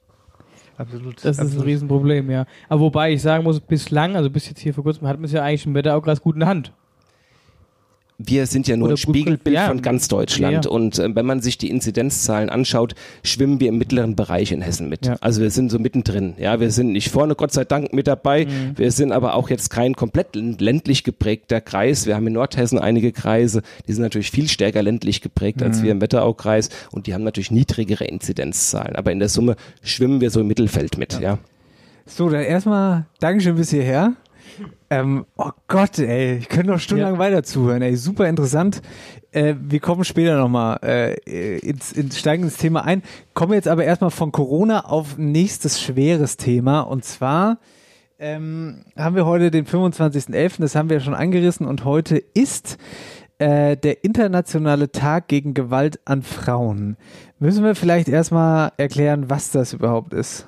Absolut. 0.78 1.18
Das 1.18 1.32
ist 1.32 1.40
ein 1.40 1.48
absolut. 1.48 1.66
Riesenproblem, 1.68 2.30
ja. 2.32 2.46
Aber 2.70 2.82
wobei 2.82 3.12
ich 3.12 3.22
sagen 3.22 3.44
muss, 3.44 3.60
bislang, 3.60 4.16
also 4.16 4.30
bis 4.30 4.48
jetzt 4.48 4.60
hier 4.60 4.74
vor 4.74 4.84
kurzem, 4.84 5.08
hat 5.08 5.18
man 5.18 5.26
es 5.26 5.32
ja 5.32 5.44
eigentlich 5.44 5.66
im 5.66 5.74
Wetter 5.74 5.96
auch 5.96 6.04
ganz 6.04 6.22
gut 6.22 6.36
in 6.36 6.42
der 6.42 6.50
Hand. 6.50 6.74
Wir 8.22 8.48
sind 8.48 8.68
ja 8.68 8.76
nur 8.76 8.90
ein 8.90 8.98
Spiegelbild 8.98 9.56
ja, 9.56 9.68
von 9.68 9.82
ganz 9.82 10.10
Deutschland. 10.10 10.66
ja. 10.66 10.72
Und 10.72 11.00
äh, 11.00 11.16
wenn 11.16 11.26
man 11.26 11.40
sich 11.40 11.58
die 11.58 11.70
Inzidenzzahlen 11.70 12.50
anschaut, 12.50 12.94
schwimmen 13.24 13.62
wir 13.62 13.70
im 13.70 13.78
mittleren 13.78 14.18
Bereich 14.18 14.52
in 14.52 14.62
Hessen 14.62 14.90
mit. 14.90 15.06
Ja. 15.06 15.16
Also 15.22 15.42
wir 15.42 15.52
sind 15.52 15.72
so 15.72 15.80
mittendrin. 15.80 16.34
Ja, 16.38 16.60
wir 16.60 16.70
sind 16.70 16.92
nicht 16.92 17.10
vorne, 17.12 17.36
Gott 17.36 17.54
sei 17.54 17.64
Dank, 17.64 17.94
mit 17.94 18.08
dabei. 18.08 18.46
Mhm. 18.46 18.78
Wir 18.78 18.92
sind 18.92 19.14
aber 19.14 19.36
auch 19.36 19.50
jetzt 19.50 19.70
kein 19.70 19.96
komplett 19.96 20.36
ländlich 20.36 21.06
geprägter 21.06 21.62
Kreis. 21.62 22.08
Wir 22.08 22.16
haben 22.16 22.28
in 22.28 22.34
Nordhessen 22.34 22.78
einige 22.78 23.14
Kreise, 23.14 23.62
die 23.88 23.94
sind 23.94 24.04
natürlich 24.04 24.32
viel 24.32 24.50
stärker 24.50 24.84
ländlich 24.84 25.22
geprägt 25.22 25.62
Mhm. 25.62 25.68
als 25.68 25.82
wir 25.82 25.92
im 25.94 26.02
Wetteraukreis 26.02 26.68
und 26.92 27.08
die 27.08 27.14
haben 27.14 27.24
natürlich 27.24 27.52
niedrigere 27.52 28.04
Inzidenzzahlen. 28.04 28.98
Aber 28.98 29.14
in 29.14 29.20
der 29.20 29.30
Summe 29.30 29.56
schwimmen 29.82 30.20
wir 30.20 30.30
so 30.30 30.42
im 30.42 30.48
Mittelfeld 30.48 30.98
mit. 30.98 31.20
Ja. 31.22 31.40
So, 32.06 32.28
dann 32.30 32.42
erstmal 32.42 33.06
Dankeschön 33.22 33.56
bis 33.56 33.70
hierher. 33.70 34.14
Ähm, 34.90 35.26
oh 35.38 35.52
Gott, 35.68 36.00
ey, 36.00 36.38
ich 36.38 36.50
könnte 36.50 36.72
noch 36.72 36.80
stundenlang 36.80 37.16
Ja. 37.16 37.20
weiter 37.20 37.44
zuhören, 37.44 37.82
ey, 37.82 37.96
super 37.96 38.28
interessant. 38.28 38.82
Äh, 39.32 39.56
wir 39.62 39.80
kommen 39.80 40.04
später 40.04 40.38
nochmal 40.38 40.80
äh, 40.84 41.60
ins, 41.60 41.92
ins 41.92 42.18
steigen 42.20 42.44
ins 42.44 42.58
Thema 42.58 42.84
ein. 42.86 43.04
Kommen 43.34 43.54
jetzt 43.54 43.68
aber 43.68 43.84
erstmal 43.84 44.12
von 44.12 44.32
Corona 44.32 44.86
auf 44.86 45.18
nächstes 45.18 45.82
schweres 45.82 46.38
Thema 46.38 46.82
und 46.82 47.06
zwar 47.06 47.60
ähm, 48.20 48.84
haben 48.98 49.16
wir 49.16 49.26
heute 49.26 49.50
den 49.52 49.66
25.11., 49.66 50.60
das 50.60 50.76
haben 50.76 50.90
wir 50.90 50.98
ja 50.98 51.04
schon 51.04 51.14
angerissen 51.14 51.66
und 51.66 51.86
heute 51.86 52.18
ist 52.18 52.78
äh, 53.38 53.78
der 53.78 54.04
internationale 54.04 54.92
Tag 54.92 55.30
gegen 55.30 55.54
Gewalt 55.54 56.00
an 56.04 56.24
Frauen. 56.24 56.98
Müssen 57.40 57.64
wir 57.64 57.76
vielleicht 57.76 58.10
erstmal 58.10 58.74
erklären, 58.76 59.30
was 59.30 59.52
das 59.52 59.72
überhaupt 59.72 60.14
ist? 60.14 60.46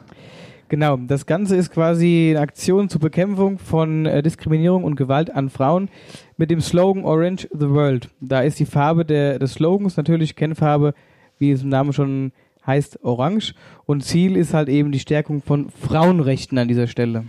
Genau, 0.71 0.95
das 0.95 1.25
Ganze 1.25 1.57
ist 1.57 1.73
quasi 1.73 2.29
eine 2.29 2.39
Aktion 2.39 2.87
zur 2.87 3.01
Bekämpfung 3.01 3.59
von 3.59 4.05
äh, 4.05 4.23
Diskriminierung 4.23 4.85
und 4.85 4.95
Gewalt 4.95 5.29
an 5.29 5.49
Frauen 5.49 5.89
mit 6.37 6.49
dem 6.49 6.61
Slogan 6.61 7.03
Orange 7.03 7.49
the 7.51 7.69
World. 7.69 8.07
Da 8.21 8.39
ist 8.39 8.57
die 8.57 8.65
Farbe 8.65 9.03
der, 9.03 9.37
des 9.37 9.55
Slogans 9.55 9.97
natürlich 9.97 10.37
Kennfarbe, 10.37 10.93
wie 11.39 11.51
es 11.51 11.63
im 11.63 11.67
Namen 11.67 11.91
schon 11.91 12.31
heißt, 12.65 13.03
orange. 13.03 13.53
Und 13.85 14.05
Ziel 14.05 14.37
ist 14.37 14.53
halt 14.53 14.69
eben 14.69 14.93
die 14.93 14.99
Stärkung 14.99 15.41
von 15.41 15.69
Frauenrechten 15.71 16.57
an 16.57 16.69
dieser 16.69 16.87
Stelle. 16.87 17.25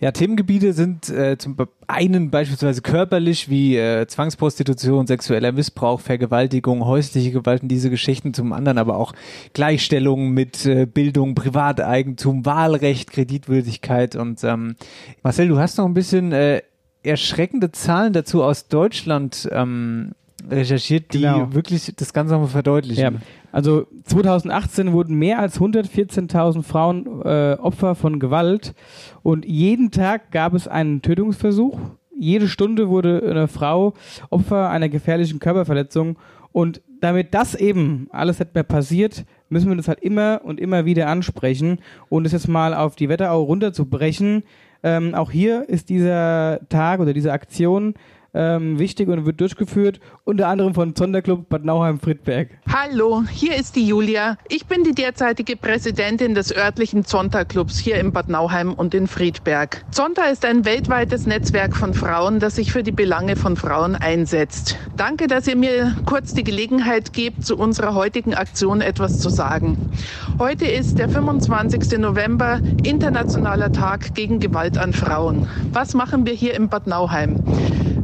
Ja, 0.00 0.12
Themengebiete 0.12 0.74
sind 0.74 1.08
äh, 1.08 1.38
zum 1.38 1.56
einen 1.88 2.30
beispielsweise 2.30 2.82
körperlich 2.82 3.48
wie 3.50 3.76
äh, 3.76 4.06
Zwangsprostitution, 4.06 5.08
sexueller 5.08 5.50
Missbrauch, 5.50 6.00
Vergewaltigung, 6.00 6.84
häusliche 6.84 7.32
Gewalt 7.32 7.62
und 7.62 7.68
diese 7.68 7.90
Geschichten, 7.90 8.32
zum 8.32 8.52
anderen 8.52 8.78
aber 8.78 8.96
auch 8.96 9.12
Gleichstellung 9.54 10.30
mit 10.30 10.64
äh, 10.66 10.86
Bildung, 10.86 11.34
Privateigentum, 11.34 12.46
Wahlrecht, 12.46 13.10
Kreditwürdigkeit 13.10 14.14
und 14.14 14.44
ähm, 14.44 14.76
Marcel, 15.24 15.48
du 15.48 15.58
hast 15.58 15.78
noch 15.78 15.86
ein 15.86 15.94
bisschen 15.94 16.30
äh, 16.30 16.62
erschreckende 17.02 17.72
Zahlen 17.72 18.12
dazu 18.12 18.44
aus 18.44 18.68
Deutschland 18.68 19.48
ähm, 19.50 20.12
recherchiert, 20.48 21.12
die 21.12 21.20
Genau. 21.22 21.52
wirklich 21.52 21.92
das 21.96 22.12
Ganze 22.12 22.34
nochmal 22.34 22.48
verdeutlichen. 22.48 23.02
Ja, 23.02 23.12
also 23.52 23.86
2018 24.04 24.92
wurden 24.92 25.14
mehr 25.18 25.38
als 25.40 25.58
114.000 25.60 26.62
Frauen 26.62 27.06
äh, 27.24 27.56
Opfer 27.60 27.94
von 27.94 28.20
Gewalt 28.20 28.74
und 29.22 29.44
jeden 29.44 29.90
Tag 29.90 30.30
gab 30.30 30.54
es 30.54 30.68
einen 30.68 31.02
Tötungsversuch. 31.02 31.78
Jede 32.16 32.48
Stunde 32.48 32.88
wurde 32.88 33.22
eine 33.28 33.48
Frau 33.48 33.94
Opfer 34.30 34.70
einer 34.70 34.88
gefährlichen 34.88 35.38
Körperverletzung 35.38 36.16
und 36.52 36.82
damit 37.00 37.32
das 37.34 37.54
eben 37.54 38.08
alles 38.10 38.38
nicht 38.40 38.54
mehr 38.54 38.64
passiert, 38.64 39.24
müssen 39.48 39.68
wir 39.68 39.76
das 39.76 39.86
halt 39.88 40.00
immer 40.00 40.40
und 40.44 40.60
immer 40.60 40.84
wieder 40.84 41.08
ansprechen 41.08 41.78
und 42.08 42.26
es 42.26 42.32
jetzt 42.32 42.48
mal 42.48 42.74
auf 42.74 42.96
die 42.96 43.08
Wetterau 43.08 43.42
runterzubrechen. 43.42 44.42
Ähm, 44.82 45.14
auch 45.14 45.30
hier 45.30 45.68
ist 45.68 45.88
dieser 45.88 46.60
Tag 46.68 47.00
oder 47.00 47.12
diese 47.12 47.32
Aktion 47.32 47.94
ähm, 48.38 48.78
wichtig 48.78 49.08
und 49.08 49.26
wird 49.26 49.40
durchgeführt, 49.40 49.98
unter 50.22 50.46
anderem 50.46 50.72
von 50.72 50.94
Sonderclub 50.94 51.48
Bad 51.48 51.64
Nauheim-Friedberg. 51.64 52.50
Hallo, 52.72 53.24
hier 53.28 53.56
ist 53.56 53.74
die 53.74 53.84
Julia. 53.84 54.36
Ich 54.48 54.66
bin 54.66 54.84
die 54.84 54.94
derzeitige 54.94 55.56
Präsidentin 55.56 56.36
des 56.36 56.56
örtlichen 56.56 57.04
Zonta-Clubs 57.04 57.78
hier 57.78 57.98
in 57.98 58.12
Bad 58.12 58.28
Nauheim 58.28 58.74
und 58.74 58.94
in 58.94 59.08
Friedberg. 59.08 59.84
Zonta 59.90 60.26
ist 60.26 60.44
ein 60.44 60.64
weltweites 60.64 61.26
Netzwerk 61.26 61.74
von 61.76 61.94
Frauen, 61.94 62.38
das 62.38 62.54
sich 62.54 62.70
für 62.70 62.84
die 62.84 62.92
Belange 62.92 63.34
von 63.34 63.56
Frauen 63.56 63.96
einsetzt. 63.96 64.78
Danke, 64.96 65.26
dass 65.26 65.48
ihr 65.48 65.56
mir 65.56 65.96
kurz 66.06 66.32
die 66.32 66.44
Gelegenheit 66.44 67.12
gebt, 67.12 67.44
zu 67.44 67.56
unserer 67.56 67.94
heutigen 67.94 68.34
Aktion 68.34 68.80
etwas 68.80 69.18
zu 69.18 69.30
sagen. 69.30 69.90
Heute 70.38 70.66
ist 70.66 71.00
der 71.00 71.08
25. 71.08 71.98
November, 71.98 72.60
Internationaler 72.84 73.72
Tag 73.72 74.14
gegen 74.14 74.38
Gewalt 74.38 74.78
an 74.78 74.92
Frauen. 74.92 75.48
Was 75.72 75.94
machen 75.94 76.24
wir 76.24 76.34
hier 76.34 76.54
in 76.54 76.68
Bad 76.68 76.86
Nauheim? 76.86 77.42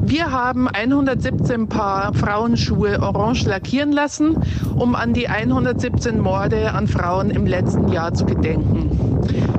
Wir 0.07 0.31
haben 0.31 0.69
117 0.69 1.69
Paar 1.69 2.13
Frauenschuhe 2.13 3.01
orange 3.01 3.47
lackieren 3.47 3.91
lassen, 3.91 4.37
um 4.77 4.95
an 4.95 5.15
die 5.15 5.29
117 5.29 6.21
Morde 6.21 6.73
an 6.73 6.87
Frauen 6.87 7.31
im 7.31 7.47
letzten 7.47 7.89
Jahr 7.89 8.13
zu 8.13 8.27
gedenken. 8.27 8.91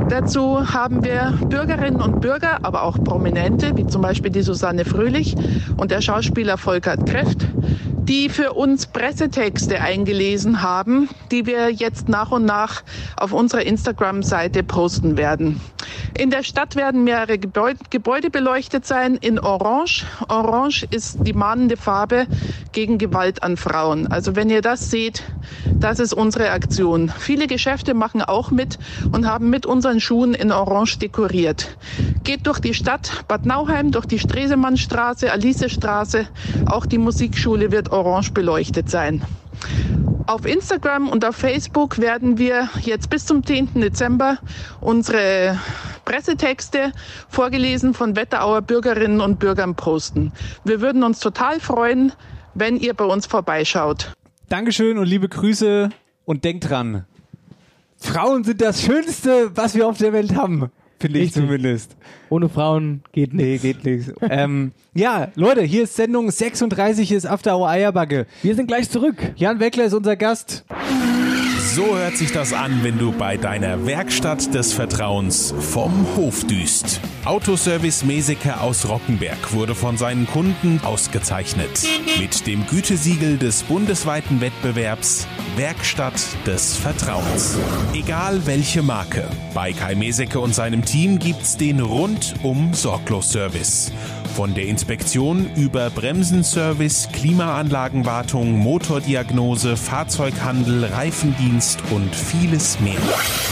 Dazu 0.08 0.72
haben 0.72 1.04
wir 1.04 1.34
Bürgerinnen 1.50 2.00
und 2.00 2.22
Bürger, 2.22 2.60
aber 2.62 2.84
auch 2.84 3.04
Prominente, 3.04 3.76
wie 3.76 3.88
zum 3.88 4.04
Beispiel 4.04 4.30
die 4.30 4.44
Susanne 4.44 4.86
Fröhlich 4.86 5.36
und 5.78 5.90
der 5.90 6.02
Schauspieler 6.02 6.58
Volkert 6.58 7.08
Kräft, 7.08 7.48
die 8.08 8.30
für 8.30 8.54
uns 8.54 8.86
Pressetexte 8.86 9.82
eingelesen 9.82 10.62
haben, 10.62 11.10
die 11.32 11.46
wir 11.46 11.72
jetzt 11.72 12.08
nach 12.08 12.32
und 12.32 12.46
nach 12.46 12.84
auf 13.18 13.34
unserer 13.34 13.64
Instagram-Seite 13.64 14.64
posten 14.64 15.18
werden. 15.18 15.60
In 16.18 16.30
der 16.30 16.44
Stadt 16.44 16.76
werden 16.76 17.04
mehrere 17.04 17.38
Gebäude 17.38 18.30
beleuchtet 18.30 18.86
sein 18.86 19.16
in 19.16 19.40
Orange. 19.40 20.06
Orange 20.30 20.88
ist 20.90 21.20
die 21.22 21.34
mahnende 21.34 21.78
Farbe 21.78 22.28
gegen 22.72 22.98
Gewalt 22.98 23.44
an 23.44 23.58
Frauen. 23.58 24.08
Also 24.08 24.36
wenn 24.36 24.50
ihr 24.50 24.62
das 24.62 24.90
seht, 24.90 25.24
das 25.74 26.00
ist 26.00 26.14
unsere 26.14 26.52
Aktion. 26.52 27.10
Viele 27.10 27.48
Geschäfte 27.48 27.94
machen 27.94 28.22
auch 28.22 28.52
mit 28.52 28.80
und 29.12 29.28
haben 29.28 29.50
mit 29.50 29.66
unseren 29.66 30.00
Schuhen 30.00 30.34
in 30.34 30.52
Orange 30.52 31.00
dekoriert. 31.00 31.78
Geht 32.24 32.48
durch 32.48 32.60
die 32.60 32.74
Stadt 32.74 33.26
Bad 33.28 33.46
Nauheim, 33.46 33.92
durch 33.92 34.06
die 34.06 34.20
Stresemannstraße, 34.20 35.32
Alicestraße. 35.32 36.28
Auch 36.66 36.86
die 36.86 36.98
Musikschule 36.98 37.72
wird 37.72 37.92
orange 37.96 38.32
beleuchtet 38.32 38.90
sein. 38.90 39.22
Auf 40.28 40.46
Instagram 40.46 41.10
und 41.10 41.24
auf 41.24 41.36
Facebook 41.36 42.00
werden 42.00 42.38
wir 42.38 42.70
jetzt 42.82 43.10
bis 43.10 43.26
zum 43.26 43.46
10. 43.46 43.80
Dezember 43.80 44.38
unsere 44.82 45.60
Pressetexte 46.04 46.92
vorgelesen 47.30 47.94
von 47.94 48.16
Wetterauer 48.16 48.62
Bürgerinnen 48.62 49.22
und 49.22 49.40
Bürgern 49.40 49.76
posten. 49.76 50.32
Wir 50.64 50.82
würden 50.82 51.04
uns 51.04 51.20
total 51.20 51.60
freuen, 51.60 52.12
wenn 52.56 52.78
ihr 52.78 52.94
bei 52.94 53.06
uns 53.06 53.28
vorbeischaut. 53.28 54.14
Dankeschön 54.50 54.98
und 54.98 55.06
liebe 55.06 55.30
Grüße 55.30 55.90
und 56.26 56.44
denkt 56.44 56.70
dran. 56.70 57.06
Frauen 57.98 58.44
sind 58.44 58.62
das 58.62 58.82
Schönste, 58.82 59.56
was 59.56 59.76
wir 59.76 59.88
auf 59.88 59.98
der 59.98 60.14
Welt 60.14 60.36
haben. 60.36 60.72
Finde 61.00 61.20
ich 61.20 61.26
Richtig. 61.28 61.44
zumindest. 61.44 61.96
Ohne 62.30 62.48
Frauen 62.50 63.02
geht 63.12 63.34
Nee, 63.34 63.44
nichts. 63.60 63.62
geht 63.64 63.84
nichts. 63.86 64.14
ähm, 64.22 64.72
ja, 64.94 65.30
Leute, 65.36 65.62
hier 65.62 65.84
ist 65.84 65.96
Sendung 65.96 66.32
36, 66.32 67.12
ist 67.12 67.26
After 67.26 67.58
Hour 67.58 67.70
Eierbacke. 67.70 68.26
Wir 68.42 68.56
sind 68.56 68.68
gleich 68.68 68.90
zurück. 68.90 69.16
Jan 69.36 69.60
Weckler 69.60 69.86
ist 69.86 69.94
unser 69.94 70.16
Gast. 70.16 70.64
So 71.74 71.98
hört 71.98 72.16
sich 72.16 72.32
das 72.32 72.54
an, 72.54 72.84
wenn 72.84 73.00
du 73.00 73.12
bei 73.12 73.38
deiner 73.38 73.88
Werkstatt 73.88 74.54
des 74.54 74.72
Vertrauens 74.72 75.54
vom 75.60 76.06
Hof 76.16 76.46
düst. 76.46 77.02
Autoservice 77.26 78.06
Meseke 78.06 78.62
aus 78.62 78.88
Rockenberg 78.88 79.52
wurde 79.52 79.74
von 79.74 79.98
seinen 79.98 80.28
Kunden 80.28 80.80
ausgezeichnet. 80.84 81.72
Mit 82.20 82.46
dem 82.46 82.68
Gütesiegel 82.68 83.40
des 83.40 83.64
bundesweiten 83.64 84.42
Wettbewerbs 84.42 85.28
Werkstatt 85.58 86.22
des 86.46 86.78
Vertrauens. 86.78 87.58
Egal 87.94 88.46
welche 88.46 88.84
Marke. 88.84 89.28
Bei 89.56 89.74
Kai 89.74 89.96
Meseke 89.96 90.40
und 90.40 90.54
seinem 90.54 90.86
Team 90.86 91.18
gibt's 91.18 91.58
den 91.58 91.80
rundum 91.80 92.76
sorglos 92.76 93.32
Service. 93.32 93.92
Von 94.36 94.54
der 94.54 94.66
Inspektion 94.66 95.48
über 95.56 95.90
Bremsenservice, 95.90 97.08
Klimaanlagenwartung, 97.14 98.52
Motordiagnose, 98.52 99.78
Fahrzeughandel, 99.78 100.84
Reifendienst 100.84 101.80
und 101.90 102.14
vieles 102.14 102.78
mehr. 102.82 103.00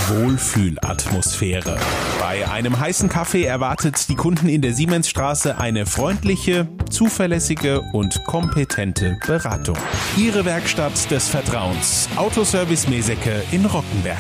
Wohlfühlatmosphäre. 0.10 1.80
Bei 2.20 2.50
einem 2.52 2.78
heißen 2.78 3.08
Kaffee 3.08 3.46
erwartet 3.46 4.10
die 4.10 4.16
Kunden 4.16 4.50
in 4.50 4.62
der 4.62 4.74
Siemensstraße 4.74 5.58
eine 5.58 5.86
freundliche, 5.86 6.68
zuverlässige 6.90 7.80
und 7.94 8.22
kompetente 8.26 9.18
Beratung. 9.26 9.78
Ihre 10.18 10.44
Werkstatt 10.44 11.10
des 11.10 11.30
Vertrauens. 11.30 12.10
Autoservice 12.18 12.90
Mesecke 12.90 13.42
in 13.54 13.66
Rockenberg. 13.66 14.18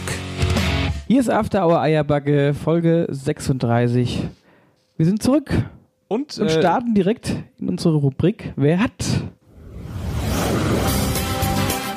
Hier 1.07 1.19
ist 1.19 1.29
After 1.29 1.67
Hour 1.67 1.81
Eierbacke, 1.81 2.53
Folge 2.53 3.05
36. 3.09 4.29
Wir 4.95 5.05
sind 5.05 5.21
zurück 5.21 5.51
Und, 6.13 6.37
und 6.37 6.45
äh, 6.45 6.59
starten 6.59 6.93
direkt 6.93 7.33
in 7.57 7.69
unsere 7.69 7.95
Rubrik 7.95 8.53
Wer 8.55 8.79
hat? 8.79 8.93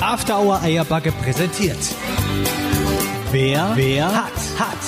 After 0.01 0.41
Hour 0.41 0.63
Eierbacke 0.63 1.13
präsentiert. 1.13 1.77
Wer, 3.31 3.73
wer 3.75 4.07
hat, 4.07 4.33
hat. 4.59 4.79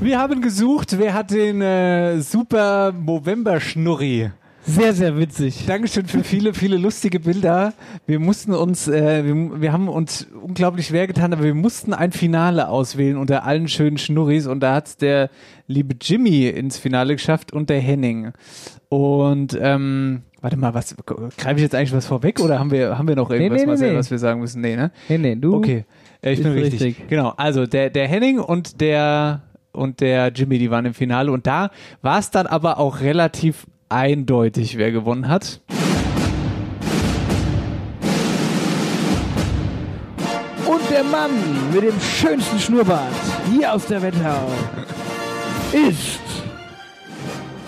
wir 0.00 0.18
haben 0.18 0.42
gesucht, 0.42 0.98
wer 0.98 1.14
hat 1.14 1.30
den 1.30 1.62
äh, 1.62 2.20
super 2.20 2.92
Movember-Schnurri. 2.92 4.32
Sehr, 4.64 4.92
sehr 4.92 5.18
witzig. 5.18 5.66
Dankeschön 5.66 6.06
für 6.06 6.22
viele, 6.22 6.54
viele 6.54 6.76
lustige 6.76 7.18
Bilder. 7.18 7.72
Wir 8.06 8.20
mussten 8.20 8.54
uns, 8.54 8.86
äh, 8.86 9.24
wir, 9.24 9.60
wir 9.60 9.72
haben 9.72 9.88
uns 9.88 10.28
unglaublich 10.40 10.86
schwer 10.86 11.08
getan, 11.08 11.32
aber 11.32 11.42
wir 11.42 11.54
mussten 11.54 11.92
ein 11.92 12.12
Finale 12.12 12.68
auswählen 12.68 13.16
unter 13.16 13.44
allen 13.44 13.66
schönen 13.66 13.98
Schnurris 13.98 14.46
und 14.46 14.60
da 14.60 14.74
hat's 14.74 14.96
der 14.96 15.30
liebe 15.66 15.96
Jimmy 16.00 16.46
ins 16.46 16.78
Finale 16.78 17.14
geschafft 17.14 17.52
und 17.52 17.70
der 17.70 17.80
Henning. 17.80 18.32
Und 18.88 19.58
ähm, 19.60 20.22
warte 20.40 20.56
mal, 20.56 20.74
was 20.74 20.94
greife 21.04 21.56
ich 21.56 21.62
jetzt 21.62 21.74
eigentlich 21.74 21.92
was 21.92 22.06
vorweg 22.06 22.38
oder 22.38 22.60
haben 22.60 22.70
wir 22.70 22.96
haben 22.96 23.08
wir 23.08 23.16
noch 23.16 23.30
irgendwas, 23.30 23.62
nee, 23.62 23.66
nee, 23.66 23.72
was, 23.72 23.80
nee. 23.80 23.96
was 23.96 24.10
wir 24.12 24.18
sagen 24.18 24.40
müssen? 24.40 24.60
Nee, 24.60 24.76
ne? 24.76 24.92
Nee, 25.08 25.18
nee, 25.18 25.34
du. 25.34 25.56
Okay, 25.56 25.84
äh, 26.22 26.32
ich 26.32 26.42
bin 26.42 26.52
richtig. 26.52 26.80
richtig. 26.80 27.08
Genau, 27.08 27.32
also 27.36 27.66
der, 27.66 27.90
der 27.90 28.06
Henning 28.06 28.38
und 28.38 28.80
der 28.80 29.42
und 29.72 30.00
der 30.00 30.28
Jimmy, 30.28 30.58
die 30.58 30.70
waren 30.70 30.84
im 30.84 30.94
Finale 30.94 31.32
und 31.32 31.46
da 31.46 31.70
war 32.02 32.18
es 32.18 32.30
dann 32.30 32.46
aber 32.46 32.78
auch 32.78 33.00
relativ 33.00 33.66
eindeutig, 33.92 34.78
wer 34.78 34.90
gewonnen 34.90 35.28
hat. 35.28 35.60
Und 40.66 40.90
der 40.90 41.04
Mann 41.04 41.30
mit 41.72 41.82
dem 41.82 42.00
schönsten 42.00 42.58
Schnurrbart 42.58 43.12
hier 43.52 43.72
aus 43.72 43.86
der 43.86 44.00
Wetterau 44.00 44.48
ist 45.72 46.20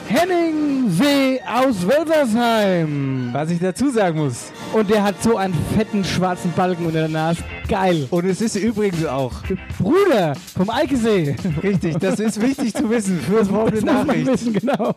Henning 0.08 0.90
See 0.90 1.40
aus 1.46 1.86
Wölversheim. 1.86 3.30
Was 3.32 3.50
ich 3.50 3.58
dazu 3.58 3.90
sagen 3.90 4.18
muss. 4.18 4.52
Und 4.74 4.90
der 4.90 5.04
hat 5.04 5.22
so 5.22 5.36
einen 5.36 5.54
fetten 5.76 6.02
schwarzen 6.04 6.50
Balken 6.52 6.86
unter 6.86 6.98
der 7.00 7.08
Nase. 7.08 7.42
Geil. 7.68 8.08
Und 8.10 8.24
es 8.24 8.40
ist 8.40 8.56
übrigens 8.56 9.06
auch 9.06 9.32
Bruder 9.78 10.34
vom 10.56 10.68
Eikesee. 10.68 11.36
richtig, 11.62 11.98
das 11.98 12.18
ist 12.18 12.40
wichtig 12.42 12.74
zu 12.74 12.90
wissen 12.90 13.20
für 13.20 13.36
das 13.36 13.52
Wort 13.52 13.72
Das 13.72 13.82
muss 13.82 13.92
man 13.94 14.06
Nachricht. 14.06 14.26
wissen, 14.26 14.52
genau. 14.52 14.94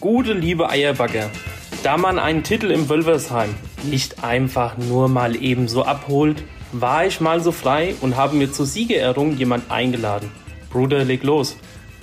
Gute 0.00 0.32
liebe 0.32 0.68
Eierbagger, 0.68 1.30
da 1.84 1.96
man 1.96 2.18
einen 2.18 2.42
Titel 2.42 2.72
im 2.72 2.88
Wölversheim 2.88 3.50
nicht 3.84 4.24
einfach 4.24 4.76
nur 4.76 5.08
mal 5.08 5.36
ebenso 5.36 5.84
abholt, 5.84 6.42
war 6.72 7.06
ich 7.06 7.20
mal 7.20 7.40
so 7.40 7.52
frei 7.52 7.94
und 8.00 8.16
habe 8.16 8.34
mir 8.36 8.50
zur 8.50 8.66
Siegerehrung 8.66 9.36
jemand 9.36 9.70
eingeladen. 9.70 10.28
Bruder, 10.72 11.04
leg 11.04 11.22
los. 11.22 11.56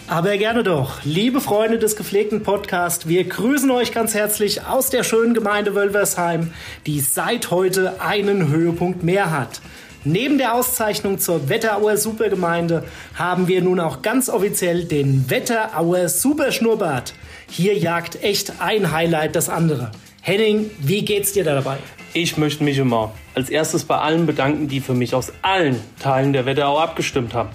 Aber 0.10 0.38
gerne 0.38 0.64
doch. 0.64 1.04
Liebe 1.04 1.42
Freunde 1.42 1.80
des 1.80 1.98
gepflegten 1.98 2.42
Podcasts, 2.42 3.10
wir 3.10 3.26
grüßen 3.26 3.70
euch 3.72 3.92
ganz 3.92 4.14
herzlich 4.14 4.64
aus 4.64 4.90
der 4.90 5.04
schönen 5.04 5.34
Gemeinde 5.34 5.76
Wölversheim, 5.76 6.54
die 6.86 7.02
seit 7.02 7.52
heute 7.52 8.00
einen 8.00 8.48
Höhepunkt 8.48 9.04
mehr 9.04 9.32
hat. 9.32 9.60
Neben 10.06 10.38
der 10.38 10.54
Auszeichnung 10.54 11.20
zur 11.20 11.50
Wetterauer 11.50 11.98
Supergemeinde 11.98 12.86
haben 13.16 13.50
wir 13.50 13.62
nun 13.62 13.82
auch 13.82 14.02
ganz 14.02 14.30
offiziell 14.30 14.86
den 14.86 15.30
Wetterauer 15.30 16.08
Superschnurrbart. 16.08 17.14
Hier 17.50 17.78
jagt 17.78 18.24
echt 18.24 18.62
ein 18.62 18.94
Highlight 18.94 19.36
das 19.36 19.50
andere. 19.50 19.92
Henning, 20.22 20.72
wie 20.80 21.04
geht's 21.04 21.34
dir 21.34 21.44
da 21.44 21.56
dabei? 21.56 21.80
Ich 22.14 22.38
möchte 22.38 22.64
mich 22.64 22.78
immer 22.78 23.14
als 23.36 23.50
erstes 23.50 23.84
bei 23.84 23.98
allen 23.98 24.26
bedanken, 24.26 24.70
die 24.70 24.80
für 24.80 24.94
mich 24.94 25.14
aus 25.14 25.34
allen 25.42 25.82
Teilen 26.00 26.32
der 26.32 26.46
Wetterau 26.46 26.80
abgestimmt 26.80 27.34
haben. 27.34 27.50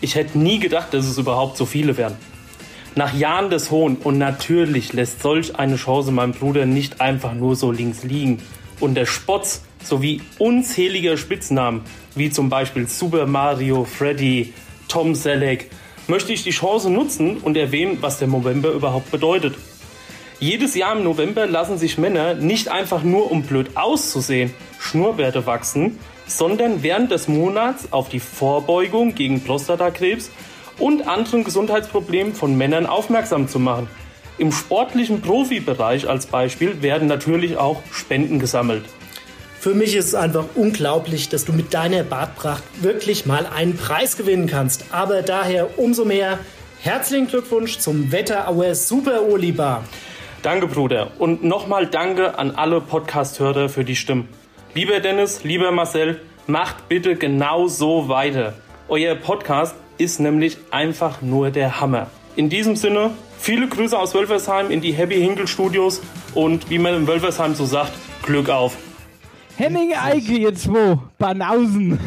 Ich 0.00 0.14
hätte 0.14 0.38
nie 0.38 0.58
gedacht, 0.58 0.94
dass 0.94 1.06
es 1.06 1.18
überhaupt 1.18 1.56
so 1.56 1.66
viele 1.66 1.96
werden. 1.96 2.16
Nach 2.94 3.14
Jahren 3.14 3.50
des 3.50 3.70
Hohn 3.70 3.96
und 3.96 4.18
natürlich 4.18 4.92
lässt 4.92 5.22
solch 5.22 5.56
eine 5.56 5.76
Chance 5.76 6.10
meinem 6.10 6.32
Bruder 6.32 6.66
nicht 6.66 7.00
einfach 7.00 7.34
nur 7.34 7.54
so 7.54 7.70
links 7.70 8.02
liegen. 8.02 8.42
Und 8.80 8.94
der 8.94 9.06
Spotz 9.06 9.62
sowie 9.82 10.22
unzähliger 10.38 11.16
Spitznamen, 11.16 11.82
wie 12.14 12.30
zum 12.30 12.48
Beispiel 12.48 12.88
Super 12.88 13.26
Mario, 13.26 13.84
Freddy, 13.84 14.52
Tom 14.88 15.14
Selleck, 15.14 15.70
möchte 16.08 16.32
ich 16.32 16.42
die 16.42 16.50
Chance 16.50 16.90
nutzen 16.90 17.36
und 17.36 17.56
erwähnen, 17.56 17.98
was 18.00 18.18
der 18.18 18.28
November 18.28 18.70
überhaupt 18.70 19.10
bedeutet. 19.10 19.54
Jedes 20.40 20.74
Jahr 20.74 20.96
im 20.96 21.04
November 21.04 21.46
lassen 21.46 21.78
sich 21.78 21.98
Männer 21.98 22.34
nicht 22.34 22.68
einfach 22.68 23.02
nur 23.02 23.30
um 23.30 23.42
blöd 23.42 23.76
auszusehen 23.76 24.52
Schnurrbärte 24.80 25.46
wachsen, 25.46 25.98
sondern 26.30 26.82
während 26.82 27.10
des 27.10 27.28
Monats 27.28 27.92
auf 27.92 28.08
die 28.08 28.20
Vorbeugung 28.20 29.14
gegen 29.14 29.42
Prostatakrebs 29.42 30.30
und 30.78 31.06
anderen 31.06 31.44
Gesundheitsproblemen 31.44 32.34
von 32.34 32.56
Männern 32.56 32.86
aufmerksam 32.86 33.48
zu 33.48 33.58
machen. 33.58 33.88
Im 34.38 34.52
sportlichen 34.52 35.20
Profibereich 35.20 36.08
als 36.08 36.26
Beispiel 36.26 36.80
werden 36.82 37.08
natürlich 37.08 37.58
auch 37.58 37.82
Spenden 37.92 38.38
gesammelt. 38.38 38.84
Für 39.58 39.74
mich 39.74 39.94
ist 39.94 40.06
es 40.06 40.14
einfach 40.14 40.46
unglaublich, 40.54 41.28
dass 41.28 41.44
du 41.44 41.52
mit 41.52 41.74
deiner 41.74 42.02
Bartpracht 42.02 42.62
wirklich 42.80 43.26
mal 43.26 43.44
einen 43.44 43.76
Preis 43.76 44.16
gewinnen 44.16 44.46
kannst. 44.46 44.86
Aber 44.90 45.20
daher 45.20 45.78
umso 45.78 46.06
mehr 46.06 46.38
herzlichen 46.80 47.26
Glückwunsch 47.26 47.78
zum 47.78 48.10
Wetterauer 48.10 48.74
Super 48.74 49.28
Olibar. 49.28 49.84
Danke, 50.40 50.66
Bruder. 50.66 51.10
Und 51.18 51.44
nochmal 51.44 51.86
danke 51.86 52.38
an 52.38 52.52
alle 52.52 52.80
Podcast-Hörer 52.80 53.68
für 53.68 53.84
die 53.84 53.96
Stimmen. 53.96 54.39
Lieber 54.72 55.00
Dennis, 55.00 55.42
lieber 55.42 55.72
Marcel, 55.72 56.20
macht 56.46 56.88
bitte 56.88 57.16
genau 57.16 57.66
so 57.66 58.08
weiter. 58.08 58.54
Euer 58.88 59.16
Podcast 59.16 59.74
ist 59.98 60.20
nämlich 60.20 60.58
einfach 60.70 61.22
nur 61.22 61.50
der 61.50 61.80
Hammer. 61.80 62.06
In 62.36 62.48
diesem 62.48 62.76
Sinne, 62.76 63.10
viele 63.36 63.66
Grüße 63.66 63.98
aus 63.98 64.14
Wölfersheim 64.14 64.70
in 64.70 64.80
die 64.80 64.92
Happy 64.92 65.16
Hinkel 65.16 65.48
Studios 65.48 66.00
und 66.34 66.70
wie 66.70 66.78
man 66.78 66.94
in 66.94 67.08
Wölfersheim 67.08 67.56
so 67.56 67.64
sagt, 67.64 67.92
Glück 68.22 68.48
auf. 68.48 68.76
Henning 69.60 69.92
Eike, 69.94 70.32
ihr 70.32 70.54
zwei, 70.54 70.98
Banausen. 71.18 71.98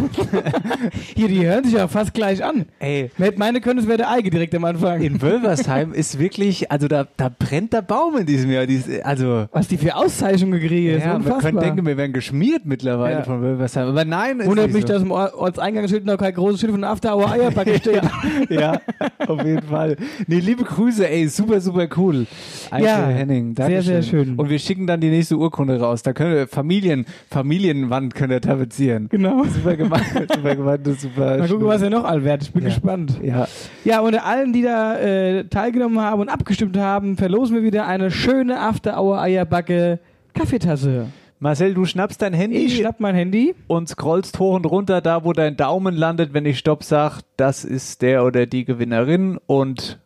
Hier, 1.16 1.28
die 1.28 1.46
hören 1.46 1.64
sich 1.64 1.74
ja 1.74 1.88
fast 1.88 2.14
gleich 2.14 2.44
an. 2.44 2.66
Ey. 2.80 3.12
Man 3.18 3.26
hätte 3.28 3.40
meine 3.40 3.62
können, 3.62 3.80
es 3.80 3.88
wäre 3.88 3.98
der 4.00 4.10
Eike 4.12 4.30
direkt 4.32 4.56
am 4.56 4.66
Anfang. 4.66 5.02
In 5.02 5.22
Wölversheim 5.22 5.94
ist 5.94 6.18
wirklich, 6.18 6.72
also 6.72 6.88
da, 6.88 7.06
da 7.16 7.30
brennt 7.30 7.74
der 7.74 7.84
Baum 7.84 8.18
in 8.18 8.26
diesem 8.26 8.50
Jahr. 8.52 8.66
Dies, 8.66 8.86
also, 9.04 9.46
Was 9.52 9.68
die 9.68 9.78
für 9.78 9.96
Auszeichnungen 9.96 10.60
gekriegt 10.60 10.90
ja, 11.04 11.16
ist, 11.18 11.26
man 11.28 11.40
könnte 11.40 11.62
denken, 11.62 11.86
wir 11.86 11.96
wären 11.96 12.12
geschmiert 12.12 12.66
mittlerweile 12.66 13.18
Ja. 13.18 13.24
von 13.24 13.42
Wölversheim. 13.42 13.88
Aber 13.90 14.04
nein, 14.04 14.40
ist 14.40 14.48
Wundert 14.48 14.72
mich, 14.72 14.82
so. 14.82 14.88
dass 14.94 15.04
im 15.04 15.12
Or- 15.12 15.34
Ortseingangsschild 15.38 16.06
noch 16.06 16.18
kein 16.18 16.34
großes 16.34 16.60
Schild 16.60 16.72
von 16.72 16.84
After 16.84 17.16
Hour 17.16 17.32
Eierbacke 17.32 17.78
steht. 17.78 18.02
ja, 18.50 18.80
auf 19.28 19.46
jeden 19.46 19.62
Fall. 19.62 19.96
Nee, 20.26 20.40
liebe 20.40 20.64
Grüße, 20.64 21.08
ey, 21.08 21.28
super, 21.28 21.62
super 21.62 21.88
cool. 21.98 22.26
Eike 22.72 22.86
Ja, 22.86 23.06
Henning, 23.08 23.56
sehr, 23.56 23.68
Dankeschön. 23.68 23.84
sehr 23.84 24.04
schön. 24.04 24.36
Und 24.38 24.50
wir 24.50 24.58
schicken 24.58 24.88
dann 24.88 25.00
die 25.02 25.10
nächste 25.10 25.38
Urkunde 25.38 25.80
raus. 25.80 26.02
Da 26.02 26.14
können 26.14 26.34
wir 26.34 26.48
Familien, 26.48 27.06
Familienwand 27.44 28.16
können 28.16 28.30
wir 28.32 28.40
tapezieren. 28.40 29.10
Genau. 29.10 29.44
Super 29.44 29.76
gemeint, 29.76 30.06
super 30.34 30.56
gemeint, 30.56 30.88
und 30.88 30.98
super. 31.00 31.38
Mal 31.40 31.48
gucken, 31.50 31.68
was 31.68 31.82
er 31.82 31.90
noch 31.90 32.06
all 32.06 32.24
wird. 32.24 32.44
Ich 32.44 32.54
bin 32.54 32.64
Ja. 32.64 32.70
gespannt. 32.70 33.20
Ja. 33.22 33.48
Ja, 33.84 34.00
und 34.00 34.16
allen, 34.16 34.54
die 34.54 34.62
da 34.62 34.98
äh, 34.98 35.44
teilgenommen 35.50 36.00
haben 36.00 36.22
und 36.22 36.30
abgestimmt 36.30 36.78
haben, 36.78 37.18
verlosen 37.18 37.56
wir 37.58 37.64
wieder 37.64 37.86
eine 37.86 38.12
schöne 38.12 38.60
After 38.62 38.98
Hour 39.02 39.20
Eierbacke 39.22 40.00
Kaffeetasse. 40.34 41.08
Marcel, 41.40 41.74
du 41.74 41.84
schnappst 41.84 42.22
dein 42.22 42.32
Handy 42.34 42.56
Ich 42.60 42.78
schnapp 42.78 43.02
mein 43.02 43.16
Handy. 43.16 43.54
und 43.68 43.90
scrollst 43.90 44.40
hoch 44.40 44.56
und 44.56 44.66
runter, 44.66 45.02
da 45.02 45.26
wo 45.26 45.34
dein 45.34 45.58
Daumen 45.58 45.94
landet, 45.96 46.34
wenn 46.34 46.46
ich 46.46 46.58
Stopp 46.60 46.86
sag, 46.86 47.20
das 47.36 47.66
ist 47.66 48.02
der 48.02 48.24
oder 48.24 48.46
die 48.46 48.64
Gewinnerin 48.64 49.38
und 49.46 50.00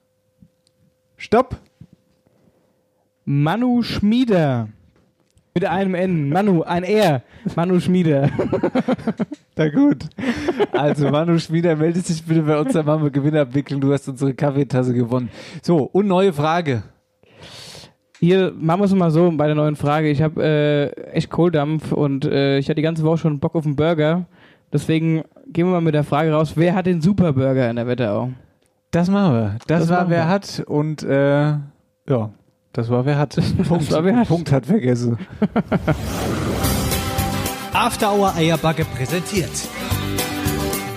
Stopp. 1.16 1.58
Manu 3.26 3.84
Schmieder. 3.84 4.70
Mit 5.58 5.66
einem 5.66 5.96
N. 5.96 6.30
Manu, 6.30 6.62
ein 6.62 6.84
R. 6.84 7.24
Manu 7.56 7.80
Schmieder. 7.80 8.30
Na 9.56 9.70
gut. 9.70 10.06
Also 10.72 11.10
Manu 11.10 11.40
Schmieder, 11.40 11.76
melde 11.76 12.00
dich 12.00 12.24
bitte 12.24 12.44
bei 12.44 12.60
uns, 12.60 12.74
dann 12.74 12.86
machen 12.86 13.02
wir 13.02 13.10
Gewinnabwicklung. 13.10 13.82
Du 13.82 13.92
hast 13.92 14.08
unsere 14.08 14.36
Kaffeetasse 14.36 14.94
gewonnen. 14.94 15.30
So, 15.64 15.78
und 15.78 16.06
neue 16.06 16.32
Frage. 16.32 16.84
Hier 18.20 18.54
machen 18.56 18.82
wir 18.82 18.86
es 18.86 18.94
mal 18.94 19.10
so 19.10 19.32
bei 19.36 19.48
der 19.48 19.56
neuen 19.56 19.76
Frage. 19.76 20.12
Ich 20.12 20.22
habe 20.22 20.44
äh, 20.44 20.90
echt 21.14 21.32
Kohldampf 21.32 21.92
und 21.92 22.26
äh, 22.26 22.60
ich 22.60 22.68
hatte 22.68 22.76
die 22.76 22.84
ganze 22.84 23.02
Woche 23.02 23.18
schon 23.18 23.40
Bock 23.40 23.56
auf 23.56 23.66
einen 23.66 23.76
Burger. 23.76 24.28
Deswegen 24.72 25.24
gehen 25.48 25.66
wir 25.66 25.72
mal 25.72 25.82
mit 25.82 25.96
der 25.96 26.04
Frage 26.04 26.34
raus, 26.34 26.52
wer 26.56 26.76
hat 26.76 26.86
den 26.86 27.02
Superburger 27.02 27.68
in 27.68 27.78
der 27.78 27.88
Wetterau? 27.88 28.30
Das 28.92 29.10
machen 29.10 29.34
wir. 29.34 29.56
Das, 29.66 29.80
Das 29.80 29.90
war 29.90 30.08
wer 30.12 30.26
wir. 30.26 30.28
hat 30.28 30.64
und 30.68 31.02
äh, 31.02 31.46
ja, 32.08 32.30
das 32.78 32.90
war 32.90 33.06
wer 33.08 33.18
hat. 33.18 33.36
Punkt, 33.68 33.92
war 33.92 34.04
wer 34.04 34.18
hat. 34.18 34.28
Punkt 34.28 34.52
hat 34.52 34.68
vergessen. 34.68 35.18
After 37.74 38.14
Hour 38.14 38.36
Eierbacke 38.36 38.86
präsentiert. 38.86 39.50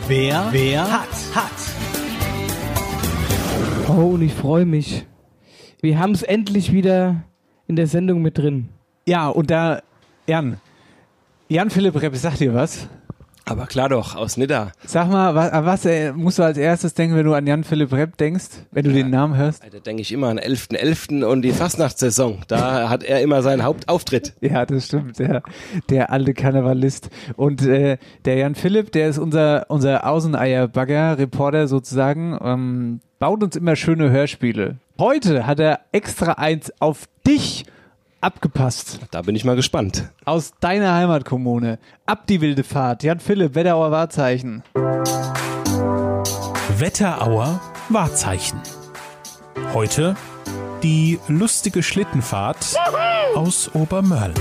Wer, 0.07 0.49
wer 0.51 0.83
hat, 0.83 1.09
hat. 1.35 1.53
Oh, 3.89 4.11
und 4.11 4.21
ich 4.21 4.35
freue 4.35 4.67
mich. 4.67 5.07
Wir 5.81 5.99
haben 5.99 6.13
es 6.13 6.23
endlich 6.23 6.71
wieder 6.71 7.23
in 7.67 7.77
der 7.77 7.87
Sendung 7.87 8.21
mit 8.21 8.37
drin. 8.37 8.69
Ja, 9.07 9.29
und 9.29 9.51
da, 9.51 9.81
Jan, 10.27 10.61
Jan 11.49 11.71
Philipp 11.71 12.03
Repp, 12.03 12.15
sag 12.15 12.37
dir 12.37 12.53
was? 12.53 12.89
Aber 13.51 13.67
klar 13.67 13.89
doch, 13.89 14.15
aus 14.15 14.37
Nidda. 14.37 14.71
Sag 14.87 15.11
mal, 15.11 15.35
was, 15.35 15.51
an 15.51 15.65
was 15.65 15.85
äh, 15.85 16.13
musst 16.13 16.39
du 16.39 16.45
als 16.45 16.57
erstes 16.57 16.95
denken, 16.95 17.17
wenn 17.17 17.25
du 17.25 17.35
an 17.35 17.49
Jan 17.49 17.65
Philipp 17.65 17.93
Repp 17.93 18.17
denkst, 18.17 18.47
wenn 18.71 18.85
du 18.85 18.93
den 18.93 19.11
Namen 19.11 19.37
hörst? 19.37 19.65
Da 19.65 19.81
denke 19.81 20.03
ich 20.03 20.13
immer 20.13 20.29
an 20.29 20.39
11.11. 20.39 21.25
und 21.25 21.43
die 21.43 21.51
Fastnachtssaison. 21.51 22.39
Da 22.47 22.89
hat 22.89 23.03
er 23.03 23.21
immer 23.23 23.43
seinen 23.43 23.65
Hauptauftritt. 23.65 24.35
Ja, 24.41 24.65
das 24.65 24.87
stimmt, 24.87 25.19
der, 25.19 25.43
der 25.91 26.11
alte 26.11 26.33
Karnevalist. 26.33 27.11
Und 27.37 27.63
äh, 27.63 27.99
der 28.25 28.37
Jan 28.37 28.55
Philipp, 28.55 28.93
der 28.93 29.09
ist 29.09 29.19
unser, 29.19 29.67
unser 29.69 30.07
Außeneierbagger, 30.07 31.19
Reporter 31.19 31.69
sozusagen, 31.69 32.39
ähm, 32.43 33.01
baut 33.19 33.43
uns 33.43 33.57
immer 33.57 33.77
schöne 33.77 34.11
Hörspiele. 34.11 34.77
Heute 34.99 35.47
hat 35.47 35.61
er 35.61 35.81
extra 35.93 36.33
eins 36.33 36.73
auf 36.81 37.09
dich 37.27 37.65
abgepasst. 38.21 39.01
Da 39.11 39.23
bin 39.23 39.35
ich 39.37 39.45
mal 39.45 39.57
gespannt. 39.57 40.11
Aus 40.25 40.53
deiner 40.61 40.95
Heimatkommune. 40.95 41.79
Ab 42.07 42.27
die 42.27 42.41
wilde 42.41 42.65
Fahrt. 42.65 43.03
Jan 43.03 43.21
Philipp, 43.21 43.55
Wetterauer 43.55 43.91
Wahrzeichen. 43.91 44.63
Wetterauer 46.79 47.61
Wahrzeichen. 47.89 48.61
Heute 49.75 50.17
die 50.83 51.19
lustige 51.29 51.83
Schlittenfahrt 51.83 52.75
aus 53.35 53.71
Obermörl. 53.75 54.33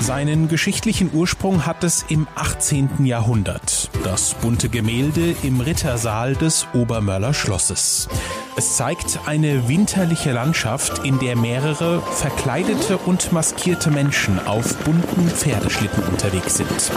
Seinen 0.00 0.48
geschichtlichen 0.48 1.10
Ursprung 1.12 1.66
hat 1.66 1.84
es 1.84 2.04
im 2.08 2.26
18. 2.34 3.04
Jahrhundert. 3.04 3.90
Das 4.04 4.34
bunte 4.34 4.68
Gemälde 4.68 5.34
im 5.42 5.60
Rittersaal 5.60 6.34
des 6.34 6.66
Obermörler 6.72 7.34
Schlosses. 7.34 8.08
Es 8.56 8.76
zeigt 8.76 9.20
eine 9.26 9.68
winterliche 9.68 10.32
Landschaft, 10.32 11.04
in 11.04 11.18
der 11.18 11.36
mehrere 11.36 12.00
verkleidete 12.00 12.96
und 12.96 13.32
maskierte 13.32 13.90
Menschen 13.90 14.38
auf 14.46 14.76
bunten 14.78 15.28
Pferdeschlitten 15.28 16.04
unterwegs 16.04 16.56
sind. 16.56 16.90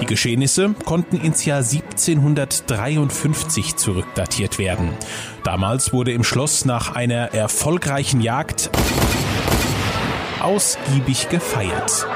Die 0.00 0.06
Geschehnisse 0.06 0.74
konnten 0.84 1.20
ins 1.20 1.44
Jahr 1.44 1.58
1753 1.58 3.76
zurückdatiert 3.76 4.58
werden. 4.58 4.90
Damals 5.42 5.92
wurde 5.92 6.12
im 6.12 6.24
Schloss 6.24 6.64
nach 6.64 6.94
einer 6.94 7.34
erfolgreichen 7.34 8.20
Jagd 8.20 8.70
ausgiebig 10.40 11.28
gefeiert. 11.28 12.06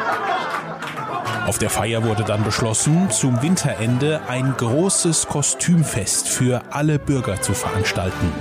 Auf 1.47 1.59
der 1.59 1.71
Feier 1.71 2.05
wurde 2.05 2.23
dann 2.23 2.45
beschlossen, 2.45 3.11
zum 3.11 3.43
Winterende 3.43 4.21
ein 4.29 4.55
großes 4.57 5.27
Kostümfest 5.27 6.29
für 6.29 6.63
alle 6.71 6.99
Bürger 6.99 7.41
zu 7.43 7.53
veranstalten. 7.53 8.33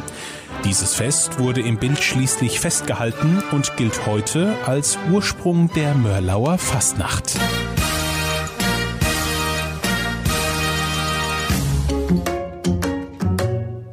Dieses 0.63 0.93
Fest 0.93 1.39
wurde 1.39 1.61
im 1.61 1.77
Bild 1.77 2.03
schließlich 2.03 2.59
festgehalten 2.59 3.43
und 3.51 3.75
gilt 3.77 4.05
heute 4.05 4.55
als 4.67 4.99
Ursprung 5.11 5.71
der 5.73 5.95
Mörlauer 5.95 6.59
Fastnacht. 6.59 7.39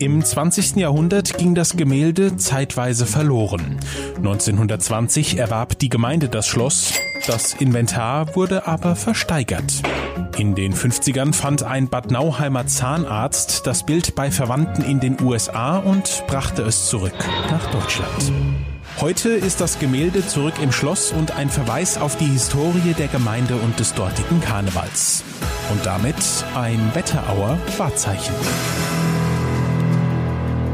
Im 0.08 0.24
20. 0.24 0.76
Jahrhundert 0.76 1.36
ging 1.36 1.54
das 1.54 1.76
Gemälde 1.76 2.38
zeitweise 2.38 3.04
verloren. 3.04 3.78
1920 4.16 5.36
erwarb 5.36 5.78
die 5.78 5.90
Gemeinde 5.90 6.30
das 6.30 6.46
Schloss, 6.46 6.94
das 7.26 7.52
Inventar 7.52 8.34
wurde 8.34 8.66
aber 8.66 8.96
versteigert. 8.96 9.82
In 10.38 10.54
den 10.54 10.72
50ern 10.72 11.34
fand 11.34 11.62
ein 11.62 11.88
Bad 11.88 12.10
Nauheimer 12.10 12.66
Zahnarzt 12.66 13.66
das 13.66 13.84
Bild 13.84 14.14
bei 14.14 14.30
Verwandten 14.30 14.80
in 14.80 14.98
den 14.98 15.20
USA 15.20 15.76
und 15.76 16.24
brachte 16.26 16.62
es 16.62 16.86
zurück 16.86 17.12
nach 17.50 17.70
Deutschland. 17.70 18.32
Heute 19.02 19.28
ist 19.28 19.60
das 19.60 19.78
Gemälde 19.78 20.26
zurück 20.26 20.54
im 20.62 20.72
Schloss 20.72 21.12
und 21.12 21.32
ein 21.32 21.50
Verweis 21.50 21.98
auf 21.98 22.16
die 22.16 22.24
Historie 22.24 22.94
der 22.96 23.08
Gemeinde 23.08 23.56
und 23.56 23.78
des 23.78 23.92
dortigen 23.92 24.40
Karnevals. 24.40 25.22
Und 25.70 25.84
damit 25.84 26.16
ein 26.54 26.94
Wetterauer 26.94 27.58
Wahrzeichen. 27.76 28.34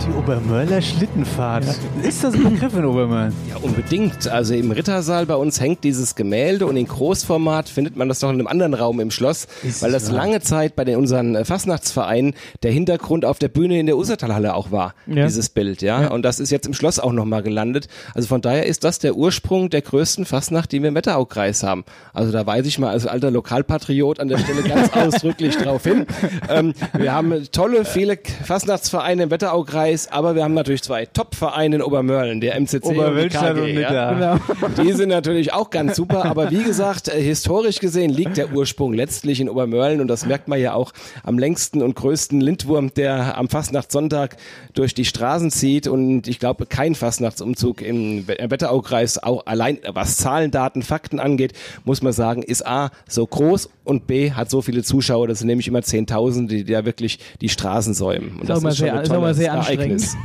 Die 0.07 0.11
Obermörler 0.19 0.83
Schlittenfahrt. 0.83 1.65
Ist 2.03 2.23
das 2.25 2.35
ein 2.35 2.45
Begriff 2.51 2.75
in 2.75 2.85
Obermörlen? 2.85 3.33
Ja, 3.49 3.57
unbedingt. 3.63 4.29
Also 4.29 4.53
im 4.55 4.71
Rittersaal 4.71 5.25
bei 5.25 5.35
uns 5.37 5.61
hängt 5.61 5.83
dieses 5.83 6.15
Gemälde 6.15 6.67
und 6.67 6.77
in 6.77 6.87
Großformat 6.87 7.69
findet 7.71 7.97
man 7.97 8.09
das 8.09 8.21
noch 8.21 8.29
in 8.29 8.35
einem 8.37 8.47
anderen 8.47 8.75
Raum 8.75 9.01
im 9.01 9.11
Schloss, 9.11 9.47
Ist 9.63 9.83
weil 9.83 9.93
das 9.93 10.09
wahr? 10.09 10.17
lange 10.17 10.41
Zeit 10.43 10.77
bei 10.77 10.85
den, 10.85 10.97
unseren 10.97 11.35
äh, 11.35 11.45
Fastnachtsvereinen 11.47 12.35
der 12.63 12.73
Hintergrund 12.73 13.25
auf 13.25 13.39
der 13.39 13.49
Bühne 13.49 13.79
in 13.81 13.87
der 13.87 13.97
Usertalhalle 13.97 14.55
auch 14.55 14.71
war, 14.71 14.95
Ja. 15.07 15.25
dieses 15.25 15.49
Bild, 15.49 15.81
ja? 15.81 16.09
Und 16.09 16.23
das 16.23 16.39
ist 16.39 16.51
jetzt 16.51 16.67
im 16.67 16.75
Schloss 16.75 16.99
auch 16.99 17.13
nochmal 17.13 17.43
gelandet. 17.43 17.89
Also 18.15 18.29
von 18.29 18.43
daher 18.43 18.67
ist 18.67 18.85
das 18.85 18.99
der 18.99 19.17
Ursprung 19.17 19.71
der 19.71 19.81
größten 19.81 20.27
Fastnacht, 20.27 20.73
die 20.73 20.83
wir 20.83 20.89
im 20.91 20.95
Wetteraukreis 20.95 21.63
haben. 21.63 21.85
Also 22.13 22.31
da 22.31 22.47
weise 22.47 22.69
ich 22.69 22.79
mal 22.79 22.91
als 22.91 23.07
alter 23.07 23.31
Lokalpatriot 23.31 24.21
an 24.21 24.29
der 24.29 24.39
Stelle 24.39 24.63
ganz 24.65 24.91
ausdrücklich 24.95 25.57
drauf 25.57 25.85
hin. 25.85 26.07
Ähm, 26.51 26.75
wir 26.93 27.13
haben 27.15 27.33
tolle, 27.53 27.85
viele 27.87 28.19
Fastnachtsvereine 28.45 29.25
im 29.25 29.31
Wetteraukreis, 29.31 29.94
aber 30.11 30.35
wir 30.35 30.43
haben 30.45 30.55
natürlich 30.55 30.83
zwei 30.83 31.07
Top-Vereine 31.07 31.77
in 31.77 31.83
Obermörlen, 31.83 32.41
der 32.41 32.55
MCC 32.61 32.85
und 32.85 32.95
die 33.17 33.29
KG, 33.29 33.61
und 33.61 33.79
ja? 33.81 34.13
Nidda. 34.13 34.41
Die 34.83 34.93
sind 34.93 35.09
natürlich 35.09 35.53
auch 35.53 35.71
ganz 35.71 35.97
super, 35.97 36.25
aber 36.25 36.51
wie 36.51 36.63
gesagt, 36.63 37.09
äh, 37.09 37.21
historisch 37.21 37.79
gesehen 37.81 38.11
liegt 38.11 38.37
der 38.37 38.53
Ursprung 38.53 38.93
letztlich 38.93 39.41
in 39.41 39.49
Obermörlen 39.49 40.01
und 40.01 40.09
das 40.09 40.27
merkt 40.27 40.49
man 40.49 40.61
ja 40.61 40.75
auch 40.75 40.93
am 41.23 41.39
längsten 41.39 41.83
und 41.83 41.95
größten 41.97 42.41
Lindwurm, 42.41 42.93
der 42.95 43.39
am 43.39 43.49
Fastnachtssonntag 43.49 44.37
durch 44.75 44.95
die 44.95 45.05
Straßen 45.05 45.51
zieht 45.51 45.87
und 45.87 46.27
ich 46.29 46.39
glaube, 46.39 46.67
kein 46.67 46.95
Fastnachtsumzug 46.95 47.81
im 47.83 48.27
We- 48.29 48.37
Wetteraukreis, 48.49 49.23
auch 49.23 49.47
allein 49.47 49.79
was 49.93 50.17
Zahlen, 50.17 50.51
Daten, 50.51 50.83
Fakten 50.83 51.21
angeht, 51.21 51.53
muss 51.85 52.03
man 52.03 52.13
sagen, 52.13 52.43
ist 52.43 52.67
A, 52.67 52.91
so 53.09 53.27
groß 53.27 53.69
und 53.85 54.07
B, 54.07 54.33
hat 54.33 54.51
so 54.51 54.63
viele 54.63 54.83
Zuschauer, 54.83 55.29
das 55.29 55.39
sind 55.41 55.49
nämlich 55.49 55.69
immer 55.69 55.81
10.000, 55.81 56.47
die 56.49 56.65
da 56.65 56.85
wirklich 56.85 57.19
die 57.41 57.49
Straßen 57.49 57.95
säumen. 57.95 58.37
Und 58.41 58.45
Ist 58.45 58.51
auch 58.51 58.61
mal 58.63 58.73
sehr- 58.73 59.03
ist 59.03 59.13
auch 59.13 59.21
mal 59.21 59.35
sehr 59.35 59.53
Ereignis. 59.85 60.17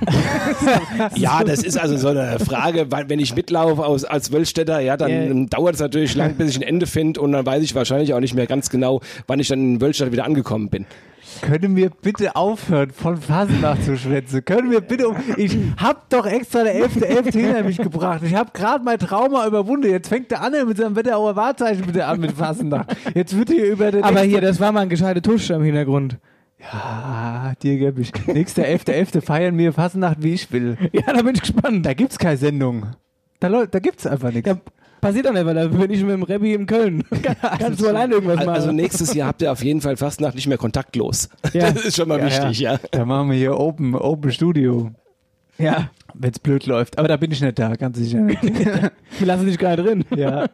ja, 1.16 1.44
das 1.44 1.64
ist 1.64 1.78
also 1.78 1.98
so 1.98 2.10
eine 2.10 2.40
Frage, 2.40 2.92
weil 2.92 3.10
wenn 3.10 3.20
ich 3.20 3.36
mitlaufe 3.36 3.86
aus, 3.86 4.06
als 4.06 4.32
Wölstädter, 4.32 4.80
ja, 4.80 4.98
dann 4.98 5.10
Ja. 5.42 5.46
dauert 5.50 5.76
es 5.76 5.82
natürlich 5.82 6.16
lang, 6.16 6.36
bis 6.36 6.52
ich 6.52 6.58
ein 6.58 6.62
Ende 6.64 6.88
finde 6.88 7.22
und 7.22 7.32
dann 7.32 7.46
weiß 7.46 7.64
ich 7.64 7.76
wahrscheinlich 7.76 8.14
auch 8.14 8.20
nicht 8.20 8.34
mehr 8.36 8.48
ganz 8.48 8.70
genau, 8.70 9.02
wann 9.28 9.40
ich 9.40 9.48
dann 9.48 9.60
in 9.60 9.82
Wölstadt 9.82 10.12
wieder 10.12 10.26
angekommen 10.26 10.70
bin. 10.70 10.86
Können 11.42 11.76
wir 11.76 11.92
bitte 11.92 12.36
aufhören, 12.36 12.90
von 12.92 13.18
Fasnacht 13.18 13.84
zu 13.86 13.96
schwätzen? 13.98 14.44
Können 14.44 14.72
wir 14.72 14.82
bitte 14.82 15.10
um. 15.10 15.16
Ich 15.38 15.56
hab 15.78 16.10
doch 16.10 16.26
extra 16.26 16.64
der 16.64 16.76
11.11. 16.88 17.32
hinter 17.32 17.64
mich 17.64 17.78
gebracht. 17.78 18.22
Ich 18.26 18.34
hab 18.34 18.54
gerade 18.54 18.84
mein 18.84 18.98
Trauma 18.98 19.46
überwunden. 19.46 19.90
Jetzt 19.92 20.08
fängt 20.10 20.32
der 20.32 20.42
Anne 20.42 20.66
mit 20.66 20.78
seinem 20.78 20.96
Wetterauer 20.96 21.36
Wahrzeichen 21.36 21.86
bitte 21.86 22.06
an 22.06 22.20
mit 22.20 22.32
Fasnacht. 22.32 22.96
Jetzt 23.14 23.38
wird 23.38 23.50
hier 23.52 23.66
über 23.72 23.92
den. 23.92 24.04
Aber 24.04 24.22
hier, 24.22 24.42
das 24.42 24.60
war 24.60 24.72
mal 24.72 24.82
ein 24.82 24.90
gescheiter 24.90 25.22
Tusch 25.22 25.50
im 25.52 25.62
Hintergrund. 25.62 26.18
Ah, 26.72 27.54
dir 27.64 27.78
geb 27.78 28.00
ich. 28.00 28.12
Nächster 28.28 28.64
11.11. 28.64 29.22
feiern 29.22 29.58
wir 29.58 29.74
Fasnacht, 29.74 30.18
wie 30.22 30.34
ich 30.34 30.52
will. 30.52 30.78
Ja, 30.92 31.14
da 31.14 31.22
bin 31.22 31.36
ich 31.36 31.42
gespannt. 31.42 31.86
Da 31.86 31.94
gibt's 31.94 32.18
keine 32.18 32.38
Sendung. 32.38 32.88
Da, 33.40 33.66
da 33.66 33.80
gibt's 33.80 34.06
einfach 34.06 34.32
nichts. 34.32 34.50
Ja, 34.50 34.58
passiert 35.00 35.26
doch 35.26 35.34
nicht, 35.34 35.46
weil 35.46 35.56
da 35.56 35.68
bin 35.68 35.90
ich 35.90 36.02
mit 36.02 36.12
dem 36.12 36.24
Rebbi 36.24 36.54
in 36.54 36.66
Köln. 36.66 37.04
Kannst 37.60 37.82
du 37.82 37.88
alleine 37.88 38.16
irgendwas 38.16 38.38
machen. 38.38 38.50
Also 38.50 38.72
nächstes 38.72 39.14
Jahr 39.14 39.30
habt 39.30 39.42
ihr 39.42 39.52
auf 39.52 39.64
jeden 39.64 39.80
Fall 39.82 39.96
Fastnacht 39.96 40.36
nicht 40.36 40.48
mehr 40.48 40.58
kontaktlos. 40.58 41.30
Ja. 41.54 41.72
Das 41.74 41.86
ist 41.86 41.96
schon 41.96 42.10
mal 42.10 42.20
Ja, 42.20 42.26
wichtig, 42.26 42.60
ja. 42.60 42.78
Da 42.92 43.06
machen 43.06 43.30
wir 43.32 43.38
hier 43.38 43.58
Open, 43.58 43.96
Open 43.96 44.32
Studio. 44.32 44.92
Ja, 45.60 45.90
Wenn's 46.14 46.40
blöd 46.40 46.66
läuft. 46.66 46.98
Aber 46.98 47.08
da 47.08 47.18
bin 47.18 47.32
ich 47.32 47.42
nicht 47.42 47.60
da, 47.60 47.76
ganz 47.76 47.98
sicher. 47.98 48.20
wir 48.28 48.92
lassen 49.28 49.46
dich 49.46 49.58
gar 49.58 49.76
nicht 49.76 49.86
drin. 49.86 50.06
Ja. 50.16 50.48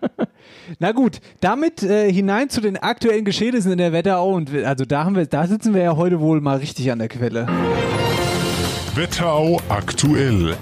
Na 0.80 0.91
gut, 0.91 1.22
damit 1.39 1.82
äh, 1.84 2.12
hinein 2.12 2.49
zu 2.49 2.62
den 2.62 2.78
aktuellen 2.78 3.26
Geschehnissen 3.26 3.72
in 3.72 3.78
der 3.78 3.93
Wetterau 3.93 4.34
und 4.34 4.53
also 4.53 4.86
da 4.86 5.06
haben 5.06 5.16
wir, 5.16 5.26
da 5.26 5.47
sitzen 5.47 5.74
wir 5.74 5.82
ja 5.82 5.95
heute 5.95 6.20
wohl 6.20 6.41
mal 6.41 6.58
richtig 6.58 6.91
an 6.91 6.99
der 6.99 7.08
Quelle. 7.08 7.47
Wetterau 8.95 9.62
aktuell. 9.70 10.56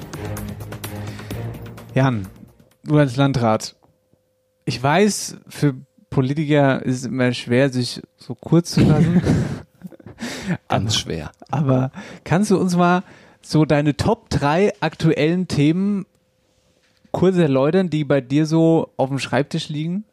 Jan, 1.95 2.27
du 2.83 2.97
als 2.97 3.15
Landrat, 3.15 3.75
ich 4.65 4.81
weiß, 4.81 5.37
für 5.47 5.75
Politiker 6.09 6.83
ist 6.83 6.97
es 6.97 7.05
immer 7.05 7.33
schwer, 7.33 7.69
sich 7.69 8.01
so 8.17 8.35
kurz 8.35 8.71
zu 8.71 8.85
fassen, 8.85 9.21
Ganz 10.67 10.95
schwer. 10.95 11.31
aber 11.49 11.91
kannst 12.23 12.51
du 12.51 12.57
uns 12.57 12.75
mal 12.75 13.03
so 13.45 13.65
deine 13.65 13.95
Top 13.95 14.29
3 14.29 14.73
aktuellen 14.79 15.47
Themen 15.47 16.05
kurz 17.11 17.37
erläutern, 17.37 17.89
die 17.89 18.03
bei 18.03 18.21
dir 18.21 18.45
so 18.45 18.89
auf 18.97 19.09
dem 19.09 19.19
Schreibtisch 19.19 19.69
liegen? 19.69 20.05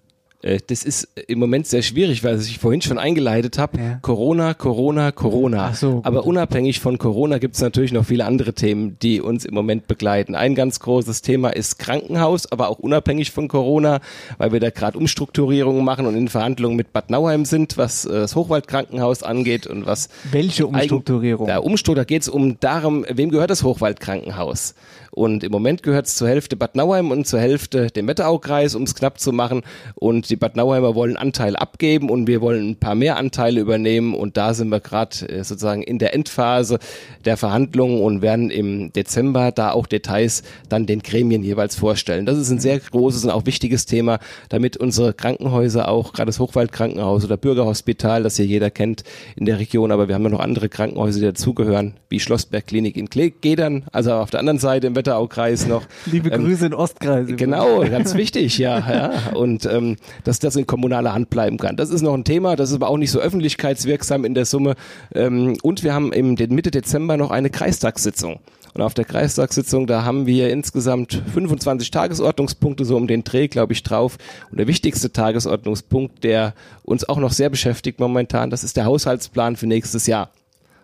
Äh, 0.43 0.59
Das 0.67 0.85
ist 0.85 1.09
im 1.29 1.39
Moment 1.39 1.67
sehr 1.67 1.83
schwierig, 1.83 2.25
weil 2.25 2.41
ich 2.41 2.59
vorhin 2.59 2.81
schon 2.83 2.99
eingeleitet 2.99 3.59
habe. 3.59 3.79
Ja. 3.79 3.99
Corona, 4.03 4.55
Corona, 4.55 5.13
Corona. 5.13 5.69
Ach 5.71 5.75
so. 5.75 6.01
Aber 6.05 6.25
unabhängig 6.25 6.81
von 6.81 6.99
Corona 6.99 7.39
gibt 7.39 7.55
es 7.57 7.61
natürlich 7.61 7.93
noch 7.93 8.05
viele 8.05 8.25
andere 8.25 8.55
Themen, 8.55 8.97
die 9.03 9.21
uns 9.21 9.45
im 9.45 9.55
Moment 9.55 9.87
begleiten. 9.87 10.35
Ein 10.35 10.55
ganz 10.55 10.81
großes 10.81 11.23
Thema 11.23 11.51
ist 11.51 11.79
Krankenhaus, 11.79 12.51
aber 12.51 12.69
auch 12.69 12.79
unabhängig 12.79 13.31
von 13.31 13.49
Corona, 13.49 14.01
weil 14.39 14.53
wir 14.53 14.61
da 14.61 14.71
gerade 14.71 14.97
Umstrukturierungen 14.99 15.85
machen 15.85 16.07
und 16.07 16.17
in 16.17 16.29
Verhandlungen 16.29 16.77
mit 16.77 16.93
Bad 16.93 17.11
Nauheim 17.11 17.45
sind, 17.45 17.77
was 17.77 18.05
äh, 18.05 18.11
das 18.13 18.35
Hochwaldkrankenhaus 18.37 19.23
angeht 19.23 19.67
und 19.67 19.87
was 19.87 20.09
Welche 20.31 20.67
Umstrukturierung? 20.67 21.47
der 21.47 21.65
Umsturz, 21.65 21.97
da 21.97 22.05
geht 22.05 22.23
es 22.23 22.29
um 22.29 22.59
darum, 22.61 23.05
wem 23.11 23.31
gehört 23.31 23.51
das 23.51 23.63
Hochwaldkrankenhaus? 23.65 24.75
Und 25.11 25.43
im 25.45 25.51
Moment 25.51 25.83
gehört 25.83 26.07
es 26.07 26.15
zur 26.15 26.29
Hälfte 26.29 26.57
Bad 26.57 26.77
Nauheim 26.77 27.11
und 27.11 27.27
zur 27.27 27.41
Hälfte 27.41 27.89
dem 27.89 28.07
Wetteraukreis, 28.07 28.75
um 28.75 28.85
es 28.85 28.95
knapp 28.95 29.19
zu 29.19 29.33
machen. 29.33 29.63
Und 29.95 30.31
die 30.31 30.37
Bad 30.37 30.57
Nauheimer 30.57 30.95
wollen 30.95 31.17
Anteil 31.17 31.57
abgeben 31.57 32.11
und 32.11 32.27
wir 32.27 32.41
wollen 32.41 32.71
ein 32.71 32.77
paar 32.77 32.95
mehr 32.95 33.17
Anteile 33.17 33.61
übernehmen. 33.61 34.15
Und 34.15 34.37
da 34.37 34.55
sind 34.55 34.69
wir 34.69 34.81
gerade 34.81 35.29
äh, 35.29 35.45
sozusagen 35.45 35.83
in 35.83 35.99
der 35.99 36.15
Endphase 36.15 36.79
der 37.25 37.37
Verhandlungen 37.37 38.03
und 38.03 38.23
werden 38.23 38.51
im 38.51 38.93
Dezember 38.93 39.53
da 39.53 39.73
auch 39.73 39.87
Details 39.87 40.43
dann 40.69 40.87
den 40.87 41.01
Gremien 41.01 41.43
jeweils 41.43 41.77
vorstellen. 41.77 42.27
Das 42.27 42.39
ist 42.39 42.51
ein 42.51 42.61
sehr 42.61 42.79
großes 42.79 43.25
und 43.25 43.31
auch 43.31 43.47
wichtiges 43.47 43.87
Thema, 43.87 44.19
damit 44.49 44.77
unsere 44.77 45.13
Krankenhäuser 45.13 45.89
auch, 45.89 46.13
gerade 46.13 46.27
das 46.27 46.39
Hochwaldkrankenhaus 46.39 47.25
oder 47.25 47.37
Bürgerhospital, 47.37 48.23
das 48.23 48.37
hier 48.37 48.47
jeder 48.47 48.71
kennt 48.71 49.05
in 49.37 49.47
der 49.47 49.59
Region, 49.59 49.93
aber 49.93 50.09
wir 50.09 50.15
haben 50.15 50.23
ja 50.25 50.31
noch 50.31 50.41
andere 50.41 50.69
Krankenhäuser, 50.69 51.21
die 51.21 51.27
dazugehören, 51.27 51.95
wie 52.09 52.21
Schlossberg-Klinik 52.21 52.97
in 52.97 53.09
Gedern, 53.11 53.85
also 53.93 54.13
auf 54.13 54.31
der 54.31 54.41
anderen 54.41 54.59
Seite 54.59 54.87
im 54.87 54.95
Wetteraukreis 55.01 55.67
noch. 55.67 55.83
Liebe 56.07 56.31
Ähm, 56.31 56.45
Grüße 56.45 56.67
in 56.67 56.75
Ostkreis. 56.75 57.27
Genau, 57.29 57.81
ganz 57.81 58.15
wichtig, 58.15 58.59
ja, 58.59 58.79
ja. 58.79 59.33
Und 59.35 59.65
ähm, 59.67 59.97
dass 60.25 60.39
das 60.39 60.57
in 60.57 60.67
kommunaler 60.67 61.15
Hand 61.15 61.31
bleiben 61.31 61.57
kann. 61.57 61.77
Das 61.77 61.91
ist 61.91 62.03
noch 62.03 62.15
ein 62.15 62.25
Thema, 62.25 62.57
das 62.57 62.71
ist 62.71 62.77
aber 62.77 62.89
auch 62.89 62.99
nicht 62.99 63.11
so 63.11 63.19
öffentlichkeitswirksam 63.19 64.25
in 64.25 64.35
der 64.35 64.45
Summe. 64.45 64.75
Ähm, 65.15 65.57
und 65.63 65.83
wir 65.83 65.95
haben 65.95 66.13
im 66.13 66.35
Mitte 66.35 66.71
Dezember 66.71 67.17
noch 67.17 67.31
eine 67.31 67.51
Kreistagssitzung. 67.51 68.41
Und 68.75 68.83
auf 68.83 68.95
der 68.95 69.05
Kreistagssitzung, 69.05 69.87
da 69.87 70.05
haben 70.05 70.27
wir 70.27 70.51
insgesamt 70.51 71.23
25 71.33 71.91
Tagesordnungspunkte 71.91 72.85
so 72.85 72.97
um 72.97 73.09
den 73.09 73.25
Dreh, 73.25 73.49
glaube 73.49 73.73
ich, 73.73 73.83
drauf. 73.83 74.17
Und 74.51 74.59
der 74.59 74.69
wichtigste 74.69 75.13
Tagesordnungspunkt, 75.13 76.23
der 76.23 76.55
uns 76.85 77.09
auch 77.09 77.19
noch 77.19 77.33
sehr 77.33 77.51
beschäftigt 77.51 77.99
momentan, 77.99 78.51
das 78.51 78.63
ist 78.63 78.77
der 78.77 78.85
Haushaltsplan 78.85 79.57
für 79.57 79.67
nächstes 79.67 80.07
Jahr. 80.07 80.31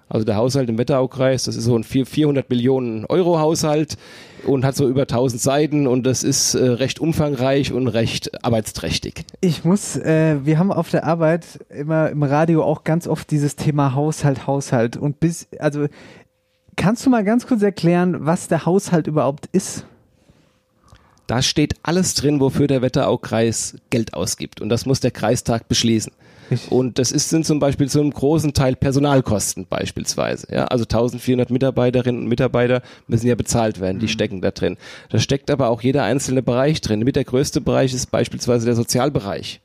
Also 0.08 0.24
der 0.24 0.36
Haushalt 0.36 0.68
im 0.68 0.78
Wetteraukreis, 0.78 1.44
das 1.44 1.56
ist 1.56 1.64
so 1.64 1.76
ein 1.76 1.82
4- 1.82 2.06
400 2.06 2.48
Millionen 2.48 3.06
Euro 3.06 3.40
Haushalt 3.40 3.96
und 4.44 4.64
hat 4.64 4.76
so 4.76 4.88
über 4.88 5.02
1000 5.02 5.42
Seiten 5.42 5.86
und 5.88 6.04
das 6.04 6.22
ist 6.22 6.54
äh, 6.54 6.64
recht 6.64 7.00
umfangreich 7.00 7.72
und 7.72 7.88
recht 7.88 8.44
arbeitsträchtig. 8.44 9.24
Ich 9.40 9.64
muss, 9.64 9.96
äh, 9.96 10.44
wir 10.44 10.58
haben 10.60 10.70
auf 10.70 10.90
der 10.90 11.04
Arbeit 11.04 11.64
immer 11.70 12.10
im 12.10 12.22
Radio 12.22 12.62
auch 12.62 12.84
ganz 12.84 13.08
oft 13.08 13.30
dieses 13.32 13.56
Thema 13.56 13.94
Haushalt, 13.94 14.46
Haushalt 14.46 14.96
und 14.96 15.18
bis, 15.18 15.48
also 15.58 15.86
kannst 16.76 17.04
du 17.04 17.10
mal 17.10 17.24
ganz 17.24 17.48
kurz 17.48 17.62
erklären, 17.62 18.18
was 18.20 18.46
der 18.46 18.64
Haushalt 18.64 19.08
überhaupt 19.08 19.46
ist? 19.50 19.86
Da 21.26 21.42
steht 21.42 21.74
alles 21.82 22.14
drin, 22.14 22.38
wofür 22.38 22.68
der 22.68 22.82
Wetteraukreis 22.82 23.76
Geld 23.90 24.14
ausgibt 24.14 24.60
und 24.60 24.68
das 24.68 24.86
muss 24.86 25.00
der 25.00 25.10
Kreistag 25.10 25.66
beschließen. 25.66 26.12
Und 26.70 26.98
das 26.98 27.12
ist, 27.12 27.30
sind 27.30 27.44
zum 27.44 27.58
Beispiel 27.58 27.88
zu 27.88 28.00
einem 28.00 28.10
großen 28.12 28.52
Teil 28.52 28.76
Personalkosten 28.76 29.66
beispielsweise. 29.68 30.46
Ja, 30.50 30.66
also 30.66 30.84
1400 30.84 31.50
Mitarbeiterinnen 31.50 32.22
und 32.22 32.28
Mitarbeiter 32.28 32.82
müssen 33.08 33.26
ja 33.26 33.34
bezahlt 33.34 33.80
werden, 33.80 33.98
die 33.98 34.08
stecken 34.08 34.40
da 34.40 34.50
drin. 34.50 34.76
Da 35.10 35.18
steckt 35.18 35.50
aber 35.50 35.68
auch 35.68 35.82
jeder 35.82 36.04
einzelne 36.04 36.42
Bereich 36.42 36.80
drin. 36.80 37.00
Mit 37.00 37.16
der 37.16 37.24
größte 37.24 37.60
Bereich 37.60 37.92
ist 37.94 38.10
beispielsweise 38.10 38.66
der 38.66 38.74
Sozialbereich. 38.76 39.60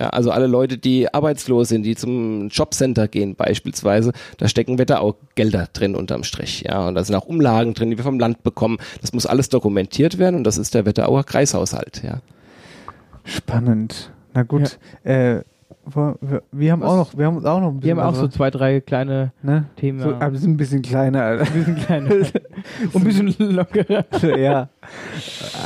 Ja, 0.00 0.08
also 0.10 0.32
alle 0.32 0.48
Leute, 0.48 0.76
die 0.76 1.12
arbeitslos 1.14 1.68
sind, 1.68 1.84
die 1.84 1.94
zum 1.94 2.48
Jobcenter 2.48 3.06
gehen 3.06 3.36
beispielsweise, 3.36 4.12
da 4.38 4.48
stecken 4.48 4.76
Wetterau-Gelder 4.78 5.68
drin 5.72 5.94
unterm 5.94 6.24
Strich. 6.24 6.64
Ja, 6.66 6.88
und 6.88 6.96
da 6.96 7.04
sind 7.04 7.14
auch 7.14 7.26
Umlagen 7.26 7.74
drin, 7.74 7.90
die 7.90 7.96
wir 7.96 8.02
vom 8.02 8.18
Land 8.18 8.42
bekommen. 8.42 8.78
Das 9.02 9.12
muss 9.12 9.24
alles 9.24 9.50
dokumentiert 9.50 10.18
werden 10.18 10.34
und 10.34 10.44
das 10.44 10.58
ist 10.58 10.74
der 10.74 10.84
Wetterauer 10.84 11.22
Kreishaushalt. 11.22 12.02
Ja. 12.02 12.18
Spannend. 13.24 14.10
Na 14.34 14.42
gut, 14.42 14.78
äh, 15.04 15.36
wo- 15.36 15.42
wir, 15.86 16.42
wir 16.52 16.72
haben 16.72 16.82
auch 16.82 16.96
noch, 16.96 17.16
wir 17.16 17.26
haben 17.26 17.36
uns 17.36 17.44
auch 17.44 17.60
noch 17.60 17.68
ein 17.68 17.74
Wir 17.74 17.80
bisschen 17.80 17.98
haben 18.00 18.08
auch 18.08 18.14
so 18.14 18.26
was, 18.26 18.34
zwei, 18.34 18.50
drei 18.50 18.80
kleine 18.80 19.32
ne? 19.42 19.66
Themen. 19.76 20.00
So, 20.00 20.14
aber 20.14 20.32
wir 20.32 20.38
sind 20.38 20.52
ein 20.52 20.56
bisschen 20.56 20.82
kleiner, 20.82 21.22
Alter. 21.22 21.44
ein 21.46 21.52
bisschen 21.52 21.76
kleine. 21.76 22.08
Und 22.92 22.96
ein 22.96 23.04
bisschen 23.04 23.34
lockerer. 23.38 24.04
ja. 24.36 24.68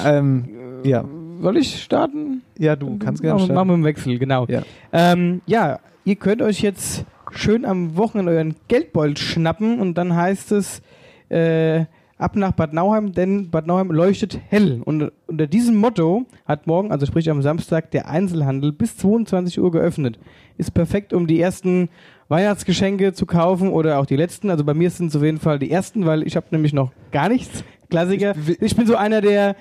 ähm, 0.04 0.48
ja. 0.84 1.04
Soll 1.40 1.56
ich 1.56 1.82
starten? 1.82 2.42
Ja, 2.58 2.74
du 2.74 2.98
kannst 2.98 3.22
gerne 3.22 3.38
starten. 3.38 3.54
machen 3.54 3.68
wir 3.68 3.74
einen 3.74 3.84
Wechsel, 3.84 4.18
genau. 4.18 4.46
Ja. 4.48 4.62
Ähm, 4.92 5.40
ja, 5.46 5.78
ihr 6.04 6.16
könnt 6.16 6.42
euch 6.42 6.62
jetzt 6.62 7.04
schön 7.30 7.64
am 7.64 7.96
Wochenende 7.96 8.32
euren 8.32 8.56
Geldbeutel 8.66 9.16
schnappen 9.16 9.78
und 9.80 9.94
dann 9.94 10.16
heißt 10.16 10.52
es 10.52 10.82
äh, 11.28 11.84
ab 12.18 12.36
nach 12.36 12.52
Bad 12.52 12.72
Nauheim, 12.72 13.12
denn 13.12 13.50
Bad 13.50 13.66
Nauheim 13.66 13.90
leuchtet 13.90 14.38
hell. 14.48 14.82
Und 14.84 15.12
unter 15.26 15.46
diesem 15.46 15.76
Motto 15.76 16.26
hat 16.46 16.66
morgen, 16.66 16.90
also 16.92 17.06
sprich 17.06 17.30
am 17.30 17.42
Samstag, 17.42 17.90
der 17.92 18.08
Einzelhandel 18.08 18.72
bis 18.72 18.96
22 18.96 19.60
Uhr 19.60 19.70
geöffnet. 19.70 20.18
Ist 20.56 20.74
perfekt, 20.74 21.12
um 21.12 21.26
die 21.26 21.40
ersten 21.40 21.88
Weihnachtsgeschenke 22.28 23.12
zu 23.12 23.24
kaufen 23.26 23.70
oder 23.70 23.98
auch 23.98 24.06
die 24.06 24.16
letzten. 24.16 24.50
Also 24.50 24.64
bei 24.64 24.74
mir 24.74 24.90
sind 24.90 25.06
es 25.08 25.16
auf 25.16 25.22
jeden 25.22 25.38
Fall 25.38 25.58
die 25.58 25.70
ersten, 25.70 26.04
weil 26.06 26.26
ich 26.26 26.36
habe 26.36 26.46
nämlich 26.50 26.72
noch 26.72 26.92
gar 27.12 27.28
nichts. 27.28 27.64
Klassiker. 27.90 28.34
Ich 28.60 28.76
bin 28.76 28.86
so 28.86 28.96
einer, 28.96 29.20
der 29.22 29.56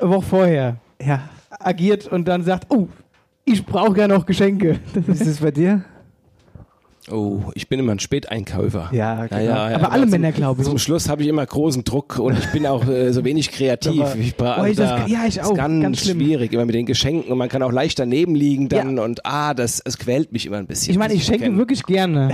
eine 0.00 0.10
Woche 0.10 0.22
vorher 0.26 0.76
Ja. 1.04 1.22
agiert 1.58 2.06
und 2.06 2.28
dann 2.28 2.44
sagt, 2.44 2.66
oh, 2.68 2.86
ich 3.44 3.64
brauche 3.66 3.98
ja 3.98 4.06
noch 4.06 4.26
Geschenke. 4.26 4.78
Wie 4.94 5.10
ist 5.12 5.26
es 5.26 5.40
bei 5.40 5.50
dir? 5.50 5.82
Oh, 7.10 7.40
ich 7.54 7.68
bin 7.68 7.78
immer 7.80 7.92
ein 7.92 7.98
Späteinkäufer. 7.98 8.90
Ja, 8.92 9.26
genau. 9.26 9.40
ja, 9.42 9.70
ja, 9.70 9.76
Aber 9.76 9.92
alle 9.92 10.02
zum, 10.02 10.10
Männer, 10.10 10.32
glaube 10.32 10.62
ich. 10.62 10.68
Zum 10.68 10.78
Schluss 10.78 11.08
habe 11.08 11.22
ich 11.22 11.28
immer 11.28 11.44
großen 11.46 11.84
Druck 11.84 12.18
und 12.18 12.38
ich 12.38 12.46
bin 12.52 12.66
auch 12.66 12.86
äh, 12.86 13.12
so 13.12 13.24
wenig 13.24 13.50
kreativ. 13.50 14.00
Aber- 14.02 14.16
ich 14.16 14.36
bra- 14.36 14.58
Oh, 14.60 14.64
ich 14.64 14.76
da 14.76 14.98
das- 14.98 15.10
ja, 15.10 15.20
ich 15.26 15.36
ist 15.38 15.44
auch. 15.44 15.54
Ganz, 15.54 15.82
Ganz 15.82 16.00
schwierig, 16.06 16.52
immer 16.52 16.64
mit 16.66 16.74
den 16.74 16.86
Geschenken 16.86 17.30
und 17.32 17.38
man 17.38 17.48
kann 17.48 17.62
auch 17.62 17.72
leicht 17.72 17.98
daneben 17.98 18.34
liegen 18.34 18.68
dann 18.68 18.98
und 18.98 19.24
ah, 19.24 19.54
das 19.54 19.80
es 19.84 19.98
quält 19.98 20.32
mich 20.32 20.46
immer 20.46 20.56
ein 20.58 20.66
bisschen. 20.66 20.90
Ich 20.92 20.98
meine, 20.98 21.14
ich 21.14 21.24
schenke 21.24 21.56
wirklich 21.56 21.82
gerne. 21.84 22.30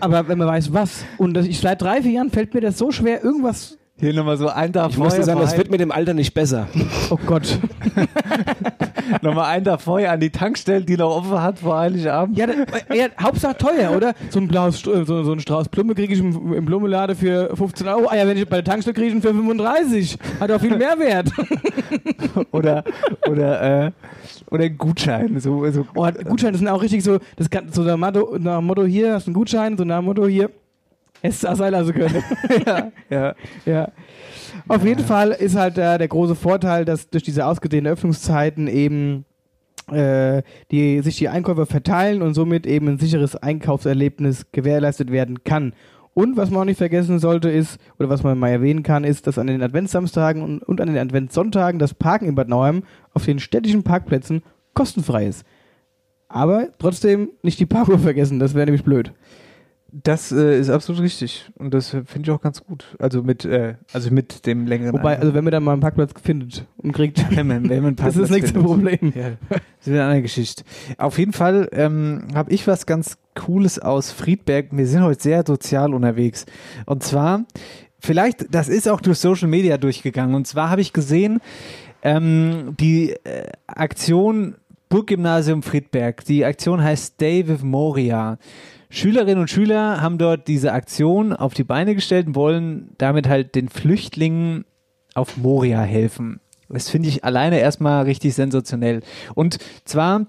Aber 0.00 0.28
wenn 0.28 0.38
man 0.38 0.48
weiß, 0.48 0.72
was. 0.72 1.04
Und 1.18 1.34
das, 1.34 1.46
ich 1.46 1.58
seit 1.60 1.80
drei, 1.82 2.02
vier 2.02 2.12
Jahren 2.12 2.30
fällt 2.30 2.54
mir 2.54 2.60
das 2.60 2.78
so 2.78 2.90
schwer, 2.90 3.22
irgendwas. 3.22 3.78
Hier 3.98 4.12
nochmal 4.12 4.36
so 4.36 4.48
ein 4.48 4.72
Tag 4.74 4.90
Ich 4.90 4.98
muss 4.98 5.14
dir 5.14 5.22
vorher. 5.22 5.24
sagen, 5.24 5.40
das 5.40 5.50
vor 5.50 5.58
wird 5.58 5.70
mit 5.70 5.80
dem 5.80 5.90
Alter 5.90 6.12
nicht 6.14 6.34
besser. 6.34 6.66
Oh 7.10 7.18
Gott. 7.24 7.58
Nochmal 9.22 9.46
einen 9.46 9.64
Tag 9.64 9.80
vorher 9.80 10.10
an 10.12 10.18
die 10.20 10.30
Tankstelle, 10.30 10.82
die 10.84 10.96
noch 10.96 11.16
offen 11.16 11.40
hat 11.40 11.60
vor 11.60 11.78
Heiligabend. 11.78 12.36
Ja, 12.36 12.46
das, 12.48 12.56
ja, 12.92 13.06
Hauptsache 13.22 13.56
teuer, 13.56 13.92
oder? 13.96 14.12
So 14.30 14.40
ein, 14.40 14.48
blaues, 14.48 14.84
St- 14.84 15.04
so, 15.06 15.22
so 15.22 15.32
ein 15.32 15.38
Strauß 15.40 15.68
Blume 15.68 15.94
kriege 15.94 16.12
ich 16.12 16.18
im, 16.18 16.52
im 16.52 16.64
Blumenlade 16.64 17.14
für 17.14 17.54
15 17.56 17.86
Euro. 17.86 18.08
Ah 18.08 18.16
ja, 18.16 18.26
wenn 18.26 18.36
ich 18.36 18.48
bei 18.48 18.56
der 18.56 18.64
Tankstelle 18.64 18.94
kriege 18.94 19.06
ich 19.08 19.14
ihn 19.14 19.22
für 19.22 19.28
35. 19.32 20.18
Hat 20.40 20.50
auch 20.50 20.60
viel 20.60 20.76
mehr 20.76 20.98
Wert. 20.98 21.30
Oder, 22.52 22.82
oder, 23.30 23.86
äh, 23.86 23.90
oder 24.50 24.64
ein 24.64 24.76
Gutschein. 24.76 25.38
So, 25.40 25.70
so. 25.70 25.86
Oh, 25.94 26.06
Gutscheine 26.24 26.56
sind 26.58 26.68
auch 26.68 26.82
richtig 26.82 27.02
so, 27.04 27.18
das 27.36 27.48
kann, 27.48 27.70
so 27.72 27.82
nach 27.82 27.96
Motto, 27.96 28.36
nach 28.38 28.60
Motto 28.60 28.84
hier 28.84 29.14
hast 29.14 29.26
du 29.26 29.30
einen 29.30 29.34
Gutschein, 29.34 29.76
so 29.78 29.84
nach 29.84 30.02
Motto 30.02 30.26
hier 30.26 30.50
auch 31.28 31.56
sein 31.56 31.72
lassen 31.72 31.92
können. 31.94 32.22
ja, 32.66 32.92
ja. 33.10 33.34
Ja. 33.64 33.92
Auf 34.68 34.84
jeden 34.84 35.04
Fall 35.04 35.30
ist 35.30 35.56
halt 35.56 35.78
äh, 35.78 35.98
der 35.98 36.08
große 36.08 36.34
Vorteil, 36.34 36.84
dass 36.84 37.10
durch 37.10 37.22
diese 37.22 37.46
ausgedehnten 37.46 37.92
Öffnungszeiten 37.92 38.68
eben 38.68 39.24
äh, 39.90 40.42
die, 40.70 41.00
sich 41.00 41.16
die 41.16 41.28
Einkäufer 41.28 41.66
verteilen 41.66 42.22
und 42.22 42.34
somit 42.34 42.66
eben 42.66 42.88
ein 42.88 42.98
sicheres 42.98 43.36
Einkaufserlebnis 43.36 44.46
gewährleistet 44.52 45.12
werden 45.12 45.44
kann. 45.44 45.74
Und 46.14 46.36
was 46.36 46.50
man 46.50 46.62
auch 46.62 46.64
nicht 46.64 46.78
vergessen 46.78 47.18
sollte 47.18 47.50
ist, 47.50 47.78
oder 47.98 48.08
was 48.08 48.22
man 48.22 48.38
mal 48.38 48.48
erwähnen 48.48 48.82
kann, 48.82 49.04
ist, 49.04 49.26
dass 49.26 49.38
an 49.38 49.48
den 49.48 49.62
Adventssamstagen 49.62 50.42
und, 50.42 50.62
und 50.62 50.80
an 50.80 50.88
den 50.88 50.98
Adventssonntagen 50.98 51.78
das 51.78 51.92
Parken 51.92 52.26
in 52.26 52.34
Bad 52.34 52.48
Nauheim 52.48 52.84
auf 53.12 53.26
den 53.26 53.38
städtischen 53.38 53.82
Parkplätzen 53.82 54.42
kostenfrei 54.72 55.26
ist. 55.26 55.44
Aber 56.28 56.68
trotzdem 56.78 57.30
nicht 57.42 57.60
die 57.60 57.66
Parkuhr 57.66 57.98
vergessen, 57.98 58.38
das 58.38 58.54
wäre 58.54 58.64
nämlich 58.64 58.84
blöd. 58.84 59.12
Das 60.02 60.30
äh, 60.30 60.58
ist 60.58 60.68
absolut 60.68 61.00
richtig. 61.00 61.50
Und 61.54 61.72
das 61.72 61.88
finde 61.88 62.22
ich 62.22 62.30
auch 62.30 62.42
ganz 62.42 62.62
gut. 62.62 62.94
Also 62.98 63.22
mit, 63.22 63.46
äh, 63.46 63.76
also 63.94 64.10
mit 64.10 64.44
dem 64.44 64.66
längeren 64.66 64.92
Wobei, 64.92 65.18
also 65.18 65.32
wenn 65.32 65.42
man 65.42 65.52
dann 65.52 65.64
mal 65.64 65.72
einen 65.72 65.80
Parkplatz 65.80 66.12
findet 66.22 66.66
und 66.76 66.92
kriegt, 66.92 67.24
wenn 67.36 67.46
man, 67.46 67.68
wenn 67.70 67.82
man 67.82 67.86
einen 67.86 67.96
das 67.96 68.16
ist 68.16 68.22
das 68.22 68.28
Parkplatz 68.28 68.30
nächste 68.30 68.60
findet. 68.60 69.00
Problem. 69.00 69.12
Ja, 69.14 69.30
das 69.48 69.60
ist 69.80 69.86
wieder 69.86 70.00
eine 70.00 70.04
andere 70.04 70.22
Geschichte. 70.22 70.64
Auf 70.98 71.18
jeden 71.18 71.32
Fall 71.32 71.68
ähm, 71.72 72.28
habe 72.34 72.52
ich 72.52 72.66
was 72.66 72.84
ganz 72.84 73.16
Cooles 73.34 73.78
aus 73.78 74.12
Friedberg. 74.12 74.66
Wir 74.72 74.86
sind 74.86 75.02
heute 75.02 75.22
sehr 75.22 75.44
sozial 75.46 75.94
unterwegs. 75.94 76.44
Und 76.84 77.02
zwar, 77.02 77.44
vielleicht, 77.98 78.54
das 78.54 78.68
ist 78.68 78.88
auch 78.90 79.00
durch 79.00 79.18
Social 79.18 79.48
Media 79.48 79.78
durchgegangen. 79.78 80.34
Und 80.34 80.46
zwar 80.46 80.68
habe 80.68 80.82
ich 80.82 80.92
gesehen, 80.92 81.40
ähm, 82.02 82.74
die 82.78 83.12
äh, 83.24 83.46
Aktion 83.66 84.56
Burggymnasium 84.90 85.62
Friedberg. 85.62 86.24
Die 86.26 86.44
Aktion 86.44 86.82
heißt 86.82 87.14
Stay 87.14 87.48
with 87.48 87.62
Moria. 87.62 88.38
Schülerinnen 88.96 89.42
und 89.42 89.50
Schüler 89.50 90.00
haben 90.00 90.16
dort 90.16 90.48
diese 90.48 90.72
Aktion 90.72 91.34
auf 91.34 91.52
die 91.52 91.64
Beine 91.64 91.94
gestellt 91.94 92.28
und 92.28 92.34
wollen 92.34 92.92
damit 92.96 93.28
halt 93.28 93.54
den 93.54 93.68
Flüchtlingen 93.68 94.64
auf 95.12 95.36
Moria 95.36 95.82
helfen. 95.82 96.40
Das 96.70 96.88
finde 96.88 97.10
ich 97.10 97.22
alleine 97.22 97.60
erstmal 97.60 98.04
richtig 98.04 98.32
sensationell. 98.32 99.02
Und 99.34 99.58
zwar 99.84 100.24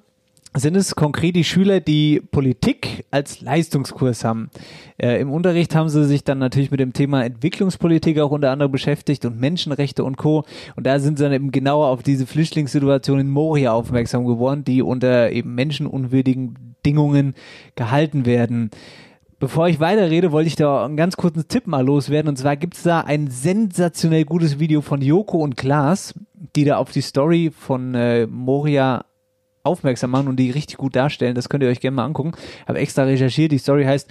sind 0.53 0.76
es 0.76 0.95
konkret 0.95 1.38
die 1.38 1.45
Schüler, 1.45 1.80
die 1.80 2.20
Politik 2.20 3.05
als 3.09 3.39
Leistungskurs 3.39 4.26
haben. 4.26 4.49
Äh, 4.97 5.22
Im 5.22 5.32
Unterricht 5.32 5.74
haben 5.74 5.88
sie 5.88 6.03
sich 6.03 6.26
dann 6.26 6.39
natürlich 6.39 6.70
mit 6.70 6.82
dem 6.82 6.91
Thema 6.91 7.24
Entwicklungspolitik 7.24 8.20
auch 8.20 8.32
unter 8.32 8.51
anderem 8.51 8.74
beschäftigt 8.74 9.24
und 9.24 9.39
Menschenrechte 9.39 10.03
und 10.03 10.18
Co. 10.18 10.43
Und 10.76 10.86
da 10.86 10.99
sind 10.99 11.18
sie 11.18 11.24
dann 11.24 11.32
eben 11.32 11.51
genauer 11.51 11.88
auf 11.88 12.03
diese 12.03 12.28
Flüchtlingssituation 12.28 13.20
in 13.20 13.30
Moria 13.30 13.72
aufmerksam 13.72 14.26
geworden, 14.26 14.65
die 14.65 14.82
unter 14.82 15.32
eben 15.32 15.55
menschenunwürdigen 15.55 16.66
Bedingungen 16.82 17.36
gehalten 17.75 18.25
werden. 18.25 18.71
Bevor 19.39 19.67
ich 19.67 19.80
weiterrede, 19.80 20.32
wollte 20.32 20.47
ich 20.47 20.55
da 20.55 20.84
einen 20.84 20.97
ganz 20.97 21.15
kurzen 21.15 21.47
Tipp 21.47 21.67
mal 21.67 21.86
loswerden. 21.86 22.30
Und 22.30 22.38
zwar 22.38 22.55
gibt 22.55 22.75
es 22.75 22.84
da 22.84 23.01
ein 23.01 23.30
sensationell 23.30 24.25
gutes 24.25 24.59
Video 24.59 24.82
von 24.82 25.01
Joko 25.01 25.38
und 25.38 25.55
Klaas, 25.55 26.15
die 26.55 26.65
da 26.65 26.78
auf 26.78 26.91
die 26.91 27.01
Story 27.01 27.51
von 27.55 27.93
äh, 27.93 28.25
Moria 28.25 29.05
aufmerksam 29.63 30.11
machen 30.11 30.28
und 30.28 30.38
die 30.38 30.49
richtig 30.49 30.78
gut 30.78 30.95
darstellen. 30.95 31.36
Das 31.36 31.49
könnt 31.49 31.63
ihr 31.63 31.69
euch 31.69 31.82
gerne 31.82 31.95
mal 31.95 32.05
angucken. 32.05 32.32
Habe 32.67 32.80
extra 32.80 33.03
recherchiert. 33.03 33.51
Die 33.51 33.59
Story 33.59 33.84
heißt 33.84 34.09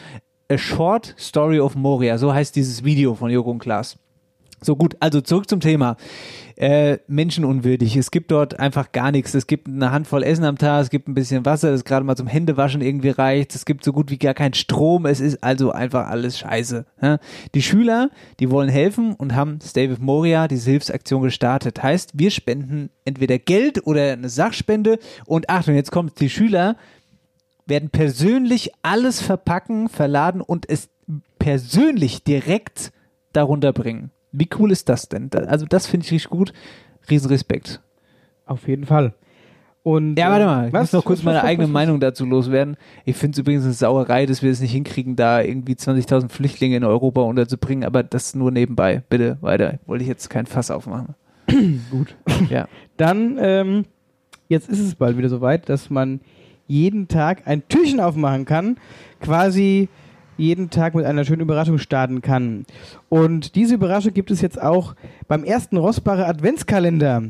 A 0.48 0.58
Short 0.58 1.14
Story 1.18 1.58
of 1.58 1.74
Moria. 1.74 2.18
So 2.18 2.32
heißt 2.32 2.54
dieses 2.54 2.84
Video 2.84 3.14
von 3.14 3.30
Joko 3.30 3.50
und 3.50 3.58
Klaas. 3.58 3.98
So 4.62 4.74
gut, 4.74 4.96
also 5.00 5.20
zurück 5.20 5.48
zum 5.48 5.60
Thema. 5.60 5.96
Äh, 6.56 6.98
menschenunwürdig. 7.06 7.96
Es 7.96 8.10
gibt 8.10 8.30
dort 8.30 8.58
einfach 8.58 8.90
gar 8.92 9.12
nichts. 9.12 9.34
Es 9.34 9.46
gibt 9.46 9.68
eine 9.68 9.90
Handvoll 9.90 10.22
Essen 10.22 10.44
am 10.44 10.56
Tag, 10.56 10.82
es 10.82 10.90
gibt 10.90 11.06
ein 11.06 11.12
bisschen 11.12 11.44
Wasser, 11.44 11.70
das 11.70 11.84
gerade 11.84 12.06
mal 12.06 12.16
zum 12.16 12.26
Händewaschen 12.26 12.80
irgendwie 12.80 13.10
reicht. 13.10 13.54
Es 13.54 13.66
gibt 13.66 13.84
so 13.84 13.92
gut 13.92 14.10
wie 14.10 14.16
gar 14.16 14.32
keinen 14.32 14.54
Strom. 14.54 15.04
Es 15.04 15.20
ist 15.20 15.44
also 15.44 15.72
einfach 15.72 16.08
alles 16.08 16.38
scheiße. 16.38 16.86
Ja? 17.02 17.18
Die 17.54 17.60
Schüler, 17.60 18.10
die 18.40 18.50
wollen 18.50 18.70
helfen 18.70 19.14
und 19.14 19.34
haben 19.34 19.58
Stay 19.62 19.90
with 19.90 19.98
Moria, 19.98 20.48
diese 20.48 20.70
Hilfsaktion 20.70 21.22
gestartet. 21.22 21.82
Heißt, 21.82 22.12
wir 22.14 22.30
spenden 22.30 22.88
entweder 23.04 23.38
Geld 23.38 23.86
oder 23.86 24.12
eine 24.12 24.30
Sachspende 24.30 24.98
und 25.26 25.50
Achtung, 25.50 25.74
jetzt 25.74 25.92
kommt 25.92 26.20
die 26.20 26.30
Schüler 26.30 26.76
werden 27.66 27.90
persönlich 27.90 28.70
alles 28.82 29.20
verpacken, 29.20 29.88
verladen 29.88 30.40
und 30.40 30.68
es 30.68 30.88
persönlich 31.38 32.24
direkt 32.24 32.92
darunter 33.32 33.72
bringen. 33.72 34.10
Wie 34.38 34.48
cool 34.58 34.70
ist 34.70 34.88
das 34.88 35.08
denn? 35.08 35.30
Also 35.32 35.66
das 35.66 35.86
finde 35.86 36.04
ich 36.06 36.12
richtig 36.12 36.30
gut. 36.30 36.52
Riesenrespekt. 37.08 37.80
Auf 38.44 38.68
jeden 38.68 38.84
Fall. 38.84 39.14
Und, 39.82 40.18
Ja, 40.18 40.30
warte 40.30 40.46
mal, 40.46 40.66
ich 40.66 40.72
muss 40.72 40.92
noch 40.92 41.04
kurz 41.04 41.22
meine 41.22 41.44
eigene 41.44 41.68
Meinung 41.68 42.00
dazu 42.00 42.26
loswerden. 42.26 42.76
Ich 43.04 43.16
finde 43.16 43.36
es 43.36 43.38
übrigens 43.38 43.62
eine 43.62 43.72
Sauerei, 43.72 44.26
dass 44.26 44.42
wir 44.42 44.50
es 44.50 44.60
nicht 44.60 44.72
hinkriegen, 44.72 45.14
da 45.14 45.40
irgendwie 45.40 45.74
20.000 45.74 46.28
Flüchtlinge 46.28 46.76
in 46.76 46.82
Europa 46.82 47.20
unterzubringen, 47.20 47.84
aber 47.84 48.02
das 48.02 48.34
nur 48.34 48.50
nebenbei. 48.50 49.04
Bitte 49.08 49.38
weiter. 49.42 49.78
Wollte 49.86 50.02
ich 50.02 50.08
jetzt 50.08 50.28
kein 50.28 50.46
Fass 50.46 50.72
aufmachen. 50.72 51.14
Gut. 51.90 52.16
Ja. 52.50 52.66
Dann, 52.96 53.38
ähm, 53.40 53.84
jetzt 54.48 54.68
ist 54.68 54.80
es 54.80 54.96
bald 54.96 55.16
wieder 55.18 55.28
soweit, 55.28 55.68
dass 55.68 55.88
man 55.88 56.20
jeden 56.66 57.06
Tag 57.06 57.42
ein 57.46 57.62
Türchen 57.68 58.00
aufmachen 58.00 58.44
kann, 58.44 58.78
quasi 59.20 59.88
jeden 60.36 60.70
Tag 60.70 60.94
mit 60.94 61.04
einer 61.04 61.24
schönen 61.24 61.42
Überraschung 61.42 61.78
starten 61.78 62.22
kann. 62.22 62.66
Und 63.08 63.54
diese 63.54 63.74
Überraschung 63.74 64.14
gibt 64.14 64.30
es 64.30 64.40
jetzt 64.40 64.60
auch 64.60 64.94
beim 65.28 65.44
ersten 65.44 65.76
Rossbacher 65.76 66.28
Adventskalender. 66.28 67.22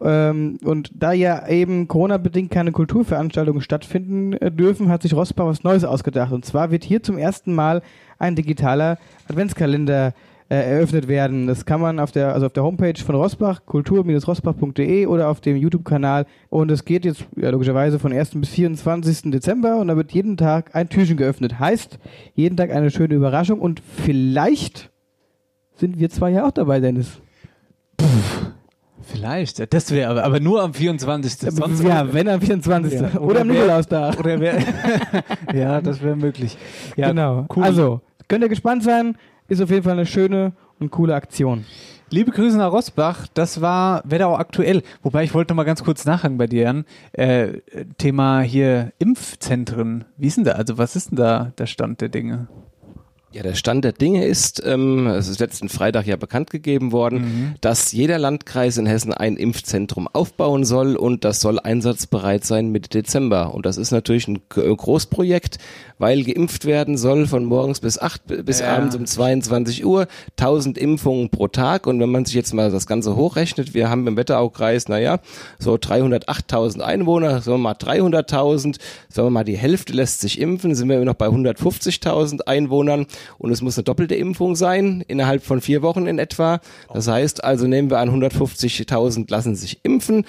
Ähm, 0.00 0.58
und 0.62 0.90
da 0.94 1.12
ja 1.12 1.48
eben 1.48 1.88
Corona-bedingt 1.88 2.50
keine 2.50 2.72
Kulturveranstaltungen 2.72 3.62
stattfinden 3.62 4.34
äh, 4.34 4.50
dürfen, 4.50 4.90
hat 4.90 5.02
sich 5.02 5.14
Rossbach 5.14 5.46
was 5.46 5.64
Neues 5.64 5.84
ausgedacht. 5.84 6.32
Und 6.32 6.44
zwar 6.44 6.70
wird 6.70 6.84
hier 6.84 7.02
zum 7.02 7.16
ersten 7.16 7.54
Mal 7.54 7.82
ein 8.18 8.36
digitaler 8.36 8.98
Adventskalender 9.28 10.08
äh, 10.08 10.12
eröffnet 10.48 11.08
werden. 11.08 11.46
Das 11.46 11.64
kann 11.64 11.80
man 11.80 11.98
auf 11.98 12.12
der, 12.12 12.32
also 12.32 12.46
auf 12.46 12.52
der 12.52 12.62
Homepage 12.62 12.98
von 13.04 13.14
Rossbach, 13.14 13.66
kultur-rossbach.de 13.66 15.06
oder 15.06 15.28
auf 15.28 15.40
dem 15.40 15.56
YouTube-Kanal. 15.56 16.26
Und 16.50 16.70
es 16.70 16.84
geht 16.84 17.04
jetzt 17.04 17.26
ja, 17.36 17.50
logischerweise 17.50 17.98
von 17.98 18.12
1. 18.12 18.30
bis 18.36 18.50
24. 18.50 19.32
Dezember 19.32 19.78
und 19.78 19.88
da 19.88 19.96
wird 19.96 20.12
jeden 20.12 20.36
Tag 20.36 20.74
ein 20.74 20.88
Türchen 20.88 21.16
geöffnet. 21.16 21.58
Heißt, 21.58 21.98
jeden 22.34 22.56
Tag 22.56 22.70
eine 22.70 22.90
schöne 22.90 23.14
Überraschung 23.14 23.60
und 23.60 23.80
vielleicht 23.80 24.90
sind 25.74 25.98
wir 25.98 26.10
zwei 26.10 26.30
ja 26.30 26.46
auch 26.46 26.52
dabei, 26.52 26.80
Dennis. 26.80 27.20
Vielleicht. 29.02 29.72
Das 29.72 29.90
wäre 29.92 30.10
aber, 30.10 30.24
aber 30.24 30.40
nur 30.40 30.62
am 30.62 30.74
24. 30.74 31.52
Sonst 31.52 31.82
ja, 31.82 32.12
wenn 32.12 32.28
am 32.28 32.40
24. 32.40 32.92
Ja. 32.92 33.08
Oder, 33.08 33.22
Oder 33.22 33.40
am 33.42 33.48
Nikolaustag. 33.48 34.18
Oder 34.18 34.40
wer, 34.40 34.58
ja, 35.54 35.80
das 35.80 36.02
wäre 36.02 36.16
möglich. 36.16 36.56
Ja, 36.96 37.08
genau. 37.08 37.46
cool. 37.54 37.62
Also, 37.62 38.00
könnt 38.28 38.42
ihr 38.42 38.48
gespannt 38.48 38.82
sein. 38.82 39.16
Ist 39.48 39.62
auf 39.62 39.70
jeden 39.70 39.84
Fall 39.84 39.92
eine 39.92 40.06
schöne 40.06 40.52
und 40.78 40.90
coole 40.90 41.14
Aktion. 41.14 41.64
Liebe 42.10 42.30
Grüße 42.30 42.56
nach 42.56 42.70
Rossbach, 42.70 43.26
das 43.34 43.60
war 43.60 44.02
Wetterau 44.04 44.36
aktuell. 44.36 44.82
Wobei 45.02 45.24
ich 45.24 45.34
wollte 45.34 45.52
noch 45.52 45.56
mal 45.56 45.64
ganz 45.64 45.82
kurz 45.82 46.04
nachhaken 46.04 46.38
bei 46.38 46.46
dir, 46.46 46.62
Jan. 46.62 46.84
Äh, 47.12 47.60
Thema 47.98 48.40
hier 48.40 48.92
Impfzentren. 48.98 50.04
Wie 50.16 50.28
ist 50.28 50.36
denn 50.36 50.44
da? 50.44 50.52
Also 50.52 50.78
was 50.78 50.94
ist 50.94 51.10
denn 51.10 51.16
da 51.16 51.52
der 51.58 51.66
Stand 51.66 52.00
der 52.00 52.08
Dinge? 52.08 52.48
Ja, 53.32 53.42
der 53.42 53.54
Stand 53.54 53.84
der 53.84 53.92
Dinge 53.92 54.24
ist, 54.24 54.62
ähm, 54.64 55.08
es 55.08 55.26
ist 55.28 55.40
letzten 55.40 55.68
Freitag 55.68 56.06
ja 56.06 56.16
bekannt 56.16 56.48
gegeben 56.48 56.92
worden, 56.92 57.18
Mhm. 57.18 57.54
dass 57.60 57.90
jeder 57.92 58.18
Landkreis 58.18 58.78
in 58.78 58.86
Hessen 58.86 59.12
ein 59.12 59.36
Impfzentrum 59.36 60.08
aufbauen 60.10 60.64
soll 60.64 60.94
und 60.96 61.24
das 61.24 61.40
soll 61.40 61.58
einsatzbereit 61.58 62.44
sein 62.44 62.70
Mitte 62.70 62.88
Dezember. 62.88 63.52
Und 63.52 63.66
das 63.66 63.78
ist 63.78 63.90
natürlich 63.90 64.28
ein 64.28 64.40
Großprojekt, 64.48 65.58
weil 65.98 66.22
geimpft 66.22 66.64
werden 66.66 66.96
soll 66.96 67.26
von 67.26 67.44
morgens 67.44 67.80
bis 67.80 67.98
acht 67.98 68.22
bis 68.26 68.60
Ja. 68.60 68.76
abends 68.76 68.94
um 68.94 69.04
22 69.04 69.84
Uhr, 69.84 70.06
1000 70.36 70.78
Impfungen 70.78 71.28
pro 71.28 71.48
Tag. 71.48 71.88
Und 71.88 71.98
wenn 72.00 72.10
man 72.10 72.24
sich 72.26 72.34
jetzt 72.36 72.54
mal 72.54 72.70
das 72.70 72.86
Ganze 72.86 73.16
hochrechnet, 73.16 73.74
wir 73.74 73.90
haben 73.90 74.06
im 74.06 74.16
Wetteraukreis, 74.16 74.88
naja, 74.88 75.18
so 75.58 75.74
308.000 75.76 76.80
Einwohner, 76.80 77.42
sagen 77.42 77.58
wir 77.58 77.58
mal 77.58 77.72
300.000, 77.74 78.78
sagen 79.08 79.26
wir 79.26 79.30
mal 79.30 79.44
die 79.44 79.58
Hälfte 79.58 79.92
lässt 79.92 80.20
sich 80.20 80.40
impfen, 80.40 80.74
sind 80.76 80.88
wir 80.88 81.04
noch 81.04 81.14
bei 81.14 81.26
150.000 81.28 82.42
Einwohnern 82.46 83.06
und 83.38 83.50
es 83.50 83.62
muss 83.62 83.76
eine 83.76 83.84
doppelte 83.84 84.14
Impfung 84.14 84.56
sein, 84.56 85.04
innerhalb 85.06 85.42
von 85.42 85.60
vier 85.60 85.82
Wochen 85.82 86.06
in 86.06 86.18
etwa. 86.18 86.60
Das 86.92 87.08
heißt 87.08 87.44
also, 87.44 87.66
nehmen 87.66 87.90
wir 87.90 87.98
an, 87.98 88.10
150.000 88.10 89.30
lassen 89.30 89.54
sich 89.54 89.80
impfen. 89.82 90.24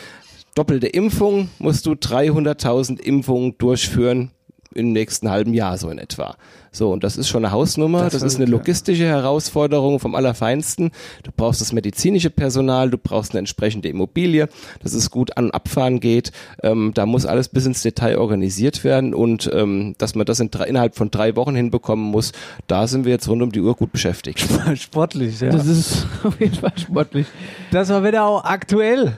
Doppelte 0.56 0.88
Impfung 0.88 1.50
musst 1.60 1.86
du 1.86 1.92
300.000 1.92 3.00
Impfungen 3.00 3.58
durchführen 3.58 4.32
im 4.78 4.94
nächsten 4.94 5.30
halben 5.30 5.54
Jahr 5.54 5.78
so 5.78 5.90
in 5.90 5.98
etwa. 5.98 6.36
So, 6.72 6.92
und 6.92 7.04
das 7.04 7.18
ist 7.18 7.28
schon 7.28 7.44
eine 7.44 7.52
Hausnummer, 7.52 8.04
das, 8.04 8.14
Das 8.14 8.24
ist 8.24 8.36
eine 8.36 8.46
ja. 8.46 8.52
logistische 8.52 9.06
Herausforderung 9.06 10.00
vom 10.00 10.14
Allerfeinsten. 10.14 10.92
Du 11.24 11.32
brauchst 11.36 11.60
das 11.60 11.74
medizinische 11.74 12.30
Personal, 12.30 12.92
du 12.92 13.00
brauchst 13.00 13.32
eine 13.32 13.40
entsprechende 13.40 13.90
Immobilie, 13.90 14.48
dass 14.84 14.94
es 14.94 15.10
gut 15.10 15.36
an- 15.38 15.46
und 15.46 15.52
abfahren 15.52 16.00
geht. 16.00 16.32
Ähm, 16.62 16.92
da 16.94 17.08
muss 17.08 17.26
alles 17.26 17.50
bis 17.50 17.66
ins 17.66 17.82
Detail 17.82 18.20
organisiert 18.20 18.84
werden 18.84 19.16
und 19.16 19.50
ähm, 19.54 19.96
dass 19.98 20.14
man 20.14 20.26
das 20.28 20.40
in 20.40 20.52
drei, 20.52 20.66
innerhalb 20.66 20.96
von 20.96 21.10
drei 21.10 21.36
Wochen 21.36 21.56
hinbekommen 21.56 22.06
muss, 22.06 22.32
da 22.68 22.88
sind 22.88 23.06
wir 23.06 23.12
jetzt 23.12 23.28
rund 23.28 23.42
um 23.42 23.52
die 23.52 23.62
Uhr 23.62 23.76
gut 23.76 23.92
beschäftigt. 23.92 24.46
Sportlich, 24.76 25.40
ja. 25.40 25.50
Das 25.50 25.66
ist 25.66 26.06
auf 26.24 26.40
jeden 26.40 26.56
Fall 26.56 26.74
sportlich. 26.78 27.26
Das 27.72 27.90
war 27.90 28.04
wieder 28.04 28.26
auch 28.26 28.44
aktuell. 28.44 29.18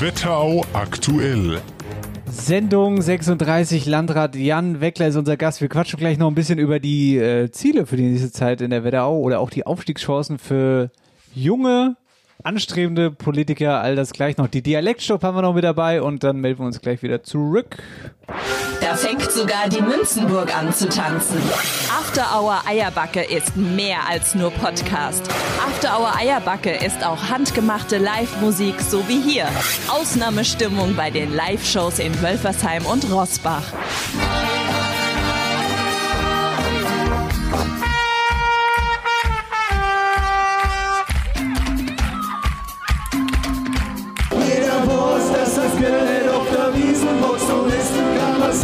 Wetterau 0.00 0.64
aktuell. 0.72 1.60
Sendung 2.34 3.02
36, 3.02 3.84
Landrat 3.84 4.34
Jan 4.36 4.80
Weckler 4.80 5.06
ist 5.06 5.16
unser 5.16 5.36
Gast. 5.36 5.60
Wir 5.60 5.68
quatschen 5.68 5.98
gleich 5.98 6.16
noch 6.16 6.28
ein 6.28 6.34
bisschen 6.34 6.58
über 6.58 6.80
die 6.80 7.18
äh, 7.18 7.50
Ziele 7.50 7.84
für 7.84 7.96
die 7.96 8.04
nächste 8.04 8.32
Zeit 8.32 8.62
in 8.62 8.70
der 8.70 8.84
Wetterau 8.84 9.20
oder 9.20 9.38
auch 9.38 9.50
die 9.50 9.66
Aufstiegschancen 9.66 10.38
für 10.38 10.90
junge, 11.34 11.96
anstrebende 12.44 13.10
Politiker. 13.10 13.80
All 13.80 13.96
das 13.96 14.12
gleich 14.12 14.36
noch. 14.36 14.48
Die 14.48 14.62
Dialektstopp 14.62 15.22
haben 15.22 15.36
wir 15.36 15.42
noch 15.42 15.54
mit 15.54 15.64
dabei 15.64 16.02
und 16.02 16.24
dann 16.24 16.38
melden 16.38 16.60
wir 16.60 16.66
uns 16.66 16.80
gleich 16.80 17.02
wieder 17.02 17.22
zurück. 17.22 17.82
Da 18.80 18.94
fängt 18.94 19.30
sogar 19.30 19.68
die 19.68 19.80
Münzenburg 19.80 20.56
an 20.56 20.72
zu 20.72 20.88
tanzen. 20.88 21.38
After 21.88 22.26
Hour 22.36 22.62
Eierbacke 22.66 23.22
ist 23.22 23.56
mehr 23.56 24.08
als 24.08 24.34
nur 24.34 24.50
Podcast. 24.50 25.28
After 25.64 25.98
Hour 25.98 26.16
Eierbacke 26.16 26.72
ist 26.72 27.04
auch 27.06 27.30
handgemachte 27.30 27.98
Live-Musik, 27.98 28.80
so 28.80 29.06
wie 29.08 29.20
hier. 29.20 29.46
Ausnahmestimmung 29.88 30.96
bei 30.96 31.10
den 31.10 31.32
Live-Shows 31.32 32.00
in 32.00 32.20
Wölfersheim 32.20 32.84
und 32.86 33.10
Rossbach. 33.10 33.64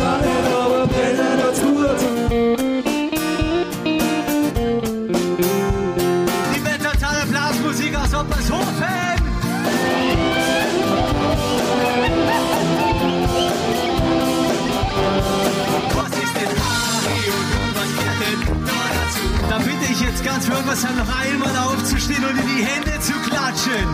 Auch 0.01 0.21
nicht, 0.21 0.47
aber 0.53 0.87
brennen 0.87 1.41
tut's 1.43 1.61
gut. 1.61 2.01
Die 6.55 6.61
totale 6.79 7.27
Blasmusik 7.31 7.97
aus 7.97 8.15
Oppershofen! 8.15 8.99
Da 19.49 19.57
bitte 19.59 19.91
ich 19.91 20.01
jetzt 20.01 20.25
ganz 20.25 20.49
Wölfersheim 20.49 20.97
noch 20.97 21.09
einmal 21.09 21.57
aufzustehen 21.67 22.25
und 22.25 22.39
in 22.39 22.47
die 22.47 22.65
Hände 22.65 23.01
zu 23.01 23.15
klatschen. 23.29 23.89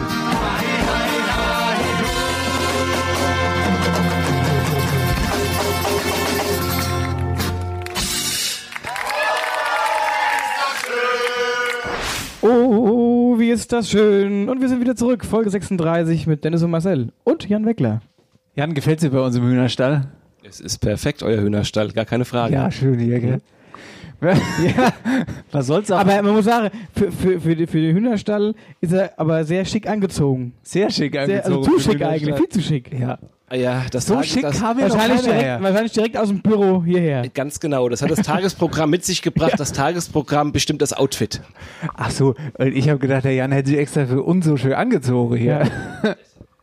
Oh, 12.43 13.37
wie 13.39 13.51
ist 13.51 13.73
das 13.73 13.91
schön. 13.91 14.49
Und 14.49 14.61
wir 14.61 14.69
sind 14.69 14.81
wieder 14.81 14.97
zurück. 14.97 15.25
Folge 15.25 15.51
36 15.51 16.27
mit 16.27 16.45
Dennis 16.45 16.63
und 16.63 16.71
Marcel. 16.71 17.09
Und 17.25 17.49
Jan 17.49 17.65
Weckler. 17.65 18.03
Jan, 18.55 18.75
gefällt's 18.75 19.03
dir 19.03 19.11
bei 19.11 19.21
uns 19.21 19.35
im 19.37 19.43
Hühnerstall? 19.45 20.09
Es 20.47 20.61
ist 20.61 20.79
perfekt, 20.79 21.23
euer 21.23 21.41
Hühnerstall, 21.41 21.91
gar 21.93 22.05
keine 22.05 22.25
Frage. 22.27 22.53
Ja, 22.55 22.71
schön 22.71 22.99
hier, 22.99 23.19
gell? 23.19 23.39
ja, 24.21 24.93
was 25.53 25.67
soll's 25.67 25.91
auch? 25.91 25.99
Aber 25.99 26.23
man 26.23 26.35
muss 26.35 26.45
sagen, 26.45 26.71
für, 26.95 27.11
für, 27.11 27.41
für, 27.41 27.57
die- 27.57 27.67
für 27.67 27.81
den 27.81 27.97
Hühnerstall 27.97 28.55
ist 28.81 28.93
er 28.93 29.19
aber 29.19 29.45
sehr 29.45 29.65
schick 29.65 29.89
angezogen. 29.89 30.53
Sehr 30.63 30.91
schick 30.91 31.15
Sehr, 31.15 31.23
angezogen. 31.23 31.57
also 31.57 31.71
zu 31.79 31.81
schick 31.81 32.03
eigentlich, 32.03 32.35
viel 32.37 32.49
zu 32.49 32.61
schick. 32.61 32.93
Ja. 32.99 33.19
Ah 33.49 33.57
Ja, 33.57 33.83
das 33.91 34.07
So 34.07 34.15
Tag- 34.15 34.25
schick 34.25 34.43
das, 34.43 34.59
kam 34.61 34.79
ja 34.79 34.89
Wahrscheinlich 34.91 35.21
direkt, 35.23 35.43
her. 35.43 35.59
wahrscheinlich 35.63 35.93
direkt 35.93 36.17
aus 36.17 36.29
dem 36.29 36.41
Büro 36.41 36.83
hierher. 36.83 37.29
Ganz 37.29 37.61
genau, 37.61 37.89
das 37.89 38.01
hat 38.03 38.11
das 38.11 38.21
Tagesprogramm 38.21 38.91
mit 38.91 39.05
sich 39.05 39.21
gebracht. 39.23 39.55
Das 39.59 39.73
Tagesprogramm 39.73 40.53
bestimmt 40.53 40.81
das 40.83 40.93
Outfit. 40.95 41.41
Ach 41.95 42.11
so, 42.11 42.35
ich 42.59 42.89
habe 42.89 42.99
gedacht, 42.99 43.25
der 43.25 43.35
Jan 43.35 43.53
hätte 43.53 43.69
sich 43.71 43.79
extra 43.79 44.07
für 44.07 44.23
uns 44.23 44.47
so 44.47 44.57
schön 44.57 44.73
angezogen 44.73 45.37
hier. 45.37 45.69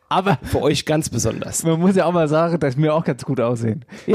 Aber 0.09 0.37
Für 0.43 0.61
euch 0.61 0.85
ganz 0.85 1.09
besonders. 1.09 1.63
man 1.63 1.79
muss 1.79 1.95
ja 1.95 2.03
auch 2.05 2.11
mal 2.11 2.27
sagen, 2.27 2.59
dass 2.59 2.75
wir 2.77 2.93
auch 2.93 3.05
ganz 3.05 3.23
gut 3.23 3.39
aussehen. 3.39 3.85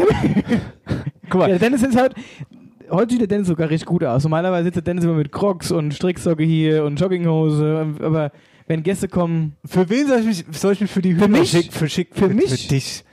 Guck 1.31 1.41
mal, 1.41 1.49
Ja, 1.51 1.59
der 1.59 1.59
Dennis 1.59 1.83
ist 1.83 1.97
halt. 1.97 2.15
Heute 2.91 3.13
sieht 3.13 3.21
der 3.23 3.29
Dennis 3.29 3.49
sogar 3.49 3.69
richtig 3.71 3.87
gut 3.87 4.05
aus. 4.05 4.23
Normalerweise 4.23 4.65
sitzt 4.65 4.77
der 4.77 4.83
Dennis 4.83 5.05
immer 5.05 5.15
mit 5.15 5.33
Crocs 5.33 5.73
und 5.73 5.93
Stricksocke 5.95 6.43
hier 6.45 6.85
und 6.85 7.01
Jogginghose. 7.01 7.95
Aber 8.03 8.31
wenn 8.67 8.83
Gäste 8.83 9.09
kommen, 9.09 9.57
für 9.65 9.89
wen 9.89 10.07
soll 10.07 10.21
ich 10.21 10.27
mich, 10.27 10.59
soll 10.59 10.73
ich 10.73 10.81
mich 10.81 10.91
für 10.91 11.03
die 11.03 11.15
Hühner 11.15 11.29
mich? 11.29 11.51
schick, 11.51 11.73
für 11.73 11.89
schick, 11.89 12.09
Für 12.13 12.29
mich? 12.29 12.51
Für 12.51 12.69
dich. 12.69 13.05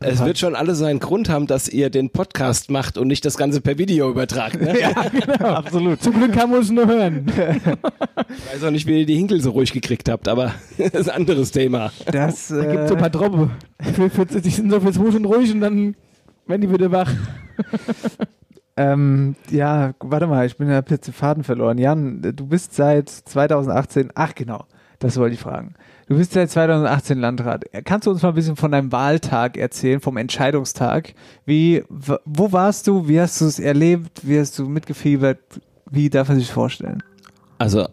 Es 0.00 0.22
wird 0.24 0.38
schon 0.38 0.54
alle 0.54 0.74
seinen 0.74 1.00
Grund 1.00 1.28
haben, 1.28 1.46
dass 1.46 1.68
ihr 1.68 1.90
den 1.90 2.10
Podcast 2.10 2.70
macht 2.70 2.98
und 2.98 3.08
nicht 3.08 3.24
das 3.24 3.36
Ganze 3.36 3.60
per 3.60 3.78
Video 3.78 4.10
übertragt. 4.10 4.60
Ne? 4.60 4.78
Ja, 4.78 4.92
genau. 5.08 5.54
absolut. 5.54 6.02
zum 6.02 6.12
Glück 6.14 6.32
kann 6.32 6.50
man 6.50 6.60
es 6.60 6.70
nur 6.70 6.86
hören. 6.86 7.26
Ich 7.26 8.54
weiß 8.54 8.64
auch 8.64 8.70
nicht, 8.70 8.86
wie 8.86 9.00
ihr 9.00 9.06
die 9.06 9.16
Hinkel 9.16 9.40
so 9.40 9.50
ruhig 9.50 9.72
gekriegt 9.72 10.08
habt, 10.08 10.28
aber 10.28 10.54
das 10.78 10.92
ist 10.92 11.08
ein 11.08 11.16
anderes 11.16 11.50
Thema. 11.50 11.90
Das, 12.06 12.48
Da 12.48 12.64
gibt 12.64 12.82
es 12.82 12.88
so 12.88 12.94
ein 12.94 12.98
äh, 12.98 13.00
paar 13.00 13.10
Droppe. 13.10 13.50
Für, 13.94 14.10
für, 14.10 14.26
die 14.26 14.50
sind 14.50 14.70
so 14.70 14.80
für 14.80 14.92
zwei 14.92 15.08
Stunden 15.08 15.24
ruhig 15.24 15.50
und 15.52 15.60
dann 15.60 15.96
werden 16.46 16.60
die 16.60 16.72
wieder 16.72 16.92
wach. 16.92 17.10
ähm, 18.76 19.36
ja, 19.50 19.94
warte 20.00 20.26
mal, 20.26 20.46
ich 20.46 20.56
bin 20.56 20.68
ja 20.68 20.82
jetzt 20.88 21.06
den 21.06 21.14
Faden 21.14 21.44
verloren. 21.44 21.78
Jan, 21.78 22.20
du 22.22 22.46
bist 22.46 22.74
seit 22.74 23.08
2018, 23.08 24.10
ach 24.14 24.34
genau, 24.34 24.64
das 24.98 25.16
wollte 25.16 25.34
ich 25.34 25.40
fragen. 25.40 25.74
Du 26.08 26.16
bist 26.16 26.32
seit 26.32 26.50
2018 26.50 27.18
Landrat. 27.18 27.64
Kannst 27.84 28.06
du 28.06 28.10
uns 28.10 28.22
mal 28.22 28.30
ein 28.30 28.34
bisschen 28.34 28.56
von 28.56 28.72
deinem 28.72 28.90
Wahltag 28.92 29.56
erzählen, 29.56 30.00
vom 30.00 30.16
Entscheidungstag? 30.16 31.14
Wie, 31.44 31.84
wo 32.24 32.52
warst 32.52 32.86
du? 32.86 33.08
Wie 33.08 33.20
hast 33.20 33.40
du 33.40 33.44
es 33.44 33.58
erlebt? 33.58 34.20
Wie 34.22 34.38
hast 34.38 34.58
du 34.58 34.68
mitgefiebert? 34.68 35.38
Wie 35.90 36.10
darf 36.10 36.28
man 36.28 36.38
sich 36.38 36.50
vorstellen? 36.50 37.02
Also 37.58 37.86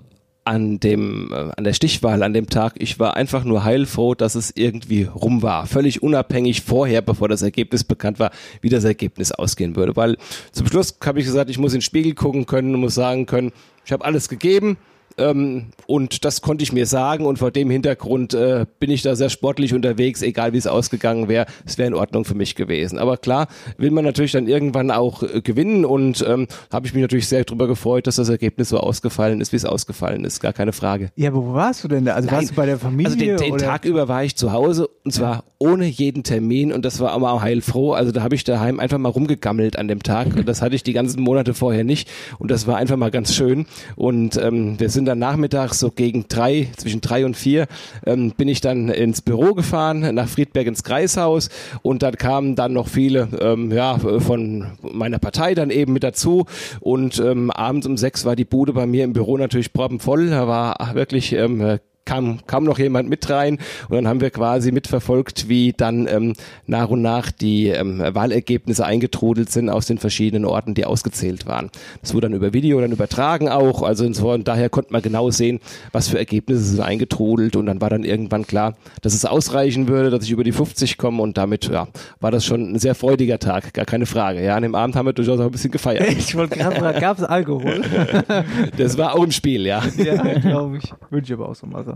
an 0.46 0.80
dem, 0.80 1.32
äh, 1.34 1.52
an 1.58 1.64
der 1.64 1.74
Stichwahl, 1.74 2.22
an 2.22 2.34
dem 2.34 2.48
Tag, 2.48 2.74
ich 2.78 3.00
war 3.00 3.16
einfach 3.18 3.44
nur 3.44 3.64
heilfroh, 3.64 4.14
dass 4.14 4.36
es 4.36 4.52
irgendwie 4.56 5.04
rum 5.04 5.42
war. 5.42 5.66
Völlig 5.66 6.04
unabhängig 6.04 6.62
vorher, 6.62 7.02
bevor 7.02 7.28
das 7.28 7.42
Ergebnis 7.42 7.84
bekannt 7.84 8.20
war, 8.20 8.32
wie 8.62 8.70
das 8.70 8.84
Ergebnis 8.84 9.32
ausgehen 9.32 9.76
würde. 9.76 9.96
Weil 9.96 10.18
zum 10.52 10.68
Schluss 10.68 10.98
habe 11.04 11.20
ich 11.20 11.26
gesagt, 11.26 11.50
ich 11.50 11.58
muss 11.58 11.74
in 11.74 11.80
den 11.80 11.82
Spiegel 11.82 12.14
gucken 12.14 12.46
können 12.46 12.76
und 12.76 12.82
muss 12.82 12.96
sagen 12.96 13.26
können, 13.26 13.52
ich 13.84 13.92
habe 13.92 14.06
alles 14.06 14.30
gegeben. 14.30 14.78
Ähm, 15.18 15.68
und 15.88 16.26
das 16.26 16.42
konnte 16.42 16.64
ich 16.64 16.74
mir 16.74 16.86
sagen 16.86 17.26
und 17.26 17.40
vor 17.40 17.52
dem 17.52 17.70
Hintergrund 17.70 18.34
äh, 18.34 18.66
bin 18.80 18.92
ich 18.92 19.02
da 19.02 19.16
sehr 19.16 19.30
sportlich 19.30 19.74
unterwegs, 19.74 20.22
egal 20.22 20.54
wie 20.54 20.58
es 20.58 20.68
ausgegangen 20.68 21.28
wäre, 21.28 21.46
es 21.66 21.78
wäre 21.78 21.88
in 21.88 21.94
Ordnung 21.94 22.26
für 22.26 22.36
mich 22.36 22.56
gewesen. 22.56 23.00
Aber 23.00 23.18
klar, 23.18 23.48
will 23.78 23.92
man 23.92 24.04
natürlich 24.04 24.34
dann 24.34 24.48
irgendwann 24.48 24.92
auch 24.92 25.24
äh, 25.24 25.42
gewinnen 25.42 25.86
und 25.86 26.26
ähm, 26.28 26.48
habe 26.72 26.88
ich 26.88 26.94
mich 26.94 27.02
natürlich 27.02 27.28
sehr 27.28 27.44
darüber 27.44 27.68
gefreut, 27.68 28.08
dass 28.08 28.18
das 28.18 28.30
Ergebnis 28.30 28.70
so 28.70 28.80
ausgefallen 28.80 29.42
ist, 29.42 29.52
wie 29.52 29.58
es 29.58 29.66
ausgefallen 29.66 30.26
ist, 30.26 30.40
gar 30.42 30.54
keine 30.54 30.74
Frage. 30.74 31.12
Ja, 31.16 31.30
aber 31.30 31.46
wo 31.46 31.54
warst 31.54 31.84
du 31.84 31.88
denn 31.88 32.06
da? 32.06 32.14
Also 32.14 32.28
Nein. 32.28 32.38
warst 32.38 32.52
du 32.52 32.56
bei 32.56 32.66
der 32.66 32.80
Familie? 32.80 33.14
Also 33.14 33.18
den, 33.18 33.38
den? 33.38 33.58
Tag 33.58 33.86
über 33.86 34.08
war 34.08 34.24
ich 34.24 34.36
zu 34.36 34.52
Hause 34.52 34.90
und 35.04 35.12
zwar 35.12 35.44
ohne 35.60 35.86
jeden 35.86 36.24
Termin 36.24 36.74
und 36.74 36.84
das 36.84 37.00
war 37.00 37.12
aber 37.12 37.32
auch 37.32 37.42
heilfroh. 37.42 37.94
Also 37.94 38.12
da 38.12 38.22
habe 38.22 38.36
ich 38.36 38.44
daheim 38.44 38.80
einfach 38.80 38.98
mal 38.98 39.10
rumgegammelt 39.10 39.78
an 39.78 39.88
dem 39.88 40.04
Tag. 40.04 40.36
Und 40.36 40.48
Das 40.48 40.62
hatte 40.62 40.76
ich 40.76 40.84
die 40.84 40.94
ganzen 40.94 41.22
Monate 41.22 41.54
vorher 41.54 41.84
nicht 41.84 42.10
und 42.40 42.52
das 42.52 42.68
war 42.68 42.78
einfach 42.78 42.98
mal 42.98 43.12
ganz 43.12 43.34
schön. 43.34 43.66
Und 43.96 44.38
ähm, 44.38 44.80
wir 44.80 44.90
sind 44.90 45.05
sind 45.06 45.10
dann 45.12 45.20
nachmittags 45.20 45.80
so 45.80 45.92
gegen 45.92 46.26
drei, 46.28 46.68
zwischen 46.78 47.00
drei 47.00 47.26
und 47.26 47.38
vier, 47.38 47.68
ähm, 48.08 48.32
bin 48.36 48.48
ich 48.48 48.60
dann 48.60 48.90
ins 48.90 49.22
Büro 49.22 49.54
gefahren, 49.54 50.16
nach 50.16 50.28
Friedberg 50.28 50.66
ins 50.66 50.84
Kreishaus. 50.84 51.50
Und 51.84 52.02
dann 52.02 52.16
kamen 52.16 52.56
dann 52.56 52.74
noch 52.74 52.88
viele 52.88 53.28
ähm, 53.40 53.72
ja, 53.72 54.00
von 54.00 54.66
meiner 54.82 55.20
Partei 55.20 55.54
dann 55.54 55.70
eben 55.70 55.94
mit 55.94 56.04
dazu. 56.04 56.46
Und 56.80 57.20
ähm, 57.20 57.52
abends 57.52 57.86
um 57.86 57.98
sechs 57.98 58.26
war 58.26 58.36
die 58.36 58.46
Bude 58.46 58.74
bei 58.74 58.88
mir 58.88 59.04
im 59.04 59.14
Büro 59.14 59.38
natürlich 59.38 59.74
proppenvoll, 59.74 60.32
da 60.32 60.48
war 60.48 60.96
wirklich 60.96 61.34
ähm, 61.34 61.80
kam, 62.06 62.46
kam 62.48 62.64
noch 62.64 62.80
jemand 62.80 63.10
mit 63.10 63.30
rein 63.30 63.60
und 63.90 63.96
dann 63.96 64.08
haben 64.08 64.22
wir 64.22 64.30
quasi 64.30 64.72
mitverfolgt, 64.72 65.50
wie 65.50 65.74
dann 65.74 66.08
ähm, 66.08 66.34
nach 66.68 66.90
und 66.90 67.02
nach 67.02 67.32
die 67.32 67.68
ähm, 67.68 68.00
Wahlergebnisse 68.00 68.86
eingetrudelt 68.86 69.52
sind 69.52 69.70
aus 69.70 69.88
den 69.88 69.98
verschiedenen 69.98 70.46
Orten, 70.46 70.74
die 70.74 70.86
ausgezählt 70.86 71.46
waren. 71.46 71.70
Das 72.02 72.14
wurde 72.14 72.28
dann 72.28 72.38
über 72.38 72.54
Video 72.54 72.80
dann 72.80 72.92
übertragen 72.92 73.50
auch, 73.50 73.82
also 73.82 74.12
von 74.14 74.44
daher 74.44 74.70
konnte 74.70 74.94
man 74.94 75.02
genau 75.02 75.32
sehen, 75.32 75.60
was 75.92 76.08
für 76.08 76.18
Ergebnisse 76.18 76.64
sind 76.64 76.82
eingetrudelt 76.82 77.56
und 77.56 77.66
dann 77.66 77.82
war 77.82 77.90
dann 77.90 78.04
irgendwann 78.04 78.46
klar, 78.46 78.76
dass 79.02 79.14
es 79.14 79.26
ausreichen 79.26 79.88
würde, 79.88 80.10
dass 80.10 80.24
ich 80.24 80.32
über 80.32 80.44
die 80.44 80.52
50 80.52 80.98
komme 80.98 81.22
und 81.22 81.38
damit 81.38 81.68
ja, 81.68 81.88
war 82.20 82.32
das 82.32 82.46
schon 82.46 82.74
ein 82.74 82.80
sehr 82.80 82.96
freudiger 82.96 83.40
Tag, 83.40 83.74
gar 83.74 83.86
keine 83.86 84.06
Frage. 84.06 84.44
Ja, 84.44 84.56
an 84.56 84.64
dem 84.64 84.76
Abend 84.76 84.96
haben 84.96 85.06
wir 85.06 85.14
durchaus 85.14 85.40
auch 85.40 85.46
ein 85.46 85.52
bisschen 85.52 85.72
gefeiert. 85.72 86.08
Ich 86.18 86.36
wollte 86.36 86.58
gerade 86.58 86.76
fragen, 86.76 87.00
gab 87.00 87.18
es 87.18 87.24
Alkohol? 87.24 87.82
das 88.78 88.98
war 88.98 89.16
auch 89.16 89.24
im 89.24 89.32
Spiel, 89.32 89.66
ja. 89.66 89.84
Ja, 89.98 90.22
glaube 90.40 90.78
ich. 90.78 90.94
Wünsche 91.10 91.34
ich 91.34 91.40
aber 91.40 91.50
auch 91.50 91.56
so 91.56 91.66
mal 91.66 91.84
so. 91.84 91.95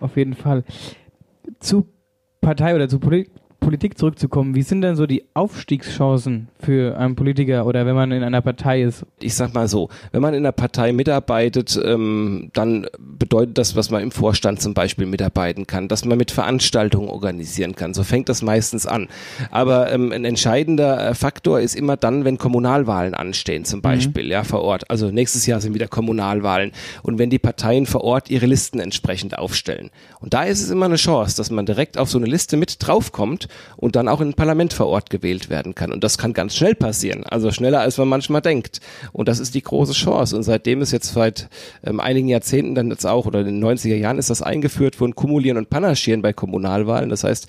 Auf 0.00 0.16
jeden 0.16 0.34
Fall. 0.34 0.64
Zu 1.60 1.88
Partei 2.40 2.74
oder 2.74 2.88
zu 2.88 2.98
Poli 2.98 3.30
Politik 3.62 3.96
zurückzukommen, 3.96 4.54
wie 4.54 4.62
sind 4.62 4.82
denn 4.82 4.96
so 4.96 5.06
die 5.06 5.24
Aufstiegschancen 5.34 6.48
für 6.60 6.98
einen 6.98 7.14
Politiker 7.14 7.64
oder 7.64 7.86
wenn 7.86 7.94
man 7.94 8.12
in 8.12 8.22
einer 8.22 8.42
Partei 8.42 8.82
ist? 8.82 9.06
Ich 9.20 9.34
sag 9.34 9.54
mal 9.54 9.68
so, 9.68 9.88
wenn 10.10 10.20
man 10.20 10.34
in 10.34 10.40
einer 10.40 10.52
Partei 10.52 10.92
mitarbeitet, 10.92 11.80
ähm, 11.82 12.50
dann 12.52 12.86
bedeutet 12.98 13.56
das, 13.56 13.76
was 13.76 13.90
man 13.90 14.02
im 14.02 14.10
Vorstand 14.10 14.60
zum 14.60 14.74
Beispiel 14.74 15.06
mitarbeiten 15.06 15.66
kann, 15.66 15.88
dass 15.88 16.04
man 16.04 16.18
mit 16.18 16.32
Veranstaltungen 16.32 17.08
organisieren 17.08 17.76
kann. 17.76 17.94
So 17.94 18.02
fängt 18.02 18.28
das 18.28 18.42
meistens 18.42 18.86
an. 18.86 19.08
Aber 19.50 19.92
ähm, 19.92 20.12
ein 20.12 20.24
entscheidender 20.24 21.10
äh, 21.10 21.14
Faktor 21.14 21.60
ist 21.60 21.76
immer 21.76 21.96
dann, 21.96 22.24
wenn 22.24 22.38
Kommunalwahlen 22.38 23.14
anstehen, 23.14 23.64
zum 23.64 23.80
Beispiel, 23.80 24.24
mhm. 24.24 24.30
ja, 24.30 24.44
vor 24.44 24.62
Ort. 24.62 24.90
Also 24.90 25.10
nächstes 25.10 25.46
Jahr 25.46 25.60
sind 25.60 25.74
wieder 25.74 25.88
Kommunalwahlen 25.88 26.72
und 27.02 27.18
wenn 27.18 27.30
die 27.30 27.38
Parteien 27.38 27.86
vor 27.86 28.02
Ort 28.02 28.28
ihre 28.28 28.46
Listen 28.46 28.80
entsprechend 28.80 29.38
aufstellen. 29.38 29.90
Und 30.18 30.34
da 30.34 30.42
ist 30.42 30.60
es 30.60 30.70
immer 30.70 30.86
eine 30.86 30.96
Chance, 30.96 31.36
dass 31.36 31.50
man 31.50 31.64
direkt 31.64 31.96
auf 31.96 32.10
so 32.10 32.18
eine 32.18 32.26
Liste 32.26 32.56
mit 32.56 32.76
draufkommt 32.80 33.48
und 33.76 33.96
dann 33.96 34.08
auch 34.08 34.20
in 34.20 34.28
ein 34.28 34.34
Parlament 34.34 34.72
vor 34.72 34.86
Ort 34.86 35.10
gewählt 35.10 35.50
werden 35.50 35.74
kann. 35.74 35.92
Und 35.92 36.04
das 36.04 36.18
kann 36.18 36.32
ganz 36.32 36.56
schnell 36.56 36.74
passieren, 36.74 37.24
also 37.24 37.50
schneller 37.50 37.80
als 37.80 37.98
man 37.98 38.08
manchmal 38.08 38.40
denkt. 38.40 38.80
Und 39.12 39.28
das 39.28 39.38
ist 39.38 39.54
die 39.54 39.62
große 39.62 39.92
Chance. 39.92 40.36
Und 40.36 40.42
seitdem 40.42 40.82
ist 40.82 40.92
jetzt 40.92 41.12
seit 41.12 41.48
ähm, 41.84 42.00
einigen 42.00 42.28
Jahrzehnten 42.28 42.74
dann 42.74 42.90
jetzt 42.90 43.06
auch, 43.06 43.26
oder 43.26 43.40
in 43.40 43.46
den 43.46 43.64
90er 43.64 43.96
Jahren 43.96 44.18
ist 44.18 44.30
das 44.30 44.42
eingeführt 44.42 45.00
worden, 45.00 45.14
Kumulieren 45.14 45.58
und 45.58 45.70
Panaschieren 45.70 46.22
bei 46.22 46.32
Kommunalwahlen. 46.32 47.10
Das 47.10 47.24
heißt, 47.24 47.46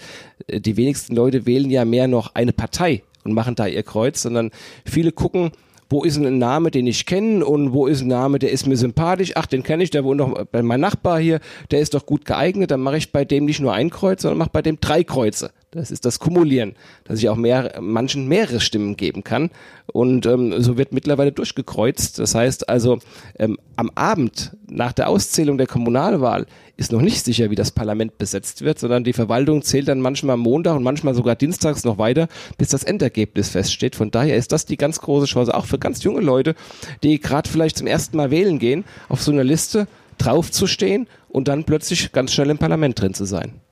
äh, 0.48 0.60
die 0.60 0.78
wenigsten 0.78 1.16
Leute 1.16 1.46
wählen 1.46 1.70
ja 1.70 1.86
mehr 1.86 2.08
noch 2.08 2.36
eine 2.36 2.54
Partei 2.54 3.04
und 3.24 3.34
machen 3.34 3.56
da 3.56 3.68
ihr 3.68 3.84
Kreuz, 3.84 4.22
sondern 4.22 4.52
viele 4.86 5.12
gucken, 5.12 5.52
wo 5.90 6.04
ist 6.04 6.18
ein 6.18 6.40
Name, 6.40 6.72
den 6.72 6.88
ich 6.88 7.06
kenne 7.06 7.46
und 7.46 7.72
wo 7.72 7.86
ist 7.86 8.02
ein 8.02 8.08
Name, 8.08 8.40
der 8.40 8.52
ist 8.52 8.66
mir 8.66 8.78
sympathisch, 8.78 9.34
ach, 9.36 9.46
den 9.46 9.62
kenne 9.62 9.84
ich, 9.84 9.92
der 9.92 10.04
wohnt 10.04 10.20
doch 10.20 10.46
bei 10.46 10.64
meinem 10.64 10.82
Nachbar 10.82 11.20
hier, 11.20 11.40
der 11.70 11.82
ist 11.82 11.94
doch 11.94 12.08
gut 12.08 12.26
geeignet, 12.26 12.72
dann 12.72 12.82
mache 12.82 12.98
ich 12.98 13.12
bei 13.12 13.26
dem 13.26 13.46
nicht 13.46 13.60
nur 13.60 13.74
ein 13.74 13.92
Kreuz, 13.92 14.24
sondern 14.24 14.40
mache 14.40 14.50
bei 14.52 14.64
dem 14.64 14.80
drei 14.80 15.04
Kreuze. 15.04 15.52
Das 15.74 15.90
ist 15.90 16.06
das 16.06 16.20
Kumulieren, 16.20 16.76
dass 17.04 17.20
ich 17.20 17.30
auch 17.30 17.36
mehr, 17.36 17.80
manchen 17.82 18.28
mehrere 18.28 18.60
Stimmen 18.60 18.96
geben 18.96 19.24
kann. 19.24 19.50
Und 19.92 20.26
ähm, 20.28 20.62
so 20.62 20.78
wird 20.78 20.94
mittlerweile 20.94 21.32
durchgekreuzt. 21.32 22.20
Das 22.20 22.36
heißt 22.36 22.70
also, 22.70 23.00
ähm, 23.40 23.58
am 23.76 23.90
Abend 23.96 24.56
nach 24.70 24.94
der 24.94 25.10
Auszählung 25.10 25.58
der 25.58 25.66
Kommunalwahl 25.66 26.46
ist 26.78 26.92
noch 26.92 27.02
nicht 27.02 27.26
sicher, 27.26 27.50
wie 27.50 27.56
das 27.56 27.72
Parlament 27.72 28.18
besetzt 28.20 28.62
wird, 28.62 28.78
sondern 28.78 29.04
die 29.04 29.14
Verwaltung 29.14 29.64
zählt 29.64 29.88
dann 29.88 30.00
manchmal 30.00 30.38
Montag 30.38 30.76
und 30.76 30.84
manchmal 30.84 31.16
sogar 31.16 31.36
dienstags 31.36 31.84
noch 31.84 31.98
weiter, 31.98 32.28
bis 32.58 32.70
das 32.70 32.84
Endergebnis 32.84 33.50
feststeht. 33.50 33.96
Von 33.96 34.12
daher 34.12 34.38
ist 34.38 34.52
das 34.52 34.66
die 34.66 34.78
ganz 34.78 35.00
große 35.00 35.26
Chance, 35.26 35.56
auch 35.56 35.66
für 35.66 35.80
ganz 35.80 36.04
junge 36.04 36.22
Leute, 36.22 36.56
die 37.02 37.20
gerade 37.20 37.50
vielleicht 37.50 37.78
zum 37.78 37.88
ersten 37.88 38.16
Mal 38.18 38.30
wählen 38.30 38.60
gehen, 38.60 38.86
auf 39.10 39.24
so 39.24 39.32
einer 39.32 39.44
Liste 39.44 39.88
draufzustehen 40.20 41.08
und 41.30 41.48
dann 41.48 41.64
plötzlich 41.64 42.12
ganz 42.12 42.32
schnell 42.32 42.52
im 42.52 42.60
Parlament 42.60 43.02
drin 43.02 43.16
zu 43.16 43.26
sein. 43.26 43.63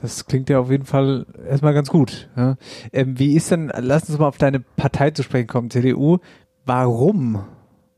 Das 0.00 0.26
klingt 0.26 0.48
ja 0.48 0.58
auf 0.58 0.70
jeden 0.70 0.84
Fall 0.84 1.26
erstmal 1.48 1.74
ganz 1.74 1.88
gut. 1.88 2.28
Ja. 2.36 2.56
Ähm, 2.92 3.18
wie 3.18 3.34
ist 3.34 3.50
denn, 3.50 3.70
lass 3.76 4.08
uns 4.08 4.18
mal 4.18 4.28
auf 4.28 4.38
deine 4.38 4.60
Partei 4.60 5.10
zu 5.10 5.22
sprechen 5.22 5.46
kommen, 5.46 5.70
CDU. 5.70 6.18
Warum? 6.64 7.44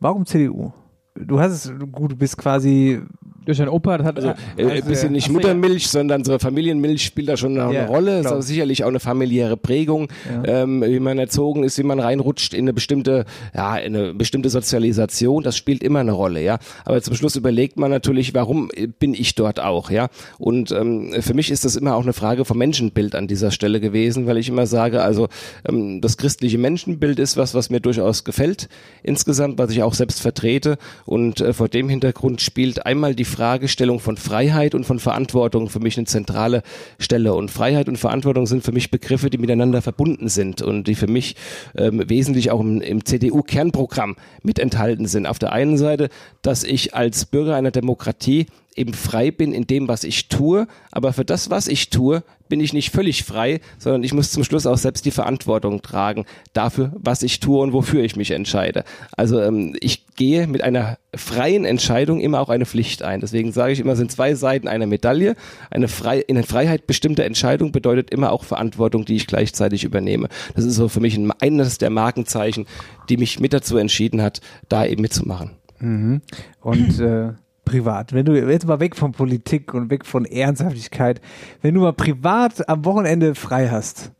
Warum 0.00 0.26
CDU? 0.26 0.72
Du 1.14 1.40
hast 1.40 1.52
es, 1.52 1.72
gut, 1.92 2.12
du 2.12 2.16
bist 2.16 2.36
quasi 2.36 3.00
durch 3.44 3.60
ein 3.60 3.68
Opa 3.68 4.02
hat 4.02 4.16
also, 4.16 4.34
äh, 4.56 4.66
ein 4.66 4.84
bisschen 4.84 5.12
nicht 5.12 5.30
Muttermilch, 5.30 5.88
sondern 5.88 6.24
so 6.24 6.38
Familienmilch 6.38 7.04
spielt 7.04 7.28
da 7.28 7.36
schon 7.36 7.58
eine 7.58 7.74
ja, 7.74 7.86
Rolle. 7.86 8.20
Ist 8.20 8.26
auch 8.26 8.40
sicherlich 8.40 8.84
auch 8.84 8.88
eine 8.88 9.00
familiäre 9.00 9.56
Prägung, 9.56 10.08
ja. 10.28 10.62
ähm, 10.62 10.82
wie 10.82 11.00
man 11.00 11.18
erzogen 11.18 11.64
ist, 11.64 11.78
wie 11.78 11.82
man 11.82 12.00
reinrutscht 12.00 12.54
in 12.54 12.64
eine 12.64 12.72
bestimmte, 12.72 13.24
ja, 13.54 13.76
in 13.76 13.96
eine 13.96 14.14
bestimmte 14.14 14.50
Sozialisation. 14.50 15.42
Das 15.42 15.56
spielt 15.56 15.82
immer 15.82 16.00
eine 16.00 16.12
Rolle, 16.12 16.42
ja. 16.42 16.58
Aber 16.84 17.00
zum 17.02 17.14
Schluss 17.14 17.36
überlegt 17.36 17.78
man 17.78 17.90
natürlich, 17.90 18.34
warum 18.34 18.70
bin 18.98 19.14
ich 19.14 19.34
dort 19.34 19.60
auch, 19.60 19.90
ja. 19.90 20.08
Und 20.38 20.72
ähm, 20.72 21.14
für 21.20 21.34
mich 21.34 21.50
ist 21.50 21.64
das 21.64 21.76
immer 21.76 21.94
auch 21.94 22.02
eine 22.02 22.12
Frage 22.12 22.44
vom 22.44 22.58
Menschenbild 22.58 23.14
an 23.14 23.28
dieser 23.28 23.50
Stelle 23.50 23.80
gewesen, 23.80 24.26
weil 24.26 24.38
ich 24.38 24.48
immer 24.48 24.66
sage, 24.66 25.02
also 25.02 25.28
ähm, 25.68 26.00
das 26.00 26.16
christliche 26.16 26.58
Menschenbild 26.58 27.18
ist 27.18 27.36
was, 27.36 27.54
was 27.54 27.70
mir 27.70 27.80
durchaus 27.80 28.24
gefällt 28.24 28.68
insgesamt, 29.02 29.58
was 29.58 29.70
ich 29.70 29.82
auch 29.82 29.94
selbst 29.94 30.20
vertrete. 30.20 30.78
Und 31.04 31.40
äh, 31.40 31.52
vor 31.52 31.68
dem 31.68 31.88
Hintergrund 31.88 32.40
spielt 32.40 32.86
einmal 32.86 33.14
die 33.14 33.24
Fragestellung 33.34 33.98
von 33.98 34.16
Freiheit 34.16 34.74
und 34.76 34.84
von 34.84 35.00
Verantwortung 35.00 35.68
für 35.68 35.80
mich 35.80 35.96
eine 35.96 36.06
zentrale 36.06 36.62
Stelle. 37.00 37.34
Und 37.34 37.50
Freiheit 37.50 37.88
und 37.88 37.98
Verantwortung 37.98 38.46
sind 38.46 38.62
für 38.62 38.70
mich 38.70 38.92
Begriffe, 38.92 39.28
die 39.28 39.38
miteinander 39.38 39.82
verbunden 39.82 40.28
sind 40.28 40.62
und 40.62 40.84
die 40.86 40.94
für 40.94 41.08
mich 41.08 41.34
ähm, 41.76 42.02
wesentlich 42.08 42.52
auch 42.52 42.60
im, 42.60 42.80
im 42.80 43.04
CDU-Kernprogramm 43.04 44.14
mit 44.42 44.60
enthalten 44.60 45.06
sind. 45.06 45.26
Auf 45.26 45.40
der 45.40 45.52
einen 45.52 45.76
Seite, 45.76 46.10
dass 46.42 46.62
ich 46.62 46.94
als 46.94 47.24
Bürger 47.24 47.56
einer 47.56 47.72
Demokratie 47.72 48.46
eben 48.76 48.94
frei 48.94 49.30
bin 49.30 49.52
in 49.52 49.66
dem, 49.66 49.88
was 49.88 50.04
ich 50.04 50.28
tue, 50.28 50.66
aber 50.90 51.12
für 51.12 51.24
das, 51.24 51.50
was 51.50 51.68
ich 51.68 51.90
tue, 51.90 52.22
bin 52.48 52.60
ich 52.60 52.72
nicht 52.72 52.90
völlig 52.90 53.24
frei, 53.24 53.60
sondern 53.78 54.04
ich 54.04 54.12
muss 54.12 54.30
zum 54.30 54.44
Schluss 54.44 54.66
auch 54.66 54.76
selbst 54.76 55.04
die 55.06 55.10
Verantwortung 55.10 55.82
tragen 55.82 56.24
dafür, 56.52 56.92
was 56.96 57.22
ich 57.22 57.40
tue 57.40 57.60
und 57.60 57.72
wofür 57.72 58.04
ich 58.04 58.16
mich 58.16 58.30
entscheide. 58.30 58.84
Also 59.16 59.40
ähm, 59.40 59.74
ich 59.80 60.06
gehe 60.16 60.46
mit 60.46 60.62
einer 60.62 60.98
freien 61.14 61.64
Entscheidung 61.64 62.20
immer 62.20 62.40
auch 62.40 62.50
eine 62.50 62.66
Pflicht 62.66 63.02
ein. 63.02 63.20
Deswegen 63.20 63.52
sage 63.52 63.72
ich 63.72 63.80
immer, 63.80 63.96
sind 63.96 64.12
zwei 64.12 64.34
Seiten 64.34 64.68
einer 64.68 64.86
Medaille. 64.86 65.36
Eine 65.70 65.88
frei, 65.88 66.18
in 66.18 66.34
der 66.34 66.44
Freiheit 66.44 66.86
bestimmte 66.86 67.24
Entscheidung 67.24 67.72
bedeutet 67.72 68.10
immer 68.10 68.30
auch 68.30 68.44
Verantwortung, 68.44 69.04
die 69.04 69.16
ich 69.16 69.26
gleichzeitig 69.26 69.84
übernehme. 69.84 70.28
Das 70.54 70.64
ist 70.64 70.76
so 70.76 70.88
für 70.88 71.00
mich 71.00 71.16
ein, 71.16 71.32
eines 71.40 71.78
der 71.78 71.90
Markenzeichen, 71.90 72.66
die 73.08 73.16
mich 73.16 73.40
mit 73.40 73.52
dazu 73.52 73.78
entschieden 73.78 74.22
hat, 74.22 74.40
da 74.68 74.84
eben 74.84 75.02
mitzumachen. 75.02 75.52
Mhm. 75.80 76.20
Und 76.60 77.00
äh 77.00 77.32
privat, 77.64 78.12
wenn 78.12 78.26
du 78.26 78.34
jetzt 78.34 78.66
mal 78.66 78.80
weg 78.80 78.96
von 78.96 79.12
Politik 79.12 79.74
und 79.74 79.90
weg 79.90 80.04
von 80.04 80.24
Ernsthaftigkeit, 80.24 81.20
wenn 81.62 81.74
du 81.74 81.80
mal 81.80 81.92
privat 81.92 82.68
am 82.68 82.84
Wochenende 82.84 83.34
frei 83.34 83.68
hast 83.68 84.12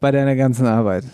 bei 0.00 0.10
deiner 0.10 0.36
ganzen 0.36 0.66
Arbeit, 0.66 1.04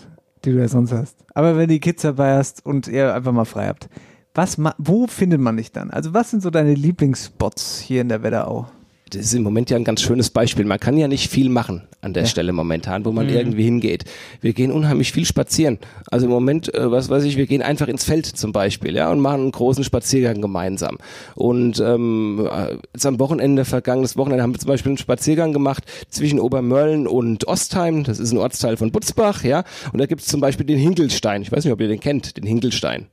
die 0.45 0.51
du 0.51 0.59
ja 0.59 0.67
sonst 0.67 0.91
hast, 0.91 1.17
aber 1.33 1.57
wenn 1.57 1.69
die 1.69 1.79
Kids 1.79 2.01
dabei 2.01 2.35
hast 2.37 2.65
und 2.65 2.87
ihr 2.87 3.13
einfach 3.13 3.31
mal 3.31 3.45
frei 3.45 3.67
habt, 3.67 3.89
was, 4.33 4.57
wo 4.77 5.07
findet 5.07 5.41
man 5.41 5.57
dich 5.57 5.71
dann? 5.71 5.89
Also 5.89 6.13
was 6.13 6.29
sind 6.29 6.43
so 6.43 6.51
deine 6.51 6.75
Lieblingsspots 6.75 7.79
hier 7.79 8.01
in 8.01 8.09
der 8.09 8.21
Wetterau? 8.21 8.67
Das 9.09 9.21
ist 9.21 9.33
im 9.33 9.43
Moment 9.43 9.69
ja 9.69 9.77
ein 9.77 9.83
ganz 9.83 10.01
schönes 10.01 10.29
Beispiel. 10.29 10.65
Man 10.65 10.79
kann 10.79 10.97
ja 10.97 11.07
nicht 11.07 11.29
viel 11.29 11.49
machen 11.49 11.83
an 12.01 12.13
der 12.13 12.23
ja. 12.23 12.29
Stelle 12.29 12.53
momentan, 12.53 13.05
wo 13.05 13.11
man 13.11 13.27
mhm. 13.27 13.33
irgendwie 13.33 13.63
hingeht. 13.63 14.05
Wir 14.41 14.53
gehen 14.53 14.71
unheimlich 14.71 15.11
viel 15.11 15.25
spazieren. 15.25 15.79
Also 16.11 16.25
im 16.25 16.31
Moment, 16.31 16.73
äh, 16.73 16.91
was 16.91 17.09
weiß 17.09 17.23
ich, 17.23 17.37
wir 17.37 17.47
gehen 17.47 17.61
einfach 17.61 17.87
ins 17.87 18.03
Feld 18.03 18.25
zum 18.25 18.51
Beispiel, 18.51 18.95
ja, 18.95 19.11
und 19.11 19.19
machen 19.19 19.41
einen 19.41 19.51
großen 19.51 19.83
Spaziergang 19.83 20.41
gemeinsam. 20.41 20.97
Und 21.35 21.79
ähm, 21.79 22.47
äh, 22.51 22.75
jetzt 22.93 23.05
am 23.05 23.19
Wochenende, 23.19 23.65
vergangenes 23.65 24.17
Wochenende, 24.17 24.43
haben 24.43 24.53
wir 24.53 24.59
zum 24.59 24.69
Beispiel 24.69 24.91
einen 24.91 24.97
Spaziergang 24.97 25.53
gemacht 25.53 25.83
zwischen 26.09 26.39
Obermörlen 26.39 27.07
und 27.07 27.47
Ostheim. 27.47 28.03
Das 28.03 28.19
ist 28.19 28.31
ein 28.31 28.37
Ortsteil 28.37 28.77
von 28.77 28.91
Butzbach, 28.91 29.43
ja. 29.43 29.63
Und 29.91 29.99
da 29.99 30.05
gibt 30.05 30.21
es 30.21 30.27
zum 30.27 30.41
Beispiel 30.41 30.65
den 30.65 30.79
Hinkelstein. 30.79 31.41
Ich 31.41 31.51
weiß 31.51 31.63
nicht, 31.65 31.73
ob 31.73 31.81
ihr 31.81 31.87
den 31.87 31.99
kennt, 31.99 32.37
den 32.37 32.45
Hinkelstein. 32.45 33.07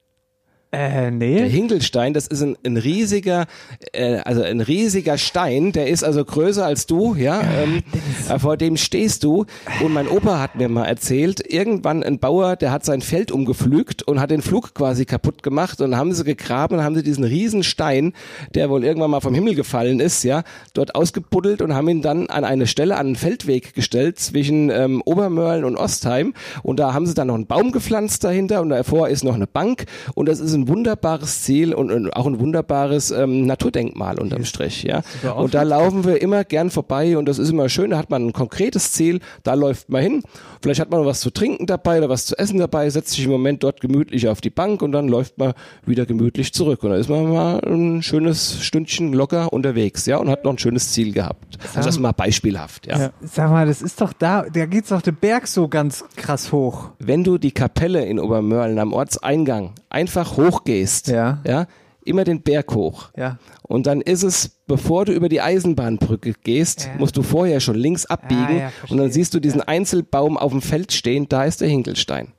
Äh, 0.75 1.11
nee. 1.11 1.37
Der 1.37 1.49
Hinkelstein, 1.49 2.14
das 2.14 2.27
ist 2.27 2.43
ein, 2.43 2.57
ein 2.64 2.77
riesiger, 2.77 3.47
äh, 3.93 4.16
also 4.25 4.43
ein 4.43 4.61
riesiger 4.61 5.18
Stein, 5.18 5.70
der 5.72 5.87
ist 5.87 6.03
also 6.03 6.25
größer 6.25 6.64
als 6.64 6.87
du, 6.87 7.14
ja. 7.14 7.41
Ähm, 7.43 7.83
äh, 8.29 8.39
vor 8.39 8.57
dem 8.57 8.77
stehst 8.77 9.22
du. 9.22 9.47
Und 9.83 9.93
mein 9.93 10.09
Opa 10.09 10.41
hat 10.41 10.57
mir 10.57 10.68
mal 10.68 10.87
erzählt, 10.87 11.41
irgendwann 11.47 12.03
ein 12.03 12.18
Bauer, 12.18 12.57
der 12.57 12.72
hat 12.72 12.85
sein 12.85 13.03
Feld 13.03 13.31
umgepflügt 13.31 14.03
und 14.03 14.20
hat 14.20 14.31
den 14.31 14.43
Flug 14.43 14.75
quasi 14.75 15.05
kaputt 15.05 15.43
gemacht 15.43 15.81
und 15.81 15.97
haben 15.97 16.12
sie 16.12 16.25
gegraben 16.25 16.79
und 16.79 16.85
haben 16.85 16.97
sie 16.97 17.05
diesen 17.05 17.25
riesen 17.25 17.62
Stein, 17.62 18.12
der 18.55 18.68
wohl 18.68 18.85
irgendwann 18.85 19.11
mal 19.11 19.20
vom 19.20 19.35
Himmel 19.35 19.55
gefallen 19.55 20.01
ist, 20.01 20.25
ja, 20.25 20.43
dort 20.72 20.97
ausgebuddelt 20.97 21.62
und 21.62 21.75
haben 21.75 21.89
ihn 21.89 22.03
dann 22.03 22.27
an 22.27 22.45
eine 22.45 22.66
Stelle, 22.66 22.97
an 22.97 23.07
einen 23.07 23.16
Feldweg 23.16 23.75
gestellt 23.75 24.18
zwischen 24.18 24.70
ähm, 24.70 25.03
Obermörlen 25.05 25.64
und 25.64 25.77
Ostheim. 25.77 26.35
Und 26.62 26.81
da 26.81 26.95
haben 26.95 27.07
sie 27.07 27.14
dann 27.14 27.29
noch 27.29 27.35
einen 27.35 27.47
Baum 27.47 27.70
gepflanzt 27.70 28.25
dahinter 28.25 28.61
und 28.61 28.70
davor 28.70 29.09
ist 29.09 29.22
noch 29.22 29.35
eine 29.35 29.47
Bank 29.47 29.85
und 30.14 30.29
das 30.29 30.41
ist 30.41 30.55
ein 30.55 30.64
ein 30.65 30.69
wunderbares 30.69 31.43
Ziel 31.43 31.75
und, 31.75 31.91
und 31.91 32.11
auch 32.15 32.27
ein 32.27 32.41
wunderbares 32.41 33.11
ähm, 33.11 33.47
Naturdenkmal 33.47 34.19
unterm 34.19 34.45
Strich. 34.45 34.83
Ja? 34.83 35.03
Und 35.37 35.55
da 35.55 35.62
laufen 35.62 36.05
wir 36.05 36.21
immer 36.23 36.45
gern 36.45 36.71
vorbei 36.71 37.17
und 37.17 37.27
das 37.27 37.39
ist 37.39 37.51
immer 37.51 37.69
schön, 37.69 37.91
da 37.91 37.99
hat 37.99 38.11
man 38.11 38.27
ein 38.27 38.33
konkretes 38.33 38.93
Ziel, 38.93 39.21
da 39.43 39.55
läuft 39.55 39.89
man 39.89 40.03
hin. 40.03 40.23
Vielleicht 40.62 40.81
hat 40.81 40.91
man 40.91 41.01
noch 41.01 41.07
was 41.07 41.21
zu 41.21 41.31
trinken 41.31 41.67
dabei 41.67 41.99
oder 41.99 42.09
was 42.09 42.27
zu 42.27 42.39
essen 42.39 42.59
dabei, 42.59 42.89
setzt 42.91 43.11
sich 43.11 43.25
im 43.25 43.31
Moment 43.31 43.62
dort 43.62 43.81
gemütlich 43.81 44.29
auf 44.29 44.41
die 44.41 44.51
Bank 44.51 44.83
und 44.83 44.93
dann 44.93 45.09
läuft 45.09 45.39
man 45.39 45.53
wieder 45.85 46.07
gemütlich 46.07 46.53
zurück. 46.53 46.83
Und 46.85 46.91
da 46.91 46.97
ist 46.97 47.11
man 47.11 47.31
mal 47.31 47.61
ein 47.65 48.03
schönes 48.03 48.62
Stündchen 48.62 49.12
locker 49.12 49.53
unterwegs, 49.53 50.07
ja, 50.07 50.17
und 50.17 50.29
hat 50.31 50.45
noch 50.45 50.53
ein 50.53 50.59
schönes 50.59 50.93
Ziel 50.93 51.12
gehabt. 51.12 51.59
Also 51.62 51.77
das 51.77 51.87
ist 51.87 52.01
mal 52.01 52.12
beispielhaft, 52.12 52.87
ja. 52.87 53.11
Sag 53.23 53.51
mal, 53.51 53.67
das 53.67 53.83
ist 53.83 54.01
doch 54.01 54.12
da, 54.12 54.43
da 54.43 54.67
geht's 54.67 54.89
doch 54.89 55.03
der 55.03 55.12
Berg 55.12 55.47
so 55.47 55.69
ganz 55.69 56.05
krass 56.17 56.53
hoch. 56.53 56.91
Wenn 56.99 57.25
du 57.25 57.39
die 57.39 57.53
Kapelle 57.53 58.05
in 58.05 58.19
Obermörlen 58.19 58.79
am 58.79 58.93
Ortseingang 58.93 59.73
einfach 59.91 60.37
hochgehst, 60.47 61.09
Ja. 61.09 61.41
ja, 61.47 61.67
immer 62.05 62.25
den 62.25 62.43
Berg 62.43 62.75
hoch. 62.75 63.11
Ja. 63.17 63.39
Und 63.63 63.87
dann 63.87 64.01
ist 64.01 64.23
es, 64.23 64.61
bevor 64.67 65.05
du 65.05 65.13
über 65.13 65.29
die 65.29 65.41
Eisenbahnbrücke 65.41 66.35
gehst, 66.43 66.91
musst 66.99 67.17
du 67.17 67.23
vorher 67.23 67.61
schon 67.61 67.77
links 67.77 68.07
abbiegen 68.07 68.47
Ah, 68.49 68.53
ja, 68.53 68.73
und 68.89 68.99
dann 68.99 69.11
siehst 69.11 69.35
du 69.35 69.41
diesen 69.41 69.63
Einzelbaum 69.63 70.37
auf 70.37 70.53
dem 70.53 70.63
Feld 70.63 70.93
stehen, 70.93 71.29
da 71.29 71.45
ist 71.45 71.61
der 71.61 71.69
Hinkelstein. 71.69 72.33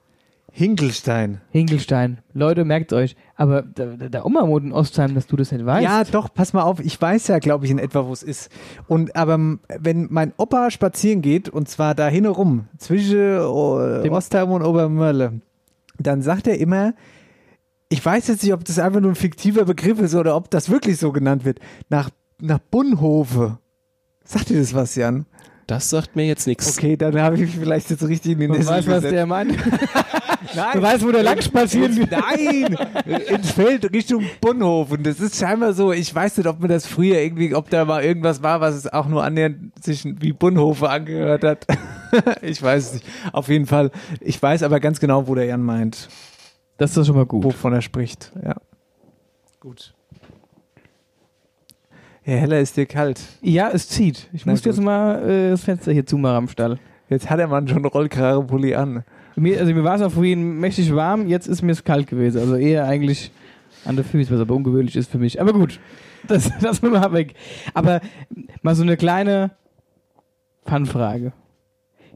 Hinkelstein. 0.57 1.41
Hinkelstein. 1.49 2.19
Leute, 2.33 2.63
merkt 2.63 2.93
euch. 2.93 3.17
Aber 3.35 3.61
da, 3.61 3.87
da, 3.87 4.07
da 4.07 4.21
Ummermut 4.21 4.63
in 4.63 4.71
Ostheim, 4.71 5.13
dass 5.13 5.27
du 5.27 5.35
das 5.35 5.51
nicht 5.51 5.65
weißt. 5.65 5.83
Ja, 5.83 6.05
doch, 6.05 6.33
pass 6.33 6.53
mal 6.53 6.63
auf, 6.63 6.79
ich 6.79 7.01
weiß 7.01 7.27
ja, 7.27 7.39
glaube 7.39 7.65
ich, 7.65 7.71
in 7.71 7.77
etwa, 7.77 8.05
wo 8.07 8.13
es 8.13 8.23
ist. 8.23 8.49
Und 8.87 9.17
aber 9.17 9.37
wenn 9.67 10.07
mein 10.09 10.31
Opa 10.37 10.71
spazieren 10.71 11.21
geht, 11.21 11.49
und 11.49 11.67
zwar 11.67 11.93
da 11.93 12.07
herum, 12.07 12.69
zwischen 12.77 13.39
oh, 13.39 13.79
Ostheim 14.09 14.49
und 14.51 14.61
Obermörle, 14.61 15.41
dann 15.99 16.21
sagt 16.21 16.47
er 16.47 16.57
immer, 16.57 16.93
ich 17.89 18.03
weiß 18.03 18.27
jetzt 18.27 18.43
nicht, 18.43 18.53
ob 18.53 18.65
das 18.65 18.79
einfach 18.79 18.99
nur 18.99 19.11
ein 19.11 19.15
fiktiver 19.15 19.65
Begriff 19.65 19.99
ist 19.99 20.15
oder 20.15 20.35
ob 20.35 20.49
das 20.49 20.69
wirklich 20.69 20.97
so 20.97 21.11
genannt 21.11 21.45
wird, 21.45 21.59
nach, 21.89 22.09
nach 22.39 22.59
Bunhofe. 22.59 23.59
Sagt 24.23 24.49
dir 24.49 24.59
das 24.59 24.73
was, 24.73 24.95
Jan? 24.95 25.25
Das 25.67 25.89
sagt 25.89 26.15
mir 26.15 26.27
jetzt 26.27 26.45
nichts. 26.45 26.77
Okay, 26.77 26.95
dann 26.95 27.19
habe 27.19 27.35
ich 27.35 27.41
mich 27.41 27.55
vielleicht 27.55 27.89
jetzt 27.89 28.03
richtig 28.07 28.33
in 28.33 28.39
den 28.39 28.51
Du 28.51 28.65
weißt, 28.65 28.87
was 28.87 29.01
der 29.01 29.25
meint. 29.25 29.57
Nein. 30.55 30.67
Du 30.73 30.81
weißt, 30.81 31.03
wo 31.03 31.11
der 31.11 31.23
lang 31.23 31.41
spazieren 31.41 31.95
geht. 31.95 32.11
Nein, 32.11 32.77
ins 33.27 33.51
Feld 33.51 33.91
Richtung 33.91 34.23
Bunhof. 34.41 34.91
Und 34.91 35.05
das 35.05 35.19
ist 35.19 35.37
scheinbar 35.39 35.73
so, 35.73 35.91
ich 35.91 36.13
weiß 36.13 36.37
nicht, 36.37 36.47
ob 36.47 36.59
mir 36.59 36.67
das 36.67 36.85
früher 36.85 37.19
irgendwie, 37.19 37.55
ob 37.55 37.69
da 37.71 37.83
mal 37.83 38.03
irgendwas 38.03 38.43
war, 38.43 38.61
was 38.61 38.75
es 38.75 38.91
auch 38.91 39.07
nur 39.07 39.23
annähernd 39.23 39.73
sich 39.83 40.03
wie 40.05 40.33
Bunhofe 40.33 40.87
angehört 40.87 41.43
hat. 41.43 41.65
ich 42.43 42.61
weiß 42.61 42.85
es 42.85 42.93
nicht. 42.93 43.05
Auf 43.31 43.47
jeden 43.47 43.65
Fall. 43.65 43.89
Ich 44.21 44.41
weiß 44.41 44.61
aber 44.61 44.79
ganz 44.79 44.99
genau, 44.99 45.27
wo 45.27 45.33
der 45.33 45.45
Jan 45.45 45.63
meint. 45.63 46.09
Das 46.77 46.91
ist 46.91 46.97
doch 46.97 47.05
schon 47.05 47.15
mal 47.15 47.25
gut. 47.25 47.43
Wovon 47.43 47.73
er 47.73 47.81
spricht, 47.81 48.31
ja. 48.43 48.55
Gut. 49.59 49.93
Ja, 52.25 52.35
heller 52.35 52.59
ist 52.59 52.75
dir 52.75 52.85
kalt. 52.85 53.21
Ja, 53.41 53.69
es 53.71 53.87
zieht. 53.87 54.29
Ich 54.33 54.45
Na 54.45 54.51
muss 54.51 54.65
jetzt 54.65 54.77
gut. 54.77 54.85
mal 54.85 55.29
äh, 55.29 55.49
das 55.51 55.63
Fenster 55.63 55.91
hier 55.91 56.05
zumachen 56.05 56.35
am 56.37 56.47
Stall. 56.47 56.79
Jetzt 57.07 57.29
hat 57.29 57.39
der 57.39 57.47
Mann 57.47 57.67
schon 57.67 57.85
Rollkragenpulli 57.85 58.73
an. 58.75 59.03
Mir, 59.35 59.59
also 59.59 59.73
mir 59.73 59.83
war 59.83 59.95
es 59.95 60.01
auch 60.01 60.11
vorhin 60.11 60.59
mächtig 60.59 60.93
warm, 60.95 61.27
jetzt 61.27 61.47
ist 61.47 61.61
mir 61.61 61.73
es 61.73 61.83
kalt 61.83 62.07
gewesen. 62.07 62.39
Also 62.39 62.55
eher 62.55 62.85
eigentlich 62.87 63.31
an 63.83 63.95
der 63.95 64.05
Füße, 64.05 64.33
was 64.33 64.39
aber 64.39 64.55
ungewöhnlich 64.55 64.95
ist 64.95 65.11
für 65.11 65.17
mich. 65.19 65.39
Aber 65.39 65.53
gut, 65.53 65.79
das 66.27 66.49
lassen 66.61 66.83
wir 66.83 66.99
mal 66.99 67.13
weg. 67.13 67.35
Aber 67.73 68.01
mal 68.63 68.75
so 68.75 68.83
eine 68.83 68.97
kleine 68.97 69.51
Fun-Frage. 70.65 71.31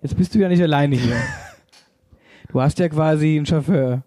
Jetzt 0.01 0.17
bist 0.17 0.33
du 0.33 0.39
ja 0.39 0.49
nicht 0.49 0.61
alleine 0.61 0.95
hier. 0.95 1.15
Du 2.51 2.59
hast 2.59 2.79
ja 2.79 2.89
quasi 2.89 3.37
einen 3.37 3.45
Chauffeur. 3.45 4.01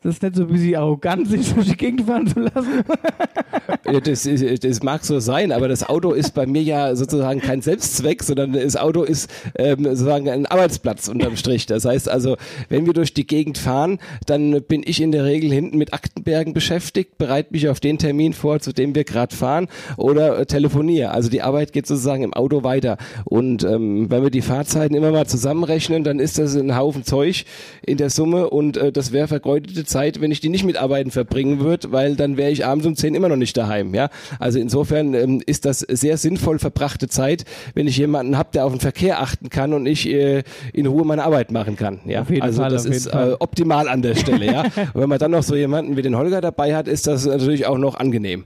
Das 0.00 0.14
ist 0.14 0.22
nicht 0.22 0.36
so 0.36 0.42
ein 0.42 0.48
bisschen 0.48 0.76
arrogant, 0.76 1.28
sich 1.28 1.52
durch 1.54 1.66
die 1.66 1.76
Gegend 1.76 2.02
fahren 2.02 2.26
zu 2.26 2.40
lassen. 2.40 2.84
Ja, 3.84 4.00
Das, 4.00 4.28
das 4.60 4.82
mag 4.82 5.04
so 5.04 5.18
sein, 5.18 5.50
aber 5.50 5.68
das 5.68 5.88
Auto 5.88 6.12
ist 6.12 6.34
bei 6.34 6.46
mir 6.46 6.62
ja 6.62 6.94
sozusagen 6.94 7.40
kein 7.40 7.62
Selbstzweck, 7.62 8.22
sondern 8.22 8.52
das 8.52 8.76
Auto 8.76 9.02
ist 9.02 9.30
ähm, 9.56 9.84
sozusagen 9.84 10.28
ein 10.28 10.46
Arbeitsplatz 10.46 11.08
unterm 11.08 11.36
Strich. 11.36 11.66
Das 11.66 11.84
heißt 11.84 12.08
also, 12.08 12.36
wenn 12.68 12.86
wir 12.86 12.92
durch 12.92 13.14
die 13.14 13.26
Gegend 13.26 13.56
fahren, 13.56 13.98
dann 14.26 14.62
bin 14.62 14.82
ich 14.84 15.00
in 15.00 15.12
der 15.12 15.24
Regel 15.24 15.50
hinten 15.50 15.78
mit 15.78 15.94
Aktenbergen 15.94 16.52
beschäftigt, 16.52 17.18
bereite 17.18 17.52
mich 17.52 17.68
auf 17.68 17.80
den 17.80 17.98
Termin 17.98 18.34
vor, 18.34 18.60
zu 18.60 18.72
dem 18.72 18.94
wir 18.94 19.04
gerade 19.04 19.34
fahren 19.34 19.68
oder 19.96 20.38
äh, 20.38 20.46
telefoniere. 20.46 21.10
Also 21.10 21.30
die 21.30 21.42
Arbeit 21.42 21.72
geht 21.72 21.86
sozusagen 21.86 22.22
im 22.22 22.34
Auto 22.34 22.64
weiter. 22.64 22.98
Und 23.24 23.64
ähm, 23.64 24.10
wenn 24.10 24.22
wir 24.22 24.30
die 24.30 24.42
Fahrzeiten 24.42 24.94
immer 24.94 25.12
mal 25.12 25.26
zusammenrechnen, 25.26 26.04
dann 26.04 26.20
ist 26.20 26.38
das 26.38 26.54
ein 26.56 26.76
Haufen 26.76 27.04
Zeug 27.04 27.44
in 27.86 27.96
der 27.96 28.10
Summe 28.10 28.50
und 28.50 28.76
äh, 28.76 28.92
das 28.92 29.12
wäre 29.12 29.28
vergeudete 29.28 29.84
Zeit, 29.88 30.20
wenn 30.20 30.30
ich 30.30 30.40
die 30.40 30.48
nicht 30.48 30.64
mit 30.64 30.76
Arbeiten 30.76 31.10
verbringen 31.10 31.60
würde, 31.60 31.90
weil 31.90 32.14
dann 32.14 32.36
wäre 32.36 32.50
ich 32.50 32.64
abends 32.64 32.86
um 32.86 32.94
10 32.94 33.14
immer 33.14 33.28
noch 33.28 33.36
nicht 33.36 33.56
daheim. 33.56 33.94
Ja? 33.94 34.10
Also 34.38 34.58
insofern 34.58 35.14
ähm, 35.14 35.42
ist 35.44 35.64
das 35.64 35.80
sehr 35.80 36.16
sinnvoll 36.16 36.58
verbrachte 36.58 37.08
Zeit, 37.08 37.44
wenn 37.74 37.86
ich 37.86 37.96
jemanden 37.96 38.38
habe, 38.38 38.50
der 38.54 38.64
auf 38.64 38.72
den 38.72 38.80
Verkehr 38.80 39.20
achten 39.20 39.50
kann 39.50 39.72
und 39.72 39.86
ich 39.86 40.08
äh, 40.08 40.42
in 40.72 40.86
Ruhe 40.86 41.04
meine 41.04 41.24
Arbeit 41.24 41.50
machen 41.50 41.76
kann. 41.76 42.00
Ja? 42.04 42.24
Also 42.40 42.62
Fall, 42.62 42.70
das 42.70 42.84
ist 42.84 43.06
äh, 43.06 43.34
optimal 43.38 43.88
an 43.88 44.02
der 44.02 44.14
Stelle. 44.14 44.46
Ja? 44.46 44.62
und 44.94 45.00
wenn 45.00 45.08
man 45.08 45.18
dann 45.18 45.30
noch 45.30 45.42
so 45.42 45.56
jemanden 45.56 45.96
wie 45.96 46.02
den 46.02 46.16
Holger 46.16 46.40
dabei 46.40 46.76
hat, 46.76 46.86
ist 46.86 47.06
das 47.06 47.26
natürlich 47.26 47.66
auch 47.66 47.78
noch 47.78 47.96
angenehm. 47.96 48.44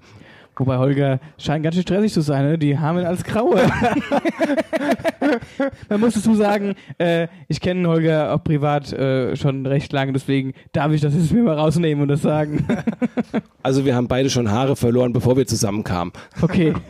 Wobei 0.56 0.76
Holger 0.76 1.18
scheint 1.38 1.64
ganz 1.64 1.76
schön 1.76 1.82
stressig 1.82 2.12
zu 2.12 2.20
sein, 2.20 2.44
ne? 2.44 2.58
die 2.58 2.78
haben 2.78 2.98
ihn 2.98 3.06
als 3.06 3.24
Graue. 3.24 3.56
Man 5.88 6.00
muss 6.00 6.12
dazu 6.14 6.34
sagen, 6.34 6.74
äh, 6.98 7.28
ich 7.48 7.60
kenne 7.60 7.88
Holger 7.88 8.34
auch 8.34 8.44
privat 8.44 8.92
äh, 8.92 9.34
schon 9.34 9.64
recht 9.64 9.92
lange, 9.92 10.12
deswegen 10.12 10.52
darf 10.72 10.92
ich 10.92 11.00
das 11.00 11.14
jetzt 11.14 11.32
mir 11.32 11.42
mal 11.42 11.58
rausnehmen 11.58 12.02
und 12.02 12.08
das 12.08 12.22
sagen. 12.22 12.66
Also 13.64 13.84
wir 13.84 13.94
haben 13.94 14.08
beide 14.08 14.28
schon 14.28 14.50
Haare 14.50 14.74
verloren, 14.74 15.12
bevor 15.12 15.36
wir 15.36 15.46
zusammenkamen. 15.46 16.12
Okay. 16.40 16.74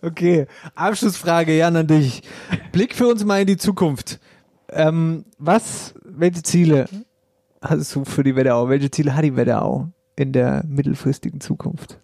Okay, 0.00 0.46
Abschlussfrage, 0.76 1.56
Jan, 1.56 1.74
an 1.74 1.88
dich. 1.88 2.22
Blick 2.70 2.94
für 2.94 3.08
uns 3.08 3.24
mal 3.24 3.40
in 3.40 3.48
die 3.48 3.56
Zukunft. 3.56 4.20
Ähm, 4.68 5.24
was, 5.38 5.94
welche 6.04 6.44
Ziele 6.44 6.88
hast 7.60 7.96
du 7.96 8.04
für 8.04 8.22
die 8.22 8.36
Wetterau? 8.36 8.68
Welche 8.68 8.92
Ziele 8.92 9.16
hat 9.16 9.24
die 9.24 9.34
Wetterau 9.34 9.88
in 10.14 10.32
der 10.32 10.62
mittelfristigen 10.68 11.40
Zukunft? 11.40 11.98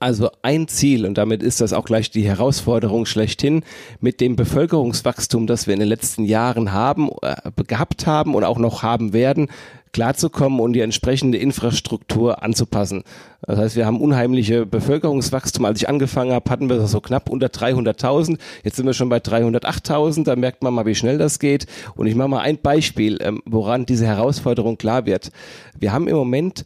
Also 0.00 0.30
ein 0.42 0.68
Ziel, 0.68 1.04
und 1.06 1.18
damit 1.18 1.42
ist 1.42 1.60
das 1.60 1.72
auch 1.72 1.84
gleich 1.84 2.12
die 2.12 2.22
Herausforderung 2.22 3.04
schlechthin, 3.04 3.64
mit 4.00 4.20
dem 4.20 4.36
Bevölkerungswachstum, 4.36 5.48
das 5.48 5.66
wir 5.66 5.74
in 5.74 5.80
den 5.80 5.88
letzten 5.88 6.24
Jahren 6.24 6.72
haben, 6.72 7.10
äh, 7.22 7.34
gehabt 7.66 8.06
haben 8.06 8.36
und 8.36 8.44
auch 8.44 8.58
noch 8.58 8.84
haben 8.84 9.12
werden, 9.12 9.48
klarzukommen 9.92 10.60
und 10.60 10.74
die 10.74 10.82
entsprechende 10.82 11.38
Infrastruktur 11.38 12.44
anzupassen. 12.44 13.02
Das 13.42 13.58
heißt, 13.58 13.76
wir 13.76 13.86
haben 13.86 14.00
unheimliche 14.00 14.66
Bevölkerungswachstum. 14.66 15.64
Als 15.64 15.80
ich 15.80 15.88
angefangen 15.88 16.32
habe, 16.32 16.48
hatten 16.48 16.68
wir 16.68 16.86
so 16.86 17.00
knapp 17.00 17.28
unter 17.28 17.48
300.000. 17.48 18.38
Jetzt 18.62 18.76
sind 18.76 18.86
wir 18.86 18.94
schon 18.94 19.08
bei 19.08 19.18
308.000. 19.18 20.22
Da 20.24 20.36
merkt 20.36 20.62
man 20.62 20.74
mal, 20.74 20.86
wie 20.86 20.94
schnell 20.94 21.18
das 21.18 21.40
geht. 21.40 21.66
Und 21.96 22.06
ich 22.06 22.14
mache 22.14 22.28
mal 22.28 22.40
ein 22.40 22.58
Beispiel, 22.58 23.18
ähm, 23.20 23.42
woran 23.46 23.84
diese 23.84 24.06
Herausforderung 24.06 24.78
klar 24.78 25.06
wird. 25.06 25.32
Wir 25.76 25.92
haben 25.92 26.06
im 26.06 26.16
Moment 26.16 26.64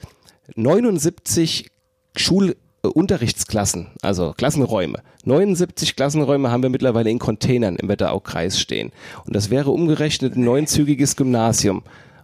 79 0.54 1.70
Schul 2.14 2.56
Unterrichtsklassen, 2.90 3.88
also 4.02 4.34
Klassenräume. 4.36 4.98
79 5.24 5.94
Klassenräume 5.94 6.50
haben 6.50 6.62
wir 6.62 6.70
mittlerweile 6.70 7.10
in 7.10 7.18
Containern 7.18 7.76
im 7.76 7.88
Wetteraukreis 7.88 8.58
stehen. 8.58 8.90
Und 9.24 9.36
das 9.36 9.50
wäre 9.50 9.70
umgerechnet 9.70 10.36
ein 10.36 10.44
neunzügiges 10.44 11.14
Gymnasium. 11.16 11.82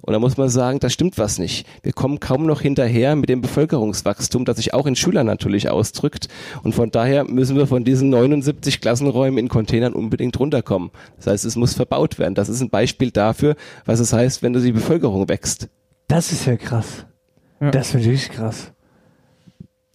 Und 0.09 0.12
da 0.12 0.18
muss 0.18 0.36
man 0.36 0.48
sagen, 0.48 0.80
da 0.80 0.88
stimmt 0.88 1.18
was 1.18 1.38
nicht. 1.38 1.66
Wir 1.82 1.92
kommen 1.92 2.18
kaum 2.18 2.46
noch 2.46 2.62
hinterher 2.62 3.14
mit 3.14 3.28
dem 3.28 3.42
Bevölkerungswachstum, 3.42 4.44
das 4.44 4.56
sich 4.56 4.72
auch 4.72 4.86
in 4.86 4.96
Schülern 4.96 5.26
natürlich 5.26 5.68
ausdrückt. 5.68 6.28
Und 6.62 6.74
von 6.74 6.90
daher 6.90 7.24
müssen 7.24 7.56
wir 7.56 7.66
von 7.66 7.84
diesen 7.84 8.09
79 8.11 8.80
Klassenräumen 8.80 9.38
in 9.38 9.48
Containern 9.48 9.92
unbedingt 9.92 10.40
runterkommen. 10.40 10.90
Das 11.18 11.26
heißt, 11.26 11.44
es 11.44 11.56
muss 11.56 11.74
verbaut 11.74 12.18
werden. 12.18 12.34
Das 12.34 12.48
ist 12.48 12.62
ein 12.62 12.70
Beispiel 12.70 13.11
dafür, 13.11 13.54
was 13.84 14.00
es 14.00 14.12
heißt, 14.12 14.42
wenn 14.42 14.54
die 14.54 14.72
Bevölkerung 14.72 15.28
wächst. 15.28 15.68
Das 16.06 16.32
ist 16.32 16.46
ja 16.46 16.56
krass. 16.56 17.04
Das 17.61 17.90
finde 17.90 18.11
ich 18.11 18.30
krass. 18.30 18.72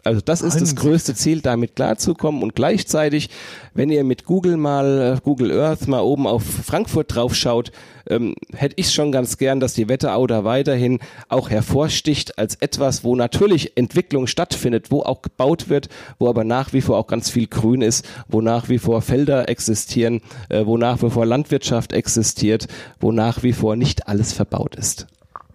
Also 0.03 0.19
das 0.19 0.41
ist 0.41 0.59
das 0.59 0.75
größte 0.75 1.15
Ziel, 1.15 1.41
damit 1.41 1.77
klarzukommen 1.77 2.43
und 2.43 2.55
gleichzeitig, 2.55 3.29
wenn 3.73 3.89
ihr 3.89 4.03
mit 4.03 4.25
Google 4.25 4.57
mal, 4.57 5.15
äh, 5.17 5.21
Google 5.23 5.57
Earth 5.57 5.87
mal 5.87 6.01
oben 6.01 6.27
auf 6.27 6.43
Frankfurt 6.43 7.15
draufschaut, 7.15 7.71
ähm, 8.09 8.35
hätte 8.53 8.75
ich 8.77 8.91
schon 8.91 9.13
ganz 9.13 9.37
gern, 9.37 9.61
dass 9.61 9.73
die 9.73 9.87
Wetterau 9.87 10.27
da 10.27 10.43
weiterhin 10.43 10.99
auch 11.29 11.49
hervorsticht 11.49 12.37
als 12.37 12.55
etwas, 12.55 13.05
wo 13.05 13.15
natürlich 13.15 13.77
Entwicklung 13.77 14.27
stattfindet, 14.27 14.91
wo 14.91 15.03
auch 15.03 15.21
gebaut 15.21 15.69
wird, 15.69 15.87
wo 16.19 16.27
aber 16.27 16.43
nach 16.43 16.73
wie 16.73 16.81
vor 16.81 16.97
auch 16.97 17.07
ganz 17.07 17.29
viel 17.29 17.47
Grün 17.47 17.81
ist, 17.81 18.05
wo 18.27 18.41
nach 18.41 18.67
wie 18.67 18.79
vor 18.79 19.01
Felder 19.01 19.47
existieren, 19.47 20.19
äh, 20.49 20.65
wo 20.65 20.77
nach 20.77 21.01
wie 21.01 21.09
vor 21.09 21.25
Landwirtschaft 21.25 21.93
existiert, 21.93 22.67
wo 22.99 23.13
nach 23.13 23.41
wie 23.41 23.53
vor 23.53 23.77
nicht 23.77 24.07
alles 24.09 24.33
verbaut 24.33 24.75
ist. 24.75 25.07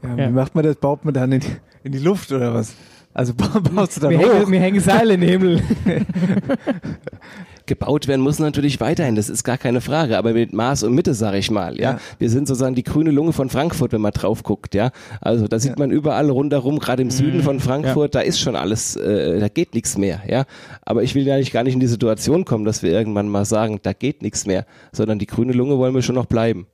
Ja, 0.02 0.16
Wie 0.16 0.32
macht 0.32 0.54
man 0.54 0.64
das? 0.64 0.76
Baut 0.76 1.04
man 1.04 1.12
dann 1.12 1.32
in, 1.32 1.42
in 1.84 1.92
die 1.92 1.98
Luft 1.98 2.32
oder 2.32 2.54
was? 2.54 2.74
Also 3.14 3.34
ba- 3.34 3.60
baust 3.74 3.96
du 3.96 4.00
dann 4.02 4.10
Mir 4.16 4.18
hoch. 4.20 4.34
hängen, 4.34 4.50
mir 4.50 4.60
hängen 4.60 4.80
Seile 4.80 5.14
im 5.14 5.22
Himmel. 5.22 5.62
Gebaut 7.66 8.08
werden 8.08 8.22
muss 8.22 8.38
natürlich 8.38 8.80
weiterhin, 8.80 9.14
das 9.14 9.28
ist 9.28 9.44
gar 9.44 9.58
keine 9.58 9.82
Frage, 9.82 10.16
aber 10.16 10.32
mit 10.32 10.54
Maß 10.54 10.84
und 10.84 10.94
Mitte, 10.94 11.12
sage 11.12 11.36
ich 11.36 11.50
mal. 11.50 11.76
Ja? 11.78 11.92
Ja. 11.92 12.00
Wir 12.18 12.30
sind 12.30 12.48
sozusagen 12.48 12.74
die 12.74 12.82
grüne 12.82 13.10
Lunge 13.10 13.34
von 13.34 13.50
Frankfurt, 13.50 13.92
wenn 13.92 14.00
man 14.00 14.12
drauf 14.12 14.42
guckt. 14.42 14.74
Ja? 14.74 14.90
Also 15.20 15.48
da 15.48 15.58
sieht 15.58 15.78
man 15.78 15.90
überall 15.90 16.30
rundherum, 16.30 16.78
gerade 16.78 17.02
im 17.02 17.10
Süden 17.10 17.42
von 17.42 17.60
Frankfurt, 17.60 18.14
da 18.14 18.20
ist 18.20 18.40
schon 18.40 18.56
alles, 18.56 18.96
äh, 18.96 19.38
da 19.38 19.48
geht 19.48 19.74
nichts 19.74 19.98
mehr. 19.98 20.22
Ja? 20.26 20.46
Aber 20.80 21.02
ich 21.02 21.14
will 21.14 21.26
ja 21.26 21.36
nicht, 21.36 21.52
gar 21.52 21.62
nicht 21.62 21.74
in 21.74 21.80
die 21.80 21.86
Situation 21.88 22.46
kommen, 22.46 22.64
dass 22.64 22.82
wir 22.82 22.90
irgendwann 22.90 23.28
mal 23.28 23.44
sagen, 23.44 23.80
da 23.82 23.92
geht 23.92 24.22
nichts 24.22 24.46
mehr, 24.46 24.64
sondern 24.92 25.18
die 25.18 25.26
grüne 25.26 25.52
Lunge 25.52 25.76
wollen 25.76 25.94
wir 25.94 26.00
schon 26.02 26.14
noch 26.14 26.26
bleiben. 26.26 26.68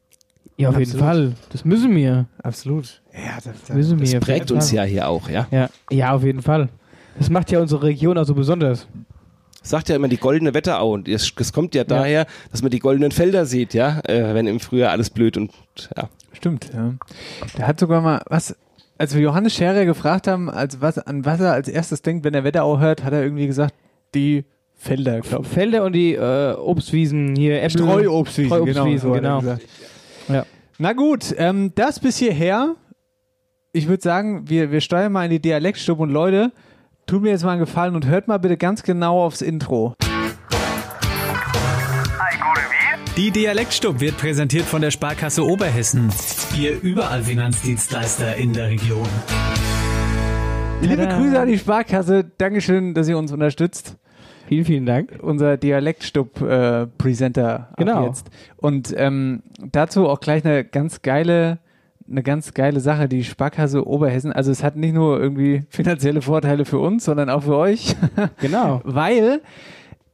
Ja, 0.56 0.68
auf 0.68 0.78
jeden 0.78 0.90
Absolut. 0.93 1.05
Fall. 1.06 1.32
Das 1.51 1.64
müssen 1.64 1.97
wir. 1.97 2.26
Absolut. 2.43 3.02
Ja, 3.12 3.36
das, 3.36 3.44
Das 3.66 3.76
müssen 3.76 3.98
wir. 3.98 4.06
Das 4.06 4.24
prägt 4.24 4.51
jeden 4.51 4.56
uns 4.56 4.68
Fall. 4.68 4.76
ja 4.76 4.82
hier 4.85 5.09
auch. 5.09 5.28
Ja? 5.28 5.47
Ja. 5.51 5.68
ja, 5.90 6.12
auf 6.12 6.22
jeden 6.22 6.43
Fall. 6.43 6.68
Das 7.18 7.31
macht 7.31 7.51
ja 7.51 7.60
unsere 7.60 7.82
Region 7.82 8.18
auch 8.18 8.24
so 8.24 8.35
besonders. 8.35 8.86
sagt 9.62 9.89
ja 9.89 9.97
immer 9.97 10.09
die 10.09 10.16
goldene 10.16 10.55
Wetterau 10.55 10.93
und 10.93 11.09
das, 11.09 11.32
das 11.35 11.52
kommt 11.52 11.74
ja 11.74 11.85
daher, 11.85 12.26
dass 12.51 12.62
man 12.62 12.70
die 12.70 12.78
goldenen 12.81 13.10
Felder 13.12 13.47
sieht, 13.47 13.72
ja, 13.74 14.01
äh, 14.05 14.35
wenn 14.35 14.47
im 14.47 14.60
Frühjahr 14.60 14.90
alles 14.90 15.10
blüht 15.10 15.36
und 15.36 15.52
ja. 15.97 16.09
Stimmt, 16.32 16.70
ja. 16.74 16.94
Der 17.56 17.66
hat 17.66 17.81
sogar 17.81 18.01
mal, 18.01 18.22
was, 18.28 18.56
als 18.98 19.14
wir 19.14 19.22
Johannes 19.22 19.55
Scherer 19.55 19.85
gefragt 19.85 20.26
haben, 20.26 20.51
als 20.51 20.81
was, 20.81 20.98
an 20.98 21.24
was 21.24 21.40
er 21.40 21.52
als 21.52 21.68
erstes 21.68 22.02
denkt, 22.02 22.24
wenn 22.24 22.35
er 22.35 22.44
Wetterau 22.44 22.78
hört, 22.78 23.05
hat 23.05 23.12
er 23.12 23.22
irgendwie 23.22 23.47
gesagt, 23.47 23.74
die 24.14 24.44
Felder, 24.76 25.20
glaube 25.20 25.44
Felder 25.44 25.85
und 25.85 25.93
die 25.94 26.14
äh, 26.14 26.55
Obstwiesen 26.55 27.35
hier, 27.36 27.62
Äpfel. 27.62 27.81
Streuobstwiesen, 27.82 28.51
Streuobstwiesen, 28.51 28.98
so 28.98 29.14
hat 29.14 29.24
er 29.24 29.40
genau. 29.40 29.56
Ja. 30.29 30.47
Na 30.79 30.93
gut, 30.93 31.35
ähm, 31.39 31.73
das 31.75 32.01
bis 32.01 32.17
hierher. 32.17 32.75
Ich 33.73 33.89
würde 33.89 34.03
sagen, 34.03 34.49
wir, 34.49 34.71
wir 34.71 34.81
steuern 34.81 35.13
mal 35.13 35.25
in 35.25 35.31
die 35.31 35.41
Dialektstube 35.41 36.03
und 36.03 36.11
Leute, 36.11 36.53
tut 37.07 37.23
mir 37.23 37.31
jetzt 37.31 37.45
mal 37.45 37.53
einen 37.53 37.61
Gefallen 37.61 37.95
und 37.95 38.07
hört 38.07 38.29
mal 38.29 38.39
bitte 38.39 38.57
ganz 38.57 38.83
genau 38.83 39.23
aufs 39.25 39.43
Intro. 39.43 39.95
Die 43.17 43.31
Dialektstub 43.31 44.01
wird 44.01 44.19
präsentiert 44.19 44.65
von 44.65 44.83
der 44.83 44.91
Sparkasse 44.91 45.45
Oberhessen. 45.45 46.11
Ihr 46.59 46.81
überall 46.83 47.23
Finanzdienstleister 47.23 48.35
in 48.37 48.53
der 48.53 48.69
Region. 48.71 49.09
Liebe 50.81 51.07
Grüße 51.07 51.39
an 51.39 51.47
die 51.47 51.59
Sparkasse. 51.59 52.25
Dankeschön, 52.39 52.93
dass 52.93 53.09
ihr 53.09 53.17
uns 53.17 53.31
unterstützt. 53.31 53.97
Vielen, 54.49 54.65
vielen 54.65 54.87
Dank. 54.87 55.19
Unser 55.23 55.57
Dialektstub-Presenter 55.57 57.69
Genau. 57.77 58.07
jetzt. 58.07 58.31
Und 58.57 58.95
ähm, 58.97 59.43
dazu 59.73 60.09
auch 60.09 60.21
gleich 60.21 60.45
eine 60.45 60.65
ganz 60.65 61.03
geile, 61.03 61.59
eine 62.09 62.23
ganz 62.23 62.55
geile 62.55 62.81
Sache, 62.81 63.09
die 63.09 63.25
Sparkasse 63.25 63.87
Oberhessen. 63.87 64.33
Also 64.33 64.51
es 64.51 64.62
hat 64.62 64.77
nicht 64.77 64.95
nur 64.95 65.21
irgendwie 65.21 65.62
finanzielle 65.71 66.23
Vorteile 66.23 66.65
für 66.65 66.79
uns, 66.79 67.05
sondern 67.05 67.31
auch 67.31 67.45
für 67.45 67.57
euch. 67.57 67.97
Genau. 68.41 68.81
Weil 68.85 69.41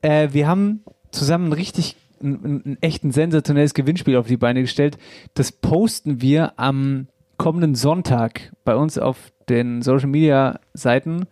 äh, 0.03 0.29
wir 0.33 0.47
haben 0.47 0.83
zusammen 1.11 1.49
ein 1.49 1.53
richtig 1.53 1.97
ein 2.23 2.77
echt 2.83 3.03
ein 3.03 3.13
sensationelles 3.13 3.73
Gewinnspiel 3.73 4.17
auf 4.17 4.27
die 4.27 4.37
Beine 4.37 4.61
gestellt. 4.61 4.99
Das 5.35 5.53
posten 5.53 6.21
wir 6.21 6.53
am 6.59 7.07
kommenden 7.39 7.75
Sonntag 7.75 8.53
bei 8.65 8.77
uns 8.77 8.99
auf 8.99 9.33
den 9.49 9.81
Social 9.81 10.09
Media 10.09 10.61
Seiten 10.75 11.25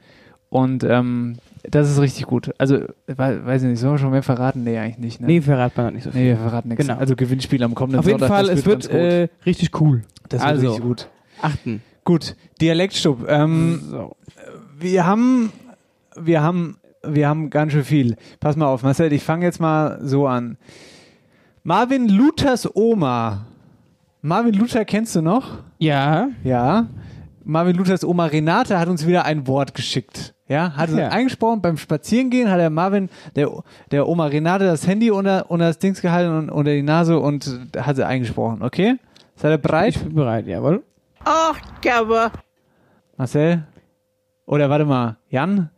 und 0.48 0.84
ähm, 0.84 1.36
das 1.62 1.90
ist 1.90 2.00
richtig 2.00 2.26
gut. 2.26 2.50
Also, 2.58 2.76
we- 3.06 3.16
weiß 3.16 3.62
ich 3.62 3.68
nicht, 3.68 3.80
sollen 3.80 3.94
wir 3.94 3.98
schon 3.98 4.10
mehr 4.10 4.22
verraten? 4.22 4.64
Nee, 4.64 4.78
eigentlich 4.78 4.98
nicht. 4.98 5.20
Ne? 5.20 5.26
Nee, 5.26 5.40
verrat 5.40 5.76
man 5.76 5.94
nicht 5.94 6.04
so 6.04 6.10
viel. 6.10 6.20
Nee, 6.22 6.28
wir 6.28 6.36
verraten 6.36 6.68
nichts. 6.68 6.86
Genau. 6.86 6.98
Also 6.98 7.16
Gewinnspiel 7.16 7.62
am 7.62 7.74
kommenden 7.74 8.00
Auf 8.00 8.06
jeden 8.06 8.18
Sonntag. 8.18 8.36
Fall, 8.36 8.48
es 8.50 8.64
wird 8.66 8.88
äh, 8.90 9.28
richtig 9.46 9.80
cool. 9.80 10.02
das 10.28 10.40
wird 10.40 10.50
also, 10.50 10.66
richtig 10.68 10.82
gut. 10.84 11.08
achten. 11.42 11.82
Gut, 12.04 12.36
Dialektstub. 12.60 13.26
Ähm, 13.28 13.80
So. 13.90 14.16
wir 14.78 15.04
haben, 15.06 15.52
wir 16.18 16.42
haben, 16.42 16.78
wir 17.06 17.28
haben 17.28 17.50
ganz 17.50 17.72
schön 17.72 17.84
viel. 17.84 18.16
Pass 18.40 18.56
mal 18.56 18.66
auf, 18.66 18.82
Marcel, 18.82 19.12
ich 19.12 19.22
fange 19.22 19.44
jetzt 19.44 19.60
mal 19.60 19.98
so 20.02 20.26
an. 20.26 20.56
Marvin 21.64 22.08
Luthers 22.08 22.68
Oma. 22.74 23.46
Marvin 24.22 24.54
Luther 24.54 24.84
kennst 24.84 25.14
du 25.16 25.22
noch? 25.22 25.58
Ja. 25.78 26.28
Ja. 26.44 26.86
Marvin 27.44 27.76
Luthers 27.76 28.04
Oma 28.04 28.26
Renate 28.26 28.78
hat 28.78 28.88
uns 28.88 29.06
wieder 29.06 29.24
ein 29.24 29.46
Wort 29.46 29.74
geschickt. 29.74 30.34
Ja, 30.48 30.72
hat 30.76 30.90
Ja. 30.90 31.08
eingesprochen 31.08 31.60
beim 31.60 31.76
Spazierengehen, 31.76 32.50
hat 32.50 32.58
der 32.58 32.70
Marvin, 32.70 33.10
der, 33.36 33.50
der 33.90 34.08
Oma 34.08 34.26
Renate, 34.26 34.64
das 34.64 34.86
Handy 34.86 35.10
unter, 35.10 35.50
unter 35.50 35.66
das 35.66 35.78
Dings 35.78 36.00
gehalten 36.00 36.34
und 36.36 36.50
unter 36.50 36.72
die 36.72 36.82
Nase 36.82 37.18
und 37.18 37.60
hat 37.76 37.96
sie 37.96 38.06
eingesprochen, 38.06 38.62
okay? 38.62 38.96
Seid 39.36 39.52
ihr 39.52 39.58
bereit? 39.58 39.96
Ich 39.96 40.02
bin 40.02 40.14
bereit, 40.14 40.46
jawohl. 40.46 40.82
Ach, 41.24 41.58
Gabber. 41.82 42.32
Marcel? 43.16 43.64
Oder 44.46 44.70
warte 44.70 44.84
mal, 44.86 45.16
Jan? 45.28 45.68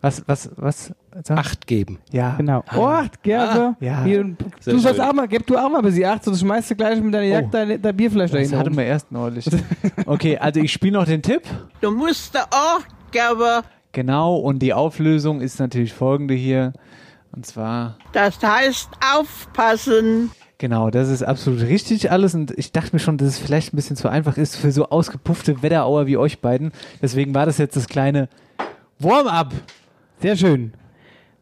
Was, 0.00 0.22
was, 0.28 0.50
was? 0.56 0.92
Sag? 1.24 1.38
Acht 1.38 1.66
geben. 1.66 1.98
Ja. 2.12 2.34
Genau. 2.36 2.62
Oh, 2.76 2.84
acht, 2.86 3.20
Gerbe. 3.24 3.74
ja. 3.80 4.04
Hier, 4.04 4.22
du 4.22 4.78
sollst 4.78 4.96
schön. 4.96 5.00
auch 5.00 5.12
mal, 5.12 5.26
gib 5.26 5.44
du 5.48 5.56
auch 5.56 5.68
mal 5.68 5.80
bis 5.82 5.96
die 5.96 6.06
acht, 6.06 6.22
sonst 6.22 6.38
schmeißt 6.40 6.70
du 6.70 6.76
gleich 6.76 7.00
mit 7.00 7.12
deiner 7.12 7.24
Jagd 7.24 7.52
dein, 7.52 7.82
dein 7.82 7.96
Bierfleisch 7.96 8.30
Das 8.30 8.42
dahin. 8.50 8.56
hatten 8.58 8.76
wir 8.76 8.84
erst 8.84 9.10
neulich. 9.10 9.46
Okay, 10.06 10.38
also 10.38 10.60
ich 10.60 10.72
spiele 10.72 10.92
noch 10.92 11.04
den 11.06 11.20
Tipp. 11.22 11.42
Du 11.80 11.90
musst 11.90 12.32
da 12.34 12.44
auch, 12.44 12.80
Gabber. 13.12 13.62
Genau, 13.92 14.36
und 14.36 14.60
die 14.60 14.74
Auflösung 14.74 15.40
ist 15.40 15.58
natürlich 15.58 15.92
folgende 15.92 16.34
hier. 16.34 16.72
Und 17.32 17.46
zwar, 17.46 17.96
Das 18.12 18.42
heißt 18.42 18.88
aufpassen. 19.14 20.30
genau, 20.58 20.90
das 20.90 21.08
ist 21.08 21.22
absolut 21.22 21.62
richtig 21.62 22.10
alles. 22.10 22.34
Und 22.34 22.50
ich 22.56 22.72
dachte 22.72 22.90
mir 22.94 23.00
schon, 23.00 23.18
dass 23.18 23.28
es 23.28 23.38
vielleicht 23.38 23.72
ein 23.72 23.76
bisschen 23.76 23.96
zu 23.96 24.08
einfach 24.08 24.36
ist 24.36 24.56
für 24.56 24.72
so 24.72 24.88
ausgepuffte 24.88 25.62
Wetterauer 25.62 26.06
wie 26.06 26.16
euch 26.16 26.40
beiden. 26.40 26.72
Deswegen 27.02 27.34
war 27.34 27.46
das 27.46 27.58
jetzt 27.58 27.76
das 27.76 27.86
kleine 27.88 28.28
Warm-up. 28.98 29.52
Sehr 30.20 30.36
schön. 30.36 30.72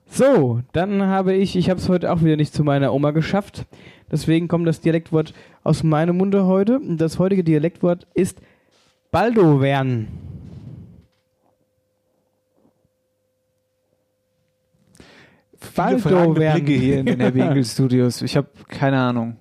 So, 0.08 0.60
dann 0.72 1.02
habe 1.06 1.34
ich, 1.34 1.56
ich 1.56 1.68
habe 1.70 1.80
es 1.80 1.88
heute 1.88 2.12
auch 2.12 2.20
wieder 2.22 2.36
nicht 2.36 2.54
zu 2.54 2.62
meiner 2.62 2.92
Oma 2.92 3.10
geschafft. 3.10 3.64
Deswegen 4.10 4.46
kommt 4.48 4.66
das 4.68 4.80
Dialektwort 4.80 5.34
aus 5.64 5.82
meinem 5.82 6.16
Munde 6.16 6.46
heute. 6.46 6.78
Und 6.78 6.98
Das 6.98 7.18
heutige 7.18 7.42
Dialektwort 7.42 8.06
ist 8.14 8.40
Baldowern. 9.10 10.08
Fragende 15.72 16.28
Blicke 16.34 16.72
hier 16.72 17.00
in 17.00 17.06
den 17.06 17.20
Happy 17.20 17.40
Eagle 17.42 17.64
Studios. 17.64 18.22
Ich 18.22 18.36
habe 18.36 18.48
keine 18.68 18.98
Ahnung. 18.98 19.36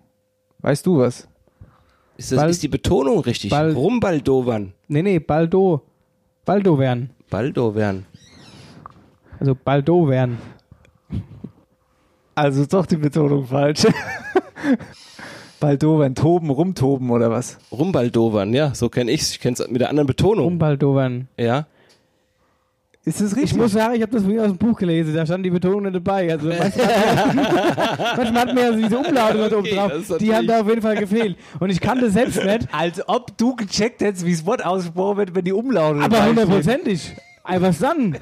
Weißt 0.60 0.86
du 0.86 1.00
was? 1.00 1.28
Ist, 2.18 2.32
das, 2.32 2.40
Bal- 2.40 2.50
ist 2.50 2.64
die 2.64 2.68
Betonung 2.68 3.20
richtig? 3.20 3.52
Bal- 3.52 3.74
Rumbaldovern. 3.74 4.74
Nee, 4.88 5.02
nee, 5.02 5.20
Baldo. 5.20 5.82
Baldowern. 6.46 7.10
Baldovern. 7.30 8.06
Also 9.40 9.56
Baldowern. 9.56 10.38
Also 12.36 12.62
ist 12.62 12.74
doch 12.74 12.86
die 12.86 12.98
Betonung 12.98 13.46
falsch. 13.46 13.86
Baldowern, 15.60 16.16
toben, 16.16 16.50
rumtoben 16.50 17.10
oder 17.10 17.32
was? 17.32 17.58
Rumbaldovern, 17.72 18.54
ja, 18.54 18.76
so 18.76 18.90
kenne 18.90 19.12
ich's. 19.12 19.32
Ich 19.32 19.40
kenne 19.40 19.56
es 19.58 19.68
mit 19.70 19.82
der 19.82 19.90
anderen 19.90 20.06
Betonung. 20.08 20.46
Rumbaldowern. 20.46 21.28
Ja. 21.38 21.66
Ist 23.08 23.22
das 23.22 23.36
richtig? 23.36 23.52
Ich 23.52 23.58
muss 23.58 23.72
sagen, 23.72 23.94
ich 23.94 24.02
habe 24.02 24.12
das 24.12 24.24
vorhin 24.24 24.40
aus 24.40 24.48
dem 24.48 24.58
Buch 24.58 24.80
gelesen, 24.80 25.14
da 25.14 25.24
stand 25.28 25.46
die 25.46 25.52
Betonung 25.52 25.94
dabei. 25.94 26.32
Also 26.32 26.48
manchmal, 28.18 28.34
hat 28.34 28.54
mir 28.56 28.62
ja 28.62 28.72
diese 28.72 28.98
Umlaute 28.98 29.38
noch 29.38 29.46
oben 29.46 29.56
Okay, 29.58 29.76
drauf. 29.76 30.18
Die 30.18 30.34
haben 30.34 30.48
da 30.48 30.62
auf 30.62 30.68
jeden 30.68 30.82
Fall 30.82 30.96
gefehlt. 30.96 31.38
Und 31.60 31.70
ich 31.70 31.80
kannte 31.80 32.10
selbst 32.10 32.44
nicht, 32.44 32.68
Als 32.72 33.08
ob 33.08 33.38
du 33.38 33.56
gecheckt 33.56 34.02
hättest, 34.02 34.26
wie 34.26 34.32
das 34.32 34.44
Wort 34.48 34.66
ausgesprochen 34.66 35.18
wird, 35.18 35.36
wenn 35.36 35.46
die 35.46 35.54
Umlaute 35.54 36.00
aber 36.00 36.26
hundertprozentig. 36.26 37.16
Einfach 37.44 37.76
dann. 37.80 38.18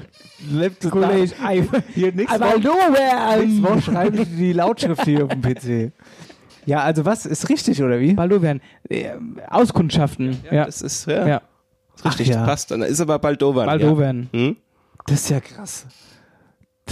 Kollege. 0.90 1.32
Hier 1.94 2.12
nichts 2.12 2.38
Baldowern. 2.38 2.92
Nächstes 3.40 3.60
Mal 3.62 3.80
schreibe 3.80 4.18
ich 4.18 4.28
die 4.36 4.52
Lautschrift 4.52 5.04
hier 5.04 5.24
auf 5.24 5.30
dem 5.30 5.40
PC. 5.40 5.92
Ja, 6.66 6.80
also 6.80 7.04
was? 7.04 7.26
Ist 7.26 7.50
richtig, 7.50 7.82
oder 7.82 8.00
wie? 8.00 8.14
Baldowern. 8.14 8.62
Äh, 8.88 9.10
Auskundschaften. 9.50 10.38
Ja. 10.50 10.64
Das 10.64 10.80
ist, 10.80 11.06
ja, 11.06 11.26
ja. 11.26 11.42
ist 11.94 12.06
richtig, 12.06 12.28
Ach 12.28 12.32
ja. 12.32 12.38
das 12.40 12.46
passt. 12.48 12.70
Dann 12.70 12.80
ist 12.80 13.00
aber 13.02 13.18
Baldovern. 13.18 13.66
Baldowern. 13.66 14.30
Ja. 14.32 14.38
Hm? 14.40 14.56
Das 15.06 15.20
ist 15.20 15.28
ja 15.30 15.40
krass. 15.40 15.86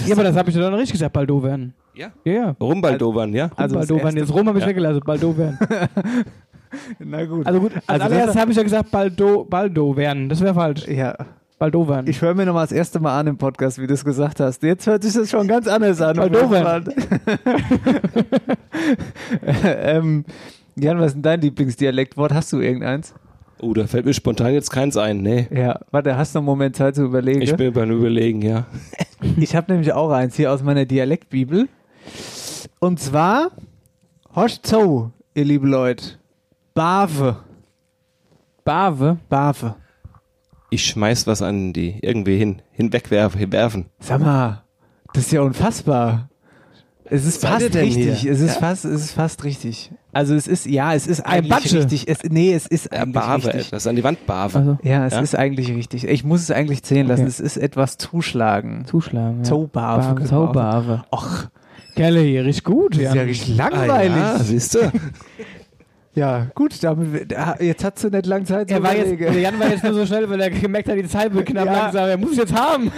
Ja, 0.06 0.14
aber 0.14 0.24
das 0.24 0.36
habe 0.36 0.48
ich 0.50 0.54
doch 0.56 0.62
dann 0.62 0.74
richtig 0.74 0.92
gesagt, 0.92 1.12
Baldowern. 1.12 1.74
Ja. 1.94 2.10
Ja, 2.24 2.32
ja. 2.32 2.56
Rumbaldovern, 2.60 3.32
ja. 3.34 3.50
Also 3.56 3.76
das 3.76 3.90
erste- 3.90 4.18
Jetzt 4.18 4.32
Rom 4.32 4.48
habe 4.48 4.58
ich 4.58 4.64
Ja. 4.64 4.70
weggelassen. 4.70 5.00
Baldowern. 5.04 5.58
Na 6.98 7.24
gut. 7.26 7.46
Also 7.46 7.60
gut, 7.60 7.72
als 7.74 7.82
Also 7.88 7.98
das- 8.04 8.12
allererstes 8.12 8.40
habe 8.40 8.50
ich 8.50 8.56
ja 8.56 8.62
gesagt 8.62 8.90
Baldo, 8.90 9.44
Baldowern. 9.44 10.28
Das 10.30 10.40
wäre 10.40 10.54
falsch. 10.54 10.86
Ja. 10.88 11.14
Baldowern. 11.58 12.06
Ich 12.08 12.20
höre 12.22 12.34
mir 12.34 12.46
nochmal 12.46 12.64
das 12.64 12.72
erste 12.72 12.98
Mal 12.98 13.20
an 13.20 13.26
im 13.26 13.36
Podcast, 13.38 13.78
wie 13.80 13.86
du 13.86 13.92
es 13.94 14.04
gesagt 14.04 14.40
hast. 14.40 14.62
Jetzt 14.62 14.86
hört 14.86 15.02
sich 15.02 15.12
das 15.12 15.30
schon 15.30 15.46
ganz 15.46 15.68
anders 15.68 16.00
an. 16.00 16.16
Baldowern. 16.16 16.84
ähm, 19.64 20.24
Jan, 20.76 20.98
was 20.98 21.08
ist 21.08 21.14
denn 21.14 21.22
dein 21.22 21.40
Lieblingsdialektwort? 21.42 22.32
Hast 22.32 22.52
du 22.52 22.60
irgendeins? 22.60 23.14
Oh, 23.62 23.72
da 23.74 23.86
fällt 23.86 24.04
mir 24.06 24.12
spontan 24.12 24.52
jetzt 24.52 24.70
keins 24.70 24.96
ein. 24.96 25.18
Nee. 25.22 25.46
Ja, 25.54 25.78
warte, 25.92 26.16
hast 26.16 26.34
du 26.34 26.40
einen 26.40 26.46
Moment 26.46 26.74
Zeit 26.76 26.96
zu 26.96 27.04
überlegen? 27.04 27.40
Ich 27.42 27.54
bin 27.54 27.72
beim 27.72 27.90
Überlegen, 27.90 28.42
ja. 28.42 28.66
Ich 29.36 29.54
habe 29.54 29.70
nämlich 29.70 29.92
auch 29.92 30.10
eins 30.10 30.34
hier 30.34 30.50
aus 30.52 30.64
meiner 30.64 30.84
Dialektbibel. 30.84 31.68
Und 32.80 32.98
zwar, 32.98 33.52
horcht 34.34 34.66
zu, 34.66 35.12
ihr 35.34 35.44
liebe 35.44 35.68
Leute. 35.68 36.18
Bave. 36.74 37.36
Bave. 38.64 39.18
Bave. 39.28 39.76
Ich 40.70 40.84
schmeiß 40.86 41.28
was 41.28 41.40
an 41.40 41.72
die 41.72 41.98
irgendwie 42.02 42.36
hin, 42.36 42.62
hinwegwerfen, 42.72 43.38
hinwerfen. 43.38 43.86
Sag 44.00 44.20
mal, 44.22 44.64
das 45.14 45.26
ist 45.26 45.32
ja 45.32 45.42
unfassbar. 45.42 46.28
Es 47.04 47.24
ist 47.24 47.42
Was 47.44 47.50
fast 47.62 47.76
richtig. 47.76 48.24
Es 48.24 48.40
ist 48.40 48.54
Ja? 48.54 48.60
fast, 48.60 48.84
es 48.84 49.02
ist 49.04 49.12
fast 49.12 49.44
richtig. 49.44 49.92
Also 50.12 50.34
es 50.34 50.46
ist, 50.46 50.66
ja, 50.66 50.94
es 50.94 51.06
ist 51.06 51.20
Ein 51.20 51.32
eigentlich 51.32 51.50
Batsche. 51.50 51.78
richtig. 51.78 52.06
Es, 52.08 52.18
nee, 52.28 52.52
es 52.52 52.66
ist 52.66 52.92
eigentlich 52.92 53.14
Bave, 53.14 53.46
richtig. 53.46 53.70
das 53.70 53.86
an 53.86 53.96
die 53.96 54.04
Wand 54.04 54.26
bave. 54.26 54.58
Also, 54.58 54.78
Ja, 54.82 55.06
es 55.06 55.14
Ja? 55.14 55.20
ist 55.20 55.34
eigentlich 55.34 55.68
richtig. 55.74 56.04
Ich 56.06 56.22
muss 56.24 56.42
es 56.42 56.50
eigentlich 56.50 56.82
zählen 56.82 57.06
lassen. 57.06 57.22
Okay. 57.22 57.30
Es 57.30 57.40
ist 57.40 57.56
etwas 57.56 57.96
zuschlagen. 57.96 58.84
zuschlagen. 58.86 59.38
Ja. 59.38 59.44
Zaubarve. 59.44 60.14
Bar- 60.14 60.24
Zaubarve. 60.26 61.04
Och, 61.10 61.46
Gelle 61.94 62.20
hier, 62.20 62.44
richtig 62.44 62.64
gut. 62.64 62.94
das 62.94 63.02
ist 63.02 63.14
ja 63.14 63.22
richtig 63.22 63.56
langweilig. 63.56 64.12
Ah, 64.22 64.36
ja, 64.36 64.38
siehst 64.38 64.74
du? 64.74 64.78
Ja, 66.14 66.46
gut, 66.54 66.74
damit, 66.84 67.32
da- 67.32 67.56
jetzt 67.58 67.82
hast 67.84 68.04
du 68.04 68.10
nicht 68.10 68.26
lang 68.26 68.44
Zeit 68.44 68.70
Er 68.70 68.82
war 68.82 68.94
jetzt, 68.94 69.18
der 69.18 69.32
Jan 69.40 69.58
war 69.58 69.68
jetzt 69.68 69.82
nur 69.82 69.94
so 69.94 70.04
schnell, 70.04 70.28
weil 70.28 70.40
er 70.42 70.50
gemerkt 70.50 70.88
hat, 70.90 70.96
die 70.96 71.08
Zeit 71.08 71.32
wird 71.32 71.46
knapp 71.46 71.64
Ja. 71.66 71.72
langsam. 71.84 72.06
Er 72.08 72.18
muss 72.18 72.32
es 72.32 72.36
jetzt 72.36 72.54
haben. 72.54 72.92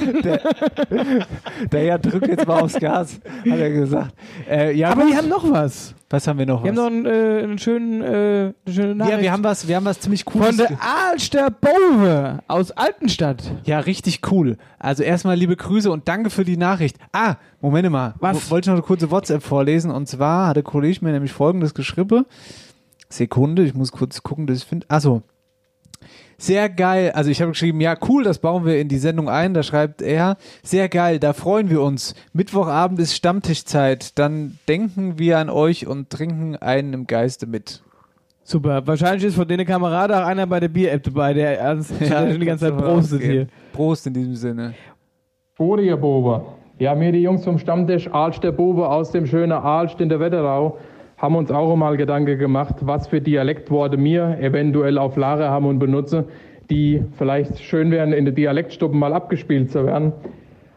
Der 1.70 1.82
ja, 1.84 1.98
drück 1.98 2.26
jetzt 2.26 2.46
mal 2.46 2.60
aufs 2.60 2.74
Gas, 2.78 3.20
hat 3.48 3.58
er 3.58 3.70
gesagt. 3.70 4.14
Äh, 4.50 4.72
ja, 4.76 4.90
Aber 4.90 5.02
gut. 5.02 5.10
wir 5.12 5.16
haben 5.18 5.28
noch 5.28 5.48
was. 5.50 5.94
was 6.10 6.26
haben 6.26 6.38
wir 6.40 6.46
noch? 6.46 6.64
Wir 6.64 6.70
haben 6.72 6.76
was? 6.76 6.84
noch 6.84 6.90
einen, 6.90 7.06
äh, 7.06 7.42
einen 7.44 7.58
schönen, 7.58 8.02
äh, 8.02 8.06
eine 8.66 8.74
schöne 8.74 8.94
Nachricht. 8.96 9.16
ja, 9.18 9.22
wir 9.22 9.32
haben 9.32 9.44
was, 9.44 9.68
wir 9.68 9.76
haben 9.76 9.84
was 9.84 10.00
ziemlich 10.00 10.24
cooles. 10.24 10.48
von 10.48 10.56
der 10.56 10.70
Alster 11.10 11.50
Bove 11.50 12.40
aus 12.48 12.72
Altenstadt. 12.72 13.42
Ja, 13.64 13.78
richtig 13.80 14.22
cool. 14.30 14.56
Also 14.78 15.02
erstmal 15.02 15.36
liebe 15.36 15.54
Grüße 15.56 15.90
und 15.90 16.08
danke 16.08 16.30
für 16.30 16.44
die 16.44 16.56
Nachricht. 16.56 16.96
Ah, 17.12 17.36
Moment 17.60 17.88
mal. 17.90 18.14
Was? 18.18 18.50
Wo- 18.50 18.54
Wollte 18.54 18.66
ich 18.66 18.68
noch 18.70 18.74
eine 18.74 18.82
kurze 18.82 19.10
WhatsApp 19.10 19.42
vorlesen. 19.42 19.90
Und 19.90 20.08
zwar 20.08 20.48
hat 20.48 20.56
der 20.56 20.62
Kollege 20.64 20.98
mir 21.04 21.12
nämlich 21.12 21.32
folgendes 21.32 21.74
geschrieben. 21.74 22.24
Sekunde, 23.16 23.64
ich 23.64 23.74
muss 23.74 23.92
kurz 23.92 24.22
gucken, 24.22 24.46
dass 24.46 24.58
ich 24.58 24.64
finde. 24.64 24.86
Achso. 24.88 25.22
Sehr 26.36 26.68
geil. 26.68 27.12
Also 27.14 27.30
ich 27.30 27.40
habe 27.40 27.52
geschrieben, 27.52 27.80
ja, 27.80 27.96
cool, 28.08 28.24
das 28.24 28.38
bauen 28.38 28.66
wir 28.66 28.80
in 28.80 28.88
die 28.88 28.98
Sendung 28.98 29.28
ein. 29.28 29.54
Da 29.54 29.62
schreibt 29.62 30.02
er, 30.02 30.36
sehr 30.62 30.88
geil, 30.88 31.18
da 31.18 31.32
freuen 31.32 31.70
wir 31.70 31.80
uns. 31.80 32.14
Mittwochabend 32.32 32.98
ist 32.98 33.14
Stammtischzeit. 33.14 34.18
Dann 34.18 34.58
denken 34.68 35.18
wir 35.18 35.38
an 35.38 35.48
euch 35.48 35.86
und 35.86 36.10
trinken 36.10 36.56
einen 36.56 36.92
im 36.92 37.06
Geiste 37.06 37.46
mit. 37.46 37.82
Super. 38.42 38.86
Wahrscheinlich 38.86 39.24
ist 39.24 39.36
von 39.36 39.48
denen 39.48 39.64
Kameraden 39.64 40.16
auch 40.16 40.26
einer 40.26 40.46
bei 40.46 40.60
der 40.60 40.68
Bier-App 40.68 41.04
dabei, 41.04 41.32
der 41.32 41.58
ernst 41.58 41.94
schon 42.06 42.38
die 42.38 42.46
ganze 42.46 42.66
Zeit 42.66 42.76
prostet 42.76 43.22
hier. 43.22 43.46
Prost 43.72 44.06
in 44.06 44.12
diesem 44.12 44.34
Sinne. 44.34 44.74
Gute, 45.56 45.82
ihr 45.82 45.96
Bobe. 45.96 46.44
Ja, 46.78 46.98
wir, 46.98 47.12
die 47.12 47.22
Jungs 47.22 47.44
vom 47.44 47.58
Stammtisch 47.58 48.12
Alst 48.12 48.42
der 48.42 48.50
Bobe 48.52 48.88
aus 48.88 49.12
dem 49.12 49.26
schönen 49.26 49.52
Alst 49.52 50.00
in 50.00 50.08
der 50.08 50.18
Wetterau, 50.18 50.78
haben 51.24 51.36
uns 51.36 51.50
auch 51.50 51.74
mal 51.74 51.96
Gedanken 51.96 52.38
gemacht, 52.38 52.74
was 52.82 53.08
für 53.08 53.18
Dialektworte 53.18 53.96
wir 53.96 54.36
eventuell 54.40 54.98
auf 54.98 55.16
Lager 55.16 55.48
haben 55.48 55.64
und 55.64 55.78
benutzen, 55.78 56.24
die 56.68 57.02
vielleicht 57.16 57.58
schön 57.60 57.90
wären, 57.90 58.12
in 58.12 58.26
der 58.26 58.34
Dialektstuppen 58.34 58.98
mal 58.98 59.14
abgespielt 59.14 59.72
zu 59.72 59.86
werden. 59.86 60.12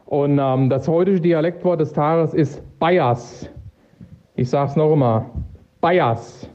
Und 0.05 0.39
ähm, 0.41 0.69
das 0.69 0.87
heutige 0.87 1.19
Dialektwort 1.19 1.81
des 1.81 1.91
Tages 1.91 2.33
ist 2.33 2.61
Bayers. 2.79 3.49
Ich 4.37 4.49
sag's 4.49 4.77
noch 4.77 4.93
einmal. 4.93 5.25
Bayers. 5.81 6.49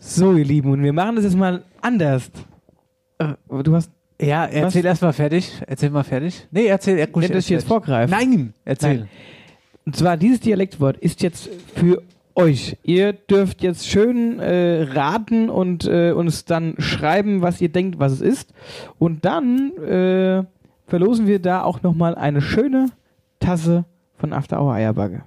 So, 0.00 0.32
ihr 0.32 0.44
Lieben, 0.44 0.72
und 0.72 0.82
wir 0.82 0.92
machen 0.92 1.14
das 1.14 1.24
jetzt 1.24 1.36
mal 1.36 1.62
anders. 1.80 2.28
Äh, 3.18 3.34
Du 3.62 3.72
hast. 3.76 3.88
Ja, 4.20 4.46
erzähl 4.46 4.84
erst 4.84 5.02
mal 5.02 5.12
fertig. 5.12 5.62
Erzähl 5.68 5.90
mal 5.90 6.02
fertig. 6.02 6.48
Nee, 6.50 6.66
erzähl. 6.66 6.98
Er, 6.98 7.08
ich 7.16 7.48
jetzt 7.48 7.68
vorgreife. 7.68 8.10
Nein, 8.10 8.52
erzähl. 8.64 8.98
Nein. 8.98 9.08
Und 9.86 9.94
zwar, 9.96 10.16
dieses 10.16 10.40
Dialektwort 10.40 10.96
ist 10.96 11.22
jetzt 11.22 11.48
für 11.76 12.02
euch. 12.34 12.76
Ihr 12.82 13.12
dürft 13.12 13.62
jetzt 13.62 13.88
schön 13.88 14.38
äh, 14.38 14.82
raten 14.82 15.50
und 15.50 15.84
äh, 15.86 16.12
uns 16.12 16.44
dann 16.44 16.74
schreiben, 16.78 17.42
was 17.42 17.60
ihr 17.60 17.70
denkt, 17.70 17.98
was 17.98 18.12
es 18.12 18.20
ist. 18.20 18.54
Und 18.98 19.24
dann 19.24 19.76
äh, 19.78 20.44
verlosen 20.86 21.26
wir 21.26 21.40
da 21.40 21.62
auch 21.62 21.82
nochmal 21.82 22.14
eine 22.14 22.40
schöne 22.40 22.90
Tasse 23.40 23.84
von 24.16 24.32
After 24.32 24.60
Hour 24.62 24.74
Eierbagge. 24.74 25.22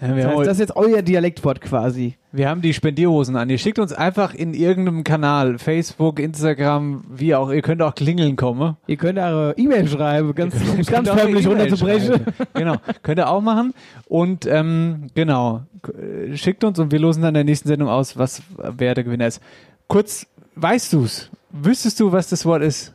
Ja, 0.00 0.16
wir, 0.16 0.24
Das, 0.24 0.32
heißt, 0.32 0.46
das 0.46 0.52
ist 0.54 0.60
jetzt 0.60 0.76
euer 0.76 1.02
Dialektwort 1.02 1.60
quasi. 1.60 2.14
wir 2.32 2.48
haben 2.48 2.62
die 2.62 2.72
Spendierhosen 2.72 3.36
an. 3.36 3.50
Ihr 3.50 3.58
schickt 3.58 3.78
uns 3.78 3.92
einfach 3.92 4.32
in 4.34 4.54
irgendeinem 4.54 5.04
Kanal, 5.04 5.58
Facebook, 5.58 6.18
Instagram, 6.18 7.04
wie 7.10 7.34
auch. 7.34 7.50
Ihr 7.50 7.60
könnt 7.62 7.82
auch 7.82 7.94
klingeln 7.94 8.36
kommen. 8.36 8.76
Ihr 8.86 8.96
könnt 8.96 9.18
eure 9.18 9.54
E-Mail 9.58 9.86
schreiben, 9.88 10.34
ganz, 10.34 10.54
ganz 10.54 10.86
Könnt 10.86 11.08
auch 11.08 11.12
eine 11.14 11.22
förmlich 11.22 11.44
E-Mail 11.44 11.58
runterzubrechen. 11.60 12.24
genau, 12.54 12.76
könnt 13.02 13.18
ihr 13.18 13.28
auch 13.28 13.42
machen. 13.42 13.74
Und 14.06 14.46
ähm, 14.46 15.08
genau, 15.14 15.62
äh, 15.86 16.36
schickt 16.36 16.64
uns 16.64 16.78
und 16.78 16.92
wir 16.92 16.98
losen 16.98 17.20
dann 17.22 17.30
in 17.30 17.34
der 17.34 17.44
nächsten 17.44 17.68
Sendung 17.68 17.88
aus, 17.88 18.16
was 18.16 18.42
wer 18.56 18.94
der 18.94 19.04
Gewinner 19.04 19.26
ist. 19.26 19.42
Kurz, 19.86 20.26
weißt 20.54 20.92
du's? 20.94 21.30
Wüsstest 21.50 22.00
du, 22.00 22.10
was 22.12 22.28
das 22.30 22.46
Wort 22.46 22.62
ist? 22.62 22.94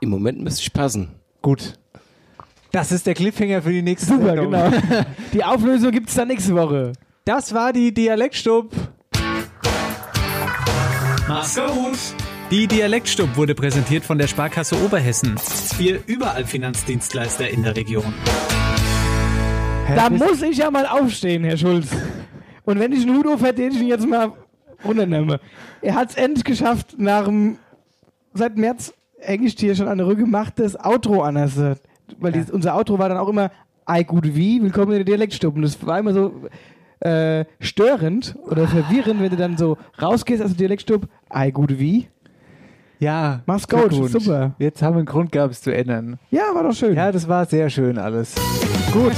Im 0.00 0.10
Moment 0.10 0.40
müsste 0.42 0.60
ich 0.62 0.72
passen. 0.72 1.08
Gut. 1.42 1.78
Das 2.72 2.92
ist 2.92 3.06
der 3.06 3.14
Cliffhanger 3.14 3.62
für 3.62 3.70
die 3.72 3.82
nächste 3.82 4.08
Super, 4.14 4.26
Sendung. 4.36 4.50
genau. 4.50 4.70
Die 5.32 5.44
Auflösung 5.44 5.90
gibt 5.92 6.08
es 6.08 6.14
dann 6.14 6.28
nächste 6.28 6.54
Woche. 6.54 6.92
Das 7.24 7.52
war 7.54 7.72
die 7.72 7.92
Dialektstub. 7.92 8.70
Mach's 11.28 11.56
gut. 11.56 11.98
Die 12.50 12.66
Dialektstub 12.68 13.36
wurde 13.36 13.54
präsentiert 13.54 14.04
von 14.04 14.18
der 14.18 14.28
Sparkasse 14.28 14.76
Oberhessen. 14.84 15.34
Wir 15.78 16.00
überall 16.06 16.44
Finanzdienstleister 16.44 17.48
in 17.50 17.64
der 17.64 17.74
Region. 17.74 18.14
Da 19.94 20.08
muss 20.10 20.42
ich 20.42 20.58
ja 20.58 20.70
mal 20.70 20.86
aufstehen, 20.86 21.42
Herr 21.44 21.56
Schulz. 21.56 21.88
Und 22.64 22.78
wenn 22.78 22.92
ich 22.92 23.02
einen 23.02 23.16
Hut 23.16 23.26
auf 23.26 23.42
hätte, 23.42 23.62
den 23.62 23.72
ich 23.72 23.80
ihn 23.80 23.88
jetzt 23.88 24.06
mal 24.06 24.32
runternehme. 24.84 25.40
Er 25.82 25.94
hat 25.94 26.10
es 26.10 26.16
endlich 26.16 26.44
geschafft, 26.44 26.94
nach 26.98 27.24
dem, 27.24 27.58
seit 28.34 28.56
März 28.56 28.92
hänge 29.18 29.46
ich 29.46 29.56
dir 29.56 29.74
schon 29.74 29.88
an 29.88 29.98
der 29.98 30.06
Rücke, 30.06 30.26
macht 30.26 30.58
das 30.60 30.76
Outro 30.78 31.22
anders. 31.22 31.52
Weil 32.18 32.32
dieses, 32.32 32.50
unser 32.50 32.76
Outro 32.76 32.98
war 32.98 33.08
dann 33.08 33.18
auch 33.18 33.28
immer, 33.28 33.50
ei 33.84 34.02
gut 34.02 34.34
wie, 34.34 34.62
willkommen 34.62 34.92
in 34.92 34.98
der 34.98 35.04
Dialektstube. 35.04 35.56
Und 35.56 35.62
das 35.62 35.84
war 35.86 35.98
immer 35.98 36.12
so 36.12 36.32
äh, 37.00 37.44
störend 37.60 38.36
oder 38.46 38.66
verwirrend, 38.68 39.20
wenn 39.20 39.30
du 39.30 39.36
dann 39.36 39.56
so 39.56 39.76
rausgehst 40.00 40.42
aus 40.42 40.50
der 40.50 40.58
Dialektstube, 40.58 41.08
ei 41.28 41.50
gut 41.50 41.78
wie. 41.78 42.08
Ja, 42.98 43.42
Mach's 43.46 43.68
gut, 43.68 43.90
Glückwunsch. 43.90 44.12
super. 44.12 44.54
Jetzt 44.58 44.80
haben 44.82 44.94
wir 44.94 44.98
einen 45.00 45.06
Grund 45.06 45.30
gehabt, 45.30 45.52
es 45.52 45.60
zu 45.60 45.74
ändern. 45.74 46.18
Ja, 46.30 46.54
war 46.54 46.62
doch 46.62 46.72
schön. 46.72 46.94
Ja, 46.96 47.12
das 47.12 47.28
war 47.28 47.44
sehr 47.44 47.68
schön 47.68 47.98
alles. 47.98 48.34
Gut, 48.92 49.12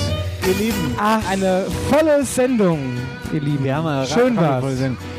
ihr 0.48 0.54
Lieben. 0.54 0.94
Ach, 0.96 1.20
eine 1.30 1.66
volle 1.90 2.24
Sendung, 2.24 2.78
ihr 3.32 3.40
Lieben. 3.40 3.64
Wir 3.64 3.76
haben 3.76 3.86
eine 3.86 4.06
Schön 4.06 4.36
war's. 4.36 4.64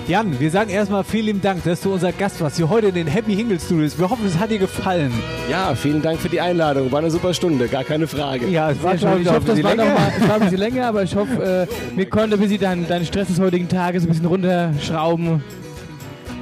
Jan, 0.07 0.39
wir 0.39 0.49
sagen 0.49 0.71
erstmal 0.71 1.03
vielen 1.03 1.25
lieben 1.27 1.41
Dank, 1.41 1.63
dass 1.63 1.81
du 1.81 1.93
unser 1.93 2.11
Gast 2.11 2.41
warst, 2.41 2.57
hier 2.57 2.67
heute 2.67 2.87
in 2.87 2.95
den 2.95 3.05
Happy 3.05 3.35
Hingle 3.35 3.59
Studios. 3.59 3.97
Wir 3.99 4.09
hoffen, 4.09 4.25
es 4.25 4.39
hat 4.39 4.49
dir 4.49 4.57
gefallen. 4.57 5.11
Ja, 5.49 5.75
vielen 5.75 6.01
Dank 6.01 6.19
für 6.19 6.29
die 6.29 6.41
Einladung. 6.41 6.91
War 6.91 6.99
eine 6.99 7.11
super 7.11 7.33
Stunde, 7.33 7.67
gar 7.67 7.83
keine 7.83 8.07
Frage. 8.07 8.47
Ja, 8.47 8.71
es 8.71 8.81
Sehr 8.81 8.97
schön. 8.97 9.21
Ich 9.21 9.29
hoffe, 9.29 9.45
das 9.45 9.63
war, 9.63 9.75
noch 9.75 9.85
mal, 9.85 10.11
es 10.19 10.27
war 10.27 10.35
ein 10.35 10.41
bisschen 10.41 10.57
länger, 10.57 10.87
aber 10.87 11.03
ich 11.03 11.15
hoffe, 11.15 11.67
äh, 11.69 11.97
wir 11.97 12.09
konnten 12.09 12.33
ein 12.33 12.39
bisschen 12.39 12.59
deinen 12.59 12.87
deinen 12.87 13.05
Stress 13.05 13.27
des 13.27 13.39
heutigen 13.39 13.67
Tages 13.67 14.03
ein 14.03 14.09
bisschen 14.09 14.25
runterschrauben. 14.25 15.43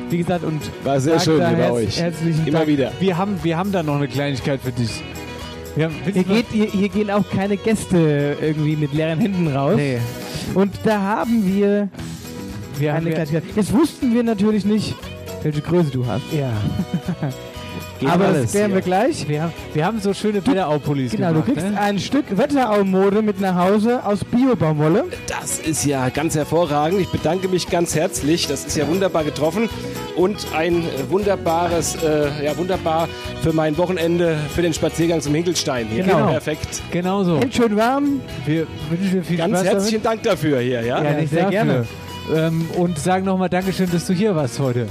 Wie 0.09 0.19
gesagt, 0.19 0.45
und 0.45 0.61
War 0.85 1.01
sehr 1.01 1.19
schön 1.19 1.39
bei 1.39 1.69
euch. 1.69 1.99
Herzlichen 1.99 2.47
Immer 2.47 2.59
Dank. 2.59 2.69
wieder. 2.69 2.91
Wir 3.01 3.18
haben, 3.18 3.38
wir 3.43 3.57
haben 3.57 3.73
da 3.73 3.84
noch 3.84 3.97
eine 3.97 4.07
Kleinigkeit 4.07 4.61
für 4.64 4.72
dich. 4.72 5.03
Haben, 5.85 5.95
Hier, 6.11 6.23
geht, 6.23 6.45
hier, 6.51 6.65
hier 6.65 6.89
gehen 6.89 7.11
auch 7.11 7.23
keine 7.29 7.57
Gäste 7.57 8.37
irgendwie 8.41 8.75
mit 8.75 8.93
leeren 8.93 9.19
Händen 9.19 9.47
raus. 9.47 9.75
Nee. 9.75 9.99
Und 10.53 10.73
da 10.83 10.99
haben 11.01 11.45
wir 11.45 11.89
Wir 12.77 12.91
haben 12.93 12.97
eine 13.05 13.07
wir, 13.07 13.13
Kleinigkeit. 13.25 13.43
Jetzt 13.55 13.73
wussten 13.73 14.13
wir 14.13 14.23
natürlich 14.23 14.65
nicht, 14.65 14.95
welche 15.43 15.61
Größe 15.61 15.91
du 15.91 16.05
hast. 16.05 16.23
ja. 16.33 16.51
Geht 17.99 18.09
aber 18.09 18.25
alles 18.27 18.41
das 18.43 18.51
klären 18.51 18.71
wir 18.71 18.75
hier. 18.75 18.81
gleich. 18.83 19.27
Wir 19.27 19.43
haben, 19.43 19.53
wir 19.73 19.85
haben 19.85 19.99
so 19.99 20.13
schöne 20.13 20.45
Wetterau-Pullis 20.45 21.11
Genau, 21.11 21.29
gemacht. 21.29 21.47
du 21.47 21.53
kriegst 21.53 21.67
ne? 21.71 21.79
ein 21.79 21.99
Stück 21.99 22.25
Wetterau-Mode 22.37 23.21
mit 23.21 23.41
nach 23.41 23.55
Hause 23.55 24.05
aus 24.05 24.23
Bio-Baumwolle. 24.23 25.05
Das 25.27 25.59
ist 25.59 25.85
ja 25.85 26.09
ganz 26.09 26.35
hervorragend. 26.35 27.01
Ich 27.01 27.09
bedanke 27.09 27.47
mich 27.47 27.69
ganz 27.69 27.95
herzlich. 27.95 28.47
Das 28.47 28.65
ist 28.65 28.77
ja 28.77 28.87
wunderbar 28.87 29.23
getroffen. 29.23 29.69
Und 30.15 30.47
ein 30.55 30.83
wunderbares, 31.09 31.95
äh, 32.03 32.45
ja 32.45 32.57
wunderbar 32.57 33.07
für 33.43 33.53
mein 33.53 33.77
Wochenende, 33.77 34.35
für 34.55 34.61
den 34.61 34.73
Spaziergang 34.73 35.21
zum 35.21 35.33
Hinkelstein 35.35 35.87
hier. 35.87 36.03
Genau. 36.03 36.27
Perfekt. 36.31 36.81
Genau 36.91 37.23
so. 37.23 37.39
Hält 37.39 37.53
schön 37.55 37.75
warm. 37.77 38.21
Wir 38.45 38.65
wünschen 38.89 39.11
dir 39.11 39.23
viel 39.23 39.37
Ganz 39.37 39.59
Spaß 39.59 39.65
herzlichen 39.65 40.03
Dank 40.03 40.23
dafür 40.23 40.59
hier, 40.59 40.81
ja? 40.81 41.01
damit. 41.01 41.11
Ja, 41.13 41.19
Ja, 41.21 41.27
sehr 41.27 41.43
dafür. 41.43 41.51
gerne. 41.51 41.85
Ähm, 42.35 42.69
und 42.75 42.99
sagen 42.99 43.25
nochmal 43.25 43.49
Dankeschön, 43.49 43.89
dass 43.91 44.05
du 44.07 44.13
hier 44.13 44.35
warst 44.35 44.59
heute. 44.59 44.87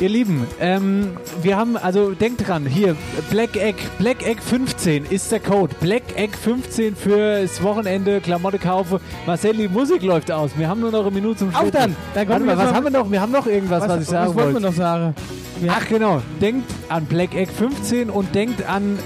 Ihr 0.00 0.08
Lieben, 0.08 0.46
ähm, 0.60 1.16
wir 1.42 1.56
haben, 1.56 1.76
also 1.76 2.12
denkt 2.12 2.46
dran, 2.46 2.64
hier, 2.64 2.94
Black 3.30 3.56
Egg, 3.56 3.78
Black 3.98 4.24
Egg 4.24 4.40
15 4.40 5.04
ist 5.06 5.32
der 5.32 5.40
Code. 5.40 5.74
Black 5.80 6.02
Egg 6.14 6.36
15 6.36 6.94
fürs 6.94 7.60
Wochenende, 7.64 8.20
Klamotte 8.20 8.60
kaufe. 8.60 9.00
Marcel, 9.26 9.54
die 9.54 9.66
Musik 9.66 10.02
läuft 10.02 10.30
aus. 10.30 10.52
Wir 10.56 10.68
haben 10.68 10.80
nur 10.80 10.92
noch 10.92 11.02
eine 11.02 11.10
Minute 11.10 11.38
zum 11.38 11.50
Schluss. 11.50 11.64
Auf 11.64 11.70
dann! 11.72 11.96
Dann 12.14 12.28
Warte 12.28 12.44
kommen 12.44 12.46
mal, 12.46 12.56
wir 12.56 12.64
was 12.64 12.74
haben 12.74 12.84
wir 12.84 12.90
noch? 12.90 13.10
Wir 13.10 13.20
haben 13.20 13.32
noch 13.32 13.46
irgendwas, 13.48 13.88
was, 13.88 14.02
ich 14.02 14.08
sagen 14.08 14.28
was 14.28 14.36
wollten 14.36 14.48
wir 14.48 14.54
wollte. 14.54 14.66
noch 14.68 14.74
sagen? 14.74 15.14
Wir 15.60 15.72
Ach 15.72 15.88
genau, 15.88 16.22
denkt 16.40 16.70
an 16.88 17.04
Black 17.06 17.34
Egg 17.34 17.50
15 17.52 18.08
und 18.08 18.32
denkt 18.36 18.68
an 18.68 19.00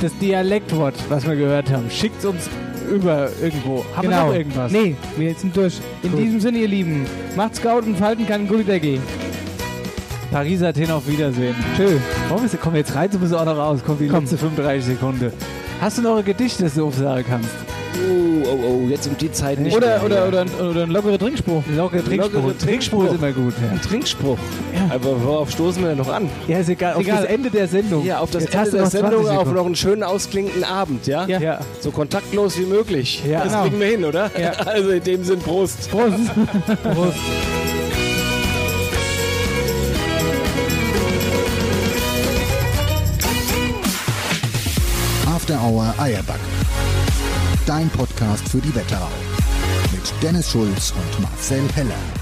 das 0.00 0.16
Dialektwort, 0.18 0.94
was 1.08 1.26
wir 1.26 1.34
gehört 1.34 1.68
haben. 1.72 1.90
Schickt 1.90 2.24
uns 2.24 2.48
über 2.88 3.28
irgendwo. 3.42 3.84
Haben 3.96 4.08
wir 4.08 4.16
noch 4.16 4.34
irgendwas? 4.34 4.70
Nee, 4.70 4.94
wir 5.16 5.34
sind 5.34 5.56
durch. 5.56 5.80
In 6.04 6.12
Gut. 6.12 6.20
diesem 6.20 6.38
Sinne, 6.40 6.58
ihr 6.58 6.68
Lieben, 6.68 7.06
macht's 7.34 7.60
gut 7.60 7.86
und 7.86 7.96
falten 7.96 8.24
kann 8.24 8.46
gute 8.46 8.62
Decke. 8.64 9.00
Paris, 10.32 10.62
Athen 10.62 10.90
auf 10.90 11.06
Wiedersehen. 11.06 11.54
Tschö. 11.76 11.98
Warum 12.28 12.44
ist, 12.44 12.56
komm 12.60 12.74
jetzt 12.74 12.94
rein, 12.94 13.10
du 13.10 13.18
musst 13.18 13.34
auch 13.34 13.44
noch 13.44 13.56
raus. 13.56 13.80
Komm, 13.84 13.98
die 13.98 14.08
Komm. 14.08 14.20
letzte 14.20 14.38
35 14.38 14.84
Sekunden. 14.84 15.30
Hast 15.80 15.98
du 15.98 16.02
noch 16.02 16.16
ein 16.16 16.24
Gedicht, 16.24 16.60
das 16.62 16.74
du 16.74 16.86
aufsagen 16.86 17.24
kannst? 17.28 17.50
Oh, 17.94 18.46
oh, 18.48 18.58
oh, 18.66 18.88
jetzt 18.88 19.06
um 19.06 19.16
die 19.18 19.30
Zeit 19.30 19.60
nicht 19.60 19.76
Oder, 19.76 19.98
mehr. 19.98 20.04
oder, 20.04 20.28
oder, 20.28 20.40
ein- 20.40 20.54
oder 20.70 20.82
ein 20.84 20.90
lockerer 20.90 21.18
Trinkspruch. 21.18 21.62
Lockere 21.76 22.02
Trinkspruch. 22.02 22.32
Lockere 22.32 22.58
Trinkspruch 22.58 23.04
ist 23.04 23.14
immer 23.14 23.32
gut. 23.32 23.52
Ein 23.70 23.80
Trinkspruch. 23.82 24.38
Aber 24.88 25.22
worauf 25.22 25.50
stoßen 25.50 25.82
wir 25.82 25.90
denn 25.90 25.98
noch 25.98 26.08
an? 26.12 26.30
Ja, 26.48 26.58
ist 26.58 26.70
egal. 26.70 26.94
Auf 26.94 27.02
Egal. 27.02 27.22
das 27.22 27.26
Ende 27.30 27.50
der 27.50 27.68
Sendung. 27.68 28.04
Ja, 28.06 28.20
auf 28.20 28.30
das 28.30 28.44
Jetzt 28.44 28.54
Ende 28.54 28.70
der 28.70 28.82
noch 28.82 28.88
20 28.90 29.10
Sendung, 29.10 29.28
auf 29.36 29.52
noch 29.52 29.66
einen 29.66 29.76
schönen 29.76 30.02
ausklingenden 30.02 30.64
Abend, 30.64 31.06
ja? 31.06 31.26
Ja. 31.26 31.40
Ja. 31.40 31.60
So 31.80 31.90
kontaktlos 31.90 32.58
wie 32.58 32.64
möglich. 32.64 33.22
Ja, 33.28 33.40
das 33.44 33.48
genau. 33.52 33.62
kriegen 33.64 33.80
wir 33.80 33.86
hin, 33.86 34.04
oder? 34.04 34.30
Ja. 34.40 34.52
Also 34.66 34.90
in 34.90 35.04
dem 35.04 35.24
Sinn, 35.24 35.40
Prost. 35.40 35.90
Prost. 35.90 36.16
Prost. 36.82 37.18
After 45.42 45.60
Hour 45.60 45.92
Eierback. 45.98 46.38
Dein 47.66 47.90
Podcast 47.90 48.48
für 48.48 48.58
die 48.58 48.72
Wetterau. 48.76 49.10
Mit 49.90 50.12
Dennis 50.22 50.52
Schulz 50.52 50.92
und 50.92 51.20
Marcel 51.20 51.68
Heller. 51.74 52.21